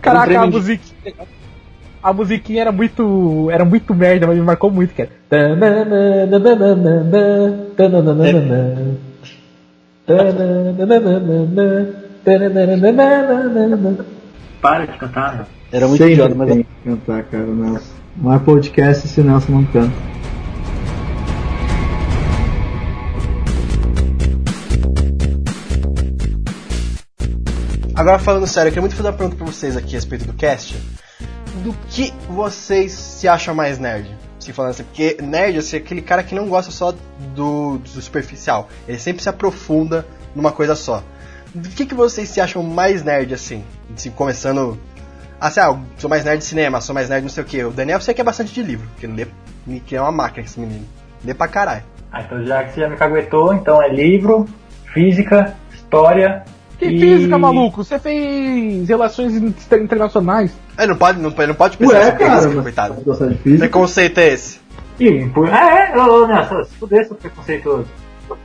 Caraca, 0.00 0.26
prêmio 0.26 0.44
a 0.44 0.46
musiquinha. 0.46 1.14
A 2.02 2.12
musiquinha 2.12 2.60
era 2.62 2.72
muito. 2.72 3.48
Era 3.50 3.64
muito 3.64 3.94
merda, 3.94 4.26
mas 4.26 4.36
me 4.36 4.42
marcou 4.42 4.70
muito, 4.70 4.94
cara. 4.94 5.10
Para 14.60 14.86
de 14.86 14.98
cantar. 14.98 15.46
Era 15.70 15.86
muito 15.86 15.98
Sempre 15.98 16.14
idiota, 16.14 16.34
mas 16.34 16.48
tem 16.48 16.62
que 16.62 16.68
cantar, 16.84 17.22
cara, 17.24 17.44
o 17.44 17.54
Nelson. 17.54 17.92
Não 18.16 18.34
é 18.34 18.38
podcast 18.38 19.08
se 19.08 19.20
o 19.20 19.24
Nelson 19.24 19.52
não 19.52 19.64
canta. 19.64 19.92
Agora 27.94 28.18
falando 28.18 28.46
sério, 28.46 28.68
eu 28.68 28.72
queria 28.72 28.82
muito 28.82 28.96
fazer 28.96 29.08
uma 29.08 29.14
pergunta 29.14 29.36
pra 29.36 29.46
vocês 29.46 29.76
aqui 29.76 29.90
a 29.90 29.98
respeito 29.98 30.26
do 30.26 30.32
cast. 30.32 30.76
Do 31.62 31.72
que 31.88 32.12
vocês 32.28 32.92
se 32.92 33.28
acham 33.28 33.54
mais 33.54 33.78
nerd? 33.78 34.08
Se 34.42 34.52
falando 34.52 34.72
assim, 34.72 34.84
porque 34.84 35.18
nerd 35.22 35.58
assim, 35.58 35.76
é 35.76 35.78
aquele 35.78 36.02
cara 36.02 36.22
que 36.22 36.34
não 36.34 36.48
gosta 36.48 36.72
só 36.72 36.92
do, 37.34 37.78
do 37.78 38.00
superficial. 38.00 38.68
Ele 38.88 38.98
sempre 38.98 39.22
se 39.22 39.28
aprofunda 39.28 40.04
numa 40.34 40.50
coisa 40.50 40.74
só. 40.74 41.02
Do 41.54 41.68
que, 41.68 41.86
que 41.86 41.94
vocês 41.94 42.28
se 42.28 42.40
acham 42.40 42.62
mais 42.62 43.04
nerd 43.04 43.32
assim? 43.32 43.64
Assim, 43.94 44.10
começando. 44.10 44.78
Ah, 45.40 45.52
lá, 45.56 45.66
eu 45.66 45.80
sou 45.96 46.10
mais 46.10 46.24
nerd 46.24 46.38
de 46.38 46.44
cinema, 46.44 46.80
sou 46.80 46.94
mais 46.94 47.08
nerd 47.08 47.22
não 47.22 47.28
sei 47.28 47.42
o 47.42 47.46
que. 47.46 47.62
O 47.64 47.70
Daniel 47.70 48.00
sei 48.00 48.14
que 48.14 48.20
é 48.20 48.24
bastante 48.24 48.52
de 48.52 48.62
livro, 48.62 48.88
porque 48.88 49.06
ele 49.06 49.28
lê, 49.66 49.80
que 49.80 49.94
é 49.94 50.00
uma 50.00 50.12
máquina 50.12 50.44
esse 50.44 50.58
menino. 50.58 50.86
Lê 51.24 51.34
pra 51.34 51.46
caralho. 51.46 51.84
Ah, 52.10 52.22
então 52.22 52.44
já 52.44 52.64
que 52.64 52.72
você 52.72 52.80
já 52.80 52.88
me 52.88 52.96
caguetou, 52.96 53.54
então 53.54 53.82
é 53.82 53.88
livro, 53.88 54.48
física, 54.92 55.54
história. 55.72 56.44
Que 56.88 56.94
e... 56.94 57.00
física, 57.00 57.38
maluco? 57.38 57.84
Você 57.84 57.98
fez 57.98 58.88
relações 58.88 59.34
inter- 59.36 59.80
internacionais. 59.82 60.50
Ele 60.78 60.88
não 60.88 60.96
pode, 60.96 61.20
não, 61.20 61.30
ele 61.30 61.46
não 61.46 61.54
pode 61.54 61.76
pensar 61.76 61.94
Ué, 61.94 62.04
sobre 62.06 62.18
cara, 62.24 62.48
mas 62.48 62.62
coitado. 62.62 62.94
gostar 63.04 63.26
de 63.26 63.34
Que 63.36 63.42
física? 63.42 63.68
conceito 63.68 64.18
é 64.18 64.28
esse? 64.28 64.60
Ih, 64.98 65.26
por- 65.32 65.48
É, 65.48 65.92
é, 65.92 65.98
ô, 65.98 66.26
Nelson, 66.26 66.64
se 66.64 66.74
fuder 66.76 67.06
seu 67.06 67.16
preconceituoso. 67.16 67.86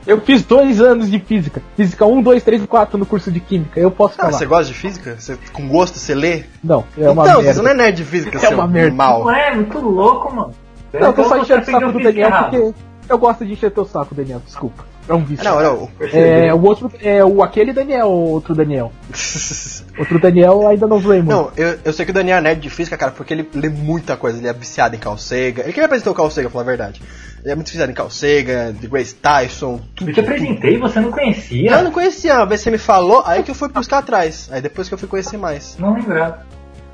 Eu 0.06 0.20
fiz 0.20 0.42
dois 0.42 0.80
anos 0.82 1.10
de 1.10 1.18
física. 1.18 1.62
Física 1.76 2.04
1, 2.04 2.20
2, 2.20 2.42
3 2.42 2.62
e 2.62 2.66
4 2.66 2.98
no 2.98 3.06
curso 3.06 3.30
de 3.32 3.40
química. 3.40 3.80
Eu 3.80 3.90
posso 3.90 4.14
Ah, 4.18 4.24
falar. 4.26 4.32
você 4.32 4.44
gosta 4.46 4.66
de 4.66 4.74
física? 4.74 5.16
Você, 5.18 5.38
com 5.52 5.66
gosto 5.68 5.98
você 5.98 6.14
lê? 6.14 6.42
Não, 6.62 6.84
é 6.98 7.08
uma 7.08 7.22
então, 7.26 7.36
merda. 7.42 7.54
você 7.54 7.62
não 7.62 7.70
é 7.70 7.74
nerd 7.74 7.96
de 7.96 8.04
física, 8.04 8.36
É 8.36 8.40
seu 8.40 8.50
uma 8.58 8.66
merda. 8.66 8.94
mal. 8.94 9.24
Não 9.24 9.30
é, 9.34 9.54
muito 9.54 9.78
louco, 9.78 10.34
mano. 10.34 10.52
Não, 10.92 11.00
eu 11.08 11.12
tô 11.12 11.22
só 11.24 11.36
Então 11.36 11.42
enchendo 11.42 11.62
o 11.62 11.64
saco 11.64 11.92
do 11.92 12.02
Daniel 12.02 12.30
física 12.30 12.44
porque 12.50 12.74
eu 13.08 13.18
gosto 13.18 13.44
de 13.44 13.52
encher 13.52 13.70
teu 13.70 13.84
saco, 13.84 14.14
Daniel. 14.14 14.42
Desculpa. 14.44 14.84
É 15.08 15.14
um 15.14 15.24
vício. 15.24 15.42
Não, 15.44 15.62
não. 15.62 15.88
É, 16.12 16.52
o 16.52 16.62
outro 16.62 16.92
é 17.00 17.24
o 17.24 17.42
aquele 17.42 17.72
Daniel 17.72 18.08
ou 18.08 18.28
outro 18.28 18.54
Daniel. 18.54 18.92
Outro 19.98 20.20
Daniel 20.20 20.68
ainda 20.68 20.86
não 20.86 21.00
zoei 21.00 21.20
muito. 21.20 21.30
Não, 21.32 21.50
eu, 21.56 21.76
eu 21.84 21.92
sei 21.92 22.04
que 22.04 22.12
o 22.12 22.14
Daniel 22.14 22.38
é 22.38 22.40
nerd 22.40 22.60
de 22.60 22.70
física, 22.70 22.96
cara, 22.96 23.10
porque 23.10 23.34
ele 23.34 23.48
lê 23.52 23.68
muita 23.68 24.16
coisa. 24.16 24.38
Ele 24.38 24.46
é 24.46 24.52
viciado 24.52 24.94
em 24.94 24.98
Carl 24.98 25.18
Sagan. 25.18 25.62
Ele 25.62 25.72
que 25.72 25.80
me 25.80 25.86
apresentou 25.86 26.14
pra 26.14 26.30
falar 26.30 26.62
a 26.62 26.64
verdade. 26.64 27.02
Ele 27.42 27.50
é 27.50 27.54
muito 27.56 27.68
viciado 27.68 27.90
em 27.90 27.94
Carl 27.94 28.08
Sagan, 28.08 28.72
de 28.74 28.86
Grace 28.86 29.14
Tyson, 29.16 29.80
tudo. 29.96 30.10
Eu 30.10 30.14
te 30.14 30.20
apresentei, 30.20 30.78
você 30.78 31.00
não 31.00 31.10
conhecia? 31.10 31.70
Eu 31.72 31.82
não 31.82 31.90
conhecia, 31.90 32.36
uma 32.36 32.46
vez 32.46 32.60
você 32.60 32.70
me 32.70 32.78
falou, 32.78 33.24
aí 33.26 33.42
que 33.42 33.50
eu 33.50 33.56
fui 33.56 33.68
buscar 33.68 33.98
atrás. 33.98 34.48
Aí 34.52 34.60
depois 34.60 34.86
que 34.86 34.94
eu 34.94 34.98
fui 34.98 35.08
conhecer 35.08 35.36
mais. 35.36 35.76
Não 35.80 35.94
lembrava. 35.94 36.46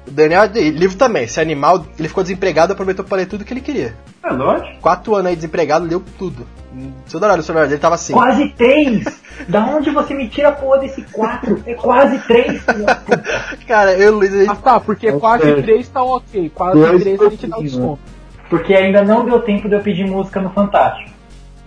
O 0.06 0.10
Daniel, 0.10 0.44
é 0.44 0.48
livro 0.70 0.96
também, 0.96 1.24
esse 1.24 1.40
animal, 1.40 1.86
ele 1.98 2.08
ficou 2.08 2.22
desempregado, 2.22 2.72
aproveitou 2.72 3.04
pra 3.04 3.16
ler 3.16 3.26
tudo 3.26 3.44
que 3.44 3.52
ele 3.52 3.60
queria. 3.60 3.96
É 4.22 4.30
lógico. 4.30 4.80
Quatro 4.80 5.14
anos 5.14 5.28
aí 5.28 5.36
desempregado, 5.36 5.86
leu 5.86 6.02
tudo. 6.18 6.46
Seu 7.06 7.18
Dourado, 7.18 7.42
seu 7.42 7.54
Dourado, 7.54 7.72
ele 7.72 7.80
tava 7.80 7.94
assim. 7.94 8.12
Quase 8.12 8.48
três! 8.50 9.04
da 9.48 9.64
onde 9.64 9.90
você 9.90 10.14
me 10.14 10.28
tira 10.28 10.48
a 10.48 10.52
porra 10.52 10.78
desse 10.78 11.02
quatro? 11.02 11.62
É 11.66 11.74
quase 11.74 12.18
três. 12.20 12.62
Cara, 13.66 13.94
eu 13.94 14.10
e 14.10 14.10
o 14.10 14.18
Luiz, 14.18 14.48
Ah 14.48 14.56
tá, 14.56 14.80
porque 14.80 15.12
quase 15.12 15.44
sério. 15.44 15.62
3 15.62 15.88
tá 15.88 16.02
ok. 16.02 16.50
Quase 16.54 16.78
Dois 16.78 17.02
3 17.02 17.20
a 17.20 17.28
gente 17.28 17.46
dá 17.46 17.56
um 17.56 17.60
pouquinho, 17.60 17.62
desconto. 17.62 18.00
Porque 18.48 18.74
ainda 18.74 19.02
não 19.02 19.24
deu 19.24 19.40
tempo 19.40 19.68
de 19.68 19.74
eu 19.74 19.80
pedir 19.80 20.06
música 20.06 20.40
no 20.40 20.50
Fantástico. 20.50 21.13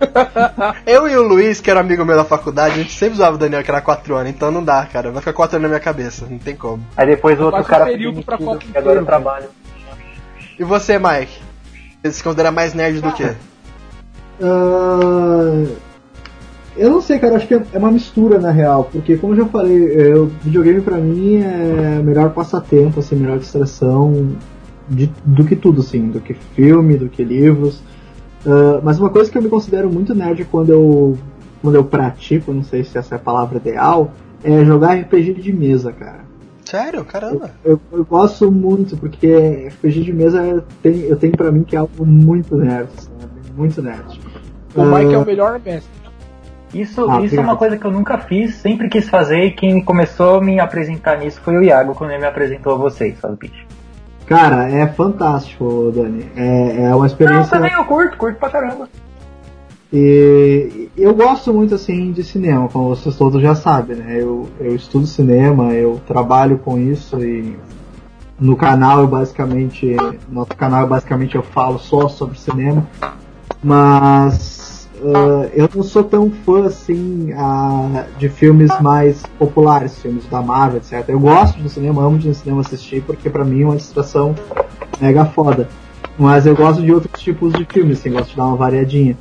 Eu 0.86 1.08
e 1.08 1.16
o 1.16 1.22
Luiz, 1.22 1.60
que 1.60 1.70
era 1.70 1.80
amigo 1.80 2.04
meu 2.04 2.16
da 2.16 2.24
faculdade, 2.24 2.74
a 2.74 2.82
gente 2.82 2.92
sempre 2.96 3.16
zoava 3.16 3.34
o 3.36 3.38
Daniel 3.38 3.62
que 3.62 3.70
era 3.70 3.80
4 3.80 4.14
anos, 4.16 4.30
então 4.30 4.50
não 4.50 4.62
dá, 4.62 4.84
cara. 4.86 5.10
Vai 5.10 5.20
ficar 5.20 5.32
4 5.32 5.56
anos 5.56 5.62
na 5.64 5.68
minha 5.68 5.80
cabeça, 5.80 6.26
não 6.28 6.38
tem 6.38 6.54
como. 6.54 6.82
Aí 6.96 7.06
depois 7.06 7.38
o 7.40 7.44
outro 7.44 7.64
cara 7.64 7.84
um 7.84 7.88
período 7.88 8.22
pra 8.22 8.38
Copa 8.38 8.64
e 8.72 8.78
agora 8.78 9.00
eu 9.00 9.04
trabalho. 9.06 9.46
E 10.58 10.64
você, 10.64 10.98
Mike? 10.98 11.38
Você 12.02 12.12
se 12.12 12.22
considera 12.22 12.50
mais 12.50 12.74
nerd 12.74 13.00
do 13.00 13.12
que? 13.12 13.24
Ah, 14.40 15.64
eu 16.76 16.90
não 16.90 17.00
sei, 17.00 17.18
cara, 17.18 17.36
acho 17.36 17.46
que 17.48 17.54
é 17.54 17.62
uma 17.78 17.90
mistura 17.90 18.38
na 18.38 18.50
real, 18.52 18.84
porque 18.84 19.16
como 19.16 19.32
eu 19.34 19.38
já 19.38 19.46
falei, 19.46 20.12
o 20.14 20.26
videogame 20.42 20.80
pra 20.80 20.96
mim 20.96 21.42
é 21.42 22.00
melhor 22.02 22.30
passatempo, 22.30 23.00
assim, 23.00 23.16
melhor 23.16 23.38
distração 23.38 24.36
de- 24.88 25.10
do 25.24 25.44
que 25.44 25.56
tudo, 25.56 25.80
assim, 25.80 26.08
do 26.08 26.20
que 26.20 26.34
filme, 26.54 26.96
do 26.96 27.08
que 27.08 27.24
livros. 27.24 27.82
Ah, 28.46 28.80
mas 28.82 28.98
uma 28.98 29.10
coisa 29.10 29.30
que 29.30 29.38
eu 29.38 29.42
me 29.42 29.48
considero 29.48 29.90
muito 29.90 30.14
nerd 30.14 30.44
quando 30.44 30.70
eu, 30.70 31.18
quando 31.62 31.74
eu 31.74 31.84
pratico, 31.84 32.52
não 32.52 32.62
sei 32.62 32.84
se 32.84 32.96
essa 32.98 33.14
é 33.14 33.16
a 33.16 33.20
palavra 33.20 33.58
ideal, 33.58 34.12
é 34.42 34.64
jogar 34.64 34.94
RPG 34.94 35.34
de 35.34 35.52
mesa, 35.52 35.92
cara. 35.92 36.26
Sério? 36.64 37.04
Caramba. 37.04 37.50
Eu, 37.64 37.80
eu 37.90 38.04
gosto 38.04 38.52
muito, 38.52 38.96
porque 38.96 39.68
RPG 39.68 40.04
de 40.04 40.12
mesa 40.12 40.42
eu 40.44 40.62
tenho, 40.82 41.06
eu 41.06 41.16
tenho 41.16 41.32
pra 41.34 41.50
mim 41.50 41.64
que 41.64 41.74
é 41.74 41.78
algo 41.78 42.04
muito 42.04 42.56
nerd, 42.56 42.90
sabe? 42.94 43.32
Muito 43.56 43.80
nerd. 43.82 44.20
O 44.74 44.84
Mike 44.84 45.14
é 45.14 45.16
Ah, 45.16 45.20
o 45.20 45.24
melhor 45.24 45.60
mestre. 45.64 45.98
Isso, 46.74 47.10
Ah, 47.10 47.22
isso 47.22 47.34
é 47.34 47.40
uma 47.40 47.56
coisa 47.56 47.78
que 47.78 47.84
eu 47.86 47.90
nunca 47.90 48.18
fiz, 48.18 48.56
sempre 48.56 48.90
quis 48.90 49.08
fazer 49.08 49.42
e 49.44 49.50
quem 49.52 49.82
começou 49.82 50.36
a 50.36 50.40
me 50.42 50.60
apresentar 50.60 51.16
nisso 51.18 51.40
foi 51.40 51.56
o 51.56 51.62
Iago 51.62 51.94
quando 51.94 52.10
ele 52.10 52.20
me 52.20 52.26
apresentou 52.26 52.74
a 52.74 52.76
vocês, 52.76 53.18
sabe, 53.18 53.48
bicho? 53.48 53.66
Cara, 54.28 54.70
é 54.70 54.86
fantástico, 54.86 55.90
Dani. 55.94 56.26
É, 56.36 56.82
é 56.84 56.88
uma 56.90 56.98
Não, 56.98 57.06
experiência. 57.06 57.50
também 57.50 57.72
eu 57.72 57.84
curto, 57.86 58.16
curto 58.18 58.38
pra 58.38 58.50
caramba. 58.50 58.88
E 59.90 60.90
eu 60.94 61.14
gosto 61.14 61.52
muito 61.54 61.74
assim 61.74 62.12
de 62.12 62.22
cinema, 62.22 62.68
como 62.68 62.90
vocês 62.90 63.16
todos 63.16 63.40
já 63.40 63.54
sabem, 63.54 63.96
né? 63.96 64.16
Eu, 64.20 64.46
eu 64.60 64.74
estudo 64.74 65.06
cinema, 65.06 65.72
eu 65.72 65.98
trabalho 66.06 66.58
com 66.58 66.78
isso 66.78 67.18
e 67.24 67.56
no 68.38 68.54
canal 68.54 69.00
eu 69.00 69.06
basicamente. 69.06 69.96
No 70.28 70.40
nosso 70.40 70.50
canal 70.50 70.86
basicamente 70.86 71.36
eu 71.36 71.42
falo 71.42 71.78
só 71.78 72.06
sobre 72.06 72.38
cinema. 72.38 72.86
Mas 73.64 74.67
ah, 75.04 75.48
eu 75.52 75.68
não 75.74 75.82
sou 75.82 76.02
tão 76.02 76.30
fã 76.30 76.66
assim 76.66 77.32
ah, 77.36 78.04
de 78.18 78.28
filmes 78.28 78.70
mais 78.80 79.22
populares, 79.38 79.98
filmes 79.98 80.26
da 80.26 80.42
Marvel, 80.42 80.78
etc. 80.78 81.08
Eu 81.08 81.20
gosto 81.20 81.60
do 81.60 81.68
cinema, 81.68 82.02
amo 82.04 82.18
de 82.18 82.34
cinema 82.34 82.60
assistir, 82.60 83.02
porque 83.02 83.30
pra 83.30 83.44
mim 83.44 83.62
é 83.62 83.64
uma 83.64 83.76
distração 83.76 84.34
mega 85.00 85.24
foda. 85.24 85.68
Mas 86.18 86.46
eu 86.46 86.56
gosto 86.56 86.82
de 86.82 86.92
outros 86.92 87.22
tipos 87.22 87.52
de 87.52 87.64
filmes, 87.64 88.00
assim, 88.00 88.10
gosto 88.10 88.30
de 88.30 88.36
dar 88.36 88.46
uma 88.46 88.56
variadinha. 88.56 89.16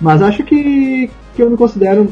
Mas 0.00 0.22
acho 0.22 0.42
que, 0.44 1.10
que 1.34 1.42
eu 1.42 1.50
me 1.50 1.56
considero 1.56 2.08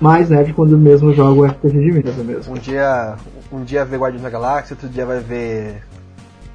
mais 0.00 0.30
nerd 0.30 0.52
quando 0.52 0.78
mesmo 0.78 1.12
jogo 1.12 1.44
RPG 1.44 1.72
de 1.72 1.92
mesa 1.92 2.22
mesmo. 2.22 2.54
Um 2.54 2.58
dia, 2.58 3.16
um 3.52 3.64
dia 3.64 3.84
vê 3.84 3.96
Guardiões 3.96 4.22
da 4.22 4.30
Galáxia, 4.30 4.74
outro 4.74 4.88
dia 4.88 5.04
vai 5.04 5.18
ver 5.18 5.82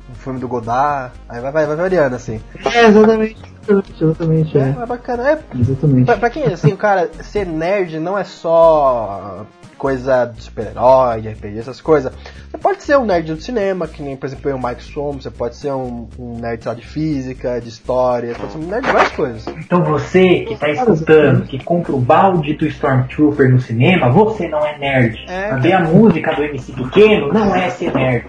um 0.10 0.16
filme 0.16 0.40
do 0.40 0.48
Godard, 0.48 1.14
aí 1.28 1.42
vai, 1.42 1.52
vai, 1.52 1.66
vai 1.66 1.76
variando 1.76 2.16
assim. 2.16 2.40
É, 2.74 2.88
exatamente. 2.88 3.51
Exatamente, 3.68 4.04
exatamente, 4.04 4.58
É, 4.58 4.62
é. 4.62 4.86
bacana. 4.86 5.30
É, 5.30 5.40
Exatamente. 5.58 6.06
pra, 6.06 6.18
pra 6.18 6.30
quem, 6.30 6.44
assim, 6.46 6.76
cara, 6.76 7.10
ser 7.22 7.46
nerd 7.46 8.00
não 8.00 8.18
é 8.18 8.24
só 8.24 9.46
coisa 9.78 10.26
de 10.26 10.44
super-herói, 10.44 11.22
de 11.22 11.30
RPG, 11.30 11.58
essas 11.58 11.82
coisas. 11.82 12.14
Você 12.52 12.58
pode 12.60 12.84
ser 12.84 12.98
um 13.00 13.06
nerd 13.06 13.34
do 13.34 13.42
cinema, 13.42 13.88
que 13.88 14.04
nem, 14.04 14.16
por 14.16 14.28
exemplo, 14.28 14.48
eu 14.52 14.56
e 14.56 14.60
o 14.60 14.64
Mike 14.64 14.84
somos, 14.84 15.24
você 15.24 15.32
pode 15.32 15.56
ser 15.56 15.72
um, 15.72 16.08
um 16.20 16.40
nerd 16.40 16.68
lá, 16.68 16.76
de 16.76 16.86
física, 16.86 17.60
de 17.60 17.70
história, 17.70 18.36
pode 18.36 18.52
ser 18.52 18.60
um 18.60 18.68
nerd 18.68 18.86
de 18.86 18.92
várias 18.92 19.12
coisas. 19.14 19.48
Então 19.48 19.84
você 19.84 20.42
que 20.42 20.56
tá 20.56 20.70
escutando, 20.70 21.48
que 21.48 21.64
compra 21.64 21.94
o 21.94 22.00
balde 22.00 22.54
do 22.54 22.68
Stormtrooper 22.68 23.50
no 23.50 23.60
cinema, 23.60 24.12
você 24.12 24.48
não 24.48 24.60
é 24.60 24.78
nerd. 24.78 25.18
É. 25.28 25.56
Ver 25.58 25.74
a 25.74 25.80
música 25.80 26.36
do 26.36 26.44
MC 26.44 26.74
Pequeno 26.74 27.34
não 27.34 27.56
é 27.56 27.70
ser 27.72 27.92
nerd. 27.92 28.28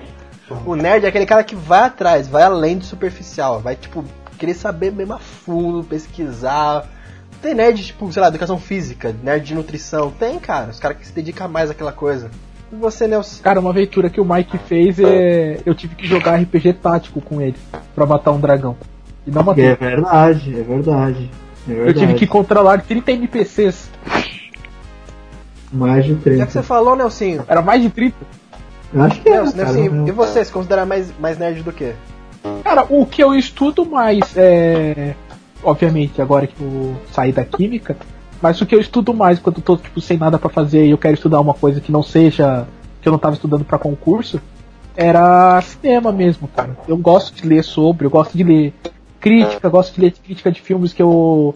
O 0.65 0.75
nerd 0.75 1.05
é 1.05 1.09
aquele 1.09 1.27
cara 1.27 1.45
que 1.45 1.55
vai 1.55 1.85
atrás, 1.85 2.29
vai 2.29 2.43
além 2.45 2.79
do 2.79 2.85
superficial, 2.85 3.61
vai, 3.61 3.77
tipo, 3.77 4.03
querer 4.43 4.55
saber 4.55 4.91
mesmo 4.91 5.15
a 5.15 5.19
fundo, 5.21 5.85
pesquisar. 5.85 6.85
Tem 7.41 7.55
nerd, 7.55 7.85
tipo, 7.85 8.11
sei 8.13 8.21
lá, 8.21 8.27
educação 8.27 8.59
física, 8.59 9.15
nerd 9.23 9.45
de 9.47 9.55
nutrição. 9.55 10.11
Tem, 10.11 10.37
cara, 10.41 10.71
os 10.71 10.81
caras 10.81 10.97
que 10.99 11.07
se 11.07 11.13
dedicam 11.13 11.47
mais 11.49 11.71
àquela 11.71 11.93
coisa. 11.93 12.29
E 12.73 12.75
você, 12.77 13.07
Nelson? 13.07 13.41
Cara, 13.41 13.61
uma 13.61 13.71
aventura 13.71 14.11
que 14.11 14.21
o 14.21 14.25
Mike 14.25 14.59
fez 14.59 14.99
é. 14.99 15.61
Eu 15.65 15.75
tive 15.77 15.95
que 15.95 16.07
jogar 16.09 16.41
RPG 16.41 16.73
tático 16.75 17.21
com 17.21 17.41
ele 17.41 17.57
pra 17.95 18.05
matar 18.05 18.33
um 18.33 18.41
dragão. 18.41 18.77
E 19.25 19.31
não 19.31 19.45
matei. 19.45 19.67
É 19.67 19.77
verdade, 19.77 20.59
é 20.59 20.63
verdade. 20.63 21.31
É 21.69 21.71
Eu 21.71 21.77
verdade. 21.85 21.99
tive 22.01 22.15
que 22.15 22.27
controlar 22.27 22.81
30 22.83 23.13
NPCs. 23.13 23.91
Mais 25.73 26.05
de 26.05 26.11
Já 26.15 26.17
que 26.19 26.23
você 26.53 26.59
30. 26.59 26.63
falou, 26.65 26.97
Nelsinho. 26.97 27.45
Era 27.47 27.63
mais 27.63 27.81
de 27.81 27.91
30. 27.91 28.17
Eu 28.93 29.03
acho 29.03 29.21
que 29.23 29.29
é, 29.29 29.41
Nelson, 29.43 29.89
não- 29.91 30.09
e 30.09 30.11
você, 30.11 30.45
se 30.45 30.51
considera 30.53 30.85
mais, 30.85 31.13
mais 31.19 31.39
nerd 31.39 31.63
do 31.63 31.73
que? 31.73 31.93
Cara, 32.63 32.87
o 32.89 33.07
que 33.07 33.23
eu 33.23 33.35
estudo 33.35 33.85
mais 33.85 34.37
é. 34.37 35.15
obviamente, 35.63 36.21
agora 36.21 36.47
que 36.47 36.61
eu 36.61 36.97
saí 37.13 37.33
da 37.33 37.45
química, 37.45 37.97
mas 38.41 38.61
o 38.61 38.67
que 38.67 38.75
eu 38.75 38.81
estudo 38.81 39.15
mais 39.15 39.39
quando 39.39 39.59
eu 39.59 39.63
tô 39.63 39.77
tipo, 39.77 40.01
sem 40.01 40.19
nada 40.19 40.39
pra 40.39 40.49
fazer 40.49 40.87
e 40.87 40.91
eu 40.91 40.99
quero 40.99 41.15
estudar 41.15 41.41
uma 41.41 41.55
coisa 41.55 41.81
que 41.81 41.93
não 41.93 42.03
seja. 42.03 42.67
que 43.01 43.09
eu 43.09 43.13
não 43.13 43.19
tava 43.19 43.35
estudando 43.35 43.65
pra 43.65 43.79
concurso, 43.79 44.41
era 44.97 45.61
cinema 45.61 46.13
mesmo, 46.13 46.49
cara. 46.49 46.77
Eu 46.87 46.97
gosto 46.97 47.35
de 47.35 47.47
ler 47.47 47.63
sobre, 47.63 48.07
eu 48.07 48.11
gosto 48.11 48.37
de 48.37 48.45
ler 48.45 48.75
crítica, 49.21 49.69
gosto 49.69 49.95
de 49.95 50.01
ler 50.01 50.13
crítica 50.13 50.51
de 50.51 50.61
filmes 50.61 50.93
que 50.93 51.03
eu 51.03 51.55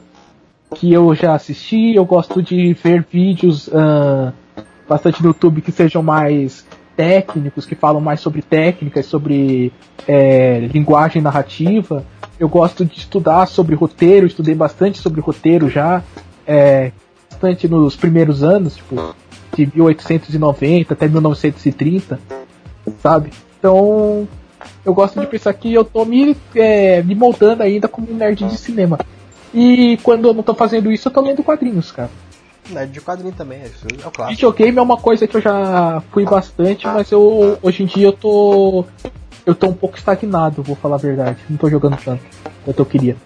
que 0.75 0.93
eu 0.93 1.15
já 1.15 1.35
assisti, 1.35 1.95
eu 1.95 2.05
gosto 2.05 2.43
de 2.43 2.73
ver 2.75 3.07
vídeos 3.11 3.71
ah, 3.73 4.33
bastante 4.89 5.23
no 5.23 5.29
YouTube 5.29 5.61
que 5.61 5.71
sejam 5.71 6.03
mais 6.03 6.67
técnicos, 6.97 7.67
que 7.67 7.75
falam 7.75 8.01
mais 8.01 8.21
sobre 8.21 8.43
técnicas, 8.43 9.07
sobre 9.07 9.73
é, 10.09 10.61
linguagem 10.73 11.21
narrativa. 11.21 12.05
Eu 12.41 12.49
gosto 12.49 12.85
de 12.85 12.99
estudar 12.99 13.47
sobre 13.47 13.75
roteiro, 13.75 14.27
estudei 14.27 14.55
bastante 14.55 14.99
sobre 14.99 15.21
roteiro 15.21 15.69
já, 15.69 16.03
é, 16.47 16.93
bastante 17.31 17.69
nos 17.69 17.95
primeiros 17.95 18.43
anos, 18.43 18.77
tipo, 18.77 19.15
de 19.55 19.67
1890 19.75 20.95
até 20.95 21.09
1930, 21.09 22.19
sabe? 23.03 23.31
Então, 23.59 24.27
eu 24.85 24.95
gosto 24.95 25.21
de 25.21 25.27
pensar 25.27 25.53
que 25.55 25.73
eu 25.73 25.85
tô 25.85 26.05
me, 26.05 26.37
é, 26.55 27.03
me 27.03 27.15
moldando 27.15 27.63
ainda 27.63 27.89
como 27.89 28.11
um 28.11 28.15
nerd 28.15 28.45
de 28.45 28.57
cinema. 28.57 28.99
E 29.55 29.99
quando 30.03 30.29
eu 30.29 30.35
não 30.35 30.43
tô 30.43 30.55
fazendo 30.55 30.91
isso, 30.93 31.09
eu 31.09 31.13
tô 31.13 31.21
lendo 31.21 31.43
quadrinhos, 31.43 31.91
cara. 31.91 32.11
Nerd 32.71 32.93
de 32.93 33.01
quadrinho 33.01 33.33
também, 33.33 33.61
é, 33.63 33.67
isso 33.67 33.87
é 33.87 34.07
o 34.07 34.11
clássico. 34.11 34.29
Videogame 34.31 34.79
é 34.79 34.83
uma 34.83 34.97
coisa 34.97 35.27
que 35.27 35.37
eu 35.37 35.41
já 35.41 36.03
fui 36.11 36.25
bastante, 36.25 36.87
mas 36.87 37.11
eu 37.11 37.59
hoje 37.63 37.83
em 37.83 37.87
dia 37.87 38.09
eu 38.09 38.13
tô 38.13 38.85
eu 39.45 39.55
tô 39.55 39.69
um 39.69 39.73
pouco 39.75 39.97
estagnado, 39.97 40.63
vou 40.63 40.75
falar 40.75 40.97
a 40.97 40.99
verdade. 40.99 41.39
Não 41.49 41.57
tô 41.57 41.71
jogando 41.71 41.97
tanto 42.05 42.23
quanto 42.65 42.79
eu 42.81 42.87
queria. 42.87 43.17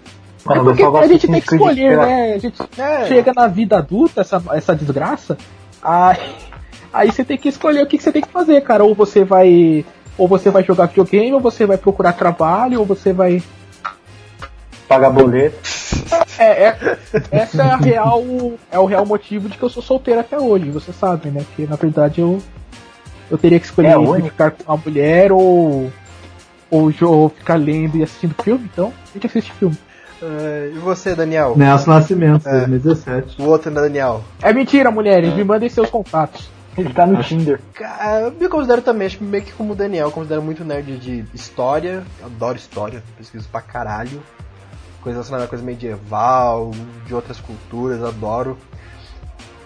É 0.49 0.59
porque 0.59 0.83
a 0.83 1.07
gente 1.07 1.27
tem 1.27 1.41
que 1.41 1.55
escolher, 1.55 1.97
né? 1.97 2.35
A 2.35 2.39
gente 2.39 2.63
É. 2.79 3.07
chega 3.07 3.33
na 3.35 3.47
vida 3.47 3.79
adulta, 3.79 4.21
essa, 4.21 4.43
essa 4.53 4.75
desgraça, 4.75 5.37
aí, 5.83 6.35
aí 6.93 7.13
você 7.13 7.25
tem 7.25 7.37
que 7.37 7.49
escolher 7.49 7.83
o 7.83 7.87
que, 7.87 7.97
que 7.97 8.03
você 8.03 8.13
tem 8.13 8.23
que 8.23 8.29
fazer, 8.33 8.61
cara. 8.63 8.85
Ou 8.85 8.95
você 8.95 9.25
vai. 9.25 9.85
Ou 10.19 10.29
você 10.29 10.51
vai 10.51 10.63
jogar 10.63 10.87
videogame, 10.87 11.33
ou 11.33 11.41
você 11.41 11.65
vai 11.65 11.79
procurar 11.79 12.13
trabalho, 12.13 12.81
ou 12.81 12.87
você 12.87 13.13
vai. 13.13 13.43
Pagar 14.91 15.11
boleto. 15.11 15.57
É, 16.37 16.65
é- 16.65 16.99
essa 17.31 17.63
é 17.63 17.71
a 17.71 17.77
real. 17.77 18.25
É 18.73 18.77
o 18.77 18.87
real 18.87 19.07
motivo 19.07 19.49
de 19.49 19.57
que 19.57 19.63
eu 19.63 19.69
sou 19.69 19.81
solteiro 19.81 20.19
até 20.19 20.37
hoje, 20.37 20.69
você 20.69 20.93
sabe, 20.93 21.31
né? 21.31 21.45
Porque 21.47 21.65
na 21.71 21.77
verdade 21.77 22.21
eu. 22.21 22.43
Eu 23.31 23.39
teria 23.39 23.61
que 23.61 23.67
escolher 23.67 23.91
É, 23.97 24.23
ficar 24.23 24.51
com 24.51 24.65
uma 24.65 24.77
mulher 24.85 25.31
ou. 25.31 25.93
Ou, 26.69 26.93
ou 27.03 27.29
ficar 27.29 27.55
lendo 27.55 27.99
e 27.99 28.03
assistindo 28.03 28.35
filme, 28.43 28.69
então 28.73 28.93
a 29.11 29.13
gente 29.15 29.27
assiste 29.29 29.53
filme. 29.53 29.79
É, 30.21 30.73
e 30.75 30.79
você, 30.81 31.15
Daniel? 31.15 31.55
Nelson 31.57 31.91
Nascimento, 31.93 32.49
É. 32.49 32.59
2017. 32.67 33.41
O 33.41 33.47
outro, 33.47 33.71
né, 33.71 33.81
Daniel? 33.81 34.25
É 34.43 34.53
mentira, 34.53 34.91
mulheres, 34.91 35.33
me 35.35 35.45
mandem 35.45 35.69
seus 35.69 35.89
contatos. 35.89 36.49
Ele 36.77 36.93
tá 36.93 37.07
no 37.07 37.23
Tinder. 37.23 37.61
Cara, 37.75 38.21
eu 38.23 38.33
me 38.33 38.49
considero 38.49 38.83
também, 38.83 39.07
acho 39.07 39.19
que 39.19 39.25
meio 39.25 39.45
que 39.45 39.53
como 39.53 39.73
o 39.73 39.77
Daniel, 39.77 40.09
eu 40.09 40.13
considero 40.13 40.43
muito 40.43 40.65
nerd 40.65 40.97
de 40.99 41.25
história. 41.33 42.03
Eu 42.21 42.27
adoro 42.27 42.57
história, 42.57 43.03
pesquiso 43.17 43.49
pra 43.51 43.61
caralho. 43.61 44.21
Coisa 45.03 45.17
relacionada 45.17 45.45
a 45.45 45.49
coisa 45.49 45.65
medieval, 45.65 46.73
de 47.07 47.15
outras 47.15 47.41
culturas, 47.41 48.03
adoro. 48.03 48.59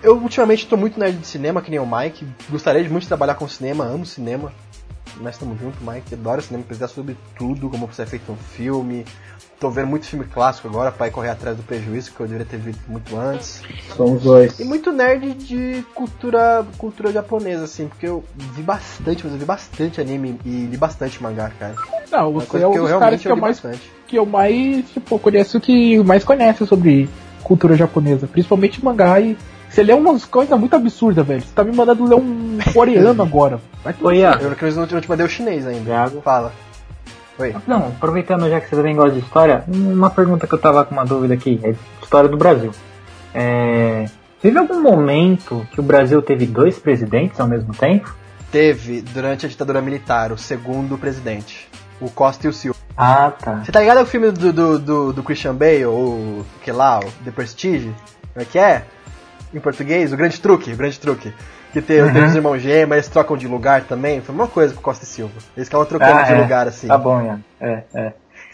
Eu 0.03 0.19
ultimamente 0.19 0.67
tô 0.67 0.77
muito 0.77 1.01
nerd 1.01 1.17
de 1.17 1.27
cinema, 1.27 1.63
que 1.63 1.71
nem 1.71 1.81
o 1.81 1.87
Mike. 1.87 2.27
Gostaria 2.51 2.83
de 2.83 2.91
muito 2.91 3.09
trabalhar 3.09 3.35
com 3.35 3.49
cinema, 3.49 3.85
amo 3.85 4.05
cinema. 4.05 4.53
Nós 5.21 5.35
estamos 5.35 5.59
juntos, 5.59 5.81
Mike. 5.81 6.15
Adoro 6.15 6.43
cinema, 6.43 6.65
pesquisar 6.65 6.89
sobre 6.89 7.17
tudo, 7.37 7.71
como 7.71 7.87
você 7.87 8.03
é 8.03 8.07
feito 8.07 8.31
um 8.31 8.37
filme. 8.37 9.05
Tô 9.59 9.71
vendo 9.71 9.87
muito 9.87 10.07
filme 10.07 10.27
clássico 10.27 10.69
agora 10.69 10.93
pra 10.93 11.09
ir 11.09 11.11
correr 11.11 11.31
atrás 11.31 11.57
do 11.57 11.63
prejuízo 11.63 12.13
que 12.13 12.21
eu 12.21 12.27
deveria 12.27 12.47
ter 12.47 12.59
visto 12.59 12.83
muito 12.87 13.17
antes. 13.17 13.63
Somos 13.97 14.23
dois. 14.23 14.61
E 14.61 14.65
muito 14.65 14.93
nerd 14.93 15.33
de 15.35 15.85
cultura, 15.95 16.67
cultura 16.77 17.11
japonesa, 17.11 17.65
assim, 17.65 17.89
porque 17.89 18.07
eu 18.07 18.23
vi 18.37 18.63
bastante, 18.63 19.25
mas 19.25 19.33
eu 19.33 19.39
vi 19.39 19.45
bastante 19.45 20.01
anime 20.01 20.39
e 20.45 20.67
li 20.67 20.77
bastante 20.77 21.23
mangá, 21.23 21.51
cara. 21.59 21.77
Não, 22.11 22.31
Uma 22.31 22.41
você 22.41 22.47
coisa 22.47 22.67
é 22.67 22.69
um 22.69 22.73
que 22.73 22.79
eu 22.79 22.83
dos 22.83 22.99
caras 22.99 23.23
que 23.23 23.29
eu 23.29 23.35
li 23.35 23.41
mais, 23.41 23.61
bastante. 23.61 23.94
Que 24.07 24.17
eu 24.17 24.27
mais, 24.27 24.89
tipo, 24.91 25.19
conheço 25.19 25.61
que 25.61 25.99
mais 26.05 26.25
conhece 26.25 26.67
sobre 26.67 27.09
cultura 27.43 27.77
japonesa, 27.77 28.27
principalmente 28.27 28.85
mangá 28.85 29.21
e 29.21 29.37
você 29.69 29.83
lê 29.83 29.93
umas 29.93 30.25
coisas 30.25 30.59
muito 30.59 30.75
absurdas, 30.77 31.27
velho. 31.27 31.41
Você 31.41 31.53
tá 31.53 31.65
me 31.65 31.75
mandando 31.75 32.05
ler 32.05 32.15
um 32.15 32.59
coreano 32.73 33.23
agora. 33.23 33.61
Vai 33.83 33.95
Oi, 34.01 34.19
Iago. 34.19 34.45
Eu 34.45 34.51
não, 34.51 34.71
não, 34.71 34.87
não 34.87 35.01
te 35.01 35.09
mandei 35.09 35.27
o 35.27 35.29
chinês 35.29 35.67
ainda. 35.67 35.91
Iago. 35.91 36.21
Fala. 36.21 36.53
Oi. 37.39 37.55
Não, 37.67 37.89
aproveitando 37.89 38.49
já 38.49 38.61
que 38.61 38.69
você 38.69 38.77
também 38.77 38.95
gosta 38.95 39.13
de 39.13 39.19
história, 39.19 39.65
uma 39.67 40.11
pergunta 40.11 40.47
que 40.47 40.55
eu 40.55 40.59
tava 40.59 40.85
com 40.85 40.95
uma 40.95 41.05
dúvida 41.05 41.35
aqui, 41.35 41.59
é 41.65 41.75
história 42.01 42.29
do 42.29 42.37
Brasil. 42.37 42.71
É, 43.35 44.05
teve 44.41 44.57
algum 44.57 44.81
momento 44.81 45.67
que 45.73 45.81
o 45.81 45.83
Brasil 45.83 46.23
teve 46.23 46.47
dois 46.47 46.79
presidentes 46.79 47.41
ao 47.41 47.49
mesmo 47.49 47.75
tempo? 47.75 48.15
Teve, 48.53 49.03
durante 49.03 49.45
a 49.45 49.49
ditadura 49.49 49.83
militar, 49.83 50.31
o 50.31 50.39
segundo 50.39 50.97
presidente. 50.97 51.69
O 52.01 52.09
Costa 52.09 52.47
e 52.47 52.51
o 52.51 52.53
Silva. 52.53 52.84
Ah, 52.97 53.33
tá. 53.39 53.57
Você 53.65 53.73
tá 53.73 53.81
ligado 53.81 53.99
ao 53.99 54.07
filme 54.07 54.31
do, 54.31 54.53
do, 54.53 54.79
do, 54.79 55.13
do 55.13 55.23
Christian 55.23 55.55
Bale, 55.55 55.87
o 55.87 56.45
que 56.63 56.71
lá, 56.71 57.01
o 57.01 57.25
The 57.25 57.31
Prestige? 57.33 57.93
Como 58.33 58.43
é 58.43 58.45
que 58.45 58.59
é? 58.59 58.85
Em 59.53 59.61
português, 59.61 60.13
o 60.13 60.17
grande 60.17 60.41
truque, 60.41 60.73
o 60.73 60.77
grande 60.77 60.99
truque. 61.01 61.33
Que 61.73 61.83
tem, 61.83 62.01
Uhum. 62.03 62.13
tem 62.13 62.25
os 62.25 62.35
irmãos 62.37 62.59
gêmeos, 62.63 62.93
eles 62.93 63.09
trocam 63.09 63.37
de 63.37 63.49
lugar 63.49 63.83
também. 63.83 64.21
Foi 64.21 64.33
uma 64.33 64.47
coisa 64.47 64.73
com 64.73 64.79
o 64.81 64.83
Costa 64.83 65.05
e 65.05 65.09
Silva. 65.09 65.33
Eles 65.57 65.69
ficavam 65.69 65.85
trocando 65.87 66.21
Ah, 66.21 66.23
de 66.23 66.33
é. 66.33 66.41
lugar 66.41 66.69
assim. 66.69 66.87
Tá 66.87 66.97
bom, 66.97 67.21
Iago. 67.21 67.41
É, 67.61 67.83
é. 67.95 68.13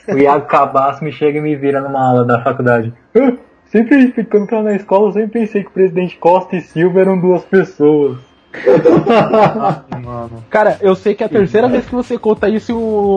O 0.09 0.16
Iago 0.18 0.47
Cabaço 0.47 1.05
me 1.05 1.12
chega 1.12 1.38
e 1.38 1.43
me 1.43 1.55
vira 1.55 1.80
numa 1.82 2.01
aula 2.03 2.24
da 2.24 2.43
faculdade. 2.43 2.95
"Ah, 3.14 3.32
Sempre, 3.66 4.11
quando 4.24 4.43
eu 4.45 4.47
tava 4.49 4.62
na 4.64 4.74
escola, 4.74 5.09
eu 5.09 5.12
sempre 5.12 5.41
pensei 5.41 5.62
que 5.62 5.68
o 5.68 5.72
presidente 5.72 6.16
Costa 6.16 6.57
e 6.57 6.61
Silva 6.62 7.01
eram 7.01 7.20
duas 7.20 7.45
pessoas. 7.45 8.18
Cara, 10.51 10.78
eu 10.80 10.94
sei 10.94 11.14
que 11.14 11.22
é 11.22 11.26
a 11.26 11.28
terceira 11.28 11.68
vez 11.68 11.84
que 11.86 11.94
você 11.94 12.18
conta 12.18 12.48
isso 12.48 12.72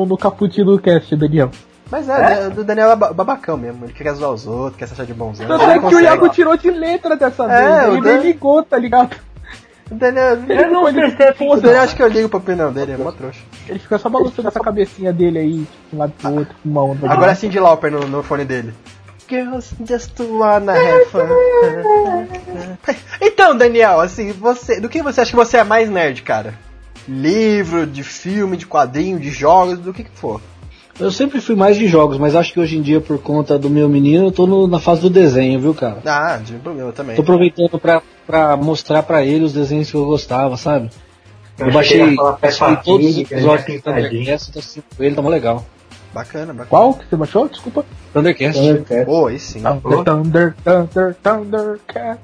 no 0.08 0.18
Caput 0.18 0.64
do 0.64 0.80
Cast, 0.80 1.16
Daniel. 1.16 1.50
Mas 1.92 2.08
é, 2.10 2.48
o 2.48 2.64
Daniel 2.64 2.92
é 2.92 2.96
ba- 2.96 3.14
babacão 3.14 3.58
mesmo. 3.58 3.86
Ele 3.86 3.94
quer 3.94 4.14
zoar 4.14 4.32
os 4.32 4.48
outros, 4.48 4.78
quer 4.78 4.88
se 4.88 4.94
achar 4.94 5.06
de 5.06 5.14
bonzão. 5.14 5.46
Tanto 5.48 5.64
é 5.66 5.80
que 5.80 5.96
o. 5.96 6.00
Iago 6.00 6.30
tirou 6.30 6.58
de 6.58 6.72
letra 6.72 7.16
dessa 7.16 7.44
É, 7.52 7.82
vez. 7.82 7.90
o 7.90 7.94
Ele 7.98 8.02
Dan- 8.02 8.14
nem 8.14 8.22
ligou, 8.24 8.64
tá 8.64 8.78
ligado? 8.78 9.16
O 9.92 9.96
Daniel, 9.96 10.38
Ele 10.48 10.66
não 10.68 10.88
ele, 10.88 11.04
atenção. 11.04 11.50
o 11.50 11.56
Daniel 11.62 11.82
acho 11.84 11.96
que 11.96 12.02
eu 12.02 12.08
ligo 12.08 12.30
pra 12.30 12.40
opinião 12.40 12.72
dele, 12.72 12.94
é 12.94 12.98
mó 12.98 13.12
trouxa. 13.12 13.42
Ele 13.68 13.78
fica 13.80 13.98
só 14.00 14.10
balançando 14.10 14.48
essa 14.48 14.60
cabecinha 14.60 15.14
dele 15.14 15.38
aí, 15.40 15.68
de 15.92 15.96
um 15.96 16.00
lado 16.00 16.14
pro 16.20 16.32
outro, 16.34 16.56
com 16.64 16.70
uma 16.70 16.84
onda. 16.84 17.12
Agora 17.12 17.32
é 17.32 17.36
Cindy 17.36 17.60
Lauper 17.60 17.92
no, 17.92 18.00
no 18.08 18.24
fone 18.24 18.46
dele. 18.46 18.74
Girls 19.30 19.74
just 19.88 20.20
wanna 20.20 20.74
have 20.74 21.06
fun. 21.06 21.28
Então, 23.22 23.58
Daniel, 23.58 24.00
assim, 24.00 24.32
você, 24.32 24.80
do 24.80 24.90
que 24.90 25.02
você 25.02 25.22
acha 25.22 25.32
que 25.32 25.36
você 25.36 25.58
é 25.58 25.64
mais 25.64 25.90
nerd, 25.90 26.22
cara? 26.22 26.54
Livro, 27.08 27.86
de 27.86 28.04
filme, 28.04 28.56
de 28.58 28.66
quadrinho, 28.66 29.20
de 29.20 29.30
jogos, 29.30 29.80
do 29.80 29.94
que 29.94 30.04
que 30.04 30.12
for. 30.18 30.42
Eu 31.00 31.12
sempre 31.12 31.42
fui 31.42 31.56
mais 31.56 31.76
de 31.76 31.88
jogos, 31.88 32.18
mas 32.18 32.36
acho 32.36 32.54
que 32.54 32.60
hoje 32.60 32.78
em 32.78 32.82
dia, 32.82 33.02
por 33.02 33.18
conta 33.18 33.58
do 33.58 33.70
meu 33.70 33.90
menino, 33.90 34.28
eu 34.28 34.32
tô 34.32 34.46
no- 34.46 34.68
na 34.68 34.80
fase 34.80 35.02
do 35.02 35.10
desenho, 35.10 35.60
viu, 35.60 35.74
cara? 35.74 35.98
Ah, 36.06 36.38
de 36.38 36.54
problema 36.54 36.92
também. 36.92 37.16
Tô 37.16 37.22
aproveitando 37.24 37.80
pra, 37.80 38.02
pra 38.28 38.56
mostrar 38.56 39.02
pra 39.04 39.24
ele 39.24 39.44
os 39.44 39.54
desenhos 39.54 39.90
que 39.90 39.96
eu 39.98 40.06
gostava, 40.06 40.56
sabe? 40.56 40.90
Eu, 41.58 41.68
Eu 41.68 41.74
baixei, 41.74 42.16
baixei 42.16 42.76
todos 42.84 43.08
os 43.08 43.16
Pig, 43.16 43.26
que 43.28 43.34
episódios 43.34 43.68
ele 43.68 44.30
é 44.30 44.38
tô 44.38 44.60
assistindo 44.60 44.84
com 44.96 45.04
ele, 45.04 45.16
tá 45.16 45.22
mó 45.22 45.30
legal. 45.30 45.66
Bacana, 46.14 46.48
bacana. 46.54 46.66
Qual 46.70 46.94
que 46.94 47.06
você 47.10 47.16
baixou? 47.16 47.48
Desculpa. 47.50 47.86
Thundercast. 48.14 48.62
Pô, 49.06 49.28
aí 49.28 49.40
sim. 49.40 49.62
Thunder, 49.64 50.04
Thunder, 50.04 50.56
Thunder, 50.64 51.16
Thundercat. 51.24 52.20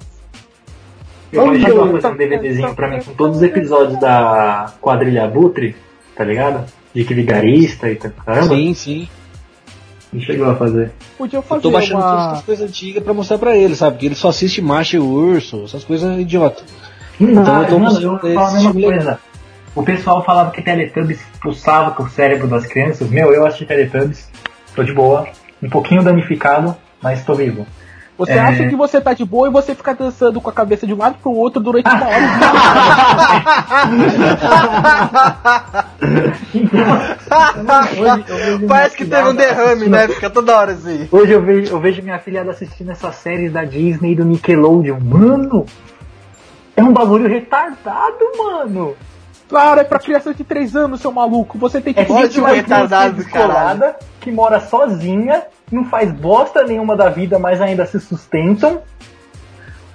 Eu 1.32 1.46
imaginava 1.56 2.00
fazer 2.02 2.14
um 2.14 2.18
DVDzinho 2.18 2.76
pra 2.76 2.88
mim 2.90 3.02
com 3.04 3.14
todos 3.14 3.38
os 3.38 3.44
episódios 3.44 4.00
da 4.00 4.74
quadrilha 4.82 5.26
Abutre, 5.26 5.76
tá 6.16 6.24
ligado? 6.24 6.66
De 6.94 7.04
que 7.04 7.14
vigarista 7.14 7.90
e 7.90 7.96
tal. 7.96 8.12
Caramba, 8.26 8.56
Sim, 8.56 8.74
sim. 8.74 9.08
não 10.12 10.20
chegou 10.22 10.50
a 10.50 10.56
fazer. 10.56 10.92
Podia 11.18 11.38
Eu 11.38 11.44
fazer 11.44 11.62
tô 11.62 11.72
baixando 11.72 12.02
todas 12.02 12.16
uma... 12.16 12.32
as 12.34 12.42
coisas 12.44 12.68
antigas 12.70 13.04
pra 13.04 13.14
mostrar 13.14 13.38
pra 13.38 13.56
ele, 13.56 13.76
sabe? 13.76 13.94
Porque 13.94 14.06
ele 14.08 14.16
só 14.16 14.30
assiste 14.30 14.60
Macho 14.62 14.96
e 14.96 15.00
Urso, 15.00 15.64
essas 15.66 15.84
coisas 15.84 16.20
idiota. 16.20 16.64
Não, 17.20 17.30
Então 17.42 17.62
eu 17.62 17.68
tô 17.68 17.80
mano, 17.80 18.02
eu 18.02 18.12
mostrando 18.12 18.20
vou 18.22 18.34
falar 18.34 18.48
a 18.48 18.54
esse 18.56 18.66
mesma 18.66 18.82
coisa. 18.82 19.20
O 19.76 19.84
pessoal 19.84 20.24
falava 20.24 20.52
que 20.52 20.62
Teletubbies 20.62 21.20
expulsava 21.34 21.92
com 21.92 22.04
o 22.04 22.10
cérebro 22.10 22.48
das 22.48 22.66
crianças. 22.66 23.10
Meu, 23.10 23.34
eu 23.34 23.46
assisti 23.46 23.66
Teletubbies, 23.66 24.30
tô 24.76 24.84
de 24.84 24.94
boa, 24.94 25.28
um 25.62 25.70
pouquinho 25.70 26.04
danificado, 26.04 26.76
mas 27.02 27.24
tô 27.24 27.34
vivo. 27.36 27.66
Você 28.18 28.34
É. 28.34 28.40
acha 28.40 28.68
que 28.68 28.76
você 28.76 29.00
tá 29.00 29.14
de 29.14 29.24
boa 29.24 29.48
e 29.48 29.52
você 29.52 29.74
fica 29.74 29.94
dançando 29.96 30.42
com 30.42 30.50
a 30.50 30.54
cabeça 30.54 30.86
de 30.86 30.94
um 30.94 30.98
lado 30.98 31.16
pro 31.22 31.32
outro 31.32 31.62
durante 31.62 31.88
uma 31.88 32.06
hora. 32.06 32.20
Parece 38.68 38.98
que 38.98 39.06
teve 39.06 39.30
um 39.30 39.36
derrame, 39.36 39.88
né? 39.88 40.08
Fica 40.08 40.30
toda 40.30 40.58
hora 40.58 40.72
assim. 40.74 41.08
Hoje 41.12 41.32
eu 41.32 41.42
vejo, 41.42 41.74
eu 41.74 41.80
vejo 41.80 42.02
minha 42.02 42.20
filhada 42.20 42.52
assistindo 42.52 42.92
essas 42.92 43.16
séries 43.16 43.52
da 43.52 43.64
Disney 43.64 44.12
e 44.12 44.16
do 44.16 44.26
Nickelodeon. 44.26 45.00
Mano, 45.00 45.66
é 46.76 46.84
um 46.84 46.92
bagulho 46.92 47.28
retardado, 47.30 48.18
mano. 48.38 48.96
Claro, 49.50 49.82
é 49.82 49.84
pra 49.84 49.98
criança 49.98 50.32
de 50.32 50.44
3 50.44 50.76
anos, 50.76 51.02
seu 51.02 51.12
maluco. 51.12 51.58
Você 51.58 51.82
tem 51.82 51.92
que 51.92 52.00
É 52.00 52.06
um 52.08 52.14
mais 52.14 52.56
retardado 52.56 53.16
do 53.16 53.24
descolada, 53.24 53.98
que 54.22 54.32
mora 54.32 54.60
sozinha 54.60 55.44
não 55.72 55.86
faz 55.86 56.12
bosta 56.12 56.64
nenhuma 56.64 56.96
da 56.96 57.10
vida, 57.10 57.40
mas 57.40 57.60
ainda 57.60 57.86
se 57.86 58.00
sustentam. 58.00 58.82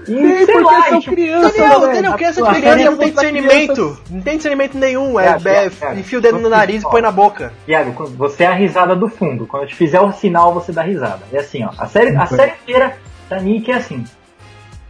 E 0.03 0.07
Sim, 0.07 0.45
sei 0.45 0.47
porque 0.47 0.63
lá, 0.63 0.83
são 0.83 1.01
tipo, 1.01 1.15
crianças, 1.15 1.53
Daniel, 1.53 1.81
velho. 1.81 1.93
Daniel, 1.93 2.13
criança 2.13 2.43
de 2.43 2.49
criança 2.49 2.69
série 2.69 2.85
não 2.85 2.97
tem 2.97 3.11
discernimento. 3.11 4.03
Não 4.11 4.21
tem 4.21 4.37
discernimento 4.37 4.77
nenhum. 4.77 5.19
É, 5.19 5.25
Iago, 5.25 5.49
é, 5.49 5.71
Iago, 5.81 5.99
enfia 5.99 6.19
o 6.19 6.23
dedo 6.23 6.39
no 6.39 6.49
nariz 6.49 6.83
e 6.83 6.91
põe 6.91 7.01
na 7.01 7.11
boca. 7.11 7.53
Iago, 7.67 7.93
quando 7.95 8.17
você 8.17 8.45
é 8.45 8.49
a 8.49 8.55
risada 8.55 8.95
do 8.95 9.09
fundo. 9.09 9.47
Quando 9.47 9.63
eu 9.63 9.69
te 9.69 9.75
fizer 9.75 10.01
o 10.01 10.13
sinal, 10.13 10.53
você 10.53 10.73
dá 10.73 10.83
risada. 10.83 11.21
É 11.33 11.39
assim, 11.39 11.65
ó. 11.65 11.71
A 11.79 11.87
série, 11.87 12.15
a 12.17 12.27
série 12.27 12.53
inteira 12.63 12.99
da 13.31 13.41
Nick 13.41 13.71
é 13.71 13.77
assim. 13.77 14.05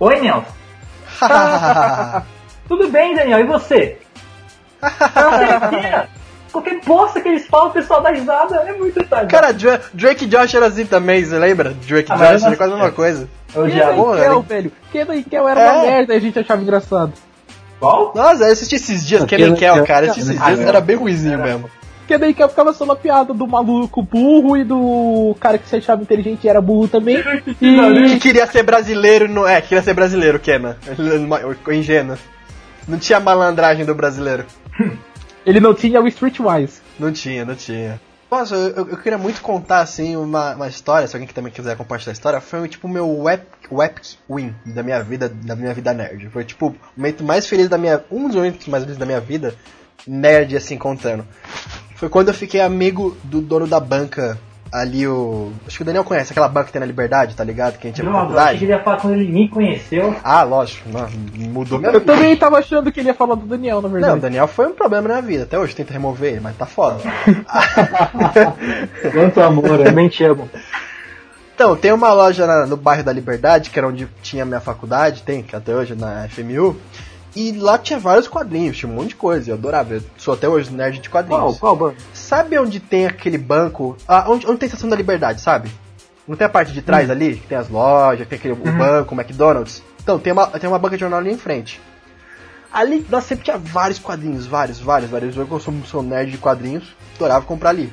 Oi, 0.01 0.21
Nelson. 0.21 0.53
Tudo 2.67 2.89
bem, 2.89 3.15
Daniel, 3.15 3.41
e 3.41 3.45
você? 3.45 3.99
É 4.83 5.27
uma. 5.27 6.09
Qualquer 6.53 6.81
bosta 6.87 7.21
que 7.21 7.27
eles 7.29 7.47
falam, 7.49 7.69
o 7.69 7.73
pessoal 7.73 8.01
dá 8.01 8.11
risada. 8.11 8.57
É 8.67 8.73
muito 8.75 9.03
tarde. 9.05 9.27
Cara, 9.29 9.53
Dra- 9.53 9.81
Drake 9.93 10.25
e 10.25 10.29
Josh 10.29 10.55
era 10.55 10.67
assim 10.67 10.87
também, 10.87 11.25
você 11.25 11.37
lembra? 11.37 11.71
Drake 11.87 12.09
e 12.09 12.15
Ah, 12.15 12.17
Josh 12.35 12.45
era 12.45 12.57
quase 12.57 12.73
a 12.73 12.77
mesma 12.77 12.93
coisa. 12.93 13.29
Eu 13.55 13.69
já... 13.69 13.93
Kel, 13.93 14.43
velho. 14.43 14.73
Kenan 14.93 15.15
e 15.17 15.25
Kel 15.25 15.49
era 15.49 15.61
uma 15.61 15.85
É. 15.85 15.91
merda 15.91 16.15
e 16.15 16.17
a 16.17 16.21
gente 16.21 16.39
achava 16.39 16.63
engraçado. 16.63 17.13
Qual? 17.81 18.13
Nossa, 18.15 18.45
eu 18.45 18.53
assisti 18.53 18.77
esses 18.77 19.05
dias, 19.05 19.25
Kenan 19.25 19.49
e 19.55 19.57
Kel, 19.57 19.85
cara. 19.85 20.07
Eu 20.07 20.11
assisti 20.13 20.31
esses 20.31 20.45
dias, 20.45 20.61
era 20.61 20.81
bem 20.81 20.95
ruimzinho 20.95 21.39
mesmo. 21.41 21.69
Kenan 22.07 22.29
e 22.29 22.35
Kel 22.35 22.49
ficava 22.49 22.73
só 22.73 22.87
na 22.87 22.95
piada 22.95 23.35
do 23.35 23.49
maluco 23.49 24.01
burro 24.03 24.57
e 24.57 24.63
do 24.63 25.35
cara 25.41 25.59
que 25.59 25.69
se 25.69 25.75
achava 25.75 26.03
inteligente 26.03 26.45
e 26.45 26.49
era 26.49 26.61
burro 26.61 26.87
também. 26.87 27.21
Que 27.59 27.67
E 27.67 28.19
queria 28.21 28.47
ser 28.47 28.63
brasileiro, 28.63 29.27
não 29.29 29.45
é, 29.49 29.61
queria 29.61 29.83
ser 29.83 29.95
brasileiro, 29.95 30.39
Kenan. 30.39 30.77
Ingênuo. 31.73 32.17
Não 32.87 32.99
tinha 32.99 33.21
malandragem 33.21 33.85
do 33.85 33.95
brasileiro. 33.95 34.45
ele 35.45 35.61
não 35.61 35.75
tinha 35.75 36.01
o 36.01 36.09
Streetwise. 36.09 36.81
Não 36.99 37.13
tinha, 37.13 37.45
não 37.45 37.55
tinha. 37.55 38.01
Nossa, 38.31 38.57
eu, 38.57 38.89
eu 38.89 38.97
queria 38.97 39.17
muito 39.17 39.41
contar, 39.41 39.81
assim, 39.81 40.17
uma, 40.17 40.55
uma 40.55 40.67
história, 40.67 41.07
se 41.07 41.15
alguém 41.15 41.29
que 41.29 41.35
também 41.35 41.53
quiser 41.53 41.77
compartilhar 41.77 42.11
a 42.11 42.15
história, 42.15 42.41
foi 42.41 42.69
tipo 42.69 42.89
o 42.89 42.91
meu 42.91 43.09
web, 43.09 43.43
web 43.71 43.95
win 44.29 44.55
da 44.67 44.83
minha 44.83 45.01
vida, 45.03 45.29
da 45.29 45.55
minha 45.55 45.73
vida 45.73 45.93
nerd. 45.93 46.29
Foi 46.31 46.45
tipo 46.45 46.69
o 46.69 46.77
momento 46.97 47.23
mais 47.23 47.47
feliz 47.47 47.69
da 47.69 47.79
minha, 47.79 48.03
um 48.11 48.27
dos 48.27 48.37
momentos 48.37 48.67
mais 48.67 48.83
felizes 48.83 48.99
da 48.99 49.07
minha 49.07 49.21
vida, 49.21 49.55
nerd, 50.07 50.57
assim, 50.57 50.77
contando. 50.77 51.25
Foi 51.95 52.09
quando 52.09 52.29
eu 52.29 52.35
fiquei 52.35 52.61
amigo 52.61 53.17
do 53.23 53.41
dono 53.41 53.69
da 53.69 53.79
banca 53.79 54.39
ali, 54.77 55.07
o... 55.07 55.53
Acho 55.69 55.77
que 55.77 55.83
o 55.83 55.87
Daniel 55.87 56.03
conhece, 56.03 56.33
aquela 56.33 56.49
banca 56.49 56.67
que 56.67 56.73
tem 56.73 56.81
na 56.81 56.87
Liberdade, 56.87 57.37
tá 57.37 57.45
ligado? 57.45 57.79
Que 57.79 57.87
a 57.87 57.91
gente 57.91 58.03
Droga, 58.03 58.33
eu 58.35 58.39
achei 58.41 58.59
que 58.59 58.65
ele 58.65 58.73
ia 58.73 58.83
falar 58.83 58.97
quando 58.97 59.15
ele 59.15 59.31
me 59.33 59.49
conheceu. 59.49 60.17
Ah, 60.25 60.43
lógico, 60.43 60.89
não, 60.89 61.09
mudou 61.53 61.79
Eu 61.81 61.93
vida. 61.93 62.01
também 62.01 62.37
tava 62.37 62.59
achando 62.59 62.91
que 62.91 62.99
ele 62.99 63.11
ia 63.11 63.15
falar 63.15 63.37
do 63.37 63.47
Daniel, 63.47 63.77
na 63.77 63.83
Não, 63.83 63.91
o 63.91 63.93
verdade. 64.01 64.21
Daniel 64.21 64.49
foi 64.49 64.67
um 64.67 64.75
problema 64.75 65.07
na 65.07 65.15
minha 65.15 65.23
vida. 65.27 65.43
Até 65.45 65.57
hoje 65.57 65.77
tenta 65.77 65.93
remover 65.93 66.33
ele, 66.33 66.41
mas 66.41 66.57
tá 66.57 66.67
foda. 66.67 66.97
Quanto 69.13 69.41
amor, 69.41 69.81
eu 69.81 69.85
também 69.85 70.09
te 70.09 70.25
amo. 70.25 70.49
Então, 71.55 71.77
tem 71.77 71.93
uma 71.93 72.13
loja 72.13 72.47
na- 72.47 72.67
no 72.67 72.77
bairro 72.77 73.05
da 73.05 73.13
Liberdade, 73.13 73.71
que 73.71 73.79
era 73.79 73.87
onde 73.87 74.09
tinha 74.23 74.43
a 74.43 74.47
minha 74.47 74.61
faculdade, 74.61 75.23
tem, 75.23 75.43
que 75.43 75.55
até 75.55 75.75
hoje 75.75 75.95
na 75.95 76.27
FMU. 76.29 76.77
E 77.37 77.53
lá 77.53 77.77
tinha 77.77 77.99
vários 77.99 78.29
quadrinhos, 78.29 78.77
tinha 78.77 78.91
um 78.91 78.95
monte 78.95 79.09
de 79.09 79.17
coisa, 79.17 79.51
eu 79.51 79.55
adorava. 79.55 79.95
Eu 79.95 80.03
sou 80.17 80.35
até 80.35 80.49
hoje 80.49 80.71
nerd 80.73 81.01
de 81.01 81.11
Qual? 81.11 81.25
quadrinhos. 81.25 81.59
Qual 81.59 81.75
banco? 81.75 81.97
Sabe 82.13 82.59
onde 82.59 82.79
tem 82.79 83.07
aquele 83.07 83.39
banco? 83.39 83.97
Ah, 84.07 84.27
onde, 84.29 84.47
onde 84.47 84.59
tem 84.59 84.67
a 84.67 84.69
estação 84.69 84.89
da 84.89 84.97
Liberdade, 84.97 85.41
sabe? 85.41 85.71
Não 86.27 86.37
tem 86.37 86.47
a 86.47 86.51
parte 86.51 86.73
de 86.73 86.81
trás 86.81 87.11
ali, 87.11 87.37
que 87.37 87.47
tem 87.47 87.59
as 87.59 87.69
lojas, 87.69 88.27
tem 88.27 88.39
aquele 88.39 88.55
o 88.55 88.57
banco, 88.57 89.15
o 89.15 89.21
McDonald's? 89.21 89.83
Então, 90.03 90.19
tem 90.19 90.33
uma, 90.33 90.47
tem 90.47 90.69
uma 90.69 90.79
banca 90.79 90.97
de 90.97 91.01
jornal 91.01 91.19
ali 91.19 91.31
em 91.31 91.39
frente. 91.39 91.81
Ali, 92.73 93.07
nós 93.11 93.25
sempre 93.25 93.45
tinha 93.45 93.59
vários 93.59 93.99
quadrinhos, 93.99 94.47
vários, 94.47 94.81
vários, 94.81 95.11
vários. 95.11 95.37
Eu 95.37 95.61
sou, 95.61 95.75
sou 95.87 96.03
nerd 96.03 96.31
de 96.31 96.39
quadrinhos, 96.39 96.85
adorava 97.17 97.45
comprar 97.45 97.71
ali. 97.71 97.93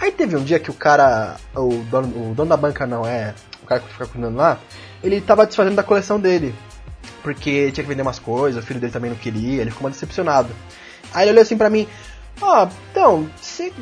Aí 0.00 0.10
teve 0.10 0.36
um 0.36 0.42
dia 0.42 0.58
que 0.58 0.70
o 0.70 0.74
cara, 0.74 1.36
o 1.54 1.68
dono, 1.88 2.30
o 2.30 2.34
dono 2.34 2.48
da 2.48 2.56
banca 2.56 2.86
não 2.86 3.06
é, 3.06 3.34
o 3.62 3.66
cara 3.66 3.80
que 3.80 3.92
fica 3.92 4.06
cuidando 4.06 4.36
lá, 4.36 4.58
ele 5.02 5.20
tava 5.20 5.46
desfazendo 5.46 5.76
da 5.76 5.82
coleção 5.82 6.18
dele. 6.18 6.52
Porque 7.22 7.70
tinha 7.72 7.84
que 7.84 7.88
vender 7.88 8.02
umas 8.02 8.18
coisas, 8.18 8.62
o 8.62 8.66
filho 8.66 8.80
dele 8.80 8.92
também 8.92 9.10
não 9.10 9.18
queria, 9.18 9.60
ele 9.60 9.70
ficou 9.70 9.84
mais 9.84 9.94
decepcionado. 9.94 10.48
Aí 11.12 11.24
ele 11.24 11.32
olhou 11.32 11.42
assim 11.42 11.56
pra 11.56 11.70
mim, 11.70 11.86
ó, 12.40 12.68
então, 12.90 13.28
você 13.40 13.72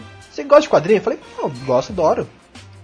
gosta 0.45 0.63
de 0.63 0.69
quadrinho? 0.69 0.99
Eu 0.99 1.03
falei, 1.03 1.19
não, 1.39 1.51
gosto, 1.65 1.93
adoro. 1.93 2.29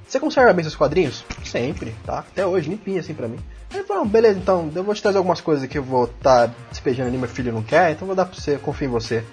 Você 0.06 0.20
conserva 0.20 0.52
bem 0.52 0.62
seus 0.62 0.76
quadrinhos? 0.76 1.24
Sempre, 1.44 1.94
tá? 2.04 2.20
Até 2.20 2.46
hoje, 2.46 2.70
limpinho 2.70 3.00
assim 3.00 3.12
pra 3.12 3.26
mim. 3.26 3.38
Aí 3.70 3.78
ele 3.78 3.86
falou, 3.86 4.04
"Não, 4.04 4.08
beleza, 4.08 4.38
então, 4.38 4.70
eu 4.72 4.84
vou 4.84 4.94
te 4.94 5.02
trazer 5.02 5.18
algumas 5.18 5.40
coisas 5.40 5.68
que 5.68 5.76
eu 5.76 5.82
vou 5.82 6.04
estar 6.04 6.54
despejando 6.70 7.08
ali, 7.08 7.18
meu 7.18 7.28
filho 7.28 7.52
não 7.52 7.62
quer, 7.62 7.90
então 7.90 8.06
vou 8.06 8.14
dar 8.14 8.24
pra 8.24 8.38
você, 8.38 8.56
confio 8.56 8.86
em 8.86 8.90
você. 8.90 9.24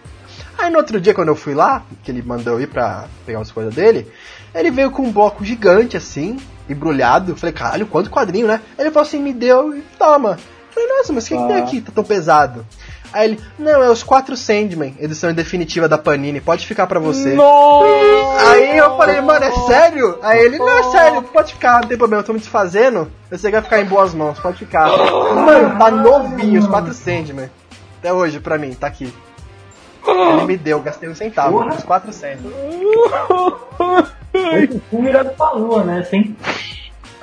Aí 0.58 0.72
no 0.72 0.80
outro 0.80 1.00
dia, 1.00 1.14
quando 1.14 1.28
eu 1.28 1.36
fui 1.36 1.54
lá, 1.54 1.86
que 2.04 2.10
ele 2.10 2.24
mandou 2.24 2.60
ir 2.60 2.68
pra 2.68 3.08
pegar 3.26 3.38
umas 3.38 3.52
coisas 3.52 3.74
dele, 3.74 4.12
ele 4.54 4.72
veio 4.72 4.90
com 4.90 5.04
um 5.04 5.12
bloco 5.12 5.46
gigante 5.46 5.96
assim, 5.96 6.38
embrulhado. 6.68 7.34
Eu 7.34 7.36
falei, 7.36 7.54
caralho, 7.54 7.86
quanto 7.86 8.10
quadrinho, 8.10 8.48
né? 8.48 8.60
Ele 8.78 8.90
falou 8.90 9.08
assim, 9.08 9.22
me 9.22 9.32
deu 9.32 9.78
e 9.78 9.82
toma. 9.98 10.40
Eu 10.76 10.82
falei, 10.82 10.98
nossa, 10.98 11.14
mas 11.14 11.26
o 11.26 11.28
que, 11.28 11.38
que 11.38 11.48
tem 11.48 11.56
aqui? 11.58 11.82
Tá 11.82 11.92
tão 11.94 12.04
pesado. 12.04 12.66
Aí 13.14 13.30
ele, 13.30 13.40
não, 13.60 13.84
é 13.84 13.90
os 13.92 14.02
quatro 14.02 14.36
Sandman, 14.36 14.96
edição 15.00 15.32
definitiva 15.32 15.88
da 15.88 16.00
Panini, 16.00 16.42
pode 16.42 16.66
ficar 16.66 16.88
pra 16.88 17.00
você. 17.00 17.36
Aí 18.40 18.76
eu 18.76 18.98
falei, 18.98 19.22
mano, 19.22 19.46
é 19.46 19.52
sério? 19.52 20.18
Aí 20.24 20.40
ele, 20.44 20.58
não, 20.58 20.80
é 20.80 20.84
sério, 20.92 21.22
pode 21.22 21.54
ficar, 21.54 21.82
não 21.82 21.88
tem 21.88 21.96
problema, 21.96 22.22
eu 22.22 22.26
tô 22.26 22.34
me 22.34 22.40
desfazendo. 22.40 23.12
Eu 23.30 23.38
sei 23.38 23.52
que 23.52 23.56
vai 23.56 23.62
ficar 23.62 23.82
em 23.82 23.86
boas 23.86 24.16
mãos, 24.16 24.40
pode 24.40 24.58
ficar. 24.58 24.88
Mano, 24.88 25.78
tá 25.78 25.92
novinho, 25.92 26.60
os 26.60 26.68
quatro 26.68 26.92
Sandman. 26.92 27.52
Até 28.00 28.12
hoje, 28.12 28.40
pra 28.40 28.58
mim, 28.58 28.74
tá 28.74 28.88
aqui. 28.88 29.14
Ele 30.08 30.46
me 30.46 30.58
deu, 30.58 30.82
gastei 30.82 31.08
um 31.08 31.16
centavo, 31.16 31.68
os 31.68 31.84
quatro 31.84 32.12
Sandman. 32.12 32.52
Esse 34.34 34.82
filme 34.90 35.10
era 35.10 35.24
pra 35.26 35.52
lua, 35.52 35.84
né? 35.84 36.04
Sem... 36.04 36.36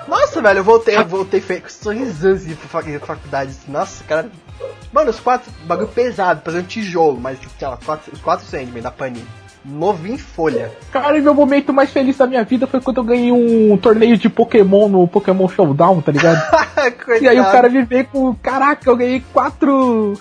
Nossa, 0.08 0.40
velho, 0.42 0.58
eu 0.58 0.64
voltei, 0.64 0.96
eu 0.96 1.06
voltei 1.06 1.40
feio, 1.40 1.62
assim 1.66 2.54
pra 2.54 2.68
fac- 2.68 3.00
faculdade. 3.06 3.50
assim, 3.50 3.70
Nossa, 3.70 4.02
cara. 4.04 4.30
Mano, 4.92 5.10
os 5.10 5.20
quatro, 5.20 5.50
bagulho 5.64 5.88
pesado, 5.88 6.42
fazendo 6.44 6.66
tijolo, 6.66 7.18
mas 7.18 7.38
tipo, 7.38 7.52
tinha 7.56 7.70
lá, 7.70 7.78
quatro, 7.84 8.12
os 8.12 8.20
quatro 8.20 8.44
Sandman 8.44 8.82
da 8.82 8.90
Panini. 8.90 9.26
Novinho 9.64 10.14
em 10.14 10.18
folha. 10.18 10.72
Cara, 10.90 11.16
e 11.18 11.20
meu 11.20 11.34
momento 11.34 11.72
mais 11.72 11.90
feliz 11.90 12.16
da 12.16 12.26
minha 12.26 12.42
vida 12.42 12.66
foi 12.66 12.80
quando 12.80 12.96
eu 12.98 13.04
ganhei 13.04 13.30
um 13.30 13.76
torneio 13.76 14.16
de 14.16 14.28
Pokémon 14.28 14.88
no 14.88 15.06
Pokémon 15.06 15.48
Showdown, 15.48 16.00
tá 16.00 16.10
ligado? 16.10 16.40
e 17.20 17.28
aí 17.28 17.38
o 17.38 17.44
cara 17.44 17.68
me 17.68 17.82
veio 17.84 18.06
com. 18.06 18.34
Caraca, 18.36 18.88
eu 18.88 18.96
ganhei 18.96 19.22
quatro. 19.32 20.14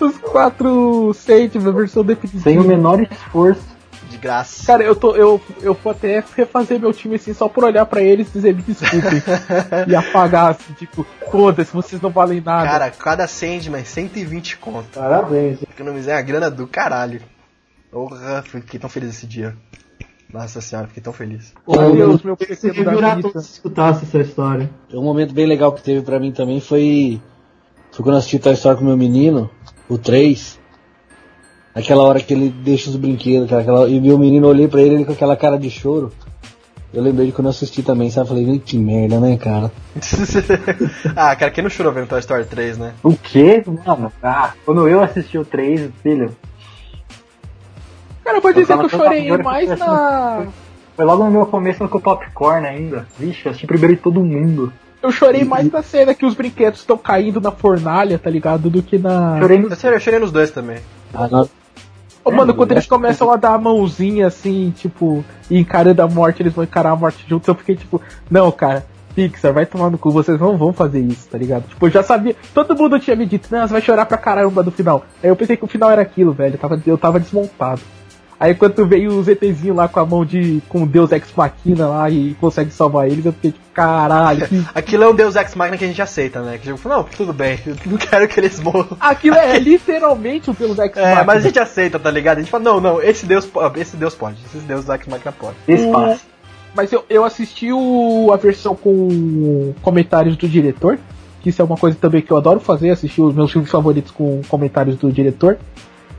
Os 0.00 0.18
quatro 0.18 1.12
Sandman, 1.14 1.72
versão 1.72 2.04
definitiva. 2.04 2.44
Sem 2.44 2.58
o 2.58 2.64
menor 2.64 3.00
esforço. 3.02 3.77
De 4.18 4.22
graça. 4.22 4.66
Cara, 4.66 4.82
eu 4.82 4.96
tô. 4.96 5.14
Eu, 5.14 5.40
eu 5.62 5.74
vou 5.74 5.92
até 5.92 6.22
refazer 6.36 6.80
meu 6.80 6.92
time 6.92 7.14
assim 7.14 7.32
só 7.32 7.48
por 7.48 7.64
olhar 7.64 7.86
pra 7.86 8.02
eles 8.02 8.28
e 8.28 8.32
dizer 8.32 8.54
me 8.54 8.62
desculpem. 8.62 9.22
e 9.86 9.94
apagar, 9.94 10.50
assim, 10.50 10.72
tipo, 10.74 11.06
foda-se, 11.30 11.72
vocês 11.72 12.02
não 12.02 12.10
valem 12.10 12.40
nada. 12.40 12.68
Cara, 12.68 12.90
cada 12.90 13.26
Sandman 13.26 13.84
120 13.84 14.58
conto. 14.58 14.98
Parabéns. 14.98 15.62
Economizei 15.62 16.12
a 16.12 16.20
grana 16.20 16.50
do 16.50 16.66
caralho. 16.66 17.20
Porra, 17.90 18.42
fiquei 18.42 18.78
tão 18.78 18.90
feliz 18.90 19.10
esse 19.10 19.26
dia. 19.26 19.56
Nossa 20.32 20.60
senhora, 20.60 20.88
fiquei 20.88 21.02
tão 21.02 21.12
feliz. 21.12 21.54
Meu 21.66 21.92
Deus, 21.92 22.22
meu 22.22 22.36
pequeno 22.36 23.22
todo 23.22 23.40
se 23.40 23.52
escutasse 23.52 24.04
essa 24.04 24.18
história. 24.18 24.70
Um 24.92 25.02
momento 25.02 25.32
bem 25.32 25.46
legal 25.46 25.72
que 25.72 25.82
teve 25.82 26.02
pra 26.02 26.20
mim 26.20 26.32
também 26.32 26.60
foi. 26.60 27.20
Foi 27.90 28.04
quando 28.04 28.14
eu 28.14 28.18
assisti 28.18 28.38
Toy 28.38 28.52
Story 28.52 28.78
com 28.78 28.84
meu 28.84 28.96
menino, 28.96 29.50
o 29.88 29.96
3. 29.96 30.57
Aquela 31.78 32.02
hora 32.02 32.20
que 32.20 32.34
ele 32.34 32.48
deixa 32.48 32.90
os 32.90 32.96
brinquedos, 32.96 33.48
cara, 33.48 33.62
aquela, 33.62 33.88
e 33.88 34.00
meu 34.00 34.18
menino 34.18 34.46
eu 34.46 34.50
olhei 34.50 34.66
pra 34.66 34.82
ele, 34.82 34.96
ele 34.96 35.04
com 35.04 35.12
aquela 35.12 35.36
cara 35.36 35.56
de 35.56 35.70
choro. 35.70 36.12
Eu 36.92 37.02
lembrei 37.02 37.26
de 37.26 37.32
quando 37.32 37.46
eu 37.46 37.50
assisti 37.50 37.82
também, 37.82 38.10
sabe? 38.10 38.28
Falei, 38.28 38.44
"Ih, 38.44 38.58
que 38.58 38.78
merda, 38.78 39.20
né, 39.20 39.36
cara? 39.36 39.70
ah, 41.14 41.36
cara, 41.36 41.50
quem 41.50 41.62
não 41.62 41.70
chorou 41.70 41.92
vendo 41.92 42.08
Toy 42.08 42.18
Story 42.18 42.46
3, 42.46 42.78
né? 42.78 42.94
O 43.02 43.14
quê? 43.14 43.62
Mano, 43.66 44.10
ah, 44.22 44.52
quando 44.64 44.88
eu 44.88 45.02
assisti 45.02 45.38
o 45.38 45.44
3, 45.44 45.90
filho, 46.02 46.34
Cara, 48.24 48.38
eu 48.38 48.42
vou 48.42 48.52
dizer 48.52 48.66
tava 48.66 48.86
que 48.86 48.94
eu 48.94 48.98
chorei 48.98 49.36
mais 49.38 49.70
eu 49.70 49.76
na. 49.78 50.46
foi 50.94 51.04
logo 51.04 51.24
no 51.24 51.30
meu 51.30 51.46
começo 51.46 51.88
com 51.88 51.96
o 51.98 52.00
popcorn 52.00 52.66
ainda. 52.66 53.06
Vixe, 53.18 53.46
eu 53.46 53.50
assisti 53.50 53.66
primeiro 53.66 53.94
de 53.96 54.02
todo 54.02 54.22
mundo. 54.22 54.70
Eu 55.02 55.10
chorei 55.10 55.44
mais 55.44 55.70
na 55.70 55.82
cena 55.82 56.12
que 56.14 56.26
os 56.26 56.34
brinquedos 56.34 56.80
estão 56.80 56.98
caindo 56.98 57.40
na 57.40 57.50
fornalha, 57.52 58.18
tá 58.18 58.28
ligado? 58.28 58.68
Do 58.68 58.82
que 58.82 58.98
na. 58.98 59.38
Chorei 59.40 59.58
no... 59.58 59.68
Eu 59.68 59.76
chorei, 59.76 59.96
eu 59.96 60.00
chorei 60.00 60.18
nos 60.18 60.32
dois 60.32 60.50
também. 60.50 60.78
Ah, 61.14 61.28
não. 61.28 61.48
Ô, 62.28 62.30
mano, 62.30 62.54
quando 62.54 62.72
eles 62.72 62.86
começam 62.86 63.30
a 63.30 63.36
dar 63.36 63.54
a 63.54 63.58
mãozinha 63.58 64.26
assim, 64.26 64.70
tipo, 64.76 65.24
e 65.50 65.58
encarando 65.58 66.02
a 66.02 66.06
morte, 66.06 66.42
eles 66.42 66.52
vão 66.52 66.64
encarar 66.64 66.90
a 66.90 66.96
morte 66.96 67.24
juntos, 67.26 67.48
eu 67.48 67.54
fiquei 67.54 67.74
tipo, 67.74 68.00
não, 68.30 68.50
cara, 68.52 68.84
Pixar, 69.14 69.52
vai 69.52 69.64
tomar 69.64 69.90
no 69.90 69.98
cu, 69.98 70.10
vocês 70.10 70.38
não 70.38 70.56
vão 70.58 70.72
fazer 70.72 71.00
isso, 71.00 71.26
tá 71.28 71.38
ligado? 71.38 71.66
Tipo, 71.66 71.86
eu 71.86 71.90
já 71.90 72.02
sabia, 72.02 72.36
todo 72.52 72.76
mundo 72.76 73.00
tinha 73.00 73.16
me 73.16 73.24
dito, 73.24 73.48
não, 73.50 73.66
você 73.66 73.72
vai 73.72 73.82
chorar 73.82 74.04
pra 74.04 74.18
caramba 74.18 74.62
no 74.62 74.70
final. 74.70 75.04
Aí 75.22 75.30
eu 75.30 75.36
pensei 75.36 75.56
que 75.56 75.64
o 75.64 75.68
final 75.68 75.90
era 75.90 76.02
aquilo, 76.02 76.32
velho, 76.32 76.54
eu 76.54 76.58
tava, 76.58 76.82
eu 76.86 76.98
tava 76.98 77.18
desmontado. 77.18 77.80
Aí 78.40 78.54
quando 78.54 78.86
veio 78.86 79.10
o 79.18 79.22
ZTzinho 79.22 79.74
lá 79.74 79.88
com 79.88 79.98
a 79.98 80.06
mão 80.06 80.24
de. 80.24 80.62
com 80.68 80.84
o 80.84 80.86
Deus 80.86 81.10
Ex 81.10 81.26
Machina 81.36 81.88
lá 81.88 82.08
e 82.08 82.34
consegue 82.40 82.70
salvar 82.70 83.08
eles, 83.08 83.26
eu 83.26 83.32
fiquei 83.32 83.50
tipo, 83.50 83.64
caralho, 83.74 84.46
que 84.46 84.64
Aquilo 84.74 85.02
é 85.02 85.08
um 85.08 85.14
Deus 85.14 85.34
Ex 85.34 85.54
Machina 85.56 85.76
que 85.76 85.84
a 85.84 85.88
gente 85.88 86.00
aceita, 86.00 86.40
né? 86.40 86.56
Que 86.56 86.72
tipo, 86.72 86.88
não, 86.88 87.02
tudo 87.02 87.32
bem, 87.32 87.58
eu 87.66 87.76
não 87.86 87.98
quero 87.98 88.28
que 88.28 88.38
eles 88.38 88.60
morram. 88.60 88.96
Aquilo 89.00 89.36
é 89.36 89.58
literalmente 89.60 90.50
o 90.50 90.54
Deus 90.54 90.78
Ex 90.78 90.96
É, 90.96 91.02
Machina. 91.02 91.24
mas 91.24 91.36
a 91.38 91.40
gente 91.40 91.58
aceita, 91.58 91.98
tá 91.98 92.10
ligado? 92.10 92.38
A 92.38 92.40
gente 92.42 92.50
fala, 92.50 92.62
não, 92.62 92.80
não, 92.80 93.02
esse 93.02 93.26
Deus, 93.26 93.48
esse 93.76 93.96
Deus 93.96 94.14
pode, 94.14 94.36
esse 94.46 94.58
Deus 94.58 94.88
Ex 94.88 95.06
Machina 95.06 95.32
pode. 95.32 95.56
Espaço. 95.66 96.24
Mas 96.74 96.92
eu, 96.92 97.04
eu 97.10 97.24
assisti 97.24 97.72
o, 97.72 98.30
a 98.32 98.36
versão 98.36 98.76
com 98.76 99.74
comentários 99.82 100.36
do 100.36 100.48
diretor, 100.48 100.96
que 101.40 101.48
isso 101.48 101.60
é 101.60 101.64
uma 101.64 101.76
coisa 101.76 101.96
também 102.00 102.22
que 102.22 102.30
eu 102.30 102.36
adoro 102.36 102.60
fazer, 102.60 102.90
assistir 102.90 103.20
os 103.20 103.34
meus 103.34 103.50
filmes 103.50 103.70
favoritos 103.70 104.12
com 104.12 104.42
comentários 104.48 104.96
do 104.96 105.10
diretor. 105.10 105.58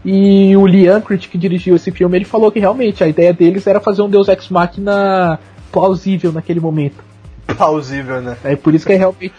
E 0.04 0.56
o 0.56 0.66
Lee 0.66 0.90
Unkrich, 0.90 1.28
que 1.28 1.38
dirigiu 1.38 1.76
esse 1.76 1.92
filme, 1.92 2.18
ele 2.18 2.26
falou 2.26 2.52
que 2.52 2.60
realmente 2.60 3.04
a 3.04 3.08
ideia 3.08 3.34
deles 3.34 3.68
era 3.68 3.80
fazer 3.80 4.02
um 4.02 4.10
Deus 4.10 4.28
Ex 4.28 4.50
Machina 4.50 5.40
plausível 5.72 6.32
naquele 6.32 6.60
momento. 6.60 7.04
Plausível, 7.46 8.22
né? 8.22 8.38
É 8.44 8.56
por 8.56 8.74
isso 8.74 8.86
que 8.86 8.94
é 8.94 8.98
realmente. 8.98 9.34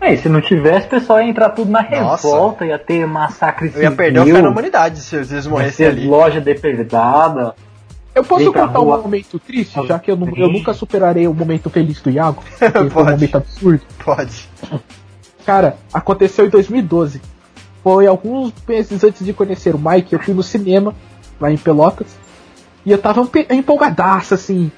É, 0.00 0.14
e 0.14 0.16
se 0.16 0.28
não 0.28 0.40
tivesse, 0.40 0.86
o 0.86 0.90
pessoal 0.90 1.20
ia 1.20 1.28
entrar 1.28 1.50
tudo 1.50 1.70
na 1.70 1.82
Nossa. 1.82 2.28
revolta, 2.28 2.64
ia 2.64 2.78
ter 2.78 3.04
massacre 3.06 3.72
Eu 3.74 3.82
ia 3.82 3.90
perder 3.90 4.20
o 4.20 4.26
fé 4.26 4.40
na 4.42 4.50
humanidade 4.50 5.00
se 5.00 5.16
eles 5.16 5.30
ia 5.30 5.42
morressem 5.50 5.86
ter 5.86 5.92
ali. 5.92 6.06
loja 6.06 6.40
depredada. 6.40 7.54
Eu 8.14 8.22
posso 8.24 8.52
contar 8.52 8.80
um 8.80 8.84
momento 8.86 9.38
triste, 9.38 9.84
já 9.86 9.98
que 9.98 10.10
eu, 10.10 10.18
eu 10.36 10.48
nunca 10.48 10.72
superarei 10.72 11.26
o 11.26 11.34
momento 11.34 11.68
feliz 11.70 12.00
do 12.00 12.10
Iago, 12.10 12.42
foi 12.56 12.68
um 12.68 12.88
Pode. 12.88 13.10
momento 13.12 13.36
absurdo. 13.36 13.82
Pode. 14.04 14.48
Cara, 15.44 15.76
aconteceu 15.92 16.46
em 16.46 16.48
2012. 16.48 17.20
Foi 17.82 18.06
alguns 18.06 18.52
meses 18.66 19.02
antes 19.02 19.24
de 19.24 19.32
conhecer 19.32 19.74
o 19.74 19.78
Mike, 19.78 20.12
eu 20.12 20.18
fui 20.18 20.34
no 20.34 20.42
cinema, 20.42 20.94
lá 21.40 21.50
em 21.50 21.56
Pelotas, 21.56 22.08
e 22.84 22.90
eu 22.90 22.98
tava 22.98 23.28
empolgadaço, 23.50 24.34
assim. 24.34 24.70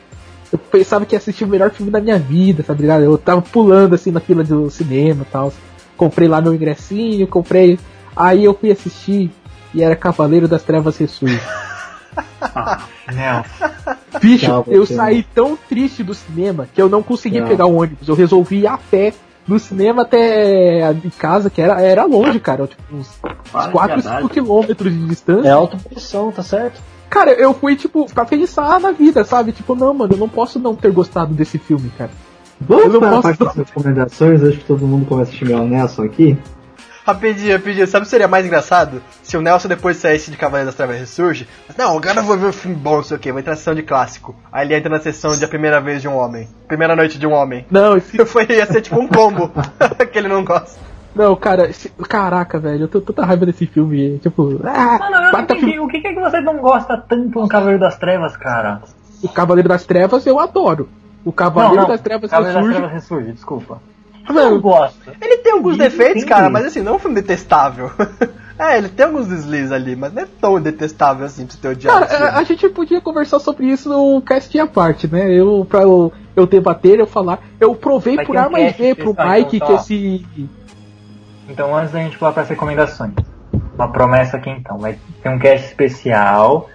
Eu 0.52 0.58
pensava 0.58 1.06
que 1.06 1.14
ia 1.14 1.18
assistir 1.18 1.44
o 1.44 1.48
melhor 1.48 1.70
filme 1.70 1.92
da 1.92 2.00
minha 2.00 2.18
vida, 2.18 2.62
sabe 2.62 2.82
ligado? 2.82 3.02
Eu 3.04 3.16
tava 3.16 3.40
pulando 3.40 3.94
assim 3.94 4.10
na 4.10 4.18
fila 4.18 4.42
do 4.42 4.68
cinema 4.68 5.22
e 5.22 5.30
tal. 5.30 5.52
Comprei 5.96 6.26
lá 6.26 6.40
meu 6.40 6.52
ingressinho, 6.52 7.26
comprei. 7.26 7.78
Aí 8.16 8.44
eu 8.44 8.52
fui 8.52 8.72
assistir 8.72 9.30
e 9.72 9.82
era 9.82 9.94
Cavaleiro 9.94 10.48
das 10.48 10.64
Trevas 10.64 10.96
Ressurge. 10.96 11.40
Não. 13.14 13.44
Bicho, 14.20 14.64
eu 14.66 14.84
saí 14.84 15.22
tão 15.34 15.56
triste 15.56 16.02
do 16.02 16.14
cinema 16.14 16.66
que 16.74 16.82
eu 16.82 16.88
não 16.88 17.02
consegui 17.02 17.38
Tchau. 17.38 17.48
pegar 17.48 17.66
o 17.66 17.76
ônibus. 17.76 18.08
Eu 18.08 18.14
resolvi 18.14 18.60
ir 18.60 18.66
a 18.66 18.76
pé 18.76 19.14
do 19.50 19.58
cinema 19.58 20.02
até 20.02 20.84
a 20.84 20.92
de 20.92 21.10
casa, 21.10 21.50
que 21.50 21.60
era, 21.60 21.80
era 21.80 22.04
longe, 22.04 22.38
cara. 22.40 22.66
Tipo, 22.66 22.82
uns, 22.92 23.08
uns 23.08 23.50
Quase 23.50 23.70
4, 23.72 23.94
verdade. 23.96 24.22
5 24.22 24.28
quilômetros 24.32 24.92
de 24.92 25.06
distância. 25.06 25.48
É 25.48 25.50
alta 25.52 25.76
pressão, 25.76 26.30
tá 26.30 26.42
certo? 26.42 26.80
Cara, 27.10 27.32
eu 27.32 27.52
fui, 27.52 27.74
tipo, 27.76 28.06
pra 28.12 28.24
pensar 28.24 28.78
na 28.80 28.92
vida, 28.92 29.24
sabe? 29.24 29.50
Tipo, 29.52 29.74
não, 29.74 29.92
mano, 29.92 30.14
eu 30.14 30.18
não 30.18 30.28
posso 30.28 30.58
não 30.60 30.74
ter 30.76 30.92
gostado 30.92 31.34
desse 31.34 31.58
filme, 31.58 31.90
cara. 31.98 32.10
Vamos 32.60 32.84
Eu 32.84 32.92
não 32.92 33.00
para 33.00 33.08
a 33.08 33.12
posso- 33.12 33.22
parte 33.22 33.44
das 33.44 33.54
recomendações, 33.66 34.42
acho 34.44 34.58
que 34.58 34.64
todo 34.64 34.86
mundo 34.86 35.06
começa 35.06 35.32
a 35.32 35.34
xingar 35.34 35.60
o 35.60 35.66
Nelson 35.66 36.02
aqui. 36.04 36.38
Rapidinho, 37.06 37.56
rapidinho. 37.56 37.86
Sabe 37.86 38.02
o 38.02 38.04
que 38.04 38.10
seria 38.10 38.28
mais 38.28 38.44
engraçado? 38.44 39.02
Se 39.22 39.36
o 39.36 39.40
Nelson 39.42 39.68
depois 39.68 39.96
saísse 39.96 40.30
de 40.30 40.36
Cavaleiro 40.36 40.66
das 40.66 40.74
Trevas 40.74 40.98
ressurge. 40.98 41.48
Mas, 41.66 41.76
não, 41.76 41.96
agora 41.96 42.20
eu 42.20 42.24
vou 42.24 42.36
ver 42.36 42.46
um 42.46 42.52
filme 42.52 42.76
bom, 42.76 42.96
não 42.96 43.02
sei 43.02 43.16
o 43.16 43.20
que. 43.20 43.32
Vai 43.32 43.40
entrar 43.40 43.52
na 43.52 43.56
sessão 43.56 43.74
de 43.74 43.82
clássico. 43.82 44.34
Aí 44.52 44.66
ele 44.66 44.74
entra 44.74 44.90
na 44.90 45.00
sessão 45.00 45.36
de 45.36 45.44
A 45.44 45.48
Primeira 45.48 45.80
Vez 45.80 46.02
de 46.02 46.08
um 46.08 46.16
Homem. 46.16 46.48
Primeira 46.68 46.94
Noite 46.94 47.18
de 47.18 47.26
um 47.26 47.32
Homem. 47.32 47.64
Não, 47.70 47.96
esse, 47.96 48.24
Foi, 48.26 48.46
ia 48.50 48.66
ser 48.66 48.82
tipo 48.82 48.98
um 49.00 49.08
combo. 49.08 49.50
que 50.12 50.18
ele 50.18 50.28
não 50.28 50.44
gosta. 50.44 50.78
não, 51.14 51.34
cara, 51.36 51.70
caraca, 52.08 52.58
velho, 52.58 52.84
eu 52.84 52.88
tô 52.88 53.00
tanta 53.00 53.24
raiva 53.24 53.46
desse 53.46 53.66
filme. 53.66 54.18
Tipo, 54.18 54.60
ah, 54.64 54.98
Mano, 54.98 55.16
eu 55.16 55.32
não 55.32 55.40
entendi. 55.40 55.80
O 55.80 55.88
que 55.88 55.96
é 55.96 56.14
que 56.14 56.20
você 56.20 56.40
não 56.40 56.58
gosta 56.58 56.96
tanto 56.96 57.40
no 57.40 57.48
Cavaleiro 57.48 57.80
das 57.80 57.96
Trevas, 57.96 58.36
cara? 58.36 58.82
o 59.22 59.28
Cavaleiro 59.28 59.68
das 59.68 59.84
Trevas 59.84 60.26
eu 60.26 60.38
adoro. 60.38 60.88
O 61.24 61.32
Cavaleiro 61.32 61.86
das 61.86 62.00
Trevas 62.00 62.30
Cavaleiro 62.30 62.54
das 62.54 62.68
ressurge. 62.68 62.78
Trevas 62.78 62.92
ressurge, 62.92 63.32
desculpa. 63.32 63.82
Mano, 64.32 64.50
não 64.50 64.60
gosto. 64.60 65.10
Ele 65.20 65.38
tem 65.38 65.52
alguns 65.52 65.74
Ele 65.74 65.84
defeitos, 65.84 66.22
tem. 66.22 66.26
cara, 66.26 66.48
mas 66.48 66.66
assim, 66.66 66.82
não 66.82 66.92
é 66.92 66.96
um 66.96 66.98
filme 66.98 67.16
detestável. 67.16 67.90
é, 68.58 68.78
ele 68.78 68.88
tem 68.88 69.06
alguns 69.06 69.26
deslizes 69.26 69.72
ali, 69.72 69.96
mas 69.96 70.12
não 70.12 70.22
é 70.22 70.26
tão 70.40 70.60
detestável 70.60 71.26
assim 71.26 71.46
pra 71.46 71.54
você 71.54 71.60
ter 71.60 71.68
odiado. 71.68 71.98
Cara, 72.00 72.08
filme. 72.08 72.38
a, 72.38 72.42
gente 72.42 72.68
podia 72.68 73.00
conversar 73.00 73.38
sobre 73.38 73.66
isso 73.66 73.88
no 73.88 74.20
cast 74.22 74.58
à 74.58 74.66
parte, 74.66 75.06
né? 75.08 75.32
Eu, 75.32 75.66
pra 75.68 75.82
eu, 75.82 76.12
eu 76.36 76.46
debater, 76.46 76.98
eu 76.98 77.06
falar. 77.06 77.40
Eu 77.58 77.74
provei 77.74 78.16
Vai 78.16 78.26
por 78.26 78.36
um 78.36 78.38
A 78.38 78.48
mais 78.48 78.76
cast 78.76 78.82
B 78.82 78.94
pro 78.94 79.16
Mike 79.28 79.56
então, 79.56 79.68
que 79.68 79.74
esse. 79.74 80.26
Então, 81.48 81.76
antes 81.76 81.92
da 81.92 81.98
gente 82.00 82.18
pular 82.18 82.32
para 82.32 82.42
as 82.42 82.48
recomendações, 82.48 83.12
uma 83.74 83.88
promessa 83.88 84.36
aqui 84.36 84.50
então. 84.50 84.78
Vai 84.78 84.98
ter 85.22 85.28
um 85.28 85.38
cast 85.38 85.66
especial. 85.66 86.68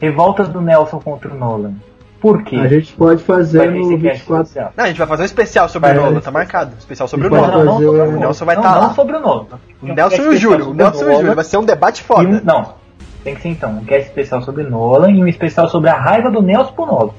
Revoltas 0.00 0.48
do 0.48 0.60
Nelson 0.60 1.00
contra 1.00 1.32
o 1.32 1.36
Nolan. 1.36 1.74
Por 2.20 2.42
quê? 2.42 2.56
A 2.56 2.66
gente 2.66 2.92
pode 2.94 3.22
fazer 3.22 3.70
no 3.70 3.78
esse 3.80 3.90
cast 4.02 4.02
24. 4.18 4.42
especial. 4.42 4.72
Não, 4.76 4.84
a 4.84 4.88
gente 4.88 4.98
vai 4.98 5.06
fazer 5.06 5.22
um 5.22 5.26
especial 5.26 5.68
sobre 5.68 5.88
Vai, 5.90 5.98
o 5.98 6.02
Nolan, 6.02 6.20
tá 6.20 6.30
marcado. 6.32 6.72
Especial 6.78 7.06
sobre 7.08 7.26
o 7.28 7.30
Nolan. 7.30 7.48
Não, 7.48 7.64
não, 7.64 7.72
fazer 7.74 7.86
o- 7.86 8.18
Nelson 8.18 8.44
vai 8.44 8.56
não, 8.56 8.62
estar 8.62 8.74
não 8.74 8.88
lá. 8.88 8.94
sobre 8.94 9.16
o 9.16 9.20
Nolan. 9.20 9.46
O 9.80 9.86
Nelson 9.86 10.22
e 10.22 10.26
o 10.28 10.36
Júlio. 10.36 10.70
O 10.70 10.74
Nelson 10.74 11.04
e 11.04 11.08
o 11.08 11.16
Júlio. 11.18 11.34
Vai 11.34 11.44
ser 11.44 11.56
um 11.58 11.64
debate 11.64 12.02
foda. 12.02 12.28
um- 12.28 12.40
não, 12.42 12.74
tem 13.22 13.34
que 13.36 13.42
ser 13.42 13.48
então 13.50 13.70
um 13.70 13.84
cast 13.84 14.08
especial 14.08 14.42
sobre 14.42 14.64
Nolan 14.64 15.10
e 15.12 15.22
um 15.22 15.28
especial 15.28 15.68
sobre 15.68 15.90
a 15.90 15.94
raiva 15.94 16.30
do 16.30 16.42
Nelson 16.42 16.72
pro 16.72 16.86
Nolan. 16.86 17.10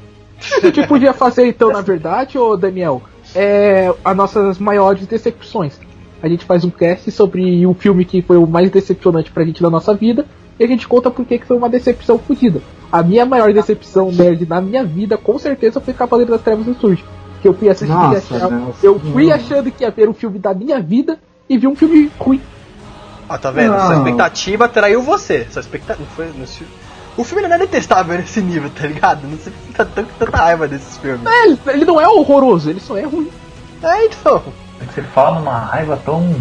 A 0.57 0.59
gente 0.65 0.85
podia 0.87 1.13
fazer 1.13 1.45
então, 1.47 1.71
na 1.71 1.81
verdade, 1.81 2.37
ô 2.37 2.55
Daniel, 2.57 3.01
é, 3.35 3.93
as 4.03 4.15
nossas 4.17 4.57
maiores 4.57 5.05
decepções. 5.07 5.79
A 6.21 6.27
gente 6.27 6.45
faz 6.45 6.63
um 6.65 6.69
cast 6.69 7.09
sobre 7.11 7.65
o 7.65 7.73
filme 7.73 8.03
que 8.05 8.21
foi 8.21 8.37
o 8.37 8.45
mais 8.45 8.69
decepcionante 8.69 9.31
pra 9.31 9.43
gente 9.45 9.61
na 9.63 9.69
nossa 9.69 9.93
vida 9.93 10.25
e 10.59 10.63
a 10.63 10.67
gente 10.67 10.87
conta 10.87 11.09
por 11.09 11.25
que 11.25 11.39
que 11.39 11.45
foi 11.45 11.55
uma 11.57 11.69
decepção 11.69 12.19
fodida. 12.19 12.61
A 12.91 13.01
minha 13.03 13.25
maior 13.25 13.53
decepção 13.53 14.11
nerd 14.11 14.45
na 14.47 14.59
minha 14.59 14.83
vida, 14.83 15.17
com 15.17 15.37
certeza, 15.39 15.79
foi 15.79 15.93
Cavaleiro 15.93 16.31
das 16.31 16.41
Trevas 16.41 16.65
Ressurge. 16.65 17.03
Que 17.41 17.47
eu 17.47 17.53
fui 17.53 17.69
assistir 17.69 17.91
e 17.93 17.95
Nossa, 17.95 18.35
achar-. 18.35 18.61
Eu 18.83 18.99
fui 18.99 19.31
achando 19.31 19.71
que 19.71 19.83
ia 19.83 19.91
ver 19.91 20.09
um 20.09 20.13
filme 20.13 20.37
da 20.39 20.53
minha 20.53 20.81
vida 20.81 21.17
e 21.47 21.57
vi 21.57 21.67
um 21.67 21.75
filme 21.75 22.11
ruim. 22.19 22.41
Ah, 23.29 23.37
tá 23.37 23.51
vendo? 23.51 23.71
Não. 23.71 23.85
Sua 23.85 23.95
expectativa 23.97 24.67
traiu 24.67 25.01
você. 25.01 25.47
Sua 25.49 25.61
expectativa. 25.61 26.03
Não 26.03 26.15
foi. 26.15 26.31
Não 26.37 26.45
se- 26.45 26.65
O 27.15 27.23
filme 27.23 27.47
não 27.47 27.55
é 27.55 27.59
detestável 27.59 28.17
nesse 28.17 28.41
nível, 28.41 28.69
tá 28.71 28.85
ligado? 28.87 29.25
Não 29.27 29.37
sei 29.37 29.53
se 29.53 29.71
tá 29.77 29.85
tanta, 29.85 30.09
tanta 30.19 30.35
raiva 30.37 30.67
desses 30.67 30.97
filmes. 30.97 31.25
É, 31.25 31.45
ele, 31.45 31.59
ele 31.67 31.85
não 31.85 32.01
é 32.01 32.07
horroroso, 32.09 32.69
ele 32.69 32.79
só 32.81 32.97
é 32.97 33.03
ruim. 33.03 33.29
É, 33.81 34.05
então. 34.05 34.41
É 34.81 34.85
que 34.85 34.93
Você 34.93 35.01
fala 35.01 35.39
numa 35.39 35.57
raiva 35.57 35.99
tão. 36.03 36.35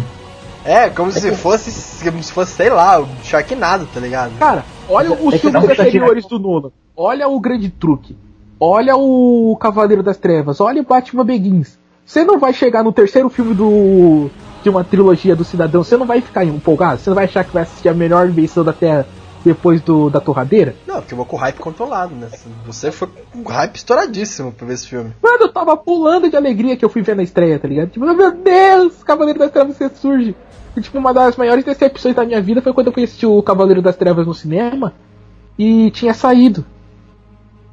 É, 0.63 0.89
como 0.89 1.11
se 1.11 1.31
fosse. 1.35 2.03
Como 2.03 2.23
se 2.23 2.31
fosse, 2.31 2.53
sei 2.53 2.69
lá, 2.69 2.99
o 2.99 3.07
Sharknado, 3.23 3.87
tá 3.93 3.99
ligado? 3.99 4.37
Cara, 4.37 4.63
olha 4.87 5.11
os 5.13 5.33
É 5.33 5.39
que 5.39 5.49
não 5.51 5.61
filmes 5.61 5.79
anteriores 5.79 6.25
do 6.25 6.39
Nolan. 6.39 6.71
Olha 6.95 7.27
o 7.27 7.39
Grande 7.39 7.69
Truque. 7.69 8.17
Olha 8.59 8.95
o 8.95 9.55
Cavaleiro 9.59 10.03
das 10.03 10.17
Trevas. 10.17 10.59
Olha 10.59 10.81
o 10.81 10.85
Batman 10.85 11.23
Begins. 11.23 11.79
Você 12.05 12.23
não 12.23 12.39
vai 12.39 12.53
chegar 12.53 12.83
no 12.83 12.91
terceiro 12.91 13.29
filme 13.29 13.53
do 13.53 14.29
de 14.61 14.69
uma 14.69 14.83
trilogia 14.83 15.35
do 15.35 15.43
Cidadão, 15.43 15.83
você 15.83 15.95
não 15.95 16.05
vai 16.05 16.21
ficar 16.21 16.43
empolgado? 16.43 16.99
Você 16.99 17.09
não 17.09 17.15
vai 17.15 17.25
achar 17.25 17.43
que 17.43 17.53
vai 17.53 17.63
assistir 17.63 17.89
a 17.89 17.93
melhor 17.93 18.27
invenção 18.27 18.63
da 18.63 18.73
Terra 18.73 19.07
depois 19.43 19.81
do 19.81 20.09
da 20.09 20.19
torradeira? 20.19 20.75
Não, 20.87 20.95
porque 20.97 21.13
eu 21.13 21.17
vou 21.17 21.25
com 21.25 21.35
o 21.35 21.39
hype 21.39 21.57
controlado, 21.57 22.13
né? 22.15 22.27
Você 22.65 22.91
foi 22.91 23.07
com 23.31 23.43
hype 23.49 23.75
estouradíssimo 23.75 24.51
pra 24.51 24.67
ver 24.67 24.73
esse 24.73 24.87
filme. 24.87 25.13
Mano, 25.21 25.37
eu 25.43 25.53
tava 25.53 25.75
pulando 25.77 26.29
de 26.29 26.35
alegria 26.35 26.75
que 26.75 26.83
eu 26.83 26.89
fui 26.89 27.01
ver 27.01 27.15
na 27.15 27.23
estreia, 27.23 27.57
tá 27.59 27.67
ligado? 27.67 27.89
Tipo, 27.89 28.05
meu 28.13 28.31
Deus, 28.35 29.03
Cavaleiro 29.03 29.39
das 29.39 29.51
Trevas 29.51 29.77
ressurge. 29.77 30.35
E, 30.77 30.81
tipo, 30.81 30.97
uma 30.97 31.13
das 31.13 31.35
maiores 31.35 31.63
decepções 31.63 32.15
da 32.15 32.23
minha 32.25 32.41
vida 32.41 32.61
foi 32.61 32.73
quando 32.73 32.87
eu 32.87 32.93
fui 32.93 33.03
assistir 33.03 33.25
o 33.25 33.41
Cavaleiro 33.41 33.81
das 33.81 33.95
Trevas 33.95 34.27
no 34.27 34.33
cinema 34.33 34.93
e 35.57 35.89
tinha 35.91 36.13
saído. 36.13 36.65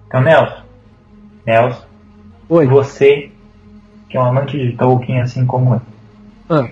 Então, 0.08 0.20
Nelson. 0.22 0.62
Nelson, 1.46 1.82
Oi. 2.48 2.66
você, 2.66 3.30
que 4.08 4.16
é 4.16 4.20
um 4.20 4.24
amante 4.24 4.56
de 4.56 4.76
Tolkien 4.76 5.20
assim 5.20 5.44
como 5.46 5.74
eu, 5.74 5.80
Ah. 6.48 6.68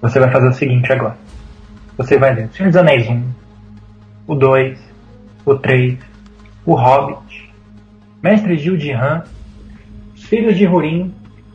você 0.00 0.18
vai 0.18 0.30
fazer 0.30 0.48
o 0.48 0.52
seguinte 0.52 0.92
agora. 0.92 1.16
Você 1.96 2.18
vai 2.18 2.34
ler 2.34 2.46
O 2.46 2.52
Senhor 2.52 2.68
dos 2.70 2.76
Anéis 2.76 3.08
1, 3.08 3.22
o 4.26 4.34
2, 4.34 4.78
o 5.46 5.54
3, 5.56 5.98
o 6.66 6.74
Hobbit, 6.74 7.52
Mestre 8.22 8.56
Gil 8.56 8.76
de 8.76 8.90
Han, 8.92 9.22
Os 10.14 10.24
Filhos 10.24 10.56
de 10.56 10.66
Hurin, 10.66 11.12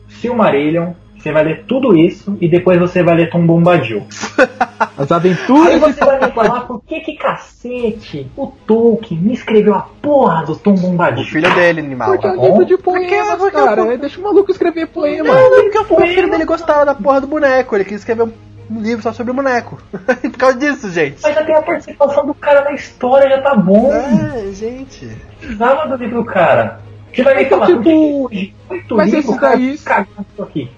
Silmarillion, 0.07 0.93
você 1.17 1.31
vai 1.33 1.43
ler 1.43 1.65
tudo 1.67 1.97
isso 1.97 2.37
e 2.39 2.47
depois 2.47 2.79
você 2.79 3.03
vai 3.03 3.15
ler 3.15 3.29
Tom 3.29 3.45
Bombadil. 3.45 4.05
As 4.97 5.11
aventuras 5.11 5.67
Aí 5.73 5.79
você 5.79 5.99
vai 6.05 6.19
me 6.19 6.31
falar 6.31 6.61
por 6.61 6.81
que 6.83 7.01
que 7.01 7.13
cacete 7.15 8.27
o 8.37 8.47
Tolkien 8.47 9.19
me 9.19 9.33
escreveu 9.33 9.75
a 9.75 9.81
porra 10.01 10.45
do 10.45 10.55
Tom 10.55 10.71
O 10.73 10.79
Bombadil. 10.79 11.25
filho 11.25 11.53
dele, 11.55 11.81
animal. 11.81 12.11
Porque 12.11 12.27
é 12.27 12.31
um 12.31 12.45
livro 12.45 12.65
de 12.65 12.77
Porque- 12.77 13.07
poemas, 13.07 13.37
porque 13.37 13.51
cara. 13.57 13.81
eu- 13.81 13.97
Deixa 13.97 14.19
o 14.19 14.23
maluco 14.23 14.49
escrever 14.51 14.87
poema. 14.87 15.27
Não, 15.33 15.49
não, 15.51 15.69
porque 15.85 15.93
o 16.03 16.07
filho 16.07 16.29
dele 16.31 16.45
gostava 16.45 16.85
da 16.85 16.95
porra 16.95 17.19
do 17.19 17.27
boneco. 17.27 17.75
Ele 17.75 17.83
quis 17.83 17.99
escrever 17.99 18.23
um 18.23 18.31
livro 18.69 19.01
só 19.03 19.11
sobre 19.13 19.31
o 19.31 19.35
boneco. 19.35 19.81
Por 19.91 20.37
causa 20.37 20.57
disso, 20.57 20.89
gente. 20.91 21.21
Mas 21.23 21.33
já 21.35 21.43
tem 21.43 21.55
a 21.55 21.61
participação 21.61 22.25
do 22.25 22.33
cara 22.33 22.63
na 22.63 22.73
história, 22.73 23.29
já 23.29 23.41
tá 23.41 23.55
bom. 23.55 23.91
É, 23.93 24.51
gente. 24.51 25.07
Precisava 25.39 25.87
do 25.87 25.95
livro 26.03 26.23
do 26.23 26.25
cara. 26.25 26.79
Você 27.13 27.23
vai 27.23 27.43
Então, 27.43 27.59
falar, 27.59 27.67
tipo, 27.77 28.29
que 28.29 28.53
oito 28.69 28.95
mas 28.95 29.05
livros, 29.11 29.25
esses 29.25 29.35
o 29.35 29.39
cara 29.39 29.57
daí- 29.57 30.45
aqui. 30.45 30.71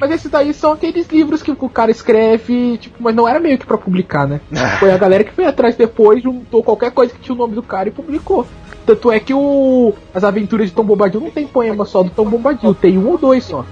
Mas 0.00 0.10
esses 0.10 0.30
daí 0.30 0.52
são 0.54 0.72
aqueles 0.72 1.06
livros 1.08 1.42
que 1.42 1.50
o 1.52 1.68
cara 1.68 1.90
escreve, 1.90 2.78
tipo, 2.78 2.96
mas 3.00 3.14
não 3.14 3.28
era 3.28 3.38
meio 3.38 3.56
que 3.58 3.64
pra 3.66 3.78
publicar, 3.78 4.26
né? 4.26 4.40
Foi 4.80 4.90
a 4.90 4.96
galera 4.98 5.22
que 5.22 5.32
foi 5.32 5.44
atrás 5.46 5.76
depois, 5.76 6.22
juntou 6.22 6.64
qualquer 6.64 6.90
coisa 6.90 7.12
que 7.12 7.20
tinha 7.20 7.34
o 7.34 7.38
nome 7.38 7.54
do 7.54 7.62
cara 7.62 7.88
e 7.88 7.92
publicou. 7.92 8.46
Tanto 8.84 9.12
é 9.12 9.20
que 9.20 9.32
o 9.32 9.94
as 10.12 10.24
aventuras 10.24 10.68
de 10.68 10.74
Tom 10.74 10.82
Bombadil 10.84 11.20
não 11.20 11.30
tem 11.30 11.46
poema 11.46 11.84
só 11.84 12.02
do 12.02 12.10
Tom 12.10 12.24
Bombadil, 12.24 12.74
tem 12.74 12.98
um 12.98 13.08
ou 13.08 13.16
dois 13.18 13.44
só. 13.44 13.64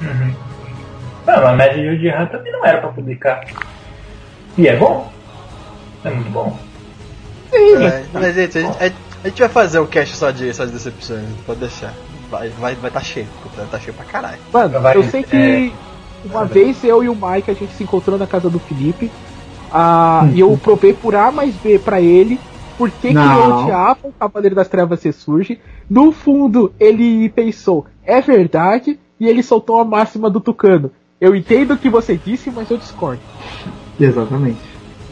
Uhum. 0.00 0.34
Não, 1.26 1.46
a 1.46 1.52
média 1.52 1.96
de 1.96 2.08
Han 2.08 2.26
também 2.26 2.52
não 2.52 2.64
era 2.64 2.80
pra 2.80 2.90
publicar. 2.90 3.44
E 4.56 4.68
é 4.68 4.76
bom. 4.76 5.10
É 6.04 6.10
muito 6.10 6.30
bom. 6.30 6.56
Sim, 7.50 7.74
mas 7.78 7.92
É, 7.92 8.04
mas, 8.12 8.34
gente, 8.34 8.58
a 8.58 8.60
gente- 8.62 8.82
é- 8.82 8.92
A 9.24 9.28
gente 9.28 9.38
vai 9.38 9.48
fazer 9.48 9.78
um 9.78 9.86
cast 9.86 10.16
só 10.16 10.32
de, 10.32 10.52
só 10.52 10.64
de 10.64 10.72
decepções, 10.72 11.22
pode 11.46 11.60
deixar. 11.60 11.94
Vai, 12.28 12.48
vai, 12.48 12.74
vai 12.74 12.90
tá 12.90 13.00
cheio, 13.00 13.26
vai 13.56 13.64
tá 13.66 13.78
cheio 13.78 13.94
pra 13.94 14.04
caralho. 14.04 14.38
Mano, 14.52 14.80
Vai, 14.80 14.96
eu 14.96 15.04
sei 15.04 15.22
que 15.22 15.36
é, 15.36 15.70
uma 16.24 16.44
vez 16.44 16.82
eu 16.82 17.04
e 17.04 17.08
o 17.08 17.14
Mike 17.14 17.48
a 17.48 17.54
gente 17.54 17.72
se 17.74 17.84
encontrou 17.84 18.18
na 18.18 18.26
casa 18.26 18.50
do 18.50 18.58
Felipe 18.58 19.12
ah, 19.70 20.28
e 20.34 20.40
eu 20.40 20.58
provei 20.60 20.92
por 20.92 21.14
A 21.14 21.30
mais 21.30 21.54
B 21.54 21.78
pra 21.78 22.00
ele 22.00 22.40
por 22.76 22.90
que, 22.90 23.08
que 23.10 23.14
eu 23.16 23.56
odiava 23.62 23.98
o 24.02 24.12
Cavaleiro 24.12 24.56
das 24.56 24.66
Trevas 24.66 25.00
ressurge. 25.04 25.60
No 25.88 26.10
fundo, 26.10 26.72
ele 26.80 27.28
pensou, 27.28 27.86
é 28.04 28.20
verdade, 28.20 28.98
e 29.20 29.28
ele 29.28 29.42
soltou 29.42 29.78
a 29.78 29.84
máxima 29.84 30.28
do 30.28 30.40
Tucano. 30.40 30.90
Eu 31.22 31.36
entendo 31.36 31.74
o 31.74 31.78
que 31.78 31.88
você 31.88 32.16
disse, 32.16 32.50
mas 32.50 32.68
eu 32.68 32.76
discordo. 32.76 33.22
Exatamente. 34.00 34.58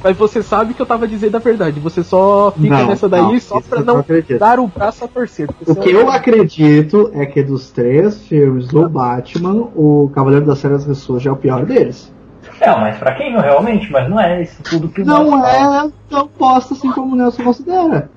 Mas 0.02 0.16
você 0.16 0.42
sabe 0.42 0.74
que 0.74 0.82
eu 0.82 0.86
tava 0.86 1.06
dizendo 1.06 1.36
a 1.36 1.38
verdade, 1.38 1.78
você 1.78 2.02
só 2.02 2.50
fica 2.50 2.78
Não, 2.78 2.86
nessa 2.88 3.08
daí 3.08 3.22
não, 3.22 3.38
só 3.38 3.60
pra 3.60 3.80
não 3.80 4.04
dar 4.36 4.58
o 4.58 4.66
braço 4.66 5.04
a 5.04 5.08
torcer. 5.08 5.48
O 5.64 5.76
que 5.76 5.90
é 5.90 5.94
eu 5.94 6.10
acredito 6.10 7.12
é 7.14 7.24
que 7.24 7.44
dos 7.44 7.70
três 7.70 8.26
filmes 8.26 8.66
do 8.66 8.88
Batman, 8.88 9.68
o 9.76 10.10
Cavaleiro 10.12 10.44
das 10.44 10.60
Trevas 10.60 10.84
Ressurge 10.84 11.28
é 11.28 11.30
o 11.30 11.36
pior 11.36 11.64
deles. 11.64 12.12
É, 12.60 12.70
mas 12.70 12.98
pra 12.98 13.14
quem 13.14 13.32
não 13.32 13.40
realmente, 13.40 13.92
mas 13.92 14.10
não 14.10 14.18
é 14.18 14.42
isso 14.42 14.60
tudo 14.64 14.88
que 14.88 15.02
o 15.02 15.06
Não 15.06 15.46
é 15.46 15.88
tão 16.08 16.26
posta 16.26 16.74
assim 16.74 16.90
como 16.90 17.12
o 17.12 17.16
Nelson 17.16 17.44
considera. 17.44 18.10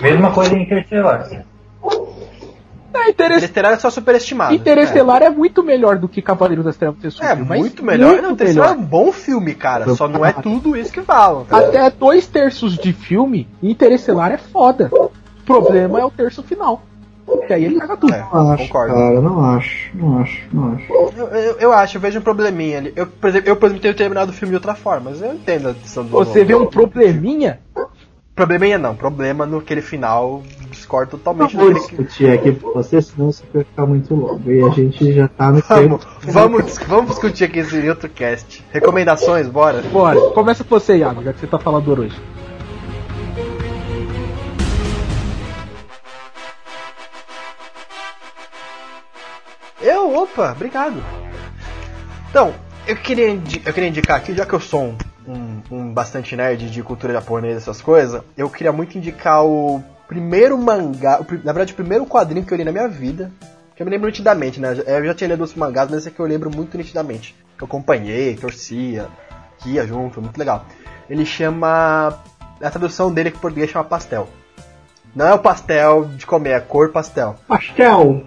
Mesma 0.00 0.30
coisa 0.30 0.54
em 0.54 0.62
Interstellar. 0.62 1.28
É, 2.94 3.10
Interest... 3.10 3.38
Interestelar 3.38 3.72
é 3.72 3.78
só 3.78 3.90
superestimado. 3.90 4.54
Interestelar 4.54 5.22
é. 5.22 5.30
muito 5.30 5.62
melhor 5.62 5.98
do 5.98 6.08
que 6.08 6.20
Cavaleiro 6.20 6.62
das 6.62 6.76
Trevas 6.76 7.02
ressurge. 7.02 7.30
É, 7.30 7.34
muito 7.34 7.84
melhor. 7.84 8.10
muito 8.10 8.22
não, 8.22 8.30
Interestelar 8.32 8.70
é 8.70 8.72
um 8.72 8.82
bom 8.82 9.12
filme, 9.12 9.54
cara. 9.54 9.94
Só 9.94 10.08
não 10.08 10.24
é 10.24 10.32
tudo 10.32 10.76
isso 10.76 10.92
que 10.92 11.02
falam. 11.02 11.46
Até 11.50 11.90
dois 11.90 12.26
terços 12.26 12.76
de 12.76 12.92
filme, 12.92 13.48
Interestelar 13.62 14.32
é 14.32 14.38
foda. 14.38 14.90
O 14.92 15.10
problema 15.44 16.00
é 16.00 16.04
o 16.04 16.10
terço 16.10 16.42
final. 16.42 16.82
Que 17.46 17.54
aí 17.54 17.64
ele 17.64 17.78
caga 17.78 17.96
tudo. 17.96 18.12
É, 18.12 18.18
Não 18.32 18.50
acho, 18.52 18.64
concordo. 18.64 18.94
cara, 18.94 19.20
não 19.20 19.44
acho, 19.44 19.96
não 19.96 20.18
acho, 20.18 20.42
não 20.52 20.72
acho. 20.74 20.92
Eu, 20.92 21.28
eu, 21.28 21.58
eu 21.58 21.72
acho, 21.72 21.96
eu 21.96 22.00
vejo 22.00 22.18
um 22.18 22.22
probleminha 22.22 22.78
ali. 22.78 22.92
Eu, 22.94 23.06
por 23.06 23.30
exemplo, 23.30 23.48
eu, 23.48 23.56
por 23.56 23.66
exemplo, 23.66 23.82
tenho 23.82 23.94
terminado 23.94 24.30
o 24.30 24.34
filme 24.34 24.50
de 24.50 24.56
outra 24.56 24.74
forma, 24.74 25.10
mas 25.10 25.22
eu 25.22 25.32
entendo 25.32 25.68
a 25.68 25.72
decisão 25.72 26.04
do 26.04 26.10
Você 26.10 26.44
vê 26.44 26.54
um 26.54 26.66
probleminha? 26.66 27.60
Probleminha 28.34 28.78
não, 28.78 28.94
problema 28.94 29.46
no 29.46 29.58
aquele 29.58 29.82
final 29.82 30.42
discordo 30.72 31.12
totalmente 31.18 31.56
que. 31.56 31.74
discutir 31.74 32.30
aqui 32.30 32.52
com 32.52 32.72
você, 32.72 33.00
senão 33.00 33.30
isso 33.30 33.44
vai 33.52 33.64
ficar 33.64 33.86
muito 33.86 34.14
longo. 34.14 34.50
E 34.50 34.62
a 34.64 34.70
gente 34.70 35.12
já 35.12 35.28
tá 35.28 35.50
no 35.52 35.60
Vamos, 35.60 36.04
tempo. 36.04 36.32
vamos, 36.32 36.78
vamos 36.86 37.10
discutir 37.10 37.44
aqui 37.44 37.60
esse 37.60 37.88
outro 37.88 38.08
cast. 38.08 38.64
Recomendações, 38.72 39.46
bora? 39.48 39.80
Bora, 39.92 40.20
começa 40.32 40.64
com 40.64 40.70
você, 40.78 40.96
Iago, 40.98 41.22
já 41.22 41.32
que 41.32 41.40
você 41.40 41.46
tá 41.46 41.58
falador 41.58 42.00
hoje. 42.00 42.16
Eu, 49.80 50.14
opa, 50.16 50.52
obrigado. 50.52 51.02
Então, 52.30 52.54
eu 52.86 52.96
queria, 52.96 53.26
eu 53.30 53.72
queria 53.72 53.88
indicar 53.88 54.16
aqui, 54.16 54.34
já 54.34 54.46
que 54.46 54.52
eu 54.52 54.60
sou 54.60 54.80
um, 54.82 54.96
um- 55.26 55.62
um 55.70 55.92
bastante 55.92 56.36
nerd 56.36 56.70
de 56.70 56.82
cultura 56.82 57.12
japonesa, 57.12 57.58
essas 57.58 57.80
coisas, 57.82 58.22
eu 58.36 58.48
queria 58.48 58.72
muito 58.72 58.96
indicar 58.96 59.44
o 59.44 59.82
primeiro 60.12 60.58
mangá, 60.58 61.18
na 61.42 61.52
verdade, 61.52 61.72
o 61.72 61.76
primeiro 61.76 62.04
quadrinho 62.04 62.44
que 62.44 62.52
eu 62.52 62.58
li 62.58 62.64
na 62.64 62.72
minha 62.72 62.86
vida, 62.86 63.32
que 63.74 63.82
eu 63.82 63.86
me 63.86 63.90
lembro 63.90 64.08
nitidamente, 64.08 64.60
né? 64.60 64.76
Eu 64.86 65.06
já 65.06 65.14
tinha 65.14 65.28
lido 65.28 65.40
outros 65.40 65.58
mangás, 65.58 65.88
mas 65.88 66.00
esse 66.00 66.08
aqui 66.08 66.20
eu 66.20 66.26
lembro 66.26 66.50
muito 66.54 66.76
nitidamente. 66.76 67.34
Que 67.56 67.64
eu 67.64 67.66
acompanhei, 67.66 68.36
torcia, 68.36 69.08
ia 69.64 69.86
junto, 69.86 70.20
muito 70.20 70.36
legal. 70.38 70.66
Ele 71.08 71.24
chama. 71.24 72.18
A 72.60 72.70
tradução 72.70 73.12
dele 73.12 73.30
em 73.30 73.32
português 73.32 73.70
chama 73.70 73.84
pastel. 73.84 74.28
Não 75.16 75.26
é 75.26 75.34
o 75.34 75.38
pastel 75.38 76.04
de 76.04 76.26
comer, 76.26 76.50
é 76.50 76.60
cor 76.60 76.90
pastel. 76.90 77.36
Pastel! 77.48 78.24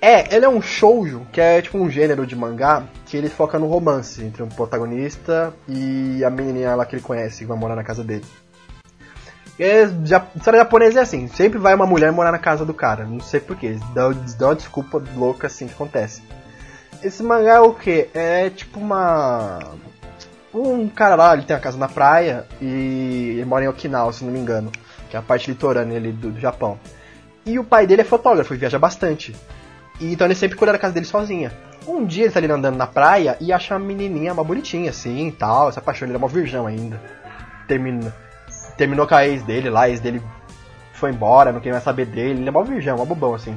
É, 0.00 0.34
ele 0.34 0.44
é 0.44 0.48
um 0.48 0.60
shoujo, 0.60 1.26
que 1.32 1.40
é 1.40 1.62
tipo 1.62 1.78
um 1.78 1.90
gênero 1.90 2.26
de 2.26 2.36
mangá, 2.36 2.84
que 3.06 3.16
ele 3.16 3.28
foca 3.28 3.58
no 3.58 3.66
romance 3.66 4.22
entre 4.22 4.42
um 4.42 4.48
protagonista 4.48 5.52
e 5.68 6.22
a 6.24 6.30
menininha 6.30 6.74
lá 6.74 6.84
que 6.84 6.94
ele 6.94 7.02
conhece, 7.02 7.38
que 7.38 7.46
vai 7.46 7.56
morar 7.56 7.74
na 7.74 7.84
casa 7.84 8.04
dele. 8.04 8.24
É, 9.58 9.88
ja- 10.04 10.26
história 10.34 10.58
japonesa 10.60 11.00
é 11.00 11.02
assim, 11.02 11.28
sempre 11.28 11.58
vai 11.58 11.74
uma 11.74 11.86
mulher 11.86 12.12
morar 12.12 12.30
na 12.30 12.38
casa 12.38 12.64
do 12.64 12.74
cara, 12.74 13.04
não 13.04 13.20
sei 13.20 13.40
porquê, 13.40 13.66
eles 13.66 14.34
dão 14.34 14.48
uma 14.48 14.54
desculpa 14.54 15.02
louca 15.16 15.46
assim 15.46 15.66
que 15.66 15.72
acontece. 15.72 16.22
Esse 17.02 17.22
mangá 17.22 17.54
é 17.54 17.60
o 17.60 17.72
que? 17.72 18.08
É 18.14 18.50
tipo 18.50 18.78
uma... 18.78 19.60
Um 20.52 20.88
cara 20.88 21.14
lá, 21.14 21.34
ele 21.34 21.42
tem 21.42 21.54
uma 21.54 21.62
casa 21.62 21.76
na 21.76 21.88
praia 21.88 22.46
e 22.60 23.34
ele 23.36 23.44
mora 23.44 23.64
em 23.64 23.68
Okinawa, 23.68 24.12
se 24.12 24.24
não 24.24 24.32
me 24.32 24.38
engano, 24.38 24.70
que 25.10 25.16
é 25.16 25.18
a 25.18 25.22
parte 25.22 25.50
litorânea 25.50 25.98
ali 25.98 26.12
do, 26.12 26.30
do 26.30 26.40
Japão. 26.40 26.78
E 27.44 27.58
o 27.58 27.64
pai 27.64 27.86
dele 27.86 28.02
é 28.02 28.04
fotógrafo 28.04 28.54
e 28.54 28.56
viaja 28.56 28.78
bastante. 28.78 29.36
E 30.00 30.12
então 30.12 30.26
ele 30.26 30.34
sempre 30.34 30.56
cuida 30.56 30.72
da 30.72 30.78
casa 30.78 30.94
dele 30.94 31.06
sozinha. 31.06 31.52
Um 31.86 32.04
dia 32.04 32.24
ele 32.24 32.32
tá 32.32 32.40
ali 32.40 32.50
andando 32.50 32.76
na 32.76 32.86
praia 32.86 33.36
e 33.40 33.52
acha 33.52 33.74
uma 33.74 33.86
menininha, 33.86 34.32
uma 34.32 34.42
bonitinha 34.42 34.90
assim 34.90 35.28
e 35.28 35.32
tal, 35.32 35.70
se 35.70 35.78
apaixona, 35.78 36.10
ele 36.10 36.16
é 36.16 36.18
uma 36.18 36.28
virgão 36.28 36.66
ainda. 36.66 37.00
Termina, 37.68 38.12
terminou 38.76 39.06
com 39.06 39.14
a 39.14 39.26
ex 39.26 39.42
dele 39.42 39.70
lá, 39.70 39.82
a 39.82 39.90
ex 39.90 40.00
dele 40.00 40.22
foi 40.92 41.10
embora, 41.10 41.52
não 41.52 41.60
queria 41.60 41.72
mais 41.72 41.84
saber 41.84 42.06
dele, 42.06 42.40
ele 42.40 42.48
é 42.48 42.50
mó 42.50 42.62
virgão, 42.62 42.96
mó 42.96 43.04
bobão 43.04 43.34
assim. 43.34 43.56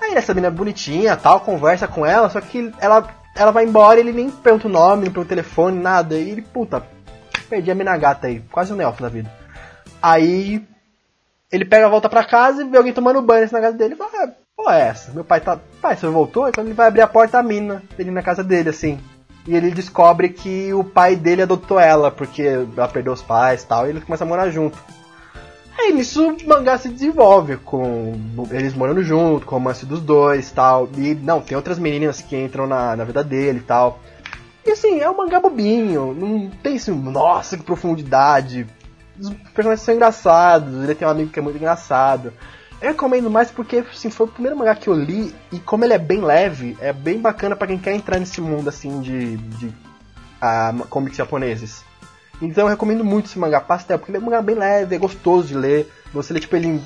Aí 0.00 0.14
essa 0.14 0.34
menina 0.34 0.50
bonitinha 0.50 1.16
tal, 1.16 1.40
conversa 1.40 1.88
com 1.88 2.04
ela, 2.04 2.30
só 2.30 2.40
que 2.40 2.72
ela, 2.78 3.08
ela 3.34 3.50
vai 3.50 3.64
embora 3.64 4.00
ele 4.00 4.12
nem 4.12 4.30
pergunta 4.30 4.68
o 4.68 4.70
nome, 4.70 5.06
não 5.06 5.12
pergunta 5.12 5.26
o 5.26 5.36
telefone, 5.36 5.78
nada. 5.78 6.14
E 6.16 6.30
ele, 6.30 6.42
puta, 6.42 6.82
perdi 7.48 7.70
a 7.70 7.74
mina 7.74 7.96
gata 7.96 8.26
aí, 8.26 8.40
quase 8.50 8.72
um 8.72 8.76
Nelson 8.76 9.02
da 9.02 9.08
vida. 9.08 9.32
Aí 10.00 10.64
ele 11.50 11.64
pega 11.64 11.88
volta 11.88 12.08
pra 12.08 12.24
casa 12.24 12.62
e 12.62 12.68
vê 12.68 12.76
alguém 12.76 12.92
tomando 12.92 13.22
banho 13.22 13.44
assim 13.44 13.54
na 13.54 13.60
casa 13.60 13.76
dele 13.76 13.94
e 13.94 13.96
fala, 13.96 14.10
ah, 14.14 14.28
pô, 14.56 14.70
é 14.70 14.80
essa? 14.88 15.12
Meu 15.12 15.24
pai 15.24 15.40
tá. 15.40 15.58
Pai, 15.80 15.96
você 15.96 16.06
voltou? 16.06 16.48
E 16.48 16.52
quando 16.52 16.66
ele 16.66 16.74
vai 16.74 16.86
abrir 16.86 17.00
a 17.00 17.08
porta, 17.08 17.38
a 17.38 17.42
mina, 17.42 17.82
ele 17.98 18.10
na 18.10 18.22
casa 18.22 18.44
dele, 18.44 18.68
assim. 18.68 19.00
E 19.48 19.56
ele 19.56 19.70
descobre 19.70 20.28
que 20.28 20.74
o 20.74 20.84
pai 20.84 21.16
dele 21.16 21.40
adotou 21.40 21.80
ela, 21.80 22.10
porque 22.10 22.42
ela 22.42 22.86
perdeu 22.86 23.14
os 23.14 23.22
pais 23.22 23.62
e 23.62 23.66
tal, 23.66 23.86
e 23.86 23.90
eles 23.90 24.04
começam 24.04 24.26
a 24.26 24.28
morar 24.28 24.50
junto. 24.50 24.76
Aí 25.78 25.90
nisso 25.90 26.32
o 26.32 26.46
mangá 26.46 26.76
se 26.76 26.90
desenvolve, 26.90 27.56
com 27.56 28.12
eles 28.50 28.74
morando 28.74 29.02
junto, 29.02 29.46
com 29.46 29.54
o 29.54 29.58
romance 29.58 29.86
dos 29.86 30.02
dois 30.02 30.50
tal. 30.50 30.86
E 30.98 31.14
não, 31.14 31.40
tem 31.40 31.56
outras 31.56 31.78
meninas 31.78 32.20
que 32.20 32.36
entram 32.36 32.66
na, 32.66 32.94
na 32.94 33.04
vida 33.04 33.24
dele 33.24 33.60
e 33.60 33.62
tal. 33.62 34.00
E 34.66 34.70
assim, 34.70 35.00
é 35.00 35.08
um 35.08 35.16
mangá 35.16 35.40
bobinho, 35.40 36.12
não 36.12 36.50
tem 36.62 36.76
assim, 36.76 36.92
nossa, 36.92 37.56
que 37.56 37.62
profundidade. 37.62 38.66
Os 39.18 39.30
personagens 39.54 39.80
são 39.80 39.94
engraçados, 39.94 40.84
ele 40.84 40.94
tem 40.94 41.08
um 41.08 41.10
amigo 41.10 41.30
que 41.30 41.38
é 41.38 41.42
muito 41.42 41.56
engraçado. 41.56 42.34
Eu 42.80 42.88
recomendo 42.90 43.30
mais 43.30 43.50
porque 43.50 43.78
assim, 43.78 44.10
foi 44.10 44.26
o 44.26 44.30
primeiro 44.30 44.56
mangá 44.56 44.74
que 44.74 44.88
eu 44.88 44.94
li 44.94 45.34
e 45.50 45.58
como 45.58 45.84
ele 45.84 45.94
é 45.94 45.98
bem 45.98 46.20
leve, 46.20 46.76
é 46.80 46.92
bem 46.92 47.20
bacana 47.20 47.56
pra 47.56 47.66
quem 47.66 47.78
quer 47.78 47.92
entrar 47.92 48.18
nesse 48.18 48.40
mundo 48.40 48.68
assim 48.68 49.00
de, 49.00 49.36
de 49.36 49.74
ah, 50.40 50.72
comics 50.88 51.16
japoneses. 51.16 51.84
Então 52.40 52.64
eu 52.64 52.70
recomendo 52.70 53.04
muito 53.04 53.26
esse 53.26 53.38
mangá 53.38 53.60
Pastel, 53.60 53.98
porque 53.98 54.12
ele 54.12 54.18
é 54.18 54.20
um 54.20 54.24
mangá 54.24 54.40
bem 54.40 54.54
leve, 54.54 54.94
é 54.94 54.98
gostoso 54.98 55.48
de 55.48 55.54
ler. 55.54 55.92
Você 56.12 56.32
lê 56.32 56.38
tipo 56.38 56.54
ele 56.54 56.68
em 56.68 56.84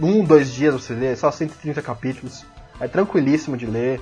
um, 0.00 0.24
dois 0.24 0.52
dias 0.52 0.74
você 0.74 0.94
lê, 0.94 1.14
só 1.16 1.30
130 1.30 1.82
capítulos. 1.82 2.44
É 2.80 2.86
tranquilíssimo 2.86 3.56
de 3.56 3.66
ler. 3.66 4.00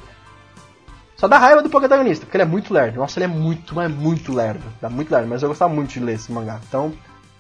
Só 1.17 1.29
dá 1.29 1.39
raiva 1.39 1.63
do 1.63 1.69
protagonista, 1.69 2.25
porque 2.25 2.37
ele 2.37 2.45
é 2.45 2.47
muito 2.47 2.73
lerdo. 2.73 2.99
Nossa, 2.99 3.19
ele 3.19 3.25
é 3.25 3.29
muito, 3.29 3.75
mas 3.75 3.91
muito 3.91 4.33
lerdo. 4.33 4.65
Dá 4.81 4.89
muito 4.89 5.11
lerdo, 5.11 5.29
mas 5.29 5.43
eu 5.43 5.49
gostava 5.49 5.73
muito 5.73 5.91
de 5.91 6.01
ler 6.01 6.15
esse 6.15 6.33
mangá. 6.33 6.59
Então, 6.67 6.95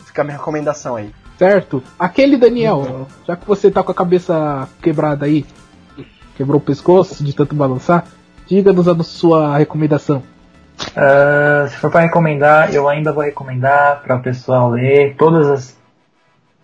fica 0.05 0.20
a 0.20 0.24
minha 0.24 0.36
recomendação 0.36 0.97
aí. 0.97 1.14
Certo? 1.41 1.83
Aquele 1.99 2.37
Daniel, 2.37 3.07
já 3.27 3.35
que 3.35 3.47
você 3.47 3.71
tá 3.71 3.83
com 3.83 3.91
a 3.91 3.95
cabeça 3.95 4.69
quebrada 4.83 5.25
aí, 5.25 5.47
quebrou 6.37 6.59
o 6.59 6.62
pescoço 6.62 7.25
de 7.25 7.35
tanto 7.35 7.55
balançar, 7.55 8.05
diga-nos 8.47 8.87
a 8.87 9.03
sua 9.03 9.57
recomendação. 9.57 10.23
Ah, 10.95 11.65
se 11.67 11.77
for 11.79 11.91
para 11.91 12.03
recomendar, 12.03 12.75
eu 12.75 12.87
ainda 12.91 13.11
vou 13.11 13.25
recomendar 13.25 14.03
para 14.03 14.17
o 14.17 14.23
pessoal 14.23 14.69
ler 14.69 15.17
todas 15.17 15.49
as. 15.49 15.79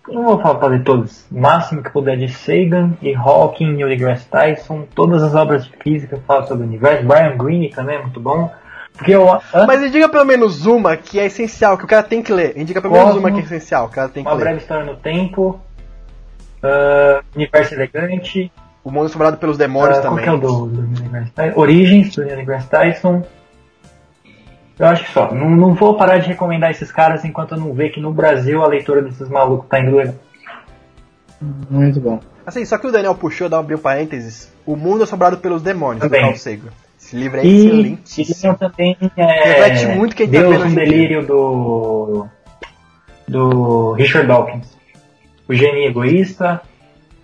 Não 0.06 0.24
vou 0.24 0.38
falar 0.42 0.56
para 0.56 0.68
ler 0.68 0.84
todas. 0.84 1.26
O 1.32 1.40
máximo 1.40 1.82
que 1.82 1.88
puder 1.88 2.18
de 2.18 2.28
Sagan 2.28 2.98
e 3.00 3.14
Hawking, 3.14 3.72
Neil 3.72 3.88
deGrasse 3.88 4.28
Tyson, 4.28 4.84
todas 4.94 5.22
as 5.22 5.34
obras 5.34 5.64
de 5.64 5.72
física 5.82 6.18
que 6.18 6.24
falam 6.24 6.46
sobre 6.46 6.64
o 6.64 6.66
universo. 6.66 7.06
Brian 7.06 7.34
Greene 7.38 7.70
também 7.70 7.96
é 7.96 8.02
muito 8.02 8.20
bom. 8.20 8.52
Porque 8.96 9.12
eu. 9.12 9.26
Mas 9.66 9.82
indica 9.82 10.08
pelo 10.08 10.24
menos 10.24 10.64
uma 10.66 10.96
que 10.96 11.18
é 11.20 11.26
essencial, 11.26 11.76
que 11.76 11.84
o 11.84 11.88
cara 11.88 12.02
tem 12.02 12.22
que 12.22 12.32
ler. 12.32 12.56
Indica 12.56 12.80
pelo 12.80 12.94
menos 12.94 13.08
Cosmo, 13.12 13.20
uma 13.20 13.30
que 13.32 13.40
é 13.40 13.42
essencial, 13.42 13.86
que 13.86 13.92
o 13.92 13.94
cara 13.94 14.08
tem 14.08 14.22
que 14.24 14.28
Uma 14.28 14.36
ler. 14.36 14.44
breve 14.44 14.58
história 14.60 14.84
no 14.84 14.96
tempo. 14.96 15.60
ah, 16.62 17.22
universo 17.34 17.74
elegante. 17.74 18.50
O 18.82 18.90
Mundo 18.90 19.06
Assombrado 19.06 19.36
pelos 19.36 19.58
Demônios 19.58 19.98
qual 19.98 20.10
também. 20.10 20.24
que 20.24 20.30
é 20.30 20.32
o 20.32 20.38
do, 20.38 20.66
do 20.66 21.30
Tyson? 21.34 21.58
Origens, 21.60 22.14
do 22.14 22.24
deGrasse 22.24 22.68
Tyson. 22.68 23.22
Eu 24.78 24.86
acho 24.86 25.04
que 25.04 25.10
só. 25.12 25.32
Não, 25.34 25.50
não 25.50 25.74
vou 25.74 25.96
parar 25.96 26.18
de 26.18 26.28
recomendar 26.28 26.70
esses 26.70 26.92
caras 26.92 27.24
enquanto 27.24 27.52
eu 27.52 27.58
não 27.58 27.72
ver 27.74 27.90
que 27.90 28.00
no 28.00 28.12
Brasil 28.12 28.62
a 28.62 28.66
leitura 28.68 29.02
desses 29.02 29.28
malucos 29.28 29.68
tá 29.68 29.80
indo 29.80 29.96
legal. 29.96 30.14
Muito 31.68 32.00
bom. 32.00 32.20
Assim, 32.46 32.64
só 32.64 32.78
que 32.78 32.86
o 32.86 32.92
Daniel 32.92 33.14
puxou, 33.14 33.48
dá 33.48 33.56
um 33.56 33.60
abrir 33.60 33.74
um 33.74 33.78
parênteses. 33.78 34.52
O 34.64 34.76
Mundo 34.76 35.02
Assombrado 35.02 35.38
pelos 35.38 35.62
Demônios, 35.62 36.00
do 36.02 36.08
Também. 36.08 36.22
Carl 36.22 36.36
Sagan. 36.36 36.70
Esse 37.06 37.16
livro 37.16 37.38
é 37.38 37.44
E, 37.46 37.66
excelente. 37.66 38.22
e 38.22 38.34
tem 38.34 38.54
também 38.54 38.96
é, 39.16 39.24
Reflete 39.24 39.96
muito 39.96 40.16
quem 40.16 40.26
tá 40.26 40.32
Deus 40.40 40.56
vendo 40.56 40.64
um 40.64 40.68
dia. 40.68 40.84
delírio 40.84 41.26
do 41.26 42.26
do 43.28 43.92
Richard 43.92 44.26
Dawkins. 44.26 44.66
O 45.48 45.54
Genie 45.54 45.86
Egoísta, 45.86 46.60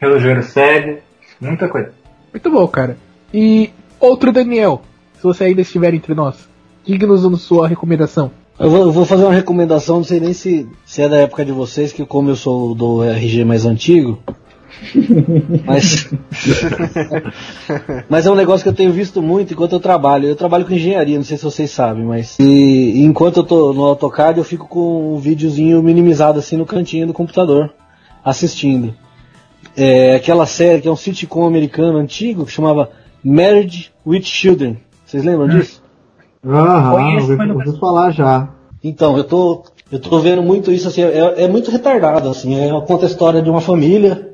Relojoeiro 0.00 0.42
Cego, 0.44 0.98
muita 1.40 1.68
coisa. 1.68 1.92
Muito 2.32 2.50
bom, 2.50 2.66
cara. 2.68 2.96
E 3.34 3.70
outro 3.98 4.30
Daniel, 4.32 4.82
se 5.16 5.22
você 5.22 5.44
ainda 5.44 5.60
estiver 5.62 5.92
entre 5.94 6.14
nós, 6.14 6.48
diga-nos 6.84 7.24
a 7.24 7.36
sua 7.36 7.66
recomendação. 7.66 8.30
Eu 8.58 8.70
vou, 8.70 8.80
eu 8.82 8.92
vou 8.92 9.04
fazer 9.04 9.24
uma 9.24 9.34
recomendação, 9.34 9.96
não 9.96 10.04
sei 10.04 10.20
nem 10.20 10.32
se, 10.32 10.68
se 10.84 11.02
é 11.02 11.08
da 11.08 11.16
época 11.18 11.44
de 11.44 11.50
vocês, 11.50 11.92
que 11.92 12.04
como 12.06 12.30
eu 12.30 12.36
sou 12.36 12.74
do 12.74 13.02
RG 13.02 13.44
mais 13.44 13.66
antigo. 13.66 14.22
Mas, 15.64 16.10
mas 18.08 18.26
é 18.26 18.30
um 18.30 18.34
negócio 18.34 18.62
que 18.62 18.68
eu 18.68 18.74
tenho 18.74 18.92
visto 18.92 19.22
muito 19.22 19.52
enquanto 19.52 19.72
eu 19.72 19.80
trabalho. 19.80 20.26
Eu 20.26 20.36
trabalho 20.36 20.64
com 20.64 20.72
engenharia, 20.72 21.16
não 21.16 21.24
sei 21.24 21.36
se 21.36 21.44
vocês 21.44 21.70
sabem, 21.70 22.04
mas. 22.04 22.38
E, 22.38 23.04
enquanto 23.04 23.38
eu 23.38 23.44
tô 23.44 23.72
no 23.72 23.84
AutoCAD, 23.84 24.38
eu 24.38 24.44
fico 24.44 24.66
com 24.66 25.14
um 25.14 25.18
videozinho 25.18 25.82
minimizado 25.82 26.38
assim 26.38 26.56
no 26.56 26.66
cantinho 26.66 27.06
do 27.06 27.12
computador, 27.12 27.72
assistindo. 28.24 28.94
É 29.76 30.16
aquela 30.16 30.46
série 30.46 30.82
que 30.82 30.88
é 30.88 30.90
um 30.90 30.96
sitcom 30.96 31.46
americano 31.46 31.98
antigo 31.98 32.44
que 32.44 32.52
chamava 32.52 32.90
Marriage 33.24 33.90
with 34.06 34.22
Children. 34.22 34.78
Vocês 35.06 35.24
lembram 35.24 35.48
disso? 35.48 35.82
Aham, 36.44 37.46
não 37.46 37.54
ouvi 37.54 37.78
falar 37.78 38.10
já. 38.10 38.48
Então, 38.82 39.16
eu 39.16 39.22
tô, 39.22 39.62
eu 39.92 40.00
tô 40.00 40.18
vendo 40.18 40.42
muito 40.42 40.72
isso, 40.72 40.88
assim, 40.88 41.02
é, 41.02 41.44
é 41.44 41.48
muito 41.48 41.70
retardado, 41.70 42.28
assim, 42.28 42.58
é, 42.58 42.68
conta 42.80 43.06
a 43.06 43.08
história 43.08 43.40
de 43.40 43.48
uma 43.48 43.60
família 43.60 44.31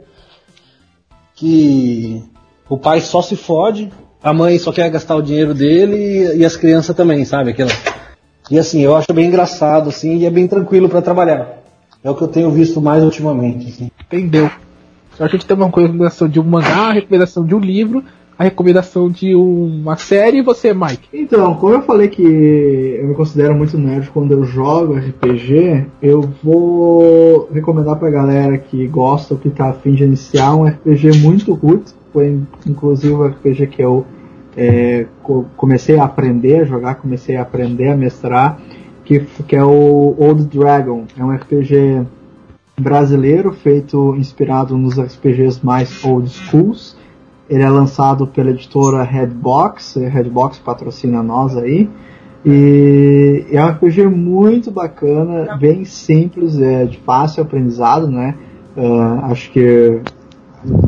que 1.38 2.22
o 2.68 2.76
pai 2.76 3.00
só 3.00 3.22
se 3.22 3.36
fode, 3.36 3.90
a 4.22 4.32
mãe 4.32 4.58
só 4.58 4.72
quer 4.72 4.90
gastar 4.90 5.14
o 5.14 5.22
dinheiro 5.22 5.54
dele 5.54 6.36
e, 6.36 6.44
as 6.44 6.56
crianças 6.56 6.94
também, 6.94 7.24
sabe? 7.24 7.50
Aquela... 7.50 7.70
E 8.50 8.58
assim, 8.58 8.80
eu 8.80 8.96
acho 8.96 9.12
bem 9.12 9.26
engraçado, 9.26 9.88
assim, 9.88 10.16
e 10.16 10.26
é 10.26 10.30
bem 10.30 10.48
tranquilo 10.48 10.88
para 10.88 11.02
trabalhar. 11.02 11.62
É 12.02 12.10
o 12.10 12.14
que 12.14 12.22
eu 12.22 12.28
tenho 12.28 12.50
visto 12.50 12.80
mais 12.80 13.04
ultimamente, 13.04 13.68
assim. 13.68 13.90
Entendeu? 14.00 14.50
Só 15.12 15.28
que 15.28 15.36
a 15.36 15.38
gente 15.38 15.46
tem 15.46 15.56
uma 15.56 15.66
recomendação 15.66 16.28
de 16.28 16.40
um 16.40 16.44
mangá, 16.44 16.92
recomendação 16.92 17.46
de 17.46 17.54
um 17.54 17.60
livro, 17.60 18.02
a 18.38 18.44
recomendação 18.44 19.10
de 19.10 19.34
uma 19.34 19.96
série 19.96 20.38
e 20.38 20.42
você, 20.42 20.72
Mike. 20.72 21.08
Então, 21.12 21.54
como 21.56 21.74
eu 21.74 21.82
falei 21.82 22.06
que 22.08 22.22
eu 22.22 23.08
me 23.08 23.14
considero 23.14 23.52
muito 23.54 23.76
nerd 23.76 24.08
quando 24.10 24.30
eu 24.32 24.44
jogo 24.44 24.94
RPG, 24.94 25.86
eu 26.00 26.22
vou 26.42 27.48
recomendar 27.52 27.96
pra 27.96 28.08
galera 28.10 28.56
que 28.56 28.86
gosta 28.86 29.34
ou 29.34 29.40
que 29.40 29.50
tá 29.50 29.70
afim 29.70 29.92
de 29.92 30.04
iniciar 30.04 30.54
um 30.54 30.64
RPG 30.64 31.18
muito 31.20 31.56
curto. 31.56 31.92
Foi 32.12 32.38
inclusive 32.66 33.12
um 33.12 33.26
RPG 33.26 33.66
que 33.66 33.82
eu 33.82 34.06
é, 34.56 35.06
co- 35.22 35.46
comecei 35.56 35.98
a 35.98 36.04
aprender 36.04 36.60
a 36.60 36.64
jogar, 36.64 36.94
comecei 36.96 37.34
a 37.36 37.42
aprender 37.42 37.88
a 37.88 37.96
mestrar, 37.96 38.60
que, 39.04 39.20
que 39.48 39.56
é 39.56 39.64
o 39.64 40.14
Old 40.16 40.44
Dragon. 40.44 41.04
É 41.18 41.24
um 41.24 41.32
RPG 41.34 42.02
brasileiro 42.80 43.52
feito 43.52 44.14
inspirado 44.16 44.76
nos 44.78 44.98
RPGs 44.98 45.60
mais 45.64 46.04
old 46.04 46.28
schools. 46.30 46.96
Ele 47.48 47.62
é 47.62 47.70
lançado 47.70 48.26
pela 48.26 48.50
editora 48.50 49.02
Redbox, 49.02 49.96
Redbox 49.96 50.58
patrocina 50.58 51.22
nós 51.22 51.56
aí. 51.56 51.88
E 52.44 53.46
é 53.50 53.64
um 53.64 53.68
RPG 53.68 54.06
muito 54.06 54.70
bacana, 54.70 55.56
bem 55.56 55.84
simples, 55.84 56.60
é 56.60 56.84
de 56.84 56.98
fácil 56.98 57.42
aprendizado, 57.42 58.08
né? 58.08 58.34
Ah, 58.76 59.28
acho 59.30 59.50
que 59.50 60.00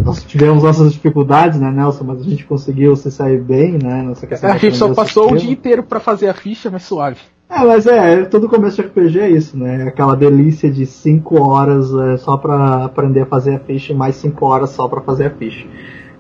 nós 0.05 0.23
tivemos 0.23 0.63
nossas 0.63 0.93
dificuldades, 0.93 1.61
né, 1.61 1.71
Nelson? 1.71 2.05
Mas 2.05 2.21
a 2.21 2.25
gente 2.25 2.45
conseguiu 2.45 2.95
se 2.97 3.11
sair 3.11 3.41
bem, 3.41 3.79
né? 3.83 4.05
Nessa 4.09 4.27
questão 4.27 4.51
A 4.51 4.57
gente 4.57 4.77
só 4.77 4.93
passou 4.95 5.33
o 5.33 5.37
dia 5.37 5.51
inteiro 5.51 5.83
pra 5.83 5.99
fazer 5.99 6.29
a 6.29 6.35
ficha, 6.35 6.71
mas 6.71 6.83
suave. 6.83 7.21
É, 7.49 7.65
mas 7.65 7.85
é, 7.87 8.25
todo 8.27 8.49
começo 8.49 8.81
de 8.81 8.89
RPG 8.89 9.19
é 9.19 9.31
isso, 9.31 9.57
né? 9.57 9.85
Aquela 9.89 10.15
delícia 10.15 10.71
de 10.71 10.87
5 10.87 11.43
horas 11.43 11.93
é, 11.93 12.17
só 12.17 12.37
pra 12.37 12.85
aprender 12.85 13.23
a 13.23 13.27
fazer 13.27 13.57
a 13.57 13.59
ficha 13.59 13.93
e 13.93 13.97
mais 13.97 14.15
5 14.17 14.47
horas 14.47 14.71
só 14.71 14.87
pra 14.87 15.01
fazer 15.01 15.27
a 15.27 15.31
ficha. 15.31 15.67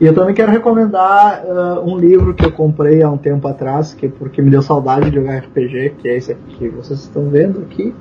E 0.01 0.07
eu 0.07 0.15
também 0.15 0.35
quero 0.35 0.51
recomendar 0.51 1.45
ah, 1.47 1.81
um 1.85 1.99
livro 1.99 2.33
que 2.33 2.45
eu 2.45 2.51
comprei 2.51 3.03
há 3.03 3.11
um 3.11 3.19
tempo 3.19 3.47
atrás, 3.47 3.93
que 3.93 4.09
porque 4.09 4.41
me 4.41 4.51
deu 4.51 4.63
saudade 4.63 5.11
de 5.11 5.17
jogar 5.17 5.39
RPG, 5.39 5.97
que 5.99 6.09
é 6.09 6.17
esse 6.17 6.33
aqui 6.33 6.57
que 6.57 6.69
vocês 6.71 7.01
estão 7.01 7.29
vendo 7.29 7.61
aqui, 7.61 7.95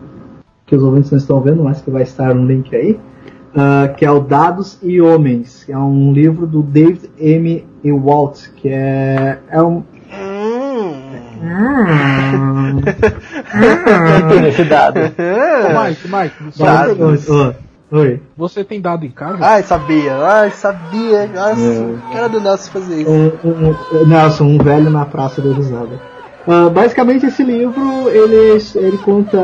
que 0.66 0.76
os 0.76 0.82
ouvintes 0.82 1.12
não 1.12 1.18
estão 1.18 1.42
vendo, 1.42 1.62
mas 1.62 1.82
que 1.82 1.92
vai 1.92 2.04
estar 2.04 2.34
um 2.34 2.46
link 2.46 2.74
aí, 2.74 2.98
ah, 3.54 3.90
que 3.90 4.06
é 4.06 4.12
o 4.12 4.22
Dados 4.22 4.80
e 4.82 5.02
Homens, 5.02 5.66
que 5.66 5.74
é 5.74 5.78
um 5.78 6.14
livro 6.14 6.48
do 6.48 6.64
David 6.64 7.12
M. 7.20 7.66
Walt, 7.84 8.48
que 8.56 8.70
é, 8.70 9.40
é 9.50 9.62
um, 9.62 9.84
Esse 14.48 14.64
dado. 14.66 15.00
Ô, 15.00 15.04
Mike, 15.84 16.08
Mike, 16.08 16.36
só 16.52 16.64
uma 16.64 16.74
Dado. 16.74 16.96
pergunta. 16.96 17.69
Oi. 17.92 18.22
Você 18.38 18.64
tem 18.64 18.80
dado 18.80 19.06
em 19.06 19.10
casa? 19.10 19.40
Ai, 19.44 19.64
sabia, 19.64 20.16
ai, 20.18 20.52
sabia. 20.52 21.26
Nossa, 21.28 21.60
É. 21.62 22.14
cara 22.14 22.28
do 22.30 22.40
Nelson 22.40 22.72
fazer 22.72 23.02
isso. 23.02 23.10
um, 23.12 23.32
um- 24.02 24.06
Nelson, 24.08 24.44
um 24.44 24.58
velho 24.60 24.90
na 24.92 25.06
praça 25.06 25.42
da 25.42 25.52
risada. 25.54 26.00
Ah, 26.48 26.70
basicamente 26.70 27.26
esse 27.26 27.44
livro 27.44 28.08
ele, 28.10 28.58
ele 28.76 28.98
conta 29.00 29.40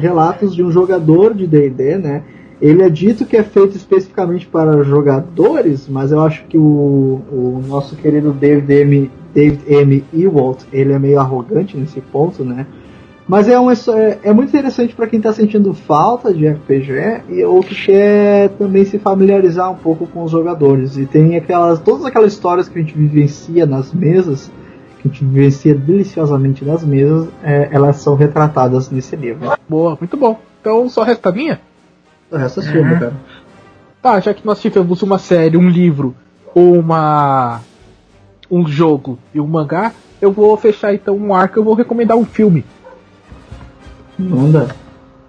relatos 0.00 0.54
de 0.54 0.62
um 0.62 0.70
jogador 0.70 1.34
de 1.34 1.46
D&D, 1.46 1.98
né? 1.98 2.22
Ele 2.60 2.82
é 2.82 2.88
dito 2.90 3.24
que 3.24 3.36
é 3.36 3.42
feito 3.42 3.76
especificamente 3.76 4.46
para 4.46 4.82
jogadores, 4.82 5.88
mas 5.88 6.10
eu 6.10 6.20
acho 6.20 6.44
que 6.46 6.58
o, 6.58 7.20
o 7.30 7.62
nosso 7.68 7.94
querido 7.96 8.32
David 8.32 8.72
M. 8.72 9.10
David 9.32 9.60
M. 9.68 10.04
Ewald, 10.12 10.64
ele 10.72 10.92
é 10.92 10.98
meio 10.98 11.20
arrogante 11.20 11.76
nesse 11.76 12.00
ponto, 12.00 12.42
né? 12.44 12.66
Mas 13.28 13.46
é, 13.46 13.60
um, 13.60 13.70
é, 13.70 13.76
é 14.22 14.32
muito 14.32 14.48
interessante 14.48 14.94
para 14.94 15.06
quem 15.06 15.18
está 15.18 15.30
sentindo 15.34 15.74
falta 15.74 16.32
de 16.32 16.48
RPG 16.48 17.24
e 17.28 17.44
ou 17.44 17.60
que 17.60 17.74
quer 17.74 18.48
também 18.50 18.86
se 18.86 18.98
familiarizar 18.98 19.70
um 19.70 19.76
pouco 19.76 20.06
com 20.06 20.24
os 20.24 20.30
jogadores. 20.30 20.96
E 20.96 21.04
tem 21.04 21.36
aquelas 21.36 21.78
todas 21.78 22.06
aquelas 22.06 22.32
histórias 22.32 22.70
que 22.70 22.78
a 22.78 22.82
gente 22.82 22.96
vivencia 22.96 23.66
nas 23.66 23.92
mesas, 23.92 24.50
que 24.98 25.06
a 25.06 25.12
gente 25.12 25.22
vivencia 25.26 25.74
deliciosamente 25.74 26.64
nas 26.64 26.82
mesas, 26.82 27.28
é, 27.42 27.68
elas 27.70 27.96
são 27.96 28.14
retratadas 28.14 28.90
nesse 28.90 29.14
livro. 29.14 29.52
Boa, 29.68 29.94
muito 30.00 30.16
bom. 30.16 30.40
Então 30.62 30.88
só 30.88 31.02
resta 31.02 31.28
a 31.28 31.32
minha? 31.32 31.60
O 32.30 32.36
resto 32.36 32.60
é 32.60 32.62
filme, 32.62 32.98
cara. 32.98 33.12
Tá, 34.00 34.20
já 34.20 34.32
que 34.32 34.46
nós 34.46 34.58
tivemos 34.58 35.02
uma 35.02 35.18
série, 35.18 35.56
um 35.58 35.68
livro, 35.68 36.14
uma. 36.54 37.60
um 38.50 38.66
jogo 38.66 39.18
e 39.34 39.40
um 39.40 39.46
mangá, 39.46 39.92
eu 40.18 40.32
vou 40.32 40.56
fechar 40.56 40.94
então 40.94 41.14
um 41.14 41.34
arco, 41.34 41.58
eu 41.58 41.64
vou 41.64 41.74
recomendar 41.74 42.16
um 42.16 42.24
filme. 42.24 42.64
Manda. 44.18 44.68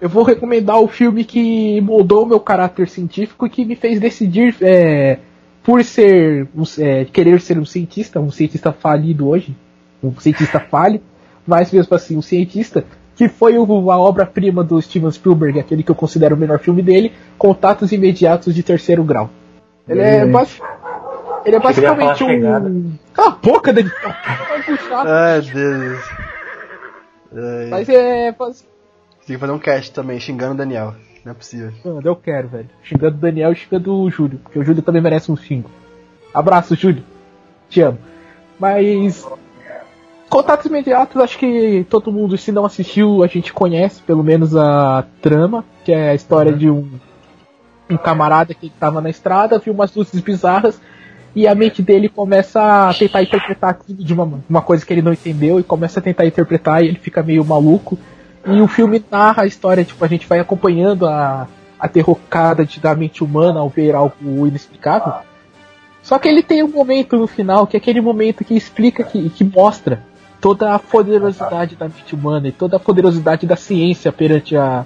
Eu 0.01 0.07
vou 0.09 0.23
recomendar 0.23 0.79
o 0.79 0.87
filme 0.87 1.23
que 1.25 1.81
moldou 1.81 2.25
meu 2.25 2.39
caráter 2.39 2.87
científico 2.87 3.45
e 3.45 3.49
que 3.49 3.65
me 3.65 3.75
fez 3.75 3.99
decidir 3.99 4.55
é, 4.61 5.17
por 5.63 5.83
ser 5.83 6.47
um- 6.55 6.63
é, 6.79 7.05
querer 7.05 7.41
ser 7.41 7.59
um 7.59 7.65
cientista, 7.65 8.19
um 8.19 8.31
cientista 8.31 8.71
falido 8.71 9.27
hoje, 9.27 9.55
um 10.01 10.17
cientista 10.19 10.59
falho, 10.59 11.01
mas 11.45 11.71
mesmo 11.71 11.93
assim 11.95 12.15
um 12.17 12.21
cientista 12.21 12.85
que 13.15 13.27
foi 13.27 13.57
o- 13.57 13.91
a 13.91 13.97
obra-prima 13.97 14.63
do 14.63 14.81
Steven 14.81 15.11
Spielberg, 15.11 15.59
aquele 15.59 15.83
que 15.83 15.91
eu 15.91 15.95
considero 15.95 16.35
o 16.35 16.39
melhor 16.39 16.59
filme 16.59 16.81
dele, 16.81 17.11
Contatos 17.37 17.91
Imediatos 17.91 18.55
de 18.55 18.63
Terceiro 18.63 19.03
Grau. 19.03 19.29
Ele 19.85 19.99
é, 19.99 20.25
basi- 20.25 20.61
ele 21.45 21.55
é 21.57 21.59
basicamente 21.59 22.23
um. 22.23 22.93
Cala 23.13 23.27
a 23.27 23.31
boca, 23.31 23.73
Daniel! 23.73 23.91
Vai 24.47 24.63
puxar. 24.63 25.05
Ai, 25.05 25.41
Deus. 25.41 25.99
Ai, 27.35 27.67
Mas 27.69 27.89
é. 27.89 28.33
Tem 29.29 29.35
que 29.35 29.41
fazer 29.41 29.53
um 29.53 29.59
cast 29.59 29.91
também, 29.91 30.19
xingando 30.19 30.55
o 30.55 30.57
Daniel. 30.57 30.95
Não 31.23 31.33
é 31.33 31.35
possível. 31.35 31.71
Mano, 31.85 32.01
eu 32.03 32.15
quero, 32.15 32.47
velho. 32.47 32.69
Xingando 32.81 33.15
o 33.15 33.19
Daniel 33.19 33.51
e 33.51 33.55
xingando 33.55 34.01
o 34.01 34.09
Júlio, 34.09 34.39
porque 34.39 34.57
o 34.57 34.63
Júlio 34.63 34.81
também 34.81 35.03
merece 35.03 35.31
um 35.31 35.35
xingo. 35.35 35.69
Abraço, 36.33 36.75
Júlio. 36.75 37.03
Te 37.69 37.79
amo. 37.81 37.99
Mas. 38.59 39.23
Contatos 40.31 40.65
imediatos, 40.65 41.21
acho 41.21 41.37
que 41.37 41.85
todo 41.91 42.11
mundo, 42.11 42.39
se 42.39 42.51
não 42.51 42.65
assistiu, 42.65 43.23
a 43.23 43.27
gente 43.27 43.53
conhece 43.53 44.01
pelo 44.01 44.23
menos 44.23 44.55
a 44.55 45.05
trama, 45.21 45.63
que 45.85 45.91
é 45.91 46.09
a 46.09 46.15
história 46.15 46.51
de 46.51 46.67
um, 46.67 46.89
um 47.87 47.97
camarada 47.97 48.55
que 48.55 48.65
estava 48.65 48.99
na 48.99 49.11
estrada, 49.11 49.59
viu 49.59 49.73
umas 49.73 49.93
luzes 49.93 50.21
bizarras 50.21 50.81
e 51.35 51.47
a 51.47 51.53
mente 51.53 51.83
dele 51.83 52.09
começa 52.09 52.89
a 52.89 52.93
tentar 52.95 53.21
interpretar 53.21 53.69
aquilo 53.71 54.03
de 54.03 54.11
uma, 54.11 54.41
uma 54.49 54.61
coisa 54.63 54.83
que 54.83 54.91
ele 54.91 55.03
não 55.03 55.13
entendeu 55.13 55.59
e 55.59 55.63
começa 55.63 55.99
a 55.99 56.03
tentar 56.03 56.25
interpretar 56.25 56.83
e 56.83 56.87
ele 56.87 56.97
fica 56.97 57.21
meio 57.21 57.45
maluco. 57.45 57.97
E 58.45 58.61
o 58.61 58.67
filme 58.67 59.03
narra 59.11 59.43
a 59.43 59.45
história, 59.45 59.83
tipo, 59.83 60.03
a 60.03 60.07
gente 60.07 60.25
vai 60.27 60.39
acompanhando 60.39 61.05
a, 61.07 61.47
a 61.79 61.87
derrocada 61.87 62.65
de- 62.65 62.79
da 62.79 62.95
mente 62.95 63.23
humana 63.23 63.59
ao 63.59 63.69
ver 63.69 63.93
algo 63.95 64.47
inexplicável. 64.47 65.13
Só 66.01 66.17
que 66.17 66.27
ele 66.27 66.41
tem 66.41 66.63
um 66.63 66.69
momento 66.69 67.17
no 67.17 67.27
final, 67.27 67.67
que 67.67 67.75
é 67.75 67.79
aquele 67.79 68.01
momento 68.01 68.43
que 68.43 68.55
explica, 68.55 69.03
que, 69.03 69.29
que 69.29 69.43
mostra 69.43 70.01
toda 70.39 70.73
a 70.73 70.79
poderosidade 70.79 71.75
da 71.75 71.85
mente 71.85 72.15
humana 72.15 72.47
e 72.47 72.51
toda 72.51 72.77
a 72.77 72.79
poderosidade 72.79 73.45
da 73.45 73.57
ciência 73.57 74.11
perante 74.11 74.55
a 74.55 74.85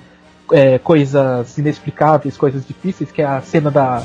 é, 0.52 0.80
coisas 0.80 1.58
inexplicáveis, 1.58 2.36
coisas 2.36 2.66
difíceis, 2.68 3.12
que 3.12 3.22
é 3.22 3.26
a 3.26 3.40
cena 3.42 3.70
da, 3.70 4.04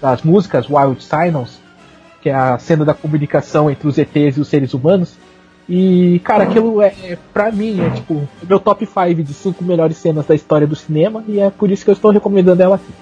das 0.00 0.22
músicas 0.22 0.68
Wild 0.68 1.02
Silence, 1.02 1.58
que 2.22 2.28
é 2.28 2.34
a 2.34 2.58
cena 2.58 2.84
da 2.84 2.92
comunicação 2.94 3.70
entre 3.70 3.88
os 3.88 3.96
ETs 3.96 4.36
e 4.36 4.40
os 4.40 4.48
seres 4.48 4.74
humanos. 4.74 5.16
E, 5.72 6.18
cara, 6.24 6.42
aquilo 6.42 6.82
é, 6.82 6.92
é 7.04 7.18
pra 7.32 7.52
mim, 7.52 7.80
é 7.80 7.90
tipo, 7.90 8.14
o 8.14 8.28
meu 8.42 8.58
top 8.58 8.84
5 8.84 9.22
de 9.22 9.32
5 9.32 9.62
melhores 9.62 9.96
cenas 9.98 10.26
da 10.26 10.34
história 10.34 10.66
do 10.66 10.74
cinema, 10.74 11.22
e 11.28 11.38
é 11.38 11.48
por 11.48 11.70
isso 11.70 11.84
que 11.84 11.90
eu 11.90 11.94
estou 11.94 12.10
recomendando 12.10 12.60
ela 12.60 12.74
aqui. 12.74 12.92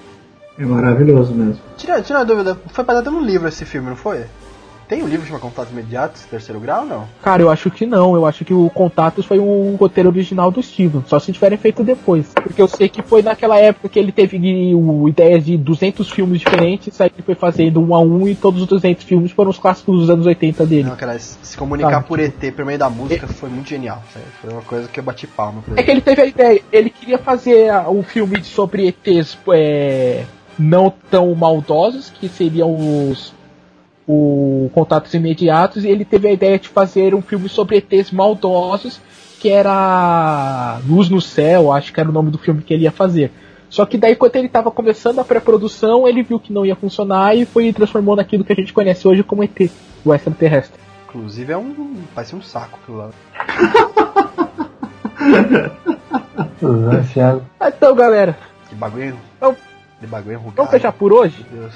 É 0.59 0.67
maravilhoso 0.67 1.33
mesmo. 1.33 1.59
Tira, 1.79 2.03
tira 2.03 2.19
uma 2.19 2.27
dúvida, 2.27 2.59
foi 2.67 2.85
baseado 2.85 3.11
num 3.11 3.23
livro 3.23 3.49
esse 3.49 3.65
filme, 3.65 3.89
não 3.89 3.97
foi? 3.97 4.27
Tem 4.89 5.03
um 5.03 5.07
livro 5.07 5.23
que 5.23 5.29
chama 5.29 5.39
Contatos 5.39 5.71
Imediatos, 5.71 6.23
terceiro 6.23 6.59
grau, 6.59 6.87
não? 6.87 7.07
Cara, 7.23 7.43
eu 7.43 7.51
acho 7.51 7.71
que 7.71 7.85
não. 7.85 8.15
Eu 8.15 8.25
acho 8.25 8.43
que 8.43 8.55
o 8.55 8.71
Contatos 8.71 9.27
foi 9.27 9.39
um 9.39 9.77
roteiro 9.77 10.09
original 10.09 10.51
do 10.51 10.63
Steven. 10.63 11.05
Só 11.07 11.19
se 11.19 11.31
tiverem 11.31 11.59
feito 11.59 11.85
depois. 11.85 12.33
Porque 12.33 12.63
eu 12.63 12.67
sei 12.67 12.89
que 12.89 13.03
foi 13.03 13.21
naquela 13.21 13.59
época 13.59 13.91
que 13.91 13.99
ele 13.99 14.11
teve 14.11 14.39
o, 14.75 15.07
ideias 15.07 15.45
de 15.45 15.59
200 15.59 16.11
filmes 16.11 16.41
diferentes. 16.41 16.99
Aí 17.03 17.11
ele 17.15 17.23
foi 17.23 17.35
fazendo 17.35 17.83
um 17.83 17.95
a 17.95 18.01
um 18.01 18.27
e 18.27 18.35
todos 18.35 18.63
os 18.63 18.67
200 18.67 19.05
filmes 19.05 19.31
foram 19.31 19.51
os 19.51 19.59
clássicos 19.59 20.01
dos 20.01 20.11
anos 20.11 20.25
80 20.25 20.65
dele. 20.65 20.89
Não, 20.89 20.97
cara, 20.97 21.19
se 21.19 21.55
comunicar 21.55 21.91
Sabe? 21.91 22.07
por 22.07 22.19
ET 22.19 22.55
por 22.57 22.65
meio 22.65 22.79
da 22.79 22.89
música 22.89 23.27
foi 23.27 23.51
muito 23.51 23.69
genial. 23.69 24.03
Foi 24.41 24.51
uma 24.51 24.63
coisa 24.63 24.89
que 24.89 24.99
eu 24.99 25.05
bati 25.05 25.27
palma 25.27 25.63
É 25.77 25.83
que 25.83 25.91
ele 25.91 26.01
teve 26.01 26.23
a 26.23 26.27
ideia. 26.27 26.63
Ele 26.73 26.89
queria 26.89 27.19
fazer 27.19 27.71
um 27.89 28.03
filme 28.03 28.43
sobre 28.43 28.89
ETs 28.89 29.37
é, 29.53 30.25
não 30.59 30.93
tão 31.11 31.35
maldosos, 31.35 32.09
que 32.09 32.27
seriam 32.29 32.75
os 33.11 33.37
o 34.09 34.71
Contatos 34.73 35.13
Imediatos, 35.13 35.85
e 35.85 35.89
ele 35.89 36.05
teve 36.05 36.27
a 36.29 36.33
ideia 36.33 36.59
de 36.59 36.69
fazer 36.69 37.15
um 37.15 37.21
filme 37.21 37.49
sobre 37.49 37.77
ETs 37.77 38.11
maldosos, 38.11 39.01
que 39.39 39.51
era 39.51 40.81
Luz 40.89 41.09
no 41.11 41.21
Céu, 41.21 41.71
acho 41.71 41.93
que 41.93 42.01
era 42.01 42.09
o 42.09 42.13
nome 42.13 42.31
do 42.31 42.39
filme 42.39 42.63
que 42.63 42.73
ele 42.73 42.85
ia 42.85 42.91
fazer. 42.91 43.31
Só 43.69 43.85
que 43.85 43.99
daí, 43.99 44.17
quando 44.17 44.35
ele 44.37 44.47
estava 44.47 44.71
começando 44.71 45.19
a 45.19 45.25
pré-produção, 45.25 46.09
ele 46.09 46.23
viu 46.23 46.41
que 46.41 46.53
não 46.55 46.65
ia 46.65 46.75
funcionar 46.75 47.37
e 47.37 47.45
foi 47.45 47.71
transformou 47.71 48.17
naquilo 48.17 48.43
que 48.43 48.53
a 48.53 48.57
gente 48.57 48.73
conhece 48.73 49.07
hoje 49.07 49.23
como 49.23 49.45
ET, 49.45 49.71
o 50.03 50.15
extraterrestre. 50.15 50.81
Inclusive 51.07 51.53
é 51.53 51.57
um. 51.59 51.97
parece 52.15 52.35
um 52.35 52.41
saco 52.41 52.79
aquilo 52.83 52.97
lá. 52.97 53.11
Então, 57.67 57.95
galera, 57.95 58.37
Que 58.69 58.75
bagulho. 58.75 59.17
Então- 59.37 59.57
Que 60.01 60.07
bagulho 60.07 60.35
enrugado. 60.35 60.57
vamos 60.57 60.71
fechar 60.71 60.93
por 60.93 61.13
hoje? 61.13 61.45
Meu 61.51 61.63
Deus. 61.63 61.75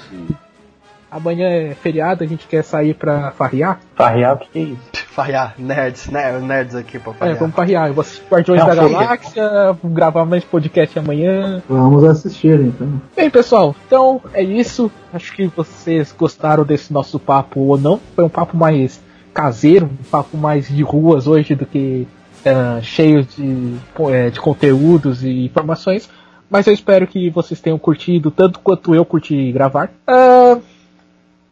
Amanhã 1.15 1.47
é 1.47 1.73
feriado, 1.75 2.23
a 2.23 2.27
gente 2.27 2.47
quer 2.47 2.63
sair 2.63 2.93
pra 2.95 3.31
farrear. 3.31 3.79
Farrear, 3.95 4.33
o 4.35 4.37
que 4.39 4.47
que 4.51 4.59
é 4.59 4.61
isso? 4.63 4.81
Farrear, 5.13 5.53
nerds, 5.59 6.07
né? 6.09 6.39
Nerds 6.39 6.73
aqui 6.75 6.97
pra 6.97 7.11
É, 7.11 7.15
farrear. 7.15 7.37
vamos 7.37 7.55
farrear. 7.55 7.87
Eu 7.89 7.93
vou 7.93 8.01
assistir 8.01 8.23
Guardiões 8.27 8.59
Não, 8.61 8.67
da. 8.67 8.75
Galáxia, 8.75 9.77
gravar 9.83 10.25
mais 10.25 10.43
podcast 10.43 10.97
amanhã. 10.97 11.61
Vamos 11.69 12.03
assistir 12.03 12.59
então. 12.59 12.99
Bem, 13.15 13.29
pessoal, 13.29 13.75
então 13.85 14.19
é 14.33 14.41
isso. 14.41 14.91
Acho 15.13 15.31
que 15.35 15.45
vocês 15.55 16.11
gostaram 16.17 16.63
desse 16.63 16.91
nosso 16.91 17.19
papo 17.19 17.59
ou 17.59 17.77
não. 17.77 17.99
Foi 18.15 18.23
um 18.25 18.29
papo 18.29 18.57
mais 18.57 18.99
caseiro, 19.31 19.85
um 19.85 20.03
papo 20.09 20.35
mais 20.35 20.67
de 20.67 20.81
ruas 20.81 21.27
hoje 21.27 21.53
do 21.53 21.65
que 21.67 22.07
ah, 22.43 22.79
cheio 22.81 23.23
de, 23.23 23.75
eh, 24.09 24.29
de 24.31 24.39
conteúdos 24.39 25.23
e 25.23 25.45
informações. 25.45 26.09
Mas 26.49 26.65
eu 26.67 26.73
espero 26.73 27.05
que 27.07 27.29
vocês 27.29 27.59
tenham 27.61 27.77
curtido 27.79 28.29
tanto 28.31 28.59
quanto 28.59 28.93
eu 28.93 29.05
curti 29.05 29.51
gravar. 29.51 29.89
Ah, 30.07 30.57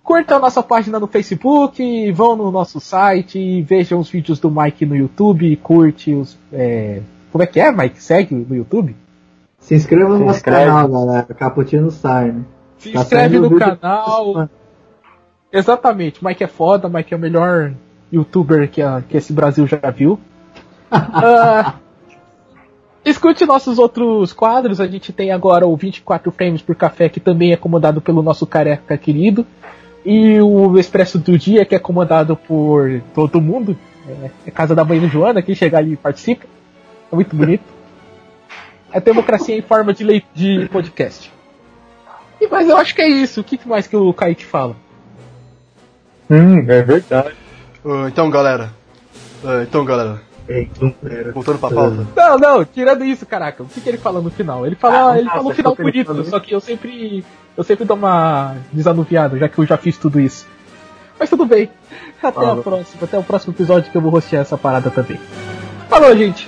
curtam 0.04 0.38
a 0.38 0.40
nossa 0.40 0.62
página 0.64 1.00
no 1.00 1.08
Facebook, 1.08 2.12
vão 2.12 2.36
no 2.36 2.52
nosso 2.52 2.80
site, 2.80 3.62
vejam 3.62 4.00
os 4.00 4.10
vídeos 4.10 4.40
do 4.40 4.50
Mike 4.52 4.86
no 4.86 4.96
YouTube, 4.96 5.56
curte 5.58 6.14
os. 6.14 6.38
eh, 6.52 7.02
como 7.32 7.44
é 7.44 7.48
que 7.48 7.60
é, 7.60 7.72
Mike? 7.72 8.02
Segue 8.02 8.36
no 8.36 8.56
YouTube? 8.56 8.96
Se 9.60 9.76
inscreva 9.76 10.18
no 10.18 10.26
nosso 10.26 10.44
canal, 10.44 10.88
galera. 10.90 11.24
Caputino 11.36 11.92
Sign. 11.92 12.46
Se 12.78 12.92
Tá 12.92 13.02
inscreve 13.02 13.40
no 13.40 13.58
canal. 13.58 14.50
Exatamente, 15.54 16.24
Mike 16.26 16.44
é 16.44 16.48
foda, 16.48 16.90
Mike 16.90 17.14
é 17.14 17.18
o 17.18 17.20
melhor 17.20 17.74
youtuber 18.12 18.70
que, 18.70 18.82
a- 18.82 19.04
que 19.08 19.18
esse 19.18 19.32
Brasil 19.34 19.66
já 19.68 19.78
viu. 19.90 20.20
Ah, 20.94 21.76
escute 23.06 23.46
nossos 23.46 23.80
outros 23.80 24.34
quadros, 24.34 24.82
a 24.82 24.88
gente 24.88 25.14
tem 25.14 25.32
agora 25.32 25.66
o 25.66 25.76
24 25.76 26.32
frames 26.34 26.62
por 26.62 26.76
café, 26.76 27.08
que 27.08 27.20
também 27.20 27.54
é 27.54 27.58
comandado 27.58 28.02
pelo 28.02 28.22
nosso 28.22 28.46
careca 28.46 28.98
querido. 28.98 29.46
E 30.06 30.42
o 30.42 30.78
Expresso 30.80 31.20
do 31.20 31.38
Dia, 31.38 31.66
que 31.66 31.76
é 31.76 31.80
comandado 31.80 32.36
por 32.36 33.02
todo 33.14 33.42
mundo. 33.42 33.78
É, 34.08 34.30
é 34.48 34.52
casa 34.52 34.74
da 34.74 34.84
mãe 34.84 35.00
do 35.00 35.08
Joana, 35.08 35.42
quem 35.42 35.54
chegar 35.54 35.80
ali 35.80 35.96
participa. 35.96 36.46
É 37.12 37.16
muito 37.16 37.36
bonito. 37.36 37.64
É 38.92 39.00
democracia 39.00 39.56
em 39.56 39.62
forma 39.62 39.94
de, 39.94 40.04
lei, 40.04 40.24
de 40.34 40.68
podcast. 40.70 41.32
E, 42.40 42.48
mas 42.48 42.68
eu 42.68 42.78
acho 42.78 42.96
que 42.96 43.02
é 43.02 43.08
isso. 43.08 43.42
O 43.42 43.44
que 43.44 43.60
mais 43.68 43.88
que 43.88 43.96
o 43.96 44.14
Kaique 44.14 44.44
fala? 44.44 44.76
Hum, 46.30 46.60
é 46.68 46.82
verdade. 46.82 47.36
Ah, 47.86 48.08
então, 48.08 48.30
galera. 48.30 48.72
Ah, 49.44 49.64
então, 49.64 49.86
galera. 49.86 50.22
Então, 50.60 50.92
pera. 50.92 51.32
Voltando 51.32 51.60
pra 51.60 51.70
pauta. 51.70 52.08
Não, 52.16 52.38
não, 52.38 52.66
tirando 52.66 53.04
isso, 53.06 53.26
caraca. 53.26 53.64
O 53.64 53.66
que, 53.68 53.80
que 53.82 53.90
ele 53.90 53.98
fala 53.98 54.22
no 54.22 54.30
final? 54.30 54.66
Ele 54.66 54.76
fala, 54.76 55.12
Ah, 55.14 55.18
ele 55.18 55.26
nossa, 55.26 55.38
fala 55.38 55.48
um 55.48 55.52
eu 55.52 55.56
final 55.56 55.76
bonito, 55.76 56.14
nisso. 56.14 56.30
só 56.30 56.40
que 56.40 56.54
eu 56.54 56.60
sempre. 56.60 57.24
Eu 57.58 57.64
sempre 57.64 57.86
dou 57.86 57.98
uma 57.98 58.56
desanuviada, 58.72 59.38
já 59.38 59.48
que 59.50 59.60
eu 59.60 59.66
já 59.66 59.78
fiz 59.78 59.98
tudo 59.98 60.20
isso. 60.20 60.48
Mas 61.20 61.30
tudo 61.30 61.46
bem. 61.46 61.70
Até 62.18 62.28
a 62.28 62.32
Falou. 62.32 62.64
próxima, 62.64 63.04
até 63.04 63.18
o 63.18 63.24
próximo 63.24 63.54
episódio 63.54 63.92
que 63.92 63.98
eu 63.98 64.02
vou 64.02 64.12
rostear 64.12 64.42
essa 64.42 64.58
parada 64.58 64.90
também. 64.90 65.20
Falou, 65.90 66.16
gente! 66.16 66.48